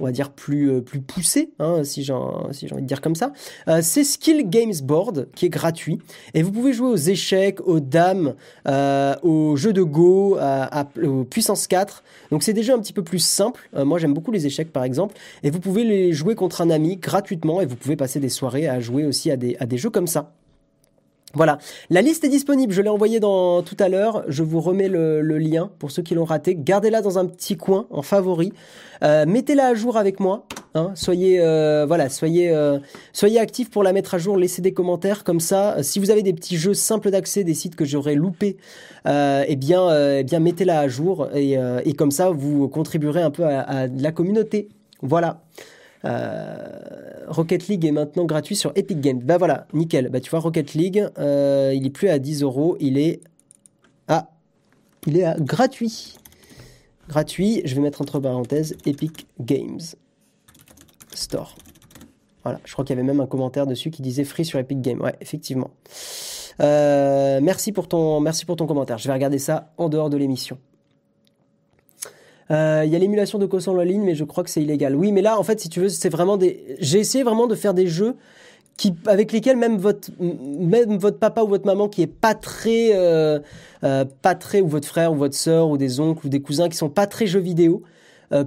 on 0.00 0.04
va 0.04 0.12
dire 0.12 0.30
plus 0.30 0.70
euh, 0.70 0.80
plus 0.80 1.00
poussé, 1.00 1.50
hein, 1.58 1.84
si 1.84 2.02
j'ai 2.04 2.12
envie 2.12 2.52
de 2.52 2.86
dire 2.86 3.00
comme 3.00 3.14
ça. 3.14 3.32
Euh, 3.68 3.80
c'est 3.82 4.04
Skill 4.04 4.48
Games 4.48 4.74
Board 4.82 5.28
qui 5.34 5.46
est 5.46 5.50
gratuit 5.50 5.98
et 6.34 6.42
vous 6.42 6.52
pouvez 6.52 6.72
jouer 6.72 6.88
aux 6.88 6.96
échecs, 6.96 7.60
aux 7.66 7.80
dames, 7.80 8.34
euh, 8.68 9.14
aux 9.22 9.56
jeux 9.56 9.72
de 9.72 9.82
Go, 9.82 10.38
aux 11.02 11.24
puissance 11.24 11.66
4. 11.66 12.02
Donc 12.30 12.42
c'est 12.42 12.52
des 12.52 12.62
jeux 12.62 12.74
un 12.74 12.78
petit 12.78 12.92
peu 12.92 13.02
plus 13.02 13.18
simples. 13.18 13.68
moi 13.74 13.98
j'aime 13.98 14.14
beaucoup 14.14 14.32
les 14.32 14.46
échecs 14.46 14.72
par 14.72 14.84
exemple 14.84 15.16
et 15.42 15.50
vous 15.50 15.60
pouvez 15.60 15.84
les 15.84 16.12
jouer 16.12 16.34
contre 16.34 16.60
un 16.60 16.70
ami 16.70 16.96
gratuitement 16.96 17.60
et 17.60 17.66
vous 17.66 17.76
pouvez 17.76 17.96
passer 17.96 18.20
des 18.20 18.28
soirées 18.28 18.68
à 18.68 18.80
jouer 18.80 19.04
aussi 19.04 19.30
à 19.30 19.36
des 19.36 19.78
jeux 19.78 19.90
comme 19.90 20.06
ça. 20.06 20.32
Voilà, 21.34 21.58
la 21.90 22.00
liste 22.00 22.22
est 22.24 22.28
disponible, 22.28 22.72
je 22.72 22.80
l'ai 22.80 22.88
envoyée 22.88 23.18
dans 23.18 23.62
tout 23.62 23.76
à 23.80 23.88
l'heure, 23.88 24.24
je 24.28 24.44
vous 24.44 24.60
remets 24.60 24.88
le, 24.88 25.20
lien 25.38 25.70
pour 25.80 25.90
ceux 25.90 26.02
qui 26.02 26.14
l'ont 26.14 26.24
raté, 26.24 26.54
gardez-la 26.56 27.02
dans 27.02 27.18
un 27.18 27.26
petit 27.26 27.56
coin 27.56 27.86
en 27.90 28.02
favori, 28.02 28.52
euh, 29.02 29.26
mettez-la 29.26 29.66
à 29.66 29.74
jour 29.74 29.96
avec 29.96 30.20
moi, 30.20 30.46
hein. 30.74 30.92
soyez 30.94 31.40
euh, 31.40 31.86
voilà, 31.86 32.08
soyez 32.08 32.50
euh, 32.50 32.78
soyez 33.12 33.40
actifs 33.40 33.68
pour 33.68 33.82
la 33.82 33.92
mettre 33.92 34.14
à 34.14 34.18
jour, 34.18 34.36
laissez 34.36 34.62
des 34.62 34.72
commentaires 34.72 35.24
comme 35.24 35.40
ça. 35.40 35.82
Si 35.82 35.98
vous 35.98 36.12
avez 36.12 36.22
des 36.22 36.32
petits 36.32 36.56
jeux 36.56 36.74
simples 36.74 37.10
d'accès, 37.10 37.42
des 37.42 37.54
sites 37.54 37.74
que 37.74 37.84
j'aurais 37.84 38.14
loupés, 38.14 38.56
eh 39.06 39.56
bien 39.56 40.18
eh 40.18 40.22
bien 40.22 40.38
mettez-la 40.38 40.78
à 40.78 40.88
jour 40.88 41.28
et, 41.34 41.58
comme 41.98 42.12
ça 42.12 42.30
vous 42.30 42.68
contribuerez 42.68 43.22
un 43.22 43.30
peu 43.30 43.44
à 43.44 43.88
la 43.88 44.12
communauté. 44.12 44.68
Voilà. 45.02 45.40
Euh, 46.04 47.24
Rocket 47.28 47.68
League 47.68 47.84
est 47.84 47.92
maintenant 47.92 48.24
gratuit 48.24 48.56
sur 48.56 48.72
Epic 48.74 49.00
Games. 49.00 49.20
Bah 49.22 49.38
voilà, 49.38 49.66
nickel. 49.72 50.08
Bah 50.08 50.20
tu 50.20 50.30
vois, 50.30 50.40
Rocket 50.40 50.74
League, 50.74 51.06
euh, 51.18 51.72
il 51.74 51.86
est 51.86 51.90
plus 51.90 52.08
à 52.08 52.18
10 52.18 52.42
euros, 52.42 52.76
il 52.80 52.98
est 52.98 53.20
à, 54.08 54.30
il 55.06 55.16
est 55.16 55.24
à 55.24 55.36
gratuit. 55.38 56.16
Gratuit, 57.08 57.62
je 57.64 57.74
vais 57.74 57.80
mettre 57.80 58.00
entre 58.02 58.18
parenthèses 58.18 58.76
Epic 58.86 59.26
Games 59.40 59.80
Store. 61.14 61.54
Voilà, 62.42 62.60
je 62.64 62.72
crois 62.72 62.84
qu'il 62.84 62.94
y 62.94 62.98
avait 62.98 63.06
même 63.06 63.20
un 63.20 63.26
commentaire 63.26 63.66
dessus 63.66 63.90
qui 63.90 64.02
disait 64.02 64.24
free 64.24 64.44
sur 64.44 64.58
Epic 64.58 64.80
Games. 64.80 65.00
Ouais, 65.00 65.14
effectivement. 65.20 65.70
Euh, 66.60 67.40
merci 67.42 67.72
pour 67.72 67.88
ton, 67.88 68.20
merci 68.20 68.44
pour 68.44 68.56
ton 68.56 68.66
commentaire. 68.66 68.98
Je 68.98 69.08
vais 69.08 69.14
regarder 69.14 69.38
ça 69.38 69.72
en 69.78 69.88
dehors 69.88 70.10
de 70.10 70.16
l'émission. 70.16 70.58
Euh, 72.50 72.82
il 72.84 72.92
y 72.92 72.96
a 72.96 72.98
l'émulation 72.98 73.38
de 73.38 73.46
console 73.46 73.78
en 73.78 73.82
ligne, 73.82 74.02
mais 74.02 74.14
je 74.14 74.24
crois 74.24 74.44
que 74.44 74.50
c'est 74.50 74.62
illégal. 74.62 74.94
Oui, 74.94 75.12
mais 75.12 75.22
là, 75.22 75.38
en 75.38 75.42
fait, 75.42 75.60
si 75.60 75.68
tu 75.68 75.80
veux, 75.80 75.88
c'est 75.88 76.08
vraiment 76.08 76.36
des. 76.36 76.76
J'ai 76.80 76.98
essayé 76.98 77.24
vraiment 77.24 77.46
de 77.46 77.54
faire 77.54 77.74
des 77.74 77.86
jeux 77.86 78.16
qui, 78.76 78.94
avec 79.06 79.32
lesquels 79.32 79.56
même 79.56 79.78
votre, 79.78 80.10
même 80.20 80.96
votre 80.98 81.18
papa 81.18 81.42
ou 81.42 81.48
votre 81.48 81.66
maman 81.66 81.88
qui 81.88 82.02
est 82.02 82.06
pas 82.06 82.34
très, 82.34 82.90
euh, 82.94 83.38
euh, 83.84 84.04
pas 84.22 84.34
très, 84.34 84.60
ou 84.60 84.68
votre 84.68 84.88
frère 84.88 85.12
ou 85.12 85.16
votre 85.16 85.36
sœur 85.36 85.68
ou 85.68 85.78
des 85.78 86.00
oncles 86.00 86.26
ou 86.26 86.28
des 86.28 86.40
cousins 86.40 86.68
qui 86.68 86.76
sont 86.76 86.90
pas 86.90 87.06
très 87.06 87.26
jeux 87.26 87.40
vidéo, 87.40 87.82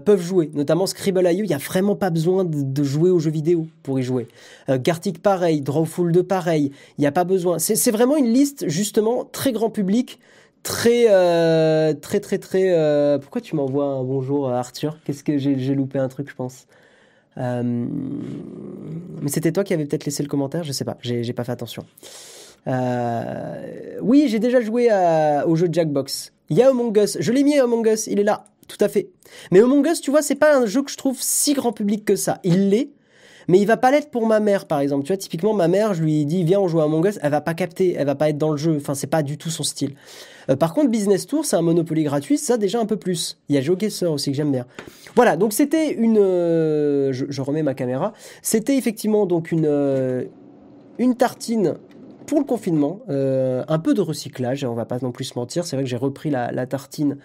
peuvent 0.04 0.22
jouer. 0.22 0.52
Notamment 0.54 0.86
Scribble.io, 0.86 1.45
il 1.45 1.50
y 1.50 1.54
a 1.54 1.58
vraiment 1.58 1.95
pas 1.95 2.10
besoin 2.10 2.43
de, 2.43 2.84
jouer 2.84 3.10
aux 3.10 3.20
jeux 3.20 3.32
vidéo 3.32 3.68
pour 3.84 3.98
y 3.98 4.04
jouer. 4.04 4.28
Gartic 4.68 5.22
pareil, 5.22 5.62
Drawful 5.62 6.12
2 6.12 6.24
pareil, 6.24 6.74
il 6.98 7.02
n'y 7.02 7.08
a 7.08 7.14
pas 7.14 7.24
besoin. 7.24 7.58
C'est 7.58 7.91
vraiment 7.91 8.18
une 8.18 8.26
liste 8.26 8.68
justement 8.68 9.24
très 9.24 9.54
grand 9.54 9.70
public 9.70 10.20
très, 10.68 11.05
euh, 11.07 11.93
très, 11.93 12.20
très, 12.20 12.38
très. 12.38 12.74
Euh, 12.74 13.18
pourquoi 13.18 13.39
tu 13.39 13.55
m'envoies 13.55 13.86
un 13.86 14.03
bonjour, 14.03 14.49
Arthur? 14.49 14.97
Qu'est-ce 15.05 15.24
que 15.24 15.38
j'ai, 15.38 15.55
loupé 15.74 15.97
un 15.97 16.09
truc, 16.09 16.30
je 16.30 16.36
pense. 16.36 16.68
Euh, 17.38 17.63
mais 17.63 19.30
c'était 19.30 19.53
toi 19.53 19.63
qui 19.63 19.74
avais 19.74 19.86
peut-être 19.86 20.03
laissé 20.03 20.24
le 20.24 20.30
commentaire, 20.30 20.63
je 20.63 20.74
sais 20.74 20.84
pas, 20.84 20.97
j'ai, 21.01 21.32
pas 21.34 21.45
fait 21.45 21.53
attention. 21.53 21.86
oui, 24.01 24.28
j'ai 24.28 24.39
déjà 24.39 24.59
joué 24.59 24.89
au 25.45 25.55
jeu 25.55 25.70
Jackbox. 25.72 26.34
Il 26.49 26.57
y 26.57 26.61
a 26.61 26.70
Among 26.70 26.97
Us, 26.97 27.18
je 27.20 27.32
l'ai 27.32 27.43
mis 27.43 27.57
Among 27.57 27.88
Us, 27.88 28.07
il 28.07 28.20
est 28.20 28.24
là, 28.24 28.45
tout 28.68 28.78
à 28.82 28.89
fait. 28.89 29.09
Mais 29.51 29.61
Among 29.61 29.86
Us, 29.88 30.01
tu 30.01 30.11
vois, 30.11 30.22
c'est 30.22 30.36
pas 30.36 30.57
un 30.57 30.65
jeu 30.65 30.82
que 30.84 30.91
je 30.91 30.97
trouve 30.97 31.18
si 31.22 31.53
grand 31.53 31.72
public 31.72 32.03
que 32.03 32.15
ça. 32.15 32.39
Il 32.43 32.70
l'est, 32.70 32.89
mais 33.47 33.59
il 33.59 33.65
va 33.65 33.78
pas 33.78 33.91
l'être 33.91 34.11
pour 34.11 34.28
ma 34.28 34.41
mère, 34.41 34.65
par 34.65 34.80
exemple. 34.82 35.03
Tu 35.03 35.13
vois, 35.13 35.18
typiquement, 35.18 35.53
ma 35.53 35.70
mère, 35.70 35.93
je 35.93 36.03
lui 36.03 36.26
dis, 36.26 36.43
viens, 36.43 36.59
on 36.59 36.68
joue 36.68 36.82
à 36.82 36.86
Among 36.86 37.05
Us, 37.05 37.20
elle 37.22 37.32
va 37.32 37.41
pas 37.41 37.53
capter, 37.53 37.93
elle 37.93 38.05
va 38.05 38.15
pas 38.15 38.30
être 38.30 38.38
dans 38.38 38.51
le 38.51 38.57
jeu. 38.57 38.76
Enfin, 38.78 38.95
c'est 38.95 39.07
pas 39.07 39.24
du 39.24 39.38
tout 39.38 39.49
son 39.49 39.63
style. 39.63 39.95
Euh, 40.50 40.56
par 40.56 40.74
contre, 40.74 40.89
Business 40.89 41.26
Tour, 41.28 41.45
c'est 41.45 41.56
un 41.56 41.62
Monopoly 41.62 42.04
gratuit, 42.04 42.38
ça 42.38 42.58
déjà 42.58 42.80
un 42.80 42.86
peu 42.86 42.98
plus. 42.98 43.38
Il 43.50 43.56
y 43.56 43.58
a 43.58 43.62
GeoGuessr 43.62 44.12
aussi 44.12 44.32
que 44.32 44.38
j'aime 44.38 44.52
bien. 44.52 44.66
Voilà, 45.16 45.38
donc 45.38 45.54
c'était 45.54 45.93
une... 45.93 46.18
Euh, 46.20 47.12
je, 47.12 47.41
remets 47.41 47.64
ma 47.64 47.74
caméra. 47.74 48.14
C'était 48.41 48.78
effectivement 48.78 49.26
donc 49.26 49.52
une, 49.52 49.66
euh, 49.66 50.24
tartine 51.18 51.76
pour 52.26 52.39
le 52.39 52.45
confinement, 52.45 53.00
un 53.08 53.80
peu 53.80 53.93
de 53.93 54.02
recyclage, 54.02 54.66
on 54.66 54.74
va 54.74 54.84
pas 54.84 54.98
non 55.02 55.14
plus 55.14 55.24
se 55.24 55.39
mentir, 55.39 55.66
c'est 55.66 55.78
vrai 55.78 55.84
que 55.86 55.89
j'ai 55.89 55.95
repris 55.95 56.30
la 56.30 56.66
tartine 56.66 57.20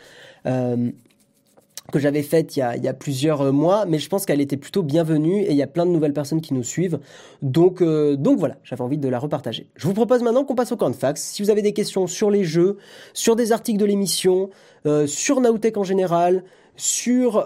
que 1.90 1.98
j'avais 1.98 2.22
faite 2.22 2.56
il 2.56 2.60
y, 2.60 2.88
a, 2.88 2.94
plusieurs 2.94 3.40
euh, 3.40 3.52
mois, 3.52 3.86
mais 3.86 3.98
je 3.98 4.08
pense 4.08 4.24
qu'elle 4.24 4.40
était 4.40 4.56
plutôt 4.56 4.82
bienvenue 4.82 5.42
et 5.42 5.50
il 5.50 5.56
y 5.56 5.62
a 5.62 5.66
plein 5.66 5.84
de 5.84 5.90
nouvelles 5.90 6.12
personnes 6.12 6.40
qui 6.40 6.54
nous 6.54 6.62
suivent. 6.62 7.00
Donc, 7.42 7.82
euh, 7.82 8.16
donc 8.16 8.38
voilà, 8.38 8.56
j'avais 8.62 8.82
envie 8.82 8.98
de 8.98 9.08
la 9.08 9.18
repartager. 9.18 9.66
Je 9.76 9.86
vous 9.86 9.94
propose 9.94 10.22
maintenant 10.22 10.44
qu'on 10.44 10.54
passe 10.54 10.72
au 10.72 10.76
camp. 10.76 10.92
Si 11.16 11.42
vous 11.42 11.50
avez 11.50 11.62
des 11.62 11.72
questions 11.72 12.06
sur 12.06 12.30
les 12.30 12.44
jeux, 12.44 12.78
sur 13.14 13.36
des 13.36 13.52
articles 13.52 13.78
de 13.78 13.84
l'émission, 13.84 14.50
euh, 14.86 15.06
sur 15.06 15.40
Nautech 15.40 15.76
en 15.76 15.84
général, 15.84 16.44
sur, 16.76 17.44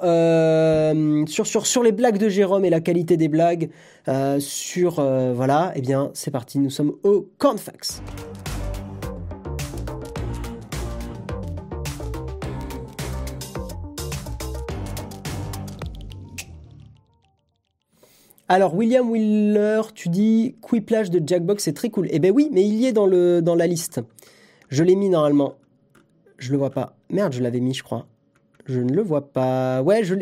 sur, 1.27 1.47
sur, 1.47 1.67
sur 1.67 1.83
les 1.83 1.93
blagues 1.93 2.19
de 2.19 2.29
Jérôme 2.29 2.65
et 2.65 2.71
la 2.71 2.81
qualité 2.81 3.17
des 3.17 3.29
blagues, 3.29 3.71
sur, 4.39 5.03
voilà, 5.35 5.73
eh 5.75 5.81
bien, 5.81 6.11
c'est 6.15 6.31
parti, 6.31 6.61
nous 6.61 6.71
sommes 6.71 6.93
au 7.03 7.27
camp. 7.39 7.57
Alors 18.49 18.75
William 18.75 19.11
Wheeler, 19.11 19.83
tu 19.95 20.09
dis 20.09 20.55
Quiplage 20.63 21.11
de 21.11 21.21
Jackbox, 21.27 21.65
c'est 21.65 21.73
très 21.73 21.91
cool. 21.91 22.07
Eh 22.11 22.21
ben 22.21 22.33
oui, 22.33 22.49
mais 22.53 22.65
il 22.65 22.75
y 22.75 22.87
est 22.87 22.93
dans 22.93 23.07
la 23.07 23.67
liste. 23.67 24.01
Je 24.69 24.85
l'ai 24.85 24.95
mis 24.95 25.09
normalement. 25.09 25.57
Je 26.39 26.53
le 26.53 26.59
vois 26.59 26.71
pas. 26.71 26.97
Merde, 27.11 27.33
je 27.33 27.43
l'avais 27.43 27.61
mis, 27.61 27.75
je 27.75 27.83
crois. 27.83 28.07
Je 28.67 28.81
ne 28.81 28.93
le 28.93 29.03
vois 29.03 29.33
pas. 29.33 29.83
Ouais, 29.83 30.05
je, 30.05 30.15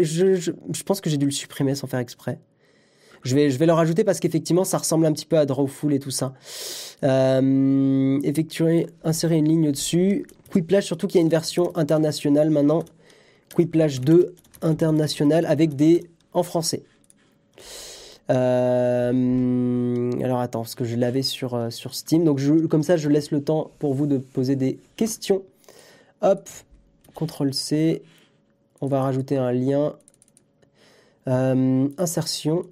pense 0.85 1.01
que 1.01 1.11
j'ai 1.11 1.16
dû 1.16 1.27
le 1.27 1.33
supprimer 1.33 1.75
sans 1.75 1.87
faire 1.87 2.01
exprès. 2.01 2.39
Je 3.25 3.35
vais, 3.35 3.49
le 3.49 3.72
rajouter 3.72 4.05
parce 4.05 4.20
qu'effectivement, 4.20 4.64
ça 4.64 4.77
ressemble 4.77 5.07
un 5.07 5.12
petit 5.12 5.25
peu 5.25 5.39
à 5.39 5.47
Drawful 5.47 5.95
et 5.95 5.99
tout 5.99 6.11
ça. 6.11 6.35
Euh, 7.05 8.20
effectuer, 8.22 8.87
insérer 9.03 9.37
une 9.37 9.49
ligne 9.49 9.68
au-dessus. 9.68 10.27
Quiplage, 10.53 10.85
surtout 10.85 11.07
qu'il 11.07 11.20
y 11.20 11.22
a 11.22 11.25
une 11.25 11.31
version 11.31 11.75
internationale 11.75 12.51
maintenant. 12.51 12.85
Quiplage 13.57 14.03
2 14.03 14.35
international 14.61 15.47
avec 15.47 15.75
des 15.75 16.05
en 16.35 16.43
français. 16.43 16.83
Euh, 18.31 20.12
alors 20.22 20.41
attends, 20.41 20.61
parce 20.61 20.75
que 20.75 20.85
je 20.85 20.97
l'avais 20.97 21.22
sur, 21.22 21.55
euh, 21.55 21.70
Steam. 21.70 22.25
Donc 22.25 22.41
comme 22.68 22.83
ça, 22.83 22.97
je 22.97 23.09
laisse 23.09 23.31
le 23.31 23.43
temps 23.43 23.70
pour 23.79 23.95
vous 23.95 24.07
de 24.07 24.18
poser 24.18 24.57
des 24.57 24.79
questions. 24.97 25.43
Hop, 26.22 26.49
CTRL 27.14 27.55
C. 27.55 28.03
On 28.81 28.87
va 28.87 29.03
rajouter 29.03 29.37
un 29.37 29.53
lien. 29.53 29.97
Euh, 31.29 31.89
insertion. 31.99 32.66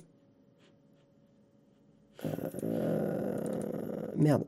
merde. 4.16 4.44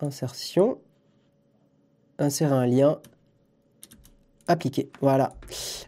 Insertion. 0.00 0.78
Insérer 2.18 2.54
un 2.54 2.66
lien 2.66 2.98
appliqué. 4.52 4.90
Voilà. 5.00 5.32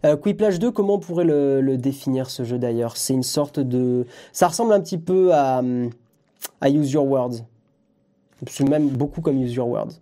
Euh, 0.04 0.16
Quiplage 0.16 0.58
2, 0.58 0.70
comment 0.70 0.94
on 0.94 0.98
pourrait 0.98 1.24
le, 1.24 1.76
définir 1.76 2.30
ce 2.30 2.44
jeu 2.44 2.58
d'ailleurs? 2.58 2.96
C'est 2.96 3.14
une 3.14 3.22
sorte 3.22 3.60
de... 3.60 4.06
Ça 4.32 4.48
ressemble 4.48 4.72
un 4.72 4.80
petit 4.80 4.98
peu 4.98 5.32
à, 5.32 5.62
Use 6.64 6.92
Your 6.92 7.06
Words. 7.06 7.44
C'est 8.46 8.68
même 8.68 8.88
beaucoup 8.88 9.20
comme 9.20 9.40
Use 9.42 9.54
Your 9.54 9.68
Words. 9.68 10.00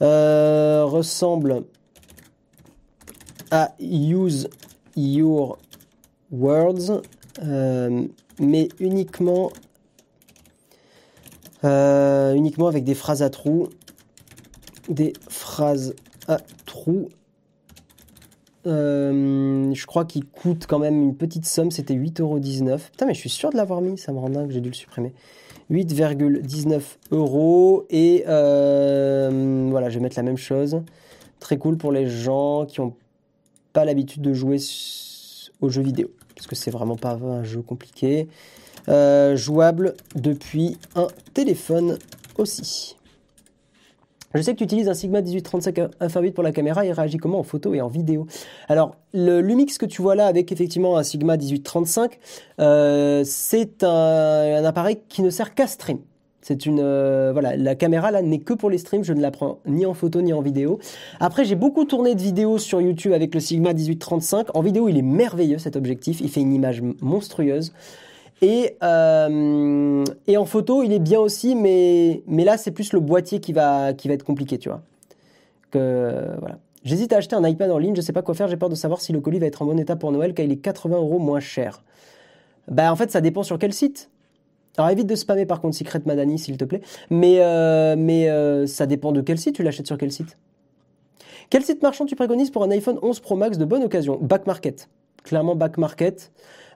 Euh, 0.00 0.84
ressemble 0.84 1.64
à 3.50 3.72
Use 3.80 4.48
Your 4.96 5.58
Words 6.30 7.02
mais 8.40 8.68
uniquement, 8.78 9.50
uniquement 11.62 12.68
avec 12.68 12.84
des 12.84 12.94
phrases 12.94 13.22
à 13.22 13.30
trous. 13.30 13.68
Des 14.88 15.12
phrases 15.28 15.94
à 16.28 16.38
trous. 16.66 17.08
Je 18.64 19.86
crois 19.86 20.04
qu'il 20.04 20.26
coûte 20.26 20.66
quand 20.68 20.78
même 20.78 21.02
une 21.02 21.16
petite 21.16 21.46
somme, 21.46 21.70
c'était 21.70 21.94
8,19€. 21.94 22.90
Putain, 22.90 23.06
mais 23.06 23.14
je 23.14 23.20
suis 23.20 23.30
sûr 23.30 23.50
de 23.50 23.56
l'avoir 23.56 23.80
mis, 23.80 23.98
ça 23.98 24.12
me 24.12 24.18
rend 24.18 24.30
dingue, 24.30 24.50
j'ai 24.50 24.60
dû 24.60 24.68
le 24.68 24.74
supprimer. 24.74 25.12
8,19 25.70 26.80
euros. 27.12 27.86
Et 27.90 28.22
voilà, 28.26 29.90
je 29.90 29.94
vais 29.94 30.02
mettre 30.02 30.16
la 30.16 30.22
même 30.22 30.36
chose. 30.36 30.82
Très 31.40 31.58
cool 31.58 31.76
pour 31.76 31.92
les 31.92 32.06
gens 32.08 32.66
qui 32.66 32.80
n'ont 32.80 32.94
pas 33.72 33.84
l'habitude 33.84 34.22
de 34.22 34.32
jouer 34.32 34.58
aux 35.60 35.68
jeux 35.68 35.82
vidéo. 35.82 36.10
Parce 36.34 36.46
que 36.46 36.54
c'est 36.54 36.70
vraiment 36.70 36.96
pas 36.96 37.14
un 37.14 37.44
jeu 37.44 37.62
compliqué. 37.62 38.28
Euh, 38.88 39.36
jouable 39.36 39.94
depuis 40.14 40.78
un 40.94 41.08
téléphone 41.34 41.98
aussi. 42.38 42.96
Je 44.34 44.42
sais 44.42 44.52
que 44.52 44.58
tu 44.58 44.64
utilises 44.64 44.88
un 44.88 44.94
Sigma 44.94 45.22
1835 45.22 45.78
1.8 46.00 46.32
pour 46.32 46.44
la 46.44 46.52
caméra, 46.52 46.84
il 46.84 46.92
réagit 46.92 47.16
comment 47.16 47.38
en 47.38 47.44
photo 47.44 47.72
et 47.72 47.80
en 47.80 47.88
vidéo? 47.88 48.26
Alors, 48.68 48.94
le 49.14 49.40
Lumix 49.40 49.78
que 49.78 49.86
tu 49.86 50.02
vois 50.02 50.14
là 50.14 50.26
avec 50.26 50.52
effectivement 50.52 50.98
un 50.98 51.02
Sigma 51.02 51.36
1835, 51.36 52.18
euh, 52.60 53.22
c'est 53.24 53.82
un, 53.84 54.64
appareil 54.64 54.98
qui 55.08 55.22
ne 55.22 55.30
sert 55.30 55.54
qu'à 55.54 55.66
stream. 55.66 55.98
C'est 56.42 56.66
une 56.66 56.80
euh, 56.80 57.30
voilà, 57.32 57.56
la 57.56 57.74
caméra 57.74 58.10
là 58.10 58.22
n'est 58.22 58.38
que 58.38 58.52
pour 58.52 58.68
les 58.68 58.78
streams, 58.78 59.02
je 59.02 59.12
ne 59.14 59.20
la 59.20 59.30
prends 59.30 59.60
ni 59.66 59.86
en 59.86 59.94
photo 59.94 60.20
ni 60.20 60.32
en 60.32 60.42
vidéo. 60.42 60.78
Après, 61.20 61.44
j'ai 61.44 61.56
beaucoup 61.56 61.84
tourné 61.86 62.14
de 62.14 62.20
vidéos 62.20 62.58
sur 62.58 62.80
YouTube 62.82 63.12
avec 63.12 63.34
le 63.34 63.40
Sigma 63.40 63.72
1835. 63.72 64.54
En 64.54 64.60
vidéo, 64.60 64.88
il 64.88 64.98
est 64.98 65.02
merveilleux 65.02 65.58
cet 65.58 65.74
objectif, 65.74 66.20
il 66.20 66.28
fait 66.28 66.40
une 66.40 66.52
image 66.52 66.82
monstrueuse. 67.00 67.72
Et, 68.40 68.76
euh, 68.82 70.04
et 70.26 70.36
en 70.36 70.44
photo, 70.44 70.82
il 70.82 70.92
est 70.92 71.00
bien 71.00 71.18
aussi, 71.18 71.54
mais, 71.54 72.22
là, 72.28 72.56
c'est 72.56 72.70
plus 72.70 72.92
le 72.92 73.00
boîtier 73.00 73.40
qui 73.40 73.52
va, 73.52 73.90
être 73.90 74.24
compliqué, 74.24 74.58
tu 74.58 74.68
vois. 74.68 74.82
J'hésite 76.84 77.12
à 77.12 77.16
acheter 77.16 77.34
un 77.34 77.46
iPad 77.46 77.70
en 77.70 77.78
ligne, 77.78 77.96
je 77.96 78.00
sais 78.00 78.12
pas 78.12 78.22
quoi 78.22 78.34
faire, 78.34 78.48
j'ai 78.48 78.56
peur 78.56 78.68
de 78.68 78.74
savoir 78.74 79.00
si 79.00 79.12
le 79.12 79.20
colis 79.20 79.38
va 79.38 79.46
être 79.46 79.62
en 79.62 79.66
bon 79.66 79.78
état 79.78 79.96
pour 79.96 80.12
Noël, 80.12 80.34
car 80.34 80.46
il 80.46 80.52
est 80.52 80.56
80 80.56 80.96
euros 80.96 81.18
moins 81.18 81.40
cher. 81.40 81.82
Bah, 82.68 82.92
en 82.92 82.96
fait, 82.96 83.10
ça 83.10 83.20
dépend 83.20 83.42
sur 83.42 83.58
quel 83.58 83.72
site. 83.72 84.10
Alors 84.78 84.90
évite 84.90 85.08
de 85.08 85.16
spammer 85.16 85.44
par 85.44 85.60
contre 85.60 85.76
Secret 85.76 86.00
Madani 86.06 86.38
s'il 86.38 86.56
te 86.56 86.64
plaît. 86.64 86.80
Mais, 87.10 87.40
euh, 87.40 87.96
euh, 87.96 88.66
ça 88.66 88.86
dépend 88.86 89.10
de 89.10 89.20
quel 89.20 89.38
site, 89.38 89.56
tu 89.56 89.64
l'achètes 89.64 89.88
sur 89.88 89.98
quel 89.98 90.12
site 90.12 90.38
Quel 91.50 91.64
site 91.64 91.82
marchand 91.82 92.06
tu 92.06 92.14
préconises 92.14 92.50
pour 92.50 92.62
un 92.62 92.70
iPhone 92.70 92.98
11 93.02 93.18
Pro 93.20 93.34
Max 93.34 93.58
de 93.58 93.64
bonne 93.64 93.82
occasion? 93.82 94.18
Back 94.20 94.46
Market. 94.46 94.88
Clairement 95.24 95.56
Back 95.56 95.78
Market. 95.78 96.30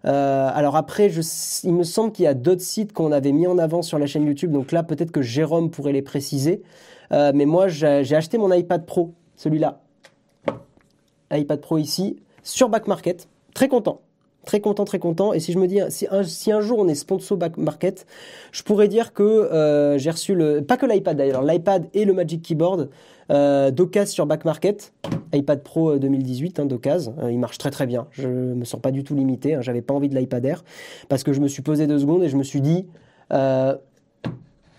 Euh, 0.05 0.51
alors 0.53 0.77
après, 0.77 1.11
il 1.65 1.75
me 1.75 1.85
semble 1.85 2.13
qu'il 2.13 2.25
y 2.25 2.29
a 2.29 2.35
d'autres 2.35 2.63
sites 2.63 2.93
qu'on 2.93 3.13
avait 3.13 3.33
mis 3.33 3.47
en 3.47 3.59
avant 3.59 3.83
sur 3.83 3.99
la 3.99 4.07
chaîne 4.07 4.27
YouTube, 4.27 4.51
donc 4.51 4.73
là 4.73 4.83
peut-être 4.83 5.13
que 5.13 5.23
Jérôme 5.23 5.71
pourrait 5.71 5.93
les 5.93 6.03
préciser. 6.03 6.63
Euh, 7.13 7.33
mais 7.35 7.47
moi, 7.47 7.69
j'ai 7.69 8.15
acheté 8.15 8.39
mon 8.39 8.53
iPad 8.53 8.87
Pro, 8.87 9.13
celui-là, 9.37 9.81
iPad 11.31 11.61
Pro 11.61 11.79
ici, 11.79 12.17
sur 12.43 12.69
Back 12.69 12.87
Market. 12.87 13.29
Très 13.55 13.69
content. 13.69 14.01
Très 14.45 14.61
content, 14.61 14.85
très 14.85 14.99
content. 14.99 15.33
Et 15.33 15.39
si 15.39 15.53
je 15.53 15.59
me 15.59 15.69
dis, 15.69 15.79
si 15.91 16.09
un, 16.11 16.25
si 16.25 16.51
un 16.51 16.61
jour 16.61 16.81
on 16.81 16.89
est 16.89 16.97
sponsor 16.97 17.39
back 17.39 17.57
market, 17.59 18.07
je 18.51 18.65
pourrais 18.65 18.89
dire 18.89 19.13
que 19.13 19.23
euh, 19.23 19.99
j'ai 19.99 20.11
reçu 20.11 20.35
le, 20.35 20.63
pas 20.63 20.77
que 20.77 20.85
l'iPad 20.85 21.17
d'ailleurs, 21.17 21.43
l'iPad 21.43 21.89
et 21.95 22.05
le 22.05 22.13
Magic 22.13 22.43
Keyboard 22.43 22.91
euh, 23.31 23.71
d'occasion 23.71 24.13
sur 24.13 24.27
back 24.27 24.45
market, 24.45 24.93
iPad 25.33 25.63
Pro 25.63 25.99
2018 25.99 26.59
euh, 26.59 26.63
hein. 26.63 26.99
Euh, 27.23 27.33
il 27.33 27.39
marche 27.39 27.59
très 27.59 27.71
très 27.71 27.87
bien. 27.87 28.07
Je 28.11 28.29
me 28.29 28.65
sens 28.65 28.81
pas 28.81 28.91
du 28.91 29.05
tout 29.05 29.15
limité. 29.15 29.55
Hein. 29.55 29.61
J'avais 29.61 29.83
pas 29.83 29.95
envie 29.95 30.09
de 30.09 30.17
l'iPad 30.17 30.45
Air 30.45 30.65
parce 31.09 31.23
que 31.23 31.33
je 31.33 31.41
me 31.41 31.49
suis 31.49 31.63
posé 31.63 31.87
deux 31.87 31.99
secondes 31.99 32.23
et 32.23 32.29
je 32.29 32.37
me 32.37 32.43
suis 32.43 32.61
dit, 32.61 32.87
euh, 33.33 33.75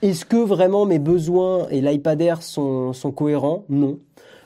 est-ce 0.01 0.25
que 0.25 0.37
vraiment 0.37 0.85
mes 0.85 0.99
besoins 0.99 1.67
et 1.69 1.81
l'iPad 1.81 2.21
Air 2.21 2.43
sont 2.43 2.93
cohérents? 3.15 3.65
Non. 3.69 3.99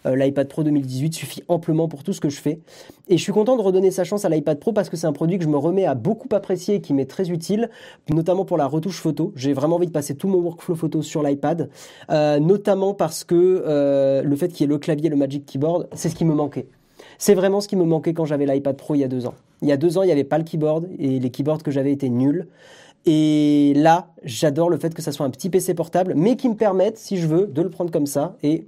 Euh, 0.05 0.15
L'iPad 0.15 0.47
Pro 0.47 0.63
2018 0.63 1.13
suffit 1.13 1.43
amplement 1.47 1.87
pour 1.87 2.03
tout 2.03 2.13
ce 2.13 2.21
que 2.21 2.29
je 2.29 2.39
fais. 2.39 2.59
Et 3.07 3.17
je 3.17 3.23
suis 3.23 3.31
content 3.31 3.55
de 3.55 3.61
redonner 3.61 3.91
sa 3.91 4.03
chance 4.03 4.25
à 4.25 4.29
l'iPad 4.29 4.59
Pro 4.59 4.73
parce 4.73 4.89
que 4.89 4.97
c'est 4.97 5.07
un 5.07 5.13
produit 5.13 5.37
que 5.37 5.43
je 5.43 5.49
me 5.49 5.57
remets 5.57 5.85
à 5.85 5.95
beaucoup 5.95 6.27
apprécier 6.31 6.75
et 6.75 6.81
qui 6.81 6.93
m'est 6.93 7.05
très 7.05 7.29
utile, 7.29 7.69
notamment 8.09 8.45
pour 8.45 8.57
la 8.57 8.67
retouche 8.67 8.99
photo. 8.99 9.31
J'ai 9.35 9.53
vraiment 9.53 9.77
envie 9.77 9.87
de 9.87 9.91
passer 9.91 10.15
tout 10.15 10.27
mon 10.27 10.39
workflow 10.39 10.75
photo 10.75 11.01
sur 11.01 11.23
l'iPad, 11.23 11.69
euh, 12.09 12.39
notamment 12.39 12.93
parce 12.93 13.23
que 13.23 13.63
euh, 13.65 14.21
le 14.23 14.35
fait 14.35 14.49
qu'il 14.49 14.61
y 14.61 14.63
ait 14.65 14.73
le 14.73 14.77
clavier, 14.77 15.09
le 15.09 15.15
Magic 15.15 15.45
Keyboard, 15.45 15.87
c'est 15.93 16.09
ce 16.09 16.15
qui 16.15 16.25
me 16.25 16.33
manquait. 16.33 16.67
C'est 17.17 17.33
vraiment 17.33 17.61
ce 17.61 17.67
qui 17.67 17.75
me 17.75 17.85
manquait 17.85 18.13
quand 18.13 18.25
j'avais 18.25 18.45
l'iPad 18.45 18.75
Pro 18.75 18.95
il 18.95 18.99
y 18.99 19.03
a 19.03 19.07
deux 19.07 19.25
ans. 19.25 19.33
Il 19.61 19.67
y 19.67 19.71
a 19.71 19.77
deux 19.77 19.97
ans, 19.97 20.03
il 20.03 20.07
n'y 20.07 20.11
avait 20.11 20.23
pas 20.23 20.37
le 20.37 20.43
keyboard 20.43 20.87
et 20.99 21.19
les 21.19 21.29
keyboards 21.31 21.63
que 21.63 21.71
j'avais 21.71 21.91
étaient 21.91 22.09
nuls. 22.09 22.47
Et 23.05 23.73
là, 23.75 24.09
j'adore 24.23 24.69
le 24.69 24.77
fait 24.77 24.93
que 24.93 25.01
ça 25.01 25.11
soit 25.11 25.25
un 25.25 25.29
petit 25.29 25.49
PC 25.49 25.73
portable, 25.73 26.13
mais 26.15 26.35
qui 26.35 26.49
me 26.49 26.55
permette, 26.55 26.97
si 26.97 27.17
je 27.17 27.27
veux, 27.27 27.47
de 27.47 27.61
le 27.61 27.69
prendre 27.69 27.89
comme 27.89 28.05
ça 28.05 28.35
et 28.43 28.67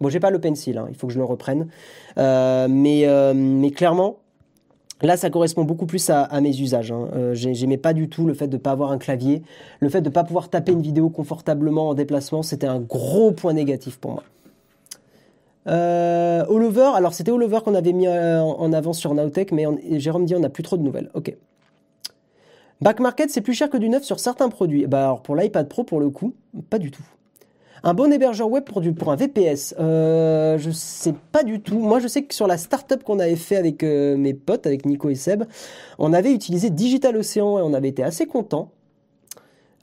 Bon, 0.00 0.08
j'ai 0.08 0.20
pas 0.20 0.30
le 0.30 0.40
pencil, 0.40 0.78
hein, 0.78 0.86
il 0.88 0.96
faut 0.96 1.06
que 1.06 1.12
je 1.12 1.18
le 1.18 1.24
reprenne. 1.24 1.68
Euh, 2.18 2.68
mais, 2.68 3.06
euh, 3.06 3.34
mais 3.34 3.70
clairement, 3.70 4.16
Là, 5.02 5.16
ça 5.16 5.30
correspond 5.30 5.64
beaucoup 5.64 5.86
plus 5.86 6.10
à, 6.10 6.40
mes 6.42 6.54
usages. 6.60 6.92
Hein. 6.92 7.08
Euh, 7.14 7.34
J'aimais 7.34 7.78
pas 7.78 7.94
du 7.94 8.10
tout 8.10 8.26
le 8.26 8.34
fait 8.34 8.48
de 8.48 8.58
pas 8.58 8.72
avoir 8.72 8.92
un 8.92 8.98
clavier, 8.98 9.42
le 9.80 9.88
fait 9.88 10.02
de 10.02 10.10
pas 10.10 10.24
pouvoir 10.24 10.50
taper 10.50 10.72
une 10.72 10.82
vidéo 10.82 11.08
confortablement 11.08 11.88
en 11.88 11.94
déplacement, 11.94 12.42
c'était 12.42 12.66
un 12.66 12.80
gros 12.80 13.32
point 13.32 13.54
négatif 13.54 13.98
pour 13.98 14.12
moi. 14.12 14.24
Euh, 15.68 16.44
All 16.44 16.96
alors 16.96 17.14
c'était 17.14 17.32
All 17.32 17.48
qu'on 17.62 17.74
avait 17.74 17.92
mis 17.92 18.08
en 18.08 18.72
avant 18.74 18.92
sur 18.92 19.14
Nowtech, 19.14 19.52
mais 19.52 19.64
Jérôme 19.98 20.26
dit 20.26 20.34
on 20.34 20.40
n'a 20.40 20.50
plus 20.50 20.62
trop 20.62 20.76
de 20.76 20.82
nouvelles. 20.82 21.10
Ok. 21.14 21.34
Back 22.82 23.00
market, 23.00 23.30
c'est 23.30 23.42
plus 23.42 23.54
cher 23.54 23.70
que 23.70 23.76
du 23.76 23.88
neuf 23.88 24.04
sur 24.04 24.20
certains 24.20 24.50
produits. 24.50 24.86
Bah 24.86 25.04
alors 25.04 25.22
pour 25.22 25.34
l'iPad 25.34 25.66
Pro, 25.66 25.84
pour 25.84 26.00
le 26.00 26.10
coup, 26.10 26.34
pas 26.68 26.78
du 26.78 26.90
tout. 26.90 27.04
Un 27.82 27.94
bon 27.94 28.12
hébergeur 28.12 28.50
web 28.50 28.64
pour, 28.64 29.10
un 29.10 29.16
VPS 29.16 29.74
euh, 29.78 30.58
Je 30.58 30.70
sais 30.70 31.14
pas 31.32 31.42
du 31.42 31.60
tout. 31.60 31.78
Moi, 31.78 31.98
je 31.98 32.08
sais 32.08 32.22
que 32.22 32.34
sur 32.34 32.46
la 32.46 32.58
startup 32.58 33.02
qu'on 33.02 33.18
avait 33.18 33.36
fait 33.36 33.56
avec 33.56 33.82
euh, 33.82 34.16
mes 34.16 34.34
potes, 34.34 34.66
avec 34.66 34.84
Nico 34.84 35.08
et 35.08 35.14
Seb, 35.14 35.44
on 35.98 36.12
avait 36.12 36.32
utilisé 36.32 36.70
Digital 36.70 37.16
Ocean 37.16 37.58
et 37.58 37.62
on 37.62 37.72
avait 37.72 37.88
été 37.88 38.02
assez 38.02 38.26
contents. 38.26 38.70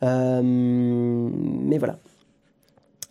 Euh, 0.04 0.42
mais 0.44 1.80
voilà. 1.80 1.98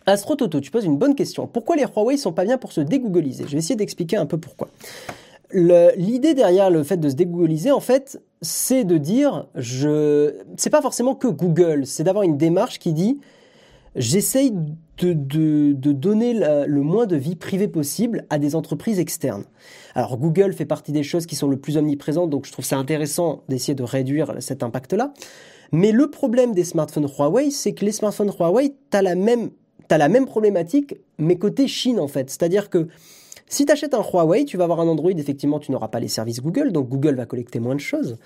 Astro 0.05 0.35
Toto, 0.35 0.61
tu 0.61 0.71
poses 0.71 0.85
une 0.85 0.97
bonne 0.97 1.15
question. 1.15 1.47
Pourquoi 1.47 1.75
les 1.75 1.83
Huawei 1.83 2.15
sont 2.15 2.31
pas 2.31 2.45
bien 2.45 2.57
pour 2.57 2.71
se 2.71 2.79
dégoogliser 2.79 3.43
Je 3.45 3.51
vais 3.51 3.57
essayer 3.57 3.75
d'expliquer 3.75 4.15
un 4.15 4.25
peu 4.25 4.37
pourquoi. 4.37 4.69
L'idée 5.51 6.33
derrière 6.33 6.69
le 6.69 6.83
fait 6.83 6.97
de 6.97 7.09
se 7.09 7.15
dégoogliser, 7.15 7.71
en 7.71 7.79
fait, 7.81 8.21
c'est 8.41 8.85
de 8.85 8.97
dire, 8.97 9.47
je, 9.55 10.33
c'est 10.55 10.69
pas 10.69 10.81
forcément 10.81 11.15
que 11.15 11.27
Google, 11.27 11.85
c'est 11.85 12.03
d'avoir 12.03 12.23
une 12.23 12.37
démarche 12.37 12.79
qui 12.79 12.93
dit, 12.93 13.19
j'essaye 13.97 14.53
de, 14.99 15.13
de, 15.13 15.91
donner 15.91 16.33
le 16.33 16.81
moins 16.81 17.05
de 17.05 17.15
vie 17.15 17.35
privée 17.35 17.67
possible 17.67 18.25
à 18.29 18.39
des 18.39 18.55
entreprises 18.55 18.99
externes. 18.99 19.45
Alors 19.93 20.17
Google 20.17 20.53
fait 20.53 20.65
partie 20.65 20.91
des 20.91 21.03
choses 21.03 21.25
qui 21.25 21.35
sont 21.35 21.47
le 21.47 21.57
plus 21.57 21.77
omniprésentes, 21.77 22.29
donc 22.29 22.45
je 22.45 22.51
trouve 22.51 22.65
ça 22.65 22.77
intéressant 22.77 23.43
d'essayer 23.49 23.75
de 23.75 23.83
réduire 23.83 24.35
cet 24.39 24.63
impact-là. 24.63 25.13
Mais 25.71 25.91
le 25.91 26.09
problème 26.09 26.53
des 26.53 26.63
smartphones 26.63 27.07
Huawei, 27.07 27.51
c'est 27.51 27.73
que 27.73 27.85
les 27.85 27.91
smartphones 27.91 28.31
Huawei, 28.31 28.75
tu 28.89 28.97
as 28.97 29.01
la 29.01 29.15
même 30.09 30.25
problématique, 30.25 30.95
mais 31.17 31.37
côté 31.37 31.67
Chine 31.67 31.99
en 31.99 32.07
fait. 32.07 32.29
C'est-à-dire 32.29 32.69
que 32.69 32.87
si 33.49 33.65
tu 33.65 33.71
achètes 33.71 33.93
un 33.93 34.01
Huawei, 34.01 34.43
tu 34.43 34.57
vas 34.57 34.65
avoir 34.65 34.81
un 34.81 34.87
Android, 34.87 35.11
effectivement, 35.11 35.59
tu 35.59 35.71
n'auras 35.71 35.87
pas 35.87 36.01
les 36.01 36.09
services 36.09 36.41
Google, 36.41 36.73
donc 36.73 36.89
Google 36.89 37.15
va 37.15 37.25
collecter 37.25 37.59
moins 37.59 37.75
de 37.75 37.79
choses. 37.79 38.17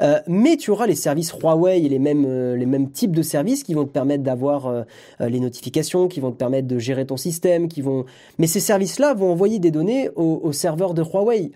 Euh, 0.00 0.20
mais 0.26 0.56
tu 0.56 0.70
auras 0.70 0.86
les 0.86 0.94
services 0.94 1.32
Huawei 1.32 1.82
et 1.82 1.88
les 1.88 1.98
mêmes, 1.98 2.26
euh, 2.26 2.56
les 2.56 2.66
mêmes 2.66 2.90
types 2.90 3.16
de 3.16 3.22
services 3.22 3.62
qui 3.62 3.72
vont 3.72 3.86
te 3.86 3.90
permettre 3.90 4.22
d'avoir 4.22 4.66
euh, 4.66 4.82
les 5.20 5.40
notifications, 5.40 6.08
qui 6.08 6.20
vont 6.20 6.30
te 6.30 6.36
permettre 6.36 6.68
de 6.68 6.78
gérer 6.78 7.06
ton 7.06 7.16
système, 7.16 7.68
qui 7.68 7.80
vont... 7.80 8.04
Mais 8.38 8.46
ces 8.46 8.60
services-là 8.60 9.14
vont 9.14 9.32
envoyer 9.32 9.58
des 9.58 9.70
données 9.70 10.10
au, 10.14 10.40
au 10.42 10.52
serveur 10.52 10.92
de 10.92 11.02
Huawei. 11.02 11.52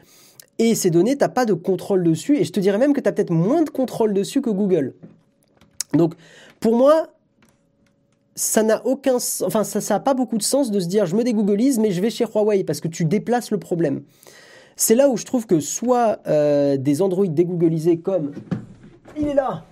Et 0.59 0.75
ces 0.75 0.91
données, 0.91 1.17
tu 1.17 1.25
n'as 1.25 1.29
pas 1.29 1.45
de 1.45 1.55
contrôle 1.55 2.03
dessus, 2.03 2.39
et 2.39 2.45
je 2.45 2.53
te 2.53 2.61
dirais 2.61 2.79
même 2.79 2.95
que 2.95 3.01
tu 3.01 3.09
as 3.09 3.13
peut-être 3.13 3.33
moins 3.33 3.63
de 3.63 3.71
contrôle 3.71 4.15
dessus 4.15 4.41
que 4.41 4.51
Google. 4.51 4.95
Donc, 5.93 6.15
pour 6.59 6.75
moi, 6.77 7.09
ça 8.41 8.63
n'a 8.63 8.85
aucun, 8.87 9.17
enfin 9.45 9.65
ça, 9.65 9.83
ça 9.83 10.01
pas 10.01 10.15
beaucoup 10.15 10.39
de 10.39 10.43
sens 10.43 10.71
de 10.71 10.81
se 10.81 10.87
dire 10.87 11.05
je 11.05 11.15
me 11.15 11.23
dégoogleise 11.23 11.79
mais 11.79 11.91
je 11.91 12.01
vais 12.01 12.09
chez 12.09 12.25
Huawei 12.25 12.65
parce 12.65 12.81
que 12.81 12.89
tu 12.89 13.05
déplaces 13.05 13.51
le 13.51 13.59
problème. 13.59 14.03
C'est 14.77 14.95
là 14.95 15.11
où 15.11 15.19
je 15.19 15.27
trouve 15.27 15.47
que 15.47 15.61
soit 15.61 16.21
euh, 16.27 16.79
des 16.79 17.03
Android 17.03 17.27
dégooglisés 17.27 17.99
comme 17.99 18.33
il 19.19 19.29
est 19.29 19.35
là, 19.35 19.65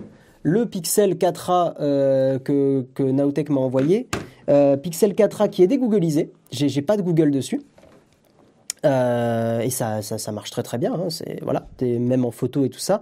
le 0.43 0.67
Pixel 0.67 1.15
4a 1.15 1.77
euh, 1.81 2.39
que, 2.39 2.85
que 2.95 3.03
Naotech 3.03 3.49
m'a 3.49 3.61
envoyé, 3.61 4.07
euh, 4.51 4.77
Pixel 4.77 5.15
4a 5.15 5.49
qui 5.49 5.63
est 5.63 5.67
dégooglisé, 5.67 6.31
j'ai 6.51 6.83
pas 6.83 6.99
de 6.99 7.03
Google 7.03 7.31
dessus. 7.31 7.63
et 8.85 9.71
ça, 9.71 10.03
ça, 10.03 10.19
ça, 10.19 10.33
marche 10.33 10.51
très 10.51 10.63
très 10.63 10.77
bien, 10.77 10.93
hein, 10.93 11.09
c'est 11.09 11.43
voilà, 11.43 11.67
même 11.81 12.27
en 12.27 12.31
photo 12.31 12.67
et 12.67 12.69
tout 12.69 12.81
ça. 12.81 13.01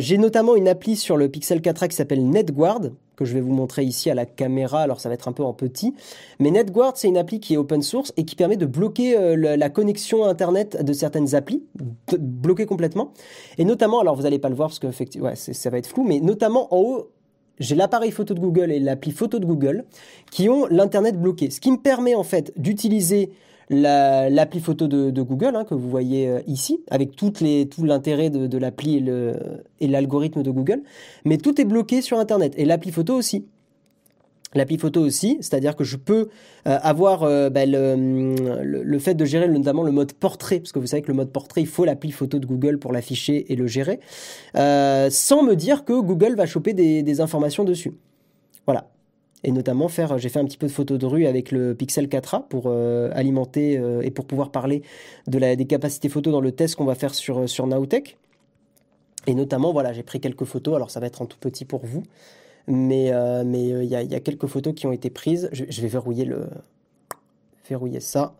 j'ai 0.00 0.18
notamment 0.18 0.54
une 0.54 0.68
appli 0.68 0.96
sur 0.96 1.16
le 1.16 1.30
Pixel 1.30 1.60
4a 1.60 1.88
qui 1.88 1.96
s'appelle 1.96 2.28
NetGuard 2.28 2.90
que 3.18 3.24
je 3.24 3.34
vais 3.34 3.40
vous 3.40 3.52
montrer 3.52 3.82
ici 3.82 4.10
à 4.10 4.14
la 4.14 4.26
caméra. 4.26 4.80
Alors 4.80 5.00
ça 5.00 5.08
va 5.08 5.16
être 5.16 5.26
un 5.26 5.32
peu 5.32 5.42
en 5.42 5.52
petit, 5.52 5.92
mais 6.38 6.52
NetGuard 6.52 6.92
c'est 6.96 7.08
une 7.08 7.16
appli 7.16 7.40
qui 7.40 7.54
est 7.54 7.56
open 7.56 7.82
source 7.82 8.12
et 8.16 8.24
qui 8.24 8.36
permet 8.36 8.56
de 8.56 8.66
bloquer 8.66 9.18
euh, 9.18 9.56
la 9.56 9.70
connexion 9.70 10.24
internet 10.24 10.84
de 10.84 10.92
certaines 10.92 11.34
applis, 11.34 11.64
bloquer 12.18 12.66
complètement. 12.66 13.12
Et 13.58 13.64
notamment, 13.64 14.00
alors 14.00 14.14
vous 14.14 14.22
n'allez 14.22 14.38
pas 14.38 14.48
le 14.48 14.54
voir 14.54 14.68
parce 14.68 14.78
que 14.78 14.92
ça 15.34 15.70
va 15.70 15.78
être 15.78 15.86
flou, 15.88 16.04
mais 16.04 16.20
notamment 16.20 16.72
en 16.72 16.78
haut 16.78 17.10
j'ai 17.58 17.74
l'appareil 17.74 18.12
photo 18.12 18.34
de 18.34 18.40
Google 18.40 18.70
et 18.70 18.78
l'appli 18.78 19.10
photo 19.10 19.40
de 19.40 19.44
Google 19.44 19.84
qui 20.30 20.48
ont 20.48 20.66
l'internet 20.66 21.20
bloqué, 21.20 21.50
ce 21.50 21.60
qui 21.60 21.72
me 21.72 21.78
permet 21.78 22.14
en 22.14 22.22
fait 22.22 22.52
d'utiliser 22.56 23.32
l'appli 23.70 24.60
photo 24.60 24.86
de, 24.86 25.22
Google 25.22 25.56
hein, 25.56 25.64
que 25.64 25.74
vous 25.74 25.88
voyez 25.88 26.28
euh, 26.28 26.40
ici, 26.46 26.80
avec 26.90 27.16
tout 27.16 27.32
l'intérêt 27.82 28.30
de, 28.30 28.58
l'appli 28.58 29.04
et 29.80 29.86
l'algorithme 29.86 30.42
de 30.42 30.50
Google, 30.50 30.82
mais 31.24 31.38
tout 31.38 31.60
est 31.60 31.64
bloqué 31.64 32.02
sur 32.02 32.18
Internet 32.18 32.54
et 32.56 32.64
l'appli 32.64 32.90
photo 32.90 33.14
aussi. 33.14 33.46
L'appli 34.54 34.78
photo 34.78 35.02
aussi, 35.02 35.36
c'est-à-dire 35.40 35.76
que 35.76 35.84
je 35.84 35.98
peux 35.98 36.28
euh, 36.66 36.78
avoir 36.82 37.22
euh, 37.22 37.50
ben, 37.50 37.70
le, 37.70 38.98
fait 38.98 39.14
de 39.14 39.26
gérer 39.26 39.46
notamment 39.46 39.82
le 39.82 39.92
mode 39.92 40.14
portrait, 40.14 40.58
parce 40.58 40.72
que 40.72 40.78
vous 40.78 40.86
savez 40.86 41.02
que 41.02 41.08
le 41.08 41.14
mode 41.14 41.30
portrait, 41.30 41.60
il 41.60 41.66
faut 41.66 41.84
l'appli 41.84 42.10
photo 42.10 42.38
de 42.38 42.46
Google 42.46 42.78
pour 42.78 42.92
l'afficher 42.92 43.52
et 43.52 43.56
le 43.56 43.66
gérer, 43.66 44.00
sans 44.54 45.42
me 45.42 45.54
dire 45.54 45.84
que 45.84 46.00
Google 46.00 46.34
va 46.34 46.46
choper 46.46 46.72
des 46.72 47.20
informations 47.20 47.64
dessus. 47.64 47.92
Voilà 48.64 48.88
et 49.44 49.52
notamment 49.52 49.88
faire, 49.88 50.18
j'ai 50.18 50.28
fait 50.28 50.40
un 50.40 50.44
petit 50.44 50.56
peu 50.56 50.66
de 50.66 50.72
photos 50.72 50.98
de 50.98 51.06
rue 51.06 51.26
avec 51.26 51.52
le 51.52 51.74
Pixel 51.74 52.08
4a 52.08 52.48
pour 52.48 52.64
euh, 52.66 53.10
alimenter 53.12 53.78
euh, 53.78 54.00
et 54.02 54.10
pour 54.10 54.26
pouvoir 54.26 54.50
parler 54.50 54.82
de 55.28 55.38
la, 55.38 55.54
des 55.54 55.66
capacités 55.66 56.08
photo 56.08 56.32
dans 56.32 56.40
le 56.40 56.50
test 56.50 56.74
qu'on 56.74 56.84
va 56.84 56.96
faire 56.96 57.14
sur, 57.14 57.40
euh, 57.40 57.46
sur 57.46 57.66
Nowtech. 57.66 58.18
Et 59.26 59.34
notamment, 59.34 59.72
voilà, 59.72 59.92
j'ai 59.92 60.02
pris 60.02 60.20
quelques 60.20 60.44
photos, 60.44 60.74
alors 60.74 60.90
ça 60.90 60.98
va 61.00 61.06
être 61.06 61.22
en 61.22 61.26
tout 61.26 61.38
petit 61.38 61.64
pour 61.64 61.84
vous, 61.84 62.02
mais 62.66 63.12
mais 63.44 63.68
il 63.68 63.84
y, 63.84 63.94
a, 63.94 64.20
quelques 64.20 64.46
photos 64.46 64.74
qui 64.74 64.86
ont 64.86 64.92
été 64.92 65.10
prises. 65.10 65.50
Je, 65.52 65.82
vais 65.82 65.88
verrouiller 65.88 66.24
le 66.24 66.48
verrouiller 67.68 68.00
ça. 68.00 68.34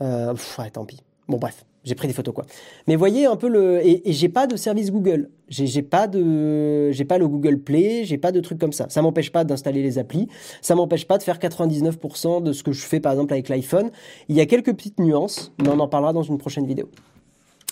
ouais, 0.00 0.70
tant 0.72 0.86
pis. 0.86 1.02
Bon 1.28 1.36
bref, 1.36 1.66
j'ai 1.88 1.94
pris 1.94 2.06
des 2.06 2.14
photos 2.14 2.34
quoi. 2.34 2.44
Mais 2.86 2.96
voyez 2.96 3.26
un 3.26 3.36
peu 3.36 3.48
le 3.48 3.86
et, 3.86 4.02
j'ai 4.06 4.28
pas 4.28 4.46
de 4.46 4.56
service 4.56 4.90
Google. 4.90 5.30
J'ai 5.48 5.82
pas 5.82 6.06
de 6.06 6.90
j'ai 6.90 7.04
pas 7.04 7.18
le 7.18 7.26
Google 7.26 7.58
Play, 7.58 8.04
j'ai 8.04 8.18
pas 8.18 8.32
de 8.32 8.40
trucs 8.40 8.58
comme 8.58 8.72
ça. 8.72 8.86
Ça 8.90 9.00
m'empêche 9.00 9.32
pas 9.32 9.44
d'installer 9.44 9.82
les 9.82 9.98
applis, 9.98 10.28
ça 10.60 10.74
m'empêche 10.74 11.06
pas 11.06 11.16
de 11.16 11.22
faire 11.22 11.38
99% 11.38 12.42
de 12.42 12.52
ce 12.52 12.62
que 12.62 12.72
je 12.72 12.84
fais 12.84 13.00
par 13.00 13.12
exemple 13.12 13.32
avec 13.32 13.48
l'iPhone. 13.48 13.90
Il 14.28 14.36
y 14.36 14.40
a 14.40 14.46
quelques 14.46 14.74
petites 14.74 15.00
nuances, 15.00 15.52
mais 15.62 15.70
on 15.70 15.80
en 15.80 15.88
parlera 15.88 16.12
dans 16.12 16.22
une 16.22 16.38
prochaine 16.38 16.66
vidéo. 16.66 16.90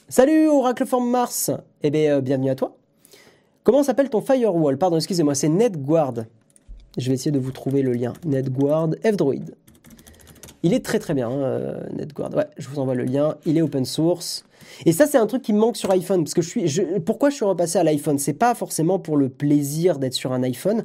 Salut 0.08 0.48
Oracle 0.48 0.86
Form 0.86 1.10
Mars. 1.10 1.50
Eh 1.82 1.90
bien 1.90 2.16
euh, 2.16 2.20
bienvenue 2.20 2.50
à 2.50 2.54
toi. 2.54 2.76
Comment 3.62 3.82
s'appelle 3.82 4.08
ton 4.08 4.20
firewall? 4.20 4.78
Pardon, 4.78 4.96
excusez-moi, 4.96 5.34
c'est 5.34 5.48
NetGuard. 5.48 6.24
Je 6.96 7.08
vais 7.08 7.14
essayer 7.14 7.32
de 7.32 7.38
vous 7.38 7.50
trouver 7.50 7.82
le 7.82 7.92
lien. 7.92 8.14
NetGuard 8.24 8.90
F-Droid. 9.04 9.54
Il 10.66 10.74
est 10.74 10.84
très 10.84 10.98
très 10.98 11.14
bien, 11.14 11.30
euh, 11.30 11.78
NetGuard. 11.96 12.34
Ouais, 12.34 12.48
je 12.58 12.68
vous 12.68 12.80
envoie 12.80 12.96
le 12.96 13.04
lien. 13.04 13.36
Il 13.46 13.56
est 13.56 13.62
open 13.62 13.84
source. 13.84 14.44
Et 14.84 14.90
ça, 14.90 15.06
c'est 15.06 15.16
un 15.16 15.28
truc 15.28 15.42
qui 15.42 15.52
me 15.52 15.60
manque 15.60 15.76
sur 15.76 15.88
iPhone. 15.92 16.24
Parce 16.24 16.34
que 16.34 16.42
je 16.42 16.48
suis, 16.48 16.66
pourquoi 17.04 17.30
je 17.30 17.36
suis 17.36 17.44
repassé 17.44 17.78
à 17.78 17.84
l'iPhone? 17.84 18.18
C'est 18.18 18.32
pas 18.32 18.52
forcément 18.56 18.98
pour 18.98 19.16
le 19.16 19.28
plaisir 19.28 20.00
d'être 20.00 20.14
sur 20.14 20.32
un 20.32 20.42
iPhone. 20.42 20.84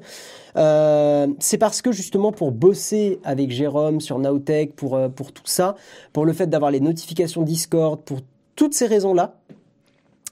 Euh, 0.55 1.25
c'est 1.39 1.57
parce 1.57 1.81
que 1.81 1.91
justement 1.91 2.31
pour 2.31 2.51
bosser 2.51 3.19
avec 3.23 3.49
Jérôme 3.49 4.01
sur 4.01 4.19
Nowtech, 4.19 4.75
pour, 4.75 4.95
euh, 4.95 5.09
pour 5.09 5.31
tout 5.31 5.47
ça, 5.47 5.73
pour 6.13 6.25
le 6.25 6.33
fait 6.33 6.45
d'avoir 6.45 6.69
les 6.69 6.79
notifications 6.79 7.41
Discord, 7.41 7.99
pour 8.01 8.19
toutes 8.55 8.75
ces 8.75 8.85
raisons-là, 8.85 9.33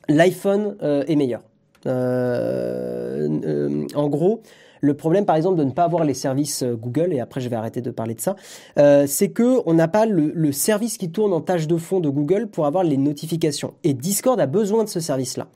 l'iPhone 0.09 0.75
est 0.79 1.15
meilleur. 1.15 1.41
en 3.95 4.09
gros, 4.09 4.43
le 4.81 4.93
problème, 4.93 5.25
par 5.25 5.35
exemple, 5.35 5.57
de 5.57 5.63
ne 5.63 5.71
pas 5.71 5.83
avoir 5.83 6.03
les 6.03 6.13
services 6.13 6.63
euh, 6.63 6.75
Google, 6.75 7.13
et 7.13 7.19
après 7.19 7.41
je 7.41 7.49
vais 7.49 7.55
arrêter 7.55 7.81
de 7.81 7.91
parler 7.91 8.15
de 8.15 8.21
ça, 8.21 8.35
euh, 8.77 9.05
c'est 9.07 9.29
que 9.29 9.61
on 9.65 9.73
n'a 9.73 9.87
pas 9.87 10.05
le, 10.05 10.51
service 10.51 10.97
qui 10.97 11.11
tourne 11.11 11.31
en 11.33 11.41
tâche 11.41 11.67
de 11.67 11.77
fond 11.77 11.99
de 11.99 12.09
Google 12.09 12.47
pour 12.47 12.65
avoir 12.65 12.83
les 12.83 12.97
notifications. 12.97 13.73
Et 13.83 13.93
Discord 13.93 14.39
a 14.39 14.47
besoin 14.47 14.83
de 14.83 14.89
ce 14.89 14.99
service-là. 14.99 15.47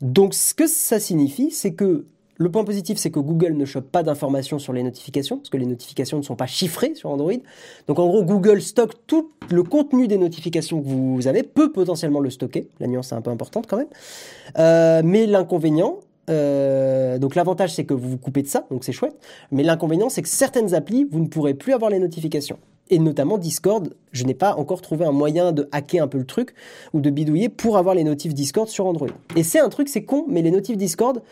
Donc, 0.00 0.34
ce 0.34 0.54
que 0.54 0.66
ça 0.66 0.98
signifie, 0.98 1.50
c'est 1.50 1.74
que 1.74 2.06
le 2.38 2.50
point 2.50 2.64
positif, 2.64 2.98
c'est 2.98 3.10
que 3.10 3.20
Google 3.20 3.52
ne 3.52 3.64
chope 3.64 3.90
pas 3.90 4.02
d'informations 4.02 4.58
sur 4.58 4.72
les 4.72 4.82
notifications, 4.82 5.36
parce 5.36 5.50
que 5.50 5.58
les 5.58 5.66
notifications 5.66 6.16
ne 6.16 6.22
sont 6.22 6.34
pas 6.34 6.46
chiffrées 6.46 6.94
sur 6.94 7.10
Android. 7.10 7.32
Donc 7.86 7.98
en 7.98 8.06
gros, 8.06 8.24
Google 8.24 8.62
stocke 8.62 8.94
tout 9.06 9.30
le 9.50 9.62
contenu 9.62 10.08
des 10.08 10.18
notifications 10.18 10.80
que 10.80 10.88
vous 10.88 11.26
avez, 11.26 11.42
peut 11.42 11.70
potentiellement 11.70 12.20
le 12.20 12.30
stocker. 12.30 12.68
La 12.80 12.86
nuance 12.88 13.12
est 13.12 13.14
un 13.14 13.20
peu 13.20 13.30
importante 13.30 13.66
quand 13.68 13.76
même. 13.76 13.86
Euh, 14.58 15.02
mais 15.04 15.26
l'inconvénient, 15.26 16.00
euh, 16.30 17.18
donc 17.18 17.34
l'avantage 17.34 17.74
c'est 17.74 17.84
que 17.84 17.94
vous 17.94 18.10
vous 18.10 18.18
coupez 18.18 18.42
de 18.42 18.48
ça, 18.48 18.66
donc 18.70 18.84
c'est 18.84 18.92
chouette. 18.92 19.16
Mais 19.50 19.62
l'inconvénient 19.62 20.08
c'est 20.08 20.22
que 20.22 20.28
certaines 20.28 20.74
applis, 20.74 21.06
vous 21.10 21.20
ne 21.20 21.26
pourrez 21.26 21.54
plus 21.54 21.72
avoir 21.72 21.90
les 21.90 21.98
notifications. 21.98 22.58
Et 22.90 22.98
notamment 22.98 23.38
Discord, 23.38 23.94
je 24.12 24.24
n'ai 24.24 24.34
pas 24.34 24.54
encore 24.56 24.82
trouvé 24.82 25.04
un 25.06 25.12
moyen 25.12 25.52
de 25.52 25.68
hacker 25.72 26.04
un 26.04 26.08
peu 26.08 26.18
le 26.18 26.26
truc 26.26 26.54
ou 26.92 27.00
de 27.00 27.10
bidouiller 27.10 27.48
pour 27.48 27.78
avoir 27.78 27.94
les 27.94 28.04
notifs 28.04 28.34
Discord 28.34 28.68
sur 28.68 28.86
Android. 28.86 29.08
Et 29.34 29.42
c'est 29.42 29.60
un 29.60 29.68
truc, 29.70 29.88
c'est 29.88 30.04
con, 30.04 30.26
mais 30.28 30.42
les 30.42 30.50
notifs 30.50 30.76
Discord, 30.76 31.22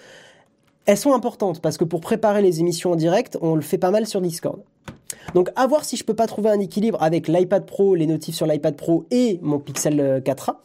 elles 0.87 0.97
sont 0.97 1.13
importantes 1.13 1.61
parce 1.61 1.77
que 1.77 1.85
pour 1.85 2.01
préparer 2.01 2.41
les 2.41 2.61
émissions 2.61 2.93
en 2.93 2.97
direct, 2.97 3.37
on 3.43 3.57
le 3.57 3.61
fait 3.61 3.79
pas 3.79 3.91
mal 3.91 4.07
sur 4.07 4.21
Discord. 4.21 4.61
Donc 5.35 5.51
à 5.55 5.67
voir 5.67 5.85
si 5.85 5.97
je 5.97 6.05
peux 6.05 6.15
pas 6.15 6.27
trouver 6.27 6.51
un 6.51 6.61
équilibre 6.61 7.03
avec 7.03 7.29
l'iPad 7.29 7.67
Pro, 7.67 7.95
les 7.95 8.07
notifs 8.07 8.35
sur 8.35 8.47
l'iPad 8.47 8.75
Pro 8.75 9.05
et 9.11 9.39
mon 9.43 9.59
Pixel 9.59 10.23
4a. 10.25 10.57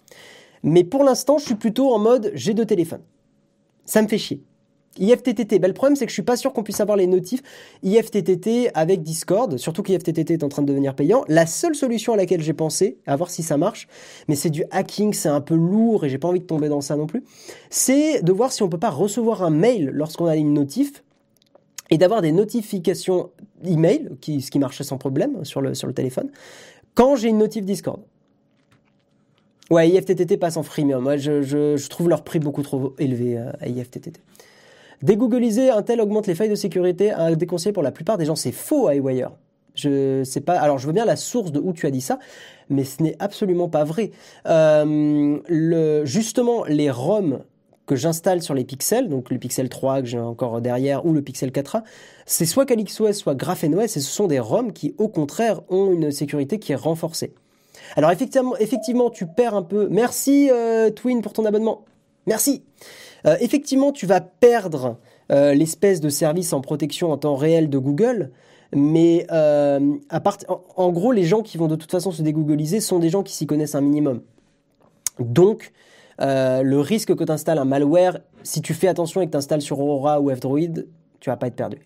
Mais 0.63 0.83
pour 0.83 1.03
l'instant, 1.03 1.37
je 1.37 1.45
suis 1.45 1.55
plutôt 1.55 1.93
en 1.93 1.99
mode 1.99 2.31
j'ai 2.33 2.53
deux 2.53 2.65
téléphones 2.65 3.01
ça 3.85 4.01
me 4.01 4.07
fait 4.07 4.17
chier. 4.17 4.41
IFTTT, 4.97 5.59
ben, 5.59 5.67
le 5.67 5.73
problème 5.73 5.95
c'est 5.95 6.05
que 6.05 6.09
je 6.09 6.13
suis 6.13 6.23
pas 6.23 6.37
sûr 6.37 6.53
qu'on 6.53 6.63
puisse 6.63 6.79
avoir 6.79 6.97
les 6.97 7.07
notifs 7.07 7.41
IFTTT 7.83 8.71
avec 8.73 9.03
Discord, 9.03 9.57
surtout 9.57 9.83
qu'IFTTT 9.83 10.31
est 10.31 10.43
en 10.43 10.49
train 10.49 10.61
de 10.61 10.67
devenir 10.67 10.95
payant. 10.95 11.25
La 11.27 11.45
seule 11.45 11.75
solution 11.75 12.13
à 12.13 12.17
laquelle 12.17 12.41
j'ai 12.41 12.53
pensé, 12.53 12.97
à 13.05 13.15
voir 13.15 13.29
si 13.29 13.43
ça 13.43 13.57
marche, 13.57 13.87
mais 14.27 14.35
c'est 14.35 14.49
du 14.49 14.63
hacking, 14.71 15.13
c'est 15.13 15.29
un 15.29 15.41
peu 15.41 15.55
lourd 15.55 16.05
et 16.05 16.09
j'ai 16.09 16.17
pas 16.17 16.29
envie 16.29 16.39
de 16.39 16.45
tomber 16.45 16.69
dans 16.69 16.81
ça 16.81 16.95
non 16.95 17.07
plus, 17.07 17.23
c'est 17.69 18.21
de 18.21 18.31
voir 18.31 18.53
si 18.53 18.63
on 18.63 18.69
peut 18.69 18.79
pas 18.79 18.89
recevoir 18.89 19.43
un 19.43 19.49
mail 19.49 19.89
lorsqu'on 19.93 20.27
a 20.27 20.35
une 20.35 20.53
notif 20.53 21.03
et 21.89 21.97
d'avoir 21.97 22.21
des 22.21 22.31
notifications 22.31 23.31
email, 23.65 24.09
qui, 24.21 24.41
ce 24.41 24.49
qui 24.49 24.59
marche 24.59 24.81
sans 24.81 24.97
problème 24.97 25.43
sur 25.43 25.61
le, 25.61 25.73
sur 25.73 25.87
le 25.87 25.93
téléphone, 25.93 26.31
quand 26.93 27.15
j'ai 27.15 27.29
une 27.29 27.37
notif 27.37 27.65
Discord. 27.65 28.01
Ouais, 29.71 29.89
IFTTT 29.89 30.37
passe 30.37 30.57
en 30.57 30.63
freemium. 30.63 31.01
Moi, 31.01 31.17
je, 31.17 31.41
je, 31.41 31.87
trouve 31.89 32.07
leur 32.07 32.23
prix 32.23 32.39
beaucoup 32.39 32.61
trop 32.61 32.93
élevé 32.99 33.37
euh, 33.37 33.51
à 33.59 33.67
IFTTT. 33.67 34.21
Dégoogliser 35.01 35.71
tel 35.85 36.01
augmente 36.01 36.27
les 36.27 36.35
failles 36.35 36.49
de 36.49 36.55
sécurité, 36.55 37.11
un 37.11 37.31
déconseillé 37.31 37.73
pour 37.73 37.83
la 37.83 37.91
plupart 37.91 38.17
des 38.17 38.25
gens. 38.25 38.35
C'est 38.35 38.51
faux, 38.51 38.89
iWire. 38.91 39.31
Je 39.73 40.23
sais 40.23 40.41
pas. 40.41 40.57
Alors, 40.59 40.77
je 40.77 40.87
veux 40.87 40.93
bien 40.93 41.05
la 41.05 41.15
source 41.15 41.51
de 41.51 41.59
où 41.59 41.73
tu 41.73 41.85
as 41.85 41.91
dit 41.91 42.01
ça, 42.01 42.19
mais 42.69 42.83
ce 42.83 43.03
n'est 43.03 43.15
absolument 43.19 43.67
pas 43.67 43.83
vrai. 43.83 44.11
Euh, 44.47 46.05
justement, 46.05 46.63
les 46.65 46.89
ROM 46.89 47.39
que 47.85 47.95
j'installe 47.95 48.41
sur 48.41 48.53
les 48.53 48.63
pixels, 48.63 49.09
donc 49.09 49.29
le 49.29 49.37
Pixel 49.37 49.69
3 49.69 50.01
que 50.01 50.07
j'ai 50.07 50.19
encore 50.19 50.61
derrière 50.61 51.05
ou 51.05 51.13
le 51.13 51.21
Pixel 51.21 51.51
4a, 51.51 51.83
c'est 52.25 52.45
soit 52.45 52.65
CalyxOS, 52.65 53.13
soit 53.13 53.35
GrapheneOS, 53.35 53.81
et 53.81 53.87
ce 53.87 53.99
sont 53.99 54.27
des 54.27 54.39
ROM 54.39 54.73
qui, 54.73 54.95
au 54.97 55.07
contraire, 55.07 55.61
ont 55.69 55.91
une 55.91 56.11
sécurité 56.11 56.57
qui 56.57 56.71
est 56.71 56.77
renforcée. 56.77 57.33
Alors 57.95 58.11
effectivement, 58.11 58.57
effectivement, 58.57 59.09
tu 59.09 59.25
perds 59.25 59.55
un 59.55 59.63
peu. 59.63 59.87
Merci 59.89 60.49
euh, 60.51 60.89
Twin 60.89 61.21
pour 61.21 61.33
ton 61.33 61.45
abonnement. 61.45 61.85
Merci. 62.27 62.63
Euh, 63.25 63.35
effectivement, 63.39 63.91
tu 63.91 64.05
vas 64.05 64.21
perdre 64.21 64.97
euh, 65.31 65.53
l'espèce 65.53 66.01
de 66.01 66.09
service 66.09 66.53
en 66.53 66.61
protection 66.61 67.11
en 67.11 67.17
temps 67.17 67.35
réel 67.35 67.69
de 67.69 67.77
Google. 67.77 68.31
Mais 68.73 69.27
en, 69.29 70.91
gros, 70.91 71.11
les 71.11 71.23
gens 71.23 71.41
qui 71.41 71.57
vont 71.57 71.67
de 71.67 71.75
toute 71.75 71.91
façon 71.91 72.11
se 72.11 72.21
dégoogliser 72.21 72.81
sont 72.81 72.99
des 72.99 73.09
gens 73.09 73.23
qui 73.23 73.33
s'y 73.33 73.45
connaissent 73.45 73.75
un 73.75 73.81
minimum. 73.81 74.21
Donc, 75.19 75.71
le 76.19 76.79
risque 76.79 77.15
que 77.15 77.23
tu 77.23 77.31
installes 77.31 77.59
un 77.59 77.65
malware, 77.65 78.19
si 78.43 78.61
tu 78.61 78.73
fais 78.73 78.89
attention 78.89 79.21
et 79.21 79.27
que 79.27 79.31
tu 79.31 79.37
installes 79.37 79.61
sur 79.61 79.79
Aurora 79.79 80.19
ou 80.19 80.29
F-Droid, 80.29 80.87
tu 81.21 81.29
vas 81.29 81.37
pas 81.37 81.47
être 81.47 81.55
perdu. 81.55 81.77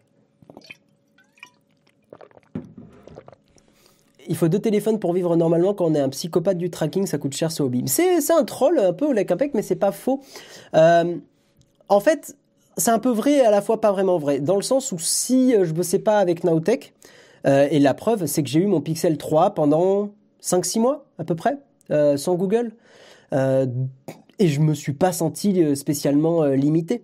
Il 4.30 4.38
faut 4.38 4.47
deux 4.47 4.60
téléphones 4.60 4.99
pour 4.99 5.11
vivre 5.14 5.35
normalement. 5.35 5.73
Quand 5.73 5.85
on 5.85 5.95
est 5.95 5.99
un 5.99 6.10
psychopathe 6.10 6.57
du 6.57 6.69
tracking, 6.69 7.07
ça 7.07 7.18
coûte 7.18 7.34
cher 7.34 7.51
ce 7.51 7.64
hobby. 7.64 7.84
C'est 7.88 8.31
un 8.31 8.43
troll 8.43 8.77
un 8.77 8.93
peu 8.93 9.07
au 9.07 9.11
Lake 9.11 9.31
Impact, 9.31 9.56
mais 9.56 9.64
c'est 9.64 9.76
pas 9.76 9.91
faux. 9.91 10.22
Euh, 10.76 11.15
en 11.89 11.99
fait, 11.99 12.38
c'est 12.77 12.91
un 12.91 12.99
peu 12.99 13.10
vrai 13.10 13.34
et 13.34 13.41
à 13.41 13.49
la 13.49 13.61
fois 13.61 13.81
pas 13.81 13.91
vraiment 13.91 14.19
vrai. 14.19 14.39
Dans 14.39 14.56
le 14.56 14.61
sens 14.61 14.91
où 14.91 14.99
si 14.99 15.56
euh, 15.56 15.65
je 15.65 15.73
bossais 15.73 15.97
pas 15.97 16.19
avec 16.19 16.43
Nowtech, 16.43 16.93
euh, 17.47 17.68
et 17.72 17.80
la 17.80 17.95
preuve, 17.95 18.27
c'est 18.27 18.43
que 18.43 18.49
j'ai 18.49 18.60
eu 18.60 18.68
mon 18.68 18.81
Pixel 18.81 19.18
3 19.18 19.56
pendant 19.56 20.11
5-6 20.43 20.80
mois 20.80 21.06
à 21.18 21.23
peu 21.23 21.35
près, 21.35 21.57
sans 21.89 22.35
Google. 22.35 22.72
et 23.34 24.47
je 24.47 24.60
me 24.60 24.76
suis 24.76 24.93
pas 24.93 25.11
senti 25.11 25.76
spécialement 25.76 26.43
limité. 26.45 27.03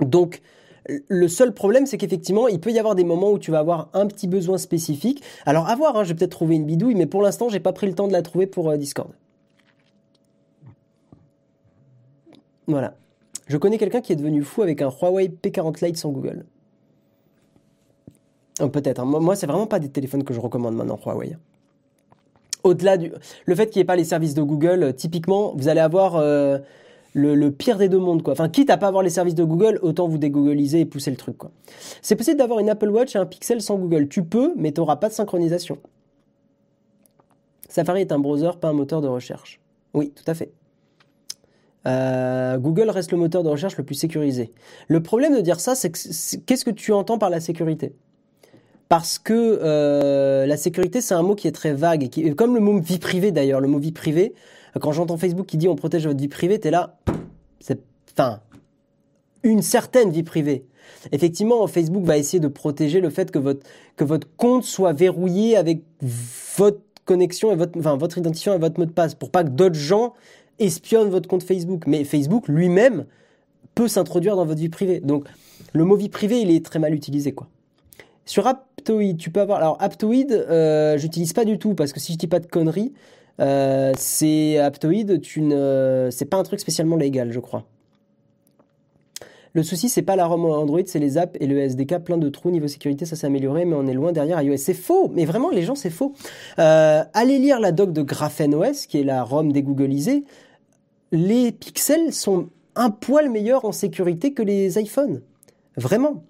Donc, 0.00 0.42
le 0.86 1.28
seul 1.28 1.54
problème, 1.54 1.86
c'est 1.86 1.96
qu'effectivement, 1.96 2.48
il 2.48 2.60
peut 2.60 2.70
y 2.70 2.78
avoir 2.78 2.94
des 2.94 3.04
moments 3.04 3.30
où 3.30 3.38
tu 3.38 3.50
vas 3.50 3.58
avoir 3.58 3.88
un 3.94 4.06
petit 4.06 4.28
besoin 4.28 4.58
spécifique. 4.58 5.22
Alors, 5.46 5.68
à 5.68 5.76
voir, 5.76 5.96
hein, 5.96 6.04
je 6.04 6.10
vais 6.10 6.14
peut-être 6.14 6.32
trouver 6.32 6.56
une 6.56 6.66
bidouille, 6.66 6.94
mais 6.94 7.06
pour 7.06 7.22
l'instant, 7.22 7.48
j'ai 7.48 7.60
pas 7.60 7.72
pris 7.72 7.86
le 7.86 7.94
temps 7.94 8.08
de 8.08 8.12
la 8.12 8.22
trouver 8.22 8.46
pour 8.46 8.70
euh, 8.70 8.76
Discord. 8.76 9.10
Voilà. 12.66 12.94
Je 13.46 13.56
connais 13.56 13.78
quelqu'un 13.78 14.00
qui 14.00 14.12
est 14.12 14.16
devenu 14.16 14.42
fou 14.42 14.62
avec 14.62 14.80
un 14.82 14.90
Huawei 14.90 15.28
P40 15.28 15.84
Lite 15.84 15.96
sans 15.96 16.10
Google. 16.10 16.44
Peut-être. 18.56 19.00
Hein. 19.00 19.04
Moi, 19.04 19.20
moi 19.20 19.36
c'est 19.36 19.46
vraiment 19.46 19.66
pas 19.66 19.78
des 19.78 19.88
téléphones 19.88 20.24
que 20.24 20.32
je 20.32 20.40
recommande 20.40 20.76
maintenant, 20.76 20.98
Huawei. 21.04 21.36
Au-delà 22.62 22.96
du. 22.96 23.12
Le 23.44 23.54
fait 23.54 23.66
qu'il 23.66 23.80
n'y 23.80 23.82
ait 23.82 23.86
pas 23.86 23.96
les 23.96 24.04
services 24.04 24.32
de 24.32 24.42
Google, 24.42 24.82
euh, 24.82 24.92
typiquement, 24.92 25.52
vous 25.54 25.68
allez 25.68 25.80
avoir 25.80 26.16
euh, 26.16 26.58
le, 27.14 27.50
pire 27.50 27.78
des 27.78 27.88
deux 27.88 27.98
mondes, 27.98 28.22
quoi. 28.22 28.32
Enfin, 28.32 28.48
quitte 28.48 28.70
à 28.70 28.76
pas 28.76 28.88
avoir 28.88 29.02
les 29.02 29.10
services 29.10 29.36
de 29.36 29.44
Google, 29.44 29.78
autant 29.82 30.08
vous 30.08 30.18
dégoogliser 30.18 30.80
et 30.80 30.84
pousser 30.84 31.10
le 31.10 31.16
truc. 31.16 31.36
C'est 32.02 32.16
possible 32.16 32.36
d'avoir 32.36 32.58
une 32.58 32.68
Apple 32.68 32.88
Watch 32.88 33.14
et 33.14 33.18
un 33.18 33.26
Pixel 33.26 33.62
sans 33.62 33.76
Google. 33.78 34.08
Tu 34.08 34.24
peux, 34.24 34.52
mais 34.56 34.72
tu 34.72 34.80
n'auras 34.80 34.96
pas 34.96 35.08
de 35.08 35.14
synchronisation. 35.14 35.78
Safari 37.68 38.02
est 38.02 38.12
un 38.12 38.18
browser, 38.18 38.50
pas 38.60 38.68
un 38.68 38.72
moteur 38.72 39.00
de 39.00 39.08
recherche. 39.08 39.60
Oui, 39.94 40.10
tout 40.10 40.28
à 40.28 40.34
fait. 40.34 40.52
Euh, 41.86 42.58
Google 42.58 42.90
reste 42.90 43.12
le 43.12 43.18
moteur 43.18 43.42
de 43.42 43.48
recherche 43.48 43.76
le 43.76 43.84
plus 43.84 43.94
sécurisé. 43.94 44.52
Le 44.88 45.02
problème 45.02 45.36
de 45.36 45.40
dire 45.40 45.60
ça, 45.60 45.74
c'est 45.74 45.90
qu'est-ce 46.46 46.64
que 46.64 46.70
tu 46.70 46.92
entends 46.92 47.18
par 47.18 47.30
la 47.30 47.40
sécurité? 47.40 47.94
Parce 48.88 49.18
que 49.18 49.58
euh, 49.62 50.46
la 50.46 50.56
sécurité, 50.56 51.00
c'est 51.00 51.14
un 51.14 51.22
mot 51.22 51.34
qui 51.34 51.48
est 51.48 51.52
très 51.52 51.72
vague, 51.72 52.08
comme 52.36 52.54
le 52.54 52.60
mot 52.60 52.78
vie 52.78 52.98
privée 52.98 53.32
d'ailleurs. 53.32 53.60
Le 53.60 53.68
mot 53.68 53.78
vie 53.78 53.92
privée, 53.92 54.34
quand 54.80 54.92
j'entends 54.92 55.16
Facebook 55.16 55.46
qui 55.46 55.56
dit 55.56 55.68
on 55.68 55.76
protège 55.76 56.06
votre 56.06 56.18
vie 56.18 56.28
privée, 56.28 56.58
t'es 56.58 56.70
là, 56.70 56.98
c'est, 57.60 57.80
enfin, 58.12 58.40
une 59.42 59.62
certaine 59.62 60.10
vie 60.10 60.22
privée. 60.22 60.66
Effectivement, 61.12 61.66
Facebook 61.66 62.04
va 62.04 62.18
essayer 62.18 62.40
de 62.40 62.48
protéger 62.48 63.00
le 63.00 63.10
fait 63.10 63.30
que 63.30 63.38
votre, 63.38 63.66
que 63.96 64.04
votre 64.04 64.28
compte 64.36 64.64
soit 64.64 64.92
verrouillé 64.92 65.56
avec 65.56 65.82
votre 66.56 66.80
connexion 67.04 67.52
et 67.52 67.56
votre, 67.56 67.78
enfin, 67.78 67.96
votre 67.96 68.18
identifiant 68.18 68.54
et 68.54 68.58
votre 68.58 68.78
mot 68.78 68.86
de 68.86 68.90
passe 68.90 69.14
pour 69.14 69.30
pas 69.30 69.44
que 69.44 69.50
d'autres 69.50 69.74
gens 69.74 70.14
espionne 70.58 71.08
votre 71.08 71.28
compte 71.28 71.42
Facebook. 71.42 71.84
Mais 71.86 72.04
Facebook 72.04 72.48
lui-même 72.48 73.06
peut 73.74 73.88
s'introduire 73.88 74.36
dans 74.36 74.46
votre 74.46 74.60
vie 74.60 74.68
privée. 74.68 75.00
Donc 75.00 75.26
le 75.72 75.84
mot 75.84 75.96
vie 75.96 76.08
privée, 76.08 76.40
il 76.40 76.50
est 76.50 76.64
très 76.64 76.78
mal 76.78 76.94
utilisé. 76.94 77.32
quoi. 77.32 77.48
Sur 78.24 78.46
Aptoid, 78.46 79.16
tu 79.16 79.30
peux 79.30 79.40
avoir... 79.40 79.58
Alors 79.58 79.76
Aptoid, 79.80 80.32
euh, 80.32 80.96
j'utilise 80.98 81.32
pas 81.32 81.44
du 81.44 81.58
tout 81.58 81.74
parce 81.74 81.92
que 81.92 82.00
si 82.00 82.12
je 82.12 82.18
dis 82.18 82.26
pas 82.26 82.40
de 82.40 82.46
conneries, 82.46 82.92
euh, 83.40 83.92
c'est 83.96 84.58
ne... 84.58 86.08
c'est 86.10 86.24
pas 86.24 86.36
un 86.36 86.42
truc 86.42 86.60
spécialement 86.60 86.96
légal, 86.96 87.32
je 87.32 87.40
crois. 87.40 87.64
Le 89.54 89.62
souci, 89.62 89.88
c'est 89.88 90.02
pas 90.02 90.16
la 90.16 90.26
ROM 90.26 90.46
Android, 90.46 90.80
c'est 90.84 90.98
les 90.98 91.16
apps 91.16 91.36
et 91.40 91.46
le 91.46 91.58
SDK 91.58 91.98
plein 91.98 92.18
de 92.18 92.28
trous. 92.28 92.50
Niveau 92.50 92.66
sécurité, 92.66 93.06
ça 93.06 93.14
s'est 93.14 93.28
amélioré, 93.28 93.64
mais 93.64 93.76
on 93.76 93.86
est 93.86 93.94
loin 93.94 94.10
derrière 94.10 94.42
iOS. 94.42 94.56
C'est 94.56 94.74
faux, 94.74 95.08
mais 95.14 95.24
vraiment, 95.24 95.50
les 95.50 95.62
gens, 95.62 95.76
c'est 95.76 95.90
faux. 95.90 96.12
Euh, 96.58 97.04
allez 97.14 97.38
lire 97.38 97.60
la 97.60 97.70
doc 97.70 97.92
de 97.92 98.02
GraphenOS, 98.02 98.86
qui 98.88 99.00
est 99.00 99.04
la 99.04 99.22
ROM 99.22 99.52
dégooglisée. 99.52 100.24
Les 101.12 101.52
pixels 101.52 102.12
sont 102.12 102.48
un 102.74 102.90
poil 102.90 103.30
meilleurs 103.30 103.64
en 103.64 103.70
sécurité 103.70 104.32
que 104.32 104.42
les 104.42 104.76
iPhones. 104.80 105.22
Vraiment. 105.76 106.24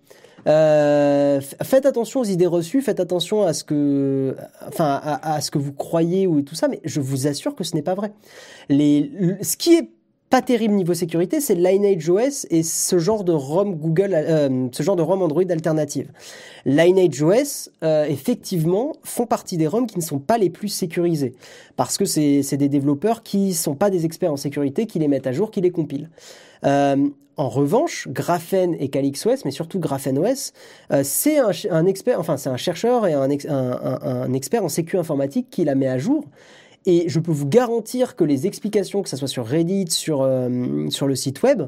Euh, 0.46 1.40
faites 1.40 1.86
attention 1.86 2.20
aux 2.20 2.24
idées 2.24 2.46
reçues, 2.46 2.82
faites 2.82 3.00
attention 3.00 3.42
à 3.42 3.52
ce 3.52 3.64
que, 3.64 4.36
enfin, 4.68 5.00
à, 5.02 5.40
ce 5.40 5.50
que 5.50 5.58
vous 5.58 5.72
croyez 5.72 6.26
ou 6.26 6.42
tout 6.42 6.54
ça, 6.54 6.68
mais 6.68 6.80
je 6.84 7.00
vous 7.00 7.26
assure 7.26 7.54
que 7.54 7.64
ce 7.64 7.74
n'est 7.74 7.82
pas 7.82 7.94
vrai. 7.94 8.12
Les, 8.68 9.10
ce 9.42 9.56
qui 9.56 9.74
est 9.74 9.90
pas 10.35 10.43
terrible 10.43 10.74
niveau 10.74 10.94
sécurité, 10.94 11.40
c'est 11.40 11.55
Lineage 11.55 12.11
OS 12.11 12.44
et 12.51 12.65
ce 12.65 12.98
genre 12.98 13.23
de 13.23 13.31
ROM 13.31 13.77
Google, 13.77 14.11
euh, 14.15 14.66
ce 14.73 14.82
genre 14.82 14.97
de 14.97 15.02
ROM 15.02 15.23
Android 15.23 15.44
alternative. 15.48 16.09
Lineage 16.66 17.23
OS, 17.23 17.70
euh, 17.85 18.05
effectivement, 18.06 18.97
font 19.05 19.27
partie 19.27 19.56
des 19.56 19.69
ROM 19.69 19.86
qui 19.86 19.97
ne 19.97 20.02
sont 20.02 20.19
pas 20.19 20.36
les 20.36 20.51
plus 20.51 20.70
sécurisés 20.70 21.35
parce 21.77 21.97
que 21.98 22.05
c'est 22.05 22.56
des 22.56 22.69
développeurs 22.69 23.23
qui 23.23 23.55
sont 23.55 23.77
pas 23.77 23.90
des 23.90 24.06
experts 24.06 24.32
en 24.32 24.36
sécurité, 24.36 24.86
qui 24.86 24.98
les 24.98 25.06
mettent 25.06 25.28
à 25.28 25.32
jour, 25.32 25.52
qui 25.52 25.61
les 25.61 25.70
compilent. 25.70 26.11
Euh, 26.65 26.97
en 27.36 27.48
revanche, 27.48 28.09
Graphene 28.09 28.74
et 28.81 28.89
CalyxOS, 28.89 29.44
mais 29.44 29.52
surtout 29.52 29.78
GrapheneOS, 29.78 30.51
euh, 30.93 31.02
c'est 31.05 31.39
un, 31.39 31.86
expert, 31.86 32.19
enfin 32.19 32.36
c'est 32.36 32.48
un 32.48 32.56
chercheur 32.56 33.06
et 33.06 33.12
un, 33.12 33.28
un, 33.31 33.98
un, 34.02 34.32
expert 34.32 34.65
en 34.65 34.69
sécu 34.69 34.98
informatique 34.98 35.47
qui 35.48 35.65
la 35.65 35.77
met 35.77 35.89
à 35.89 35.98
jour 35.98 36.24
et 36.86 37.09
je 37.09 37.19
peux 37.19 37.32
vous 37.32 37.47
garantir 37.47 38.16
que 38.16 38.24
les 38.24 38.47
explications, 38.47 39.02
que 39.02 39.09
ce 39.09 39.16
soit 39.16 39.28
sur 39.28 39.47
Reddit, 39.47 39.90
sur, 39.90 40.23
euh, 40.23 40.89
sur 40.90 41.06
le 41.06 41.15
site 41.15 41.43
web, 41.43 41.62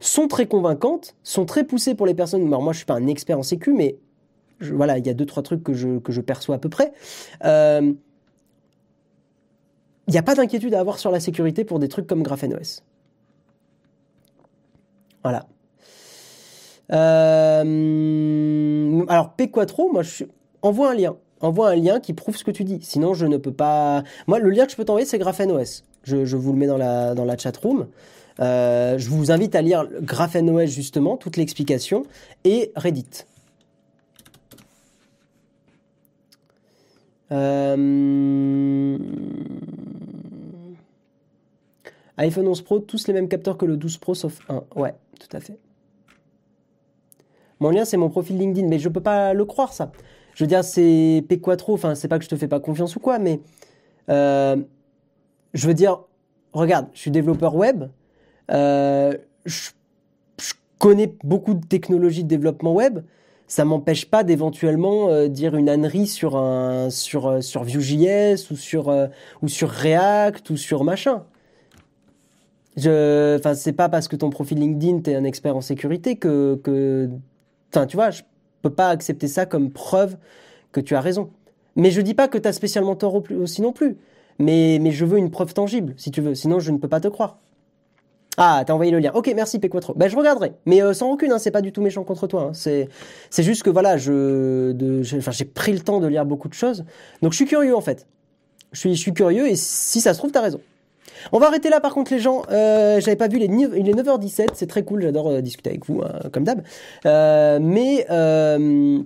sont 0.00 0.28
très 0.28 0.46
convaincantes, 0.46 1.16
sont 1.22 1.44
très 1.44 1.64
poussées 1.64 1.94
pour 1.94 2.06
les 2.06 2.14
personnes. 2.14 2.46
Alors 2.46 2.62
moi, 2.62 2.72
je 2.72 2.78
suis 2.78 2.86
pas 2.86 2.94
un 2.94 3.06
expert 3.06 3.38
en 3.38 3.42
sécu, 3.42 3.72
mais 3.72 3.98
voilà, 4.60 4.98
il 4.98 5.06
y 5.06 5.10
a 5.10 5.14
deux 5.14 5.26
trois 5.26 5.42
trucs 5.42 5.62
que 5.62 5.72
je, 5.72 5.98
que 5.98 6.12
je 6.12 6.20
perçois 6.20 6.56
à 6.56 6.58
peu 6.58 6.68
près. 6.68 6.92
Euh, 7.44 7.92
il 10.06 10.10
n'y 10.10 10.18
a 10.18 10.22
pas 10.22 10.34
d'inquiétude 10.34 10.74
à 10.74 10.80
avoir 10.80 10.98
sur 10.98 11.10
la 11.10 11.20
sécurité 11.20 11.64
pour 11.64 11.78
des 11.78 11.88
trucs 11.88 12.06
comme 12.06 12.22
GrapheneOS. 12.22 12.82
Voilà. 15.22 15.46
Euh, 16.90 17.64
alors 19.08 19.34
P4, 19.36 19.92
moi 19.92 20.02
je 20.02 20.24
envoie 20.62 20.92
un 20.92 20.94
lien 20.94 21.16
envoie 21.40 21.70
un 21.70 21.76
lien 21.76 22.00
qui 22.00 22.12
prouve 22.12 22.36
ce 22.36 22.44
que 22.44 22.50
tu 22.50 22.64
dis. 22.64 22.78
Sinon, 22.82 23.14
je 23.14 23.26
ne 23.26 23.36
peux 23.36 23.52
pas. 23.52 24.02
Moi, 24.26 24.38
le 24.38 24.50
lien 24.50 24.64
que 24.66 24.72
je 24.72 24.76
peux 24.76 24.84
t'envoyer, 24.84 25.06
c'est 25.06 25.18
GraphenOS. 25.18 25.82
Je, 26.04 26.36
vous 26.36 26.52
le 26.52 26.58
mets 26.58 26.66
dans 26.66 26.78
la, 26.78 27.14
dans 27.14 27.24
la 27.24 27.36
chat 27.36 27.56
room. 27.56 27.86
Euh, 28.40 28.98
je 28.98 29.10
vous 29.10 29.30
invite 29.30 29.54
à 29.54 29.62
lire 29.62 29.86
GraphenOS 30.00 30.66
justement, 30.66 31.16
toute 31.16 31.36
l'explication, 31.36 32.04
et 32.44 32.72
Reddit. 32.76 33.24
Euh, 37.30 38.96
iPhone 42.16 42.48
11 42.48 42.62
Pro, 42.62 42.78
tous 42.78 43.06
les 43.06 43.12
mêmes 43.12 43.28
capteurs 43.28 43.58
que 43.58 43.66
le 43.66 43.76
12 43.76 43.98
Pro 43.98 44.14
sauf 44.14 44.38
un. 44.48 44.62
Ouais, 44.76 44.94
tout 45.20 45.36
à 45.36 45.40
fait. 45.40 45.58
Mon 47.60 47.70
lien, 47.70 47.84
c'est 47.84 47.96
mon 47.96 48.08
profil 48.08 48.38
LinkedIn, 48.38 48.68
mais 48.68 48.78
je 48.78 48.88
peux 48.88 49.00
pas 49.00 49.34
le 49.34 49.44
croire, 49.44 49.72
ça 49.72 49.90
je 50.38 50.44
veux 50.44 50.48
dire, 50.48 50.62
c'est 50.62 51.24
P4, 51.28 51.64
enfin, 51.72 51.96
c'est 51.96 52.06
pas 52.06 52.16
que 52.16 52.22
je 52.22 52.28
te 52.28 52.36
fais 52.36 52.46
pas 52.46 52.60
confiance 52.60 52.94
ou 52.94 53.00
quoi, 53.00 53.18
mais 53.18 53.40
euh, 54.08 54.54
je 55.52 55.66
veux 55.66 55.74
dire, 55.74 56.04
regarde, 56.52 56.86
je 56.92 57.00
suis 57.00 57.10
développeur 57.10 57.56
web, 57.56 57.86
euh, 58.52 59.16
je, 59.44 59.70
connais 60.78 61.12
beaucoup 61.24 61.54
de 61.54 61.66
technologies 61.66 62.22
de 62.22 62.28
développement 62.28 62.72
web, 62.72 63.00
ça 63.48 63.64
m'empêche 63.64 64.08
pas 64.08 64.22
d'éventuellement 64.22 65.08
euh, 65.08 65.26
dire 65.26 65.56
une 65.56 65.68
ânerie 65.68 66.06
sur 66.06 66.36
un 66.36 66.88
sur 66.88 67.42
sur 67.42 67.64
Vue.js 67.64 68.52
ou 68.52 68.56
sur 68.56 68.94
ou 69.42 69.48
sur 69.48 69.68
React 69.70 70.50
ou 70.50 70.56
sur 70.56 70.84
machin. 70.84 71.24
Enfin, 72.76 73.54
c'est 73.54 73.72
pas 73.72 73.88
parce 73.88 74.06
que 74.06 74.14
ton 74.14 74.30
profil 74.30 74.60
LinkedIn 74.60 75.00
t'es 75.00 75.16
un 75.16 75.24
expert 75.24 75.56
en 75.56 75.62
sécurité 75.62 76.14
que 76.14 76.60
que, 76.62 77.10
tu 77.88 77.96
vois, 77.96 78.10
peux 78.68 78.74
pas 78.74 78.90
accepter 78.90 79.28
ça 79.28 79.46
comme 79.46 79.70
preuve 79.70 80.16
que 80.72 80.80
tu 80.80 80.94
as 80.94 81.00
raison. 81.00 81.30
Mais 81.76 81.90
je 81.90 82.00
dis 82.00 82.14
pas 82.14 82.28
que 82.28 82.38
tu 82.38 82.48
as 82.48 82.52
spécialement 82.52 82.96
tort 82.96 83.22
aussi 83.40 83.62
non 83.62 83.72
plus. 83.72 83.96
Mais, 84.38 84.78
mais 84.80 84.90
je 84.90 85.04
veux 85.04 85.18
une 85.18 85.30
preuve 85.30 85.54
tangible, 85.54 85.94
si 85.96 86.10
tu 86.10 86.20
veux. 86.20 86.34
Sinon, 86.34 86.60
je 86.60 86.70
ne 86.70 86.78
peux 86.78 86.88
pas 86.88 87.00
te 87.00 87.08
croire. 87.08 87.38
Ah, 88.36 88.62
t'as 88.64 88.72
envoyé 88.72 88.92
le 88.92 89.00
lien. 89.00 89.10
Ok, 89.14 89.32
merci 89.34 89.58
P4. 89.58 89.94
Ben, 89.96 90.08
je 90.08 90.16
regarderai. 90.16 90.52
Mais 90.64 90.80
euh, 90.80 90.92
sans 90.92 91.10
aucune, 91.10 91.32
hein, 91.32 91.38
c'est 91.38 91.50
pas 91.50 91.60
du 91.60 91.72
tout 91.72 91.82
méchant 91.82 92.04
contre 92.04 92.28
toi. 92.28 92.50
Hein. 92.50 92.52
C'est, 92.52 92.88
juste 93.42 93.64
que 93.64 93.70
voilà, 93.70 93.96
je, 93.96 95.02
j'ai 95.02 95.44
pris 95.44 95.72
le 95.72 95.80
temps 95.80 95.98
de 95.98 96.06
lire 96.06 96.24
beaucoup 96.24 96.48
de 96.48 96.54
choses. 96.54 96.84
Donc 97.20 97.32
je 97.32 97.36
suis 97.36 97.46
curieux 97.46 97.76
en 97.76 97.80
fait. 97.80 98.06
Je 98.70 98.78
suis, 98.78 98.94
je 98.94 99.00
suis 99.00 99.12
curieux 99.12 99.48
et 99.48 99.56
si 99.56 100.00
ça 100.00 100.14
se 100.14 100.18
trouve, 100.18 100.30
t'as 100.30 100.42
raison. 100.42 100.60
On 101.32 101.38
va 101.38 101.46
arrêter 101.46 101.70
là 101.70 101.80
par 101.80 101.94
contre 101.94 102.12
les 102.12 102.18
gens. 102.18 102.42
Euh, 102.50 103.00
J'avais 103.00 103.16
pas 103.16 103.28
vu 103.28 103.38
les, 103.38 103.46
il 103.46 103.88
est 103.88 103.94
9h17, 103.94 104.48
c'est 104.54 104.66
très 104.66 104.84
cool, 104.84 105.02
j'adore 105.02 105.28
euh, 105.28 105.40
discuter 105.40 105.70
avec 105.70 105.86
vous, 105.86 106.02
hein, 106.02 106.28
comme 106.32 106.44
d'hab. 106.44 106.62
Euh, 107.06 107.58
mais 107.60 108.06
euh, 108.10 109.00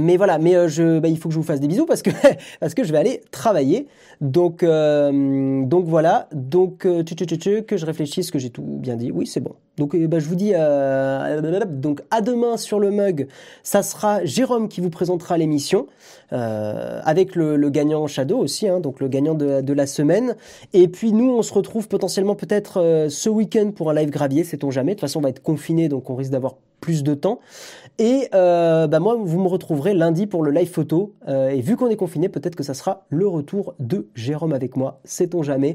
mais 0.00 0.16
voilà, 0.16 0.38
mais 0.38 0.56
euh, 0.56 0.68
je, 0.68 0.98
bah, 0.98 1.08
il 1.08 1.18
faut 1.18 1.28
que 1.28 1.34
je 1.34 1.38
vous 1.38 1.44
fasse 1.44 1.60
des 1.60 1.68
bisous 1.68 1.86
parce 1.86 2.02
que 2.02 2.10
parce 2.60 2.74
que 2.74 2.84
je 2.84 2.92
vais 2.92 2.98
aller 2.98 3.22
travailler. 3.30 3.86
Donc 4.20 4.62
euh, 4.62 5.64
donc 5.64 5.86
voilà, 5.86 6.28
donc 6.32 6.86
euh, 6.86 7.02
que 7.02 7.76
je 7.76 7.86
réfléchisse, 7.86 8.30
que 8.30 8.38
j'ai 8.38 8.50
tout 8.50 8.62
bien 8.62 8.96
dit. 8.96 9.10
Oui, 9.10 9.26
c'est 9.26 9.40
bon. 9.40 9.54
Donc 9.76 9.96
bah, 9.96 10.18
je 10.18 10.26
vous 10.26 10.34
dis 10.34 10.52
donc 11.70 12.02
à 12.10 12.20
demain 12.20 12.56
sur 12.56 12.80
le 12.80 12.90
mug. 12.90 13.28
Ça 13.62 13.82
sera 13.82 14.24
Jérôme 14.24 14.68
qui 14.68 14.80
vous 14.80 14.90
présentera 14.90 15.38
l'émission 15.38 15.86
avec 16.30 17.34
le, 17.34 17.56
le, 17.56 17.70
gagnant 17.70 18.06
Shadow 18.06 18.38
aussi, 18.38 18.68
hein, 18.68 18.78
donc 18.80 19.00
le 19.00 19.08
gagnant 19.08 19.34
de, 19.34 19.62
de, 19.62 19.72
la 19.72 19.86
semaine. 19.86 20.36
Et 20.74 20.86
puis 20.86 21.12
nous, 21.12 21.30
on 21.30 21.42
se 21.42 21.52
retrouve 21.54 21.88
potentiellement 21.88 22.34
peut-être 22.34 23.06
ce 23.08 23.28
week-end 23.30 23.70
pour 23.74 23.90
un 23.90 23.94
live 23.94 24.10
gravier, 24.10 24.44
sait-on 24.44 24.70
jamais. 24.70 24.92
De 24.92 24.96
toute 24.96 25.00
façon, 25.00 25.20
on 25.20 25.22
va 25.22 25.30
être 25.30 25.42
confiné, 25.42 25.88
donc 25.88 26.10
on 26.10 26.14
risque 26.14 26.32
d'avoir 26.32 26.56
plus 26.80 27.02
de 27.02 27.14
temps. 27.14 27.40
Et 28.00 28.30
euh, 28.34 28.86
bah 28.86 28.98
moi, 28.98 29.14
vous 29.14 29.38
me 29.38 29.46
retrouverez 29.46 29.92
lundi 29.92 30.26
pour 30.26 30.42
le 30.42 30.50
live 30.50 30.70
photo. 30.70 31.12
Euh, 31.28 31.50
et 31.50 31.60
vu 31.60 31.76
qu'on 31.76 31.88
est 31.88 31.96
confiné, 31.96 32.30
peut-être 32.30 32.56
que 32.56 32.62
ça 32.62 32.72
sera 32.72 33.04
le 33.10 33.28
retour 33.28 33.74
de 33.78 34.08
Jérôme 34.14 34.54
avec 34.54 34.74
moi. 34.74 35.00
Sait-on 35.04 35.42
jamais. 35.42 35.74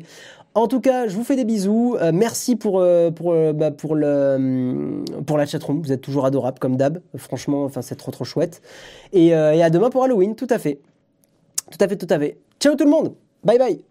En 0.56 0.68
tout 0.68 0.82
cas, 0.82 1.08
je 1.08 1.16
vous 1.16 1.24
fais 1.24 1.36
des 1.36 1.46
bisous. 1.46 1.98
Euh, 2.02 2.10
merci 2.12 2.56
pour 2.56 2.84
pour 3.16 3.36
bah, 3.54 3.70
pour 3.70 3.94
le 3.94 5.04
pour 5.28 5.38
la 5.38 5.46
chatroom. 5.46 5.84
Vous 5.84 5.92
êtes 5.92 6.02
toujours 6.02 6.26
adorable 6.26 6.58
comme 6.58 6.78
d'hab. 6.78 7.00
Franchement, 7.16 7.64
enfin 7.64 7.84
c'est 7.84 7.96
trop 7.96 8.12
trop 8.12 8.26
chouette. 8.26 8.64
Et, 9.14 9.28
et 9.28 9.34
à 9.64 9.70
demain 9.70 9.92
pour 9.92 10.04
Halloween. 10.04 10.34
Tout 10.34 10.48
à 10.50 10.58
fait. 10.58 10.80
Tout 11.70 11.78
à 11.80 11.88
fait, 11.88 11.96
tout 11.96 12.08
à 12.10 12.18
fait. 12.18 12.40
Ciao 12.60 12.74
tout 12.74 12.86
le 12.86 12.90
monde. 12.90 13.14
Bye 13.44 13.60
bye. 13.60 13.84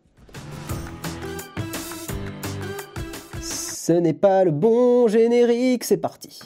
Ce 3.40 3.92
n'est 3.92 4.12
pas 4.12 4.42
le 4.42 4.50
bon 4.50 5.06
générique. 5.06 5.84
C'est 5.84 5.98
parti. 5.98 6.40